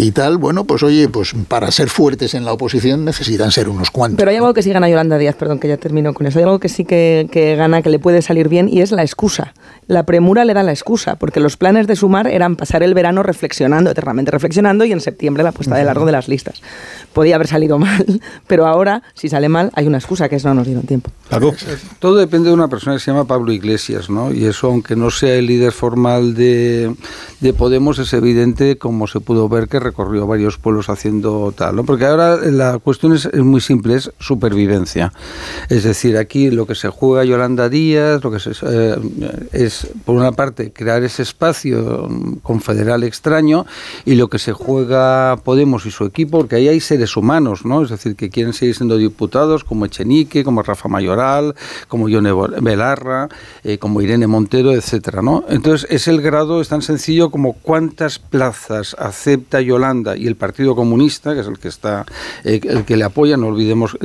y 0.00 0.12
tal, 0.12 0.38
bueno, 0.38 0.64
pues 0.64 0.82
oye, 0.82 1.10
pues 1.10 1.34
para 1.46 1.70
ser 1.70 1.90
fuertes 1.90 2.32
en 2.32 2.46
la 2.46 2.54
oposición 2.54 3.04
necesitan 3.04 3.50
ser 3.52 3.68
unos 3.68 3.90
cuantos. 3.90 4.16
Pero 4.16 4.30
hay 4.30 4.38
algo 4.38 4.54
que 4.54 4.62
sí 4.62 4.70
gana 4.70 4.88
Yolanda 4.88 5.18
Díaz, 5.18 5.34
perdón, 5.34 5.58
que 5.58 5.68
ya 5.68 5.76
termino 5.76 6.14
con 6.14 6.26
eso. 6.26 6.38
Hay 6.38 6.44
algo 6.44 6.58
que 6.58 6.70
sí 6.70 6.86
que, 6.86 7.28
que, 7.30 7.54
gana, 7.54 7.82
que 7.82 7.90
le 7.90 7.98
puede 7.98 8.22
salir 8.22 8.48
bien, 8.48 8.66
y 8.66 8.80
es 8.80 8.92
la 8.92 9.02
excusa. 9.02 9.52
La 9.88 10.06
premura 10.06 10.46
le 10.46 10.54
da 10.54 10.62
la 10.62 10.70
excusa, 10.70 11.16
porque 11.16 11.38
los 11.38 11.58
planes 11.58 11.86
de 11.86 11.96
sumar 11.96 12.28
eran 12.28 12.56
pasar 12.56 12.82
el 12.82 12.94
verano 12.94 13.22
reflexionando, 13.22 13.90
eternamente 13.90 14.30
reflexionando, 14.30 14.86
y 14.86 14.92
en 14.92 15.02
septiembre 15.02 15.42
la 15.42 15.52
puesta 15.52 15.76
de 15.76 15.84
largo 15.84 16.06
de 16.06 16.12
las 16.12 16.28
listas. 16.28 16.62
Podía 17.12 17.34
haber 17.34 17.48
salido 17.48 17.78
mal, 17.78 18.22
pero 18.46 18.66
ahora, 18.66 19.02
si 19.12 19.28
sale 19.28 19.50
mal, 19.50 19.70
hay 19.74 19.86
una 19.86 19.98
excusa, 19.98 20.30
que 20.30 20.36
es 20.36 20.46
no 20.46 20.54
nos 20.54 20.64
dieron 20.64 20.84
tiempo. 20.84 21.10
Todo 21.98 22.16
depende 22.16 22.48
de 22.48 22.54
una 22.54 22.68
persona 22.68 22.96
que 22.96 23.00
se 23.00 23.10
llama 23.10 23.26
Pablo 23.26 23.52
Iglesias, 23.52 24.08
¿no? 24.08 24.32
Y 24.32 24.46
eso, 24.46 24.68
aunque 24.68 24.96
no 24.96 25.10
sea 25.10 25.34
el 25.34 25.44
líder 25.44 25.72
formal 25.72 26.34
de, 26.34 26.94
de 27.40 27.52
Podemos, 27.52 27.98
es 27.98 28.14
evidente, 28.14 28.78
como 28.78 29.06
se 29.06 29.20
pudo 29.20 29.46
ver, 29.46 29.68
que 29.68 29.89
recorrió 29.90 30.26
varios 30.26 30.56
pueblos 30.56 30.88
haciendo 30.88 31.52
tal, 31.56 31.76
¿no? 31.76 31.84
Porque 31.84 32.06
ahora 32.06 32.36
la 32.36 32.78
cuestión 32.78 33.12
es, 33.12 33.32
muy 33.34 33.60
simple, 33.60 33.96
es 33.96 34.12
supervivencia. 34.18 35.12
Es 35.68 35.82
decir, 35.84 36.16
aquí 36.16 36.50
lo 36.50 36.66
que 36.66 36.74
se 36.74 36.88
juega 36.88 37.24
Yolanda 37.24 37.68
Díaz, 37.68 38.22
lo 38.22 38.30
que 38.30 38.38
se, 38.38 38.52
eh, 38.62 38.96
es, 39.52 39.88
por 40.04 40.14
una 40.16 40.32
parte, 40.32 40.72
crear 40.72 41.02
ese 41.02 41.22
espacio 41.22 42.08
confederal 42.42 43.02
extraño 43.02 43.66
y 44.04 44.14
lo 44.14 44.28
que 44.28 44.38
se 44.38 44.52
juega 44.52 45.36
Podemos 45.44 45.86
y 45.86 45.90
su 45.90 46.04
equipo, 46.04 46.38
porque 46.38 46.56
ahí 46.56 46.68
hay 46.68 46.80
seres 46.80 47.16
humanos, 47.16 47.64
¿no? 47.64 47.82
Es 47.82 47.90
decir, 47.90 48.14
que 48.14 48.30
quieren 48.30 48.52
seguir 48.52 48.76
siendo 48.76 48.96
diputados 48.96 49.64
como 49.64 49.86
Echenique, 49.86 50.44
como 50.44 50.62
Rafa 50.62 50.88
Mayoral, 50.88 51.54
como 51.88 52.08
Yone 52.08 52.32
Belarra, 52.60 53.28
eh, 53.64 53.78
como 53.78 54.00
Irene 54.00 54.26
Montero, 54.26 54.72
etcétera, 54.72 55.20
¿no? 55.22 55.44
Entonces, 55.48 55.88
es 55.90 56.06
el 56.06 56.20
grado, 56.20 56.60
es 56.60 56.68
tan 56.68 56.82
sencillo 56.82 57.30
como 57.30 57.54
cuántas 57.54 58.18
plazas 58.18 58.94
acepta 58.98 59.60
Yolanda 59.60 59.79
y 60.16 60.26
el 60.26 60.36
Partido 60.36 60.76
Comunista, 60.76 61.32
que 61.32 61.40
es 61.40 61.46
el 61.46 61.58
que 61.58 61.68
está, 61.68 62.04
eh, 62.44 62.60
el 62.64 62.84
que 62.84 62.96
le 62.96 63.04
apoya, 63.04 63.38
no 63.38 63.46
olvidemos 63.46 63.96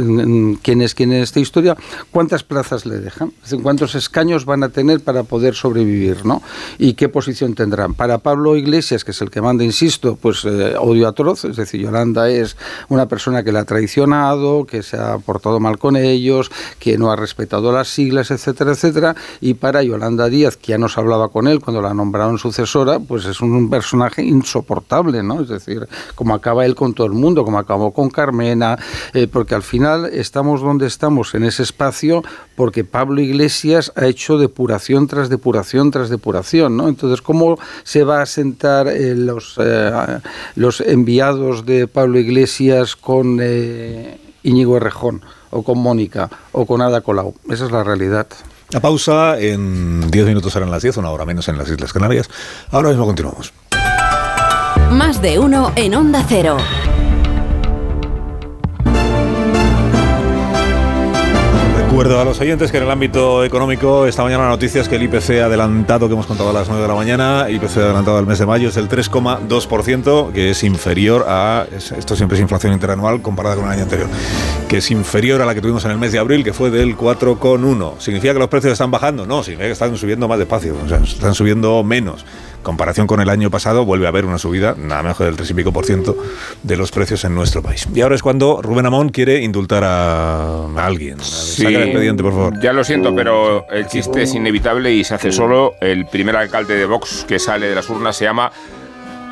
quién 0.61 0.81
es 0.81 0.95
quién 0.95 1.11
en 1.11 1.21
esta 1.21 1.41
historia, 1.41 1.75
cuántas 2.11 2.43
plazas 2.43 2.85
le 2.85 2.99
dejan, 2.99 3.33
cuántos 3.61 3.93
escaños 3.95 4.45
van 4.45 4.63
a 4.63 4.69
tener 4.69 5.01
para 5.01 5.23
poder 5.23 5.53
sobrevivir, 5.53 6.25
¿no? 6.25 6.41
Y 6.77 6.93
qué 6.93 7.09
posición 7.09 7.55
tendrán. 7.55 7.93
Para 7.93 8.19
Pablo 8.19 8.55
Iglesias, 8.55 9.03
que 9.03 9.11
es 9.11 9.21
el 9.21 9.29
que 9.29 9.41
manda, 9.41 9.65
insisto, 9.65 10.15
pues 10.15 10.45
eh, 10.45 10.75
odio 10.79 11.09
atroz, 11.09 11.43
es 11.43 11.57
decir, 11.57 11.81
Yolanda 11.81 12.29
es 12.29 12.55
una 12.87 13.07
persona 13.07 13.43
que 13.43 13.51
le 13.51 13.59
ha 13.59 13.65
traicionado, 13.65 14.65
que 14.65 14.81
se 14.81 14.95
ha 14.95 15.17
portado 15.17 15.59
mal 15.59 15.77
con 15.77 15.97
ellos, 15.97 16.51
que 16.79 16.97
no 16.97 17.11
ha 17.11 17.17
respetado 17.17 17.71
las 17.73 17.89
siglas, 17.89 18.31
etcétera, 18.31 18.71
etcétera. 18.71 19.15
Y 19.41 19.55
para 19.55 19.83
Yolanda 19.83 20.29
Díaz, 20.29 20.55
que 20.55 20.71
ya 20.71 20.77
nos 20.77 20.97
hablaba 20.97 21.27
con 21.29 21.47
él 21.47 21.59
cuando 21.59 21.81
la 21.81 21.93
nombraron 21.93 22.37
sucesora, 22.37 22.99
pues 22.99 23.25
es 23.25 23.41
un 23.41 23.69
personaje 23.69 24.23
insoportable, 24.23 25.21
¿no? 25.21 25.41
Es 25.41 25.49
decir, 25.49 25.64
decir, 25.65 25.87
como 26.15 26.33
acaba 26.33 26.65
él 26.65 26.75
con 26.75 26.93
todo 26.93 27.07
el 27.07 27.13
mundo, 27.13 27.43
como 27.43 27.57
acabó 27.57 27.91
con 27.91 28.09
Carmena, 28.09 28.77
eh, 29.13 29.27
porque 29.27 29.55
al 29.55 29.63
final 29.63 30.05
estamos 30.05 30.61
donde 30.61 30.87
estamos 30.87 31.33
en 31.35 31.43
ese 31.43 31.63
espacio 31.63 32.23
porque 32.55 32.83
Pablo 32.83 33.21
Iglesias 33.21 33.91
ha 33.95 34.05
hecho 34.05 34.37
depuración 34.37 35.07
tras 35.07 35.29
depuración 35.29 35.91
tras 35.91 36.09
depuración, 36.09 36.77
¿no? 36.77 36.87
Entonces, 36.87 37.21
¿cómo 37.21 37.57
se 37.83 38.03
va 38.03 38.21
a 38.21 38.25
sentar 38.25 38.87
eh, 38.87 39.15
los, 39.15 39.55
eh, 39.59 40.19
los 40.55 40.81
enviados 40.81 41.65
de 41.65 41.87
Pablo 41.87 42.19
Iglesias 42.19 42.95
con 42.95 43.39
Íñigo 44.43 44.77
Errejón 44.77 45.21
o 45.51 45.63
con 45.63 45.79
Mónica 45.79 46.29
o 46.51 46.65
con 46.65 46.81
Ada 46.81 47.01
Colau? 47.01 47.35
Esa 47.49 47.65
es 47.65 47.71
la 47.71 47.83
realidad. 47.83 48.27
La 48.71 48.79
pausa, 48.79 49.39
en 49.39 50.09
10 50.09 50.25
minutos 50.25 50.53
serán 50.53 50.71
las 50.71 50.81
10, 50.81 50.97
una 50.97 51.11
hora 51.11 51.25
menos 51.25 51.47
en 51.47 51.57
las 51.57 51.69
Islas 51.69 51.93
Canarias. 51.93 52.29
Ahora 52.71 52.89
mismo 52.89 53.05
continuamos. 53.05 53.53
Más 54.91 55.21
de 55.21 55.39
uno 55.39 55.71
en 55.75 55.95
Onda 55.95 56.23
Cero. 56.27 56.57
Recuerdo 61.77 62.19
a 62.19 62.25
los 62.25 62.39
oyentes 62.41 62.71
que 62.71 62.77
en 62.77 62.83
el 62.83 62.91
ámbito 62.91 63.43
económico 63.45 64.05
esta 64.05 64.21
mañana 64.21 64.43
la 64.43 64.49
noticia 64.49 64.81
es 64.81 64.89
que 64.89 64.97
el 64.97 65.03
IPC 65.03 65.41
adelantado 65.41 66.07
que 66.07 66.13
hemos 66.13 66.25
contado 66.25 66.49
a 66.49 66.53
las 66.53 66.67
9 66.67 66.81
de 66.81 66.87
la 66.87 66.93
mañana, 66.93 67.49
IPC 67.49 67.77
adelantado 67.77 68.17
al 68.17 68.27
mes 68.27 68.37
de 68.37 68.45
mayo 68.45 68.69
es 68.69 68.77
el 68.77 68.89
3,2%, 68.89 70.31
que 70.33 70.51
es 70.51 70.63
inferior 70.63 71.25
a, 71.27 71.65
esto 71.73 72.15
siempre 72.15 72.37
es 72.37 72.41
inflación 72.41 72.73
interanual 72.73 73.21
comparada 73.21 73.55
con 73.55 73.65
el 73.65 73.71
año 73.71 73.83
anterior, 73.83 74.09
que 74.67 74.77
es 74.77 74.91
inferior 74.91 75.41
a 75.41 75.45
la 75.45 75.55
que 75.55 75.61
tuvimos 75.61 75.85
en 75.85 75.91
el 75.91 75.97
mes 75.97 76.11
de 76.11 76.19
abril, 76.19 76.43
que 76.43 76.53
fue 76.53 76.69
del 76.69 76.97
4,1. 76.97 77.99
¿Significa 77.99 78.33
que 78.33 78.39
los 78.39 78.49
precios 78.49 78.73
están 78.73 78.91
bajando? 78.91 79.25
No, 79.25 79.41
significa 79.41 79.67
que 79.67 79.73
están 79.73 79.95
subiendo 79.95 80.27
más 80.27 80.37
despacio, 80.37 80.75
o 80.83 80.89
sea, 80.89 80.97
están 80.97 81.33
subiendo 81.33 81.81
menos 81.83 82.25
comparación 82.65 83.07
con 83.07 83.21
el 83.21 83.29
año 83.29 83.49
pasado, 83.49 83.85
vuelve 83.85 84.07
a 84.07 84.09
haber 84.09 84.25
una 84.25 84.37
subida, 84.37 84.75
nada 84.77 85.03
mejor 85.03 85.27
del 85.27 85.37
3 85.37 85.51
y 85.51 85.53
pico 85.53 85.71
por 85.71 85.85
ciento 85.85 86.17
de 86.63 86.75
los 86.75 86.91
precios 86.91 87.23
en 87.23 87.33
nuestro 87.33 87.61
país. 87.61 87.87
Y 87.93 88.01
ahora 88.01 88.15
es 88.15 88.21
cuando 88.21 88.61
Rubén 88.61 88.85
Amón 88.85 89.09
quiere 89.09 89.41
indultar 89.41 89.83
a, 89.85 90.65
alguien. 90.75 91.21
Sí, 91.21 91.65
el 91.65 91.83
expediente, 91.83 92.21
por 92.21 92.33
favor. 92.33 92.59
Ya 92.59 92.73
lo 92.73 92.83
siento, 92.83 93.15
pero 93.15 93.69
el 93.69 93.87
chiste 93.87 94.23
es 94.23 94.33
inevitable 94.35 94.91
y 94.91 95.05
se 95.05 95.15
hace 95.15 95.31
solo. 95.31 95.75
El 95.79 96.05
primer 96.07 96.35
alcalde 96.35 96.75
de 96.75 96.85
Vox 96.85 97.23
que 97.25 97.39
sale 97.39 97.67
de 97.67 97.75
las 97.75 97.89
urnas 97.89 98.17
se 98.17 98.25
llama 98.25 98.51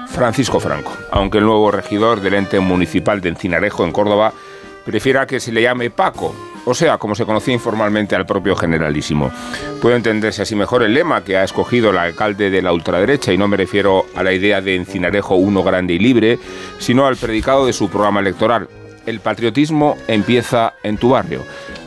Francisco 0.07 0.59
Franco, 0.61 0.91
aunque 1.11 1.39
el 1.39 1.45
nuevo 1.45 1.71
regidor 1.71 2.21
del 2.21 2.35
ente 2.35 2.59
municipal 2.59 3.19
de 3.19 3.29
Encinarejo, 3.29 3.83
en 3.83 3.91
Córdoba, 3.91 4.31
prefiera 4.85 5.25
que 5.25 5.39
se 5.39 5.51
le 5.51 5.63
llame 5.63 5.89
Paco 5.89 6.35
o 6.65 6.73
sea, 6.73 6.97
como 6.97 7.15
se 7.15 7.25
conocía 7.25 7.53
informalmente 7.53 8.15
al 8.15 8.25
propio 8.25 8.55
generalísimo. 8.55 9.31
Puede 9.81 9.97
entenderse 9.97 10.41
así 10.41 10.55
mejor 10.55 10.83
el 10.83 10.93
lema 10.93 11.23
que 11.23 11.37
ha 11.37 11.43
escogido 11.43 11.89
el 11.89 11.97
alcalde 11.97 12.49
de 12.49 12.61
la 12.61 12.71
ultraderecha, 12.71 13.33
y 13.33 13.37
no 13.37 13.47
me 13.47 13.57
refiero 13.57 14.05
a 14.15 14.23
la 14.23 14.33
idea 14.33 14.61
de 14.61 14.75
Encinarejo 14.75 15.35
uno 15.35 15.63
grande 15.63 15.93
y 15.93 15.99
libre, 15.99 16.39
sino 16.79 17.05
al 17.05 17.17
predicado 17.17 17.65
de 17.65 17.73
su 17.73 17.89
programa 17.89 18.21
electoral. 18.21 18.67
El 19.05 19.19
patriotismo 19.19 19.97
empieza 20.07 20.73
en 20.83 20.97
tu 20.97 21.09
barrio. 21.09 21.43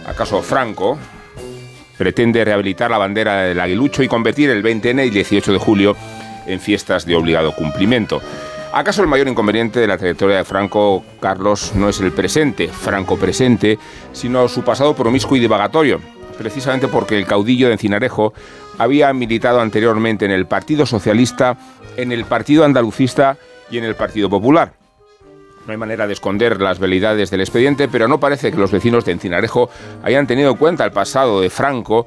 ¿Acaso 0.07 0.43
Franco 0.43 0.99
pretende 1.97 2.45
rehabilitar 2.45 2.91
la 2.91 2.99
bandera 2.99 3.43
del 3.43 3.59
aguilucho 3.59 4.03
y 4.03 4.09
convertir 4.09 4.51
el 4.51 4.63
20N 4.63 5.07
y 5.07 5.11
18 5.11 5.53
de 5.53 5.59
julio 5.59 5.97
en 6.47 6.61
fiestas 6.61 7.07
de 7.07 7.17
obligado 7.17 7.55
cumplimiento? 7.55 8.21
¿Acaso 8.77 9.01
el 9.01 9.09
mayor 9.09 9.27
inconveniente 9.27 9.81
de 9.81 9.87
la 9.87 9.97
trayectoria 9.97 10.37
de 10.37 10.45
Franco, 10.45 11.03
Carlos, 11.19 11.73
no 11.75 11.89
es 11.89 11.99
el 12.01 12.13
presente, 12.13 12.69
Franco 12.69 13.17
presente, 13.17 13.79
sino 14.13 14.49
su 14.49 14.65
pasado 14.65 14.95
promiscuo 14.95 15.39
y 15.39 15.41
divagatorio? 15.41 15.99
Precisamente 16.37 16.87
porque 16.87 17.17
el 17.17 17.25
caudillo 17.25 17.69
de 17.69 17.73
Encinarejo 17.73 18.35
había 18.77 19.11
militado 19.15 19.63
anteriormente 19.63 20.27
en 20.27 20.31
el 20.31 20.45
Partido 20.45 20.85
Socialista, 20.85 21.57
en 21.97 22.13
el 22.13 22.27
Partido 22.27 22.67
Andalucista 22.67 23.39
y 23.71 23.79
en 23.79 23.85
el 23.85 23.95
Partido 23.95 24.29
Popular. 24.29 24.75
No 25.67 25.73
hay 25.73 25.79
manera 25.79 26.07
de 26.07 26.13
esconder 26.13 26.61
las 26.61 26.79
velidades 26.79 27.31
del 27.31 27.41
expediente, 27.41 27.89
pero 27.89 28.09
no 28.09 28.21
parece 28.21 28.53
que 28.53 28.59
los 28.59 28.73
vecinos 28.73 29.07
de 29.07 29.13
Encinarejo 29.13 29.71
hayan 30.03 30.27
tenido 30.27 30.51
en 30.51 30.57
cuenta 30.59 30.85
el 30.85 30.93
pasado 30.93 31.41
de 31.41 31.49
Franco 31.49 32.07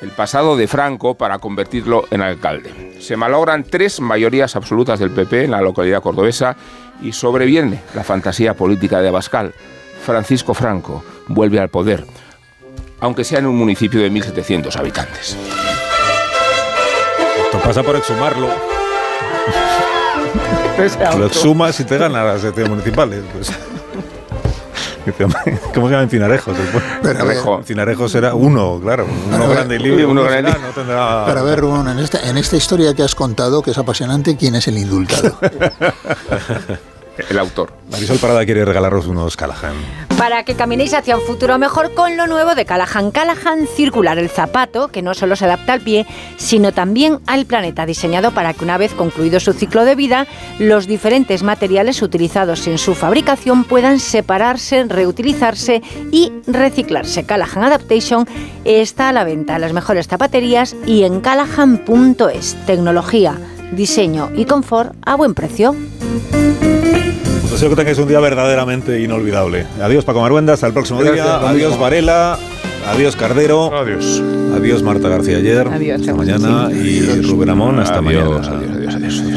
el 0.00 0.10
pasado 0.10 0.56
de 0.56 0.68
Franco 0.68 1.14
para 1.14 1.38
convertirlo 1.38 2.04
en 2.10 2.20
alcalde. 2.20 2.96
Se 3.00 3.16
malogran 3.16 3.64
tres 3.64 4.00
mayorías 4.00 4.56
absolutas 4.56 4.98
del 4.98 5.10
PP 5.10 5.44
en 5.44 5.52
la 5.52 5.60
localidad 5.60 6.02
cordobesa 6.02 6.56
y 7.00 7.12
sobreviene 7.12 7.82
la 7.94 8.04
fantasía 8.04 8.54
política 8.54 9.00
de 9.00 9.08
Abascal. 9.08 9.54
Francisco 10.04 10.54
Franco 10.54 11.02
vuelve 11.28 11.58
al 11.58 11.70
poder, 11.70 12.04
aunque 13.00 13.24
sea 13.24 13.38
en 13.38 13.46
un 13.46 13.56
municipio 13.56 14.00
de 14.00 14.10
1.700 14.10 14.76
habitantes. 14.76 15.36
Esto 17.44 17.58
pasa 17.58 17.82
por 17.82 17.96
exhumarlo. 17.96 18.48
Lo 21.16 21.26
exhumas 21.26 21.78
y 21.80 21.84
te 21.84 21.96
ganas 21.96 22.24
las 22.24 22.42
elecciones 22.42 22.70
municipales. 22.70 23.22
Pues. 23.32 23.52
¿Cómo 25.74 25.88
se 25.88 25.92
llama 25.92 26.02
Encinarejos? 26.02 26.56
Encinarejos 27.58 28.14
era 28.14 28.34
uno, 28.34 28.80
claro, 28.82 29.06
uno 29.32 29.48
grande 29.48 29.76
y 29.76 29.78
libre, 29.78 30.06
uno 30.06 30.24
grande. 30.24 30.50
No 30.50 30.68
tendrá... 30.74 31.26
Para 31.26 31.42
ver, 31.42 31.60
en 31.60 31.98
esta, 31.98 32.28
en 32.28 32.36
esta 32.36 32.56
historia 32.56 32.94
que 32.94 33.02
has 33.02 33.14
contado, 33.14 33.62
que 33.62 33.72
es 33.72 33.78
apasionante, 33.78 34.36
¿quién 34.36 34.54
es 34.54 34.68
el 34.68 34.78
indultado? 34.78 35.38
el 37.28 37.38
autor. 37.38 37.72
Marisol 37.90 38.18
Parada 38.18 38.44
quiere 38.44 38.64
regalaros 38.64 39.06
unos 39.06 39.36
Callahan. 39.36 39.74
Para 40.18 40.44
que 40.44 40.54
caminéis 40.54 40.94
hacia 40.94 41.16
un 41.16 41.22
futuro 41.22 41.58
mejor 41.58 41.92
con 41.94 42.16
lo 42.16 42.26
nuevo 42.26 42.54
de 42.54 42.64
Callahan. 42.64 43.10
Callahan 43.10 43.66
Circular, 43.66 44.18
el 44.18 44.28
zapato 44.28 44.88
que 44.88 45.02
no 45.02 45.14
solo 45.14 45.36
se 45.36 45.44
adapta 45.44 45.72
al 45.72 45.80
pie, 45.80 46.06
sino 46.36 46.72
también 46.72 47.18
al 47.26 47.46
planeta, 47.46 47.84
diseñado 47.84 48.30
para 48.32 48.54
que 48.54 48.64
una 48.64 48.78
vez 48.78 48.94
concluido 48.94 49.40
su 49.40 49.52
ciclo 49.52 49.84
de 49.84 49.94
vida, 49.94 50.26
los 50.58 50.86
diferentes 50.86 51.42
materiales 51.42 52.00
utilizados 52.02 52.66
en 52.66 52.78
su 52.78 52.94
fabricación 52.94 53.64
puedan 53.64 54.00
separarse, 54.00 54.84
reutilizarse 54.84 55.82
y 56.10 56.32
reciclarse. 56.46 57.24
Callahan 57.24 57.64
Adaptation 57.64 58.26
está 58.64 59.08
a 59.08 59.12
la 59.12 59.24
venta 59.24 59.56
en 59.56 59.60
las 59.60 59.72
mejores 59.72 60.08
zapaterías 60.08 60.76
y 60.86 61.04
en 61.04 61.20
callahan.es. 61.20 62.56
Tecnología, 62.66 63.38
diseño 63.74 64.30
y 64.34 64.44
confort 64.44 64.94
a 65.04 65.14
buen 65.16 65.34
precio. 65.34 65.74
Deseo 67.50 67.70
que 67.70 67.76
tengáis 67.76 67.98
un 67.98 68.08
día 68.08 68.18
verdaderamente 68.20 69.00
inolvidable. 69.00 69.66
Adiós 69.80 70.04
Paco 70.04 70.20
Maruenda, 70.20 70.54
hasta 70.54 70.66
el 70.66 70.72
próximo 70.72 71.02
día. 71.02 71.36
Adiós 71.48 71.78
Varela. 71.78 72.38
Adiós 72.86 73.16
Cardero. 73.16 73.74
Adiós. 73.74 74.20
Adiós 74.56 74.82
Marta 74.82 75.08
García 75.08 75.38
ayer. 75.38 75.66
Adiós. 75.68 76.00
Hasta 76.00 76.14
mañana. 76.14 76.70
Y 76.72 77.22
Rubén 77.22 77.50
Amón, 77.50 77.78
hasta 77.78 78.02
mañana. 78.02 78.26
adiós, 78.26 78.48
adiós. 78.48 78.94
adiós. 78.94 79.33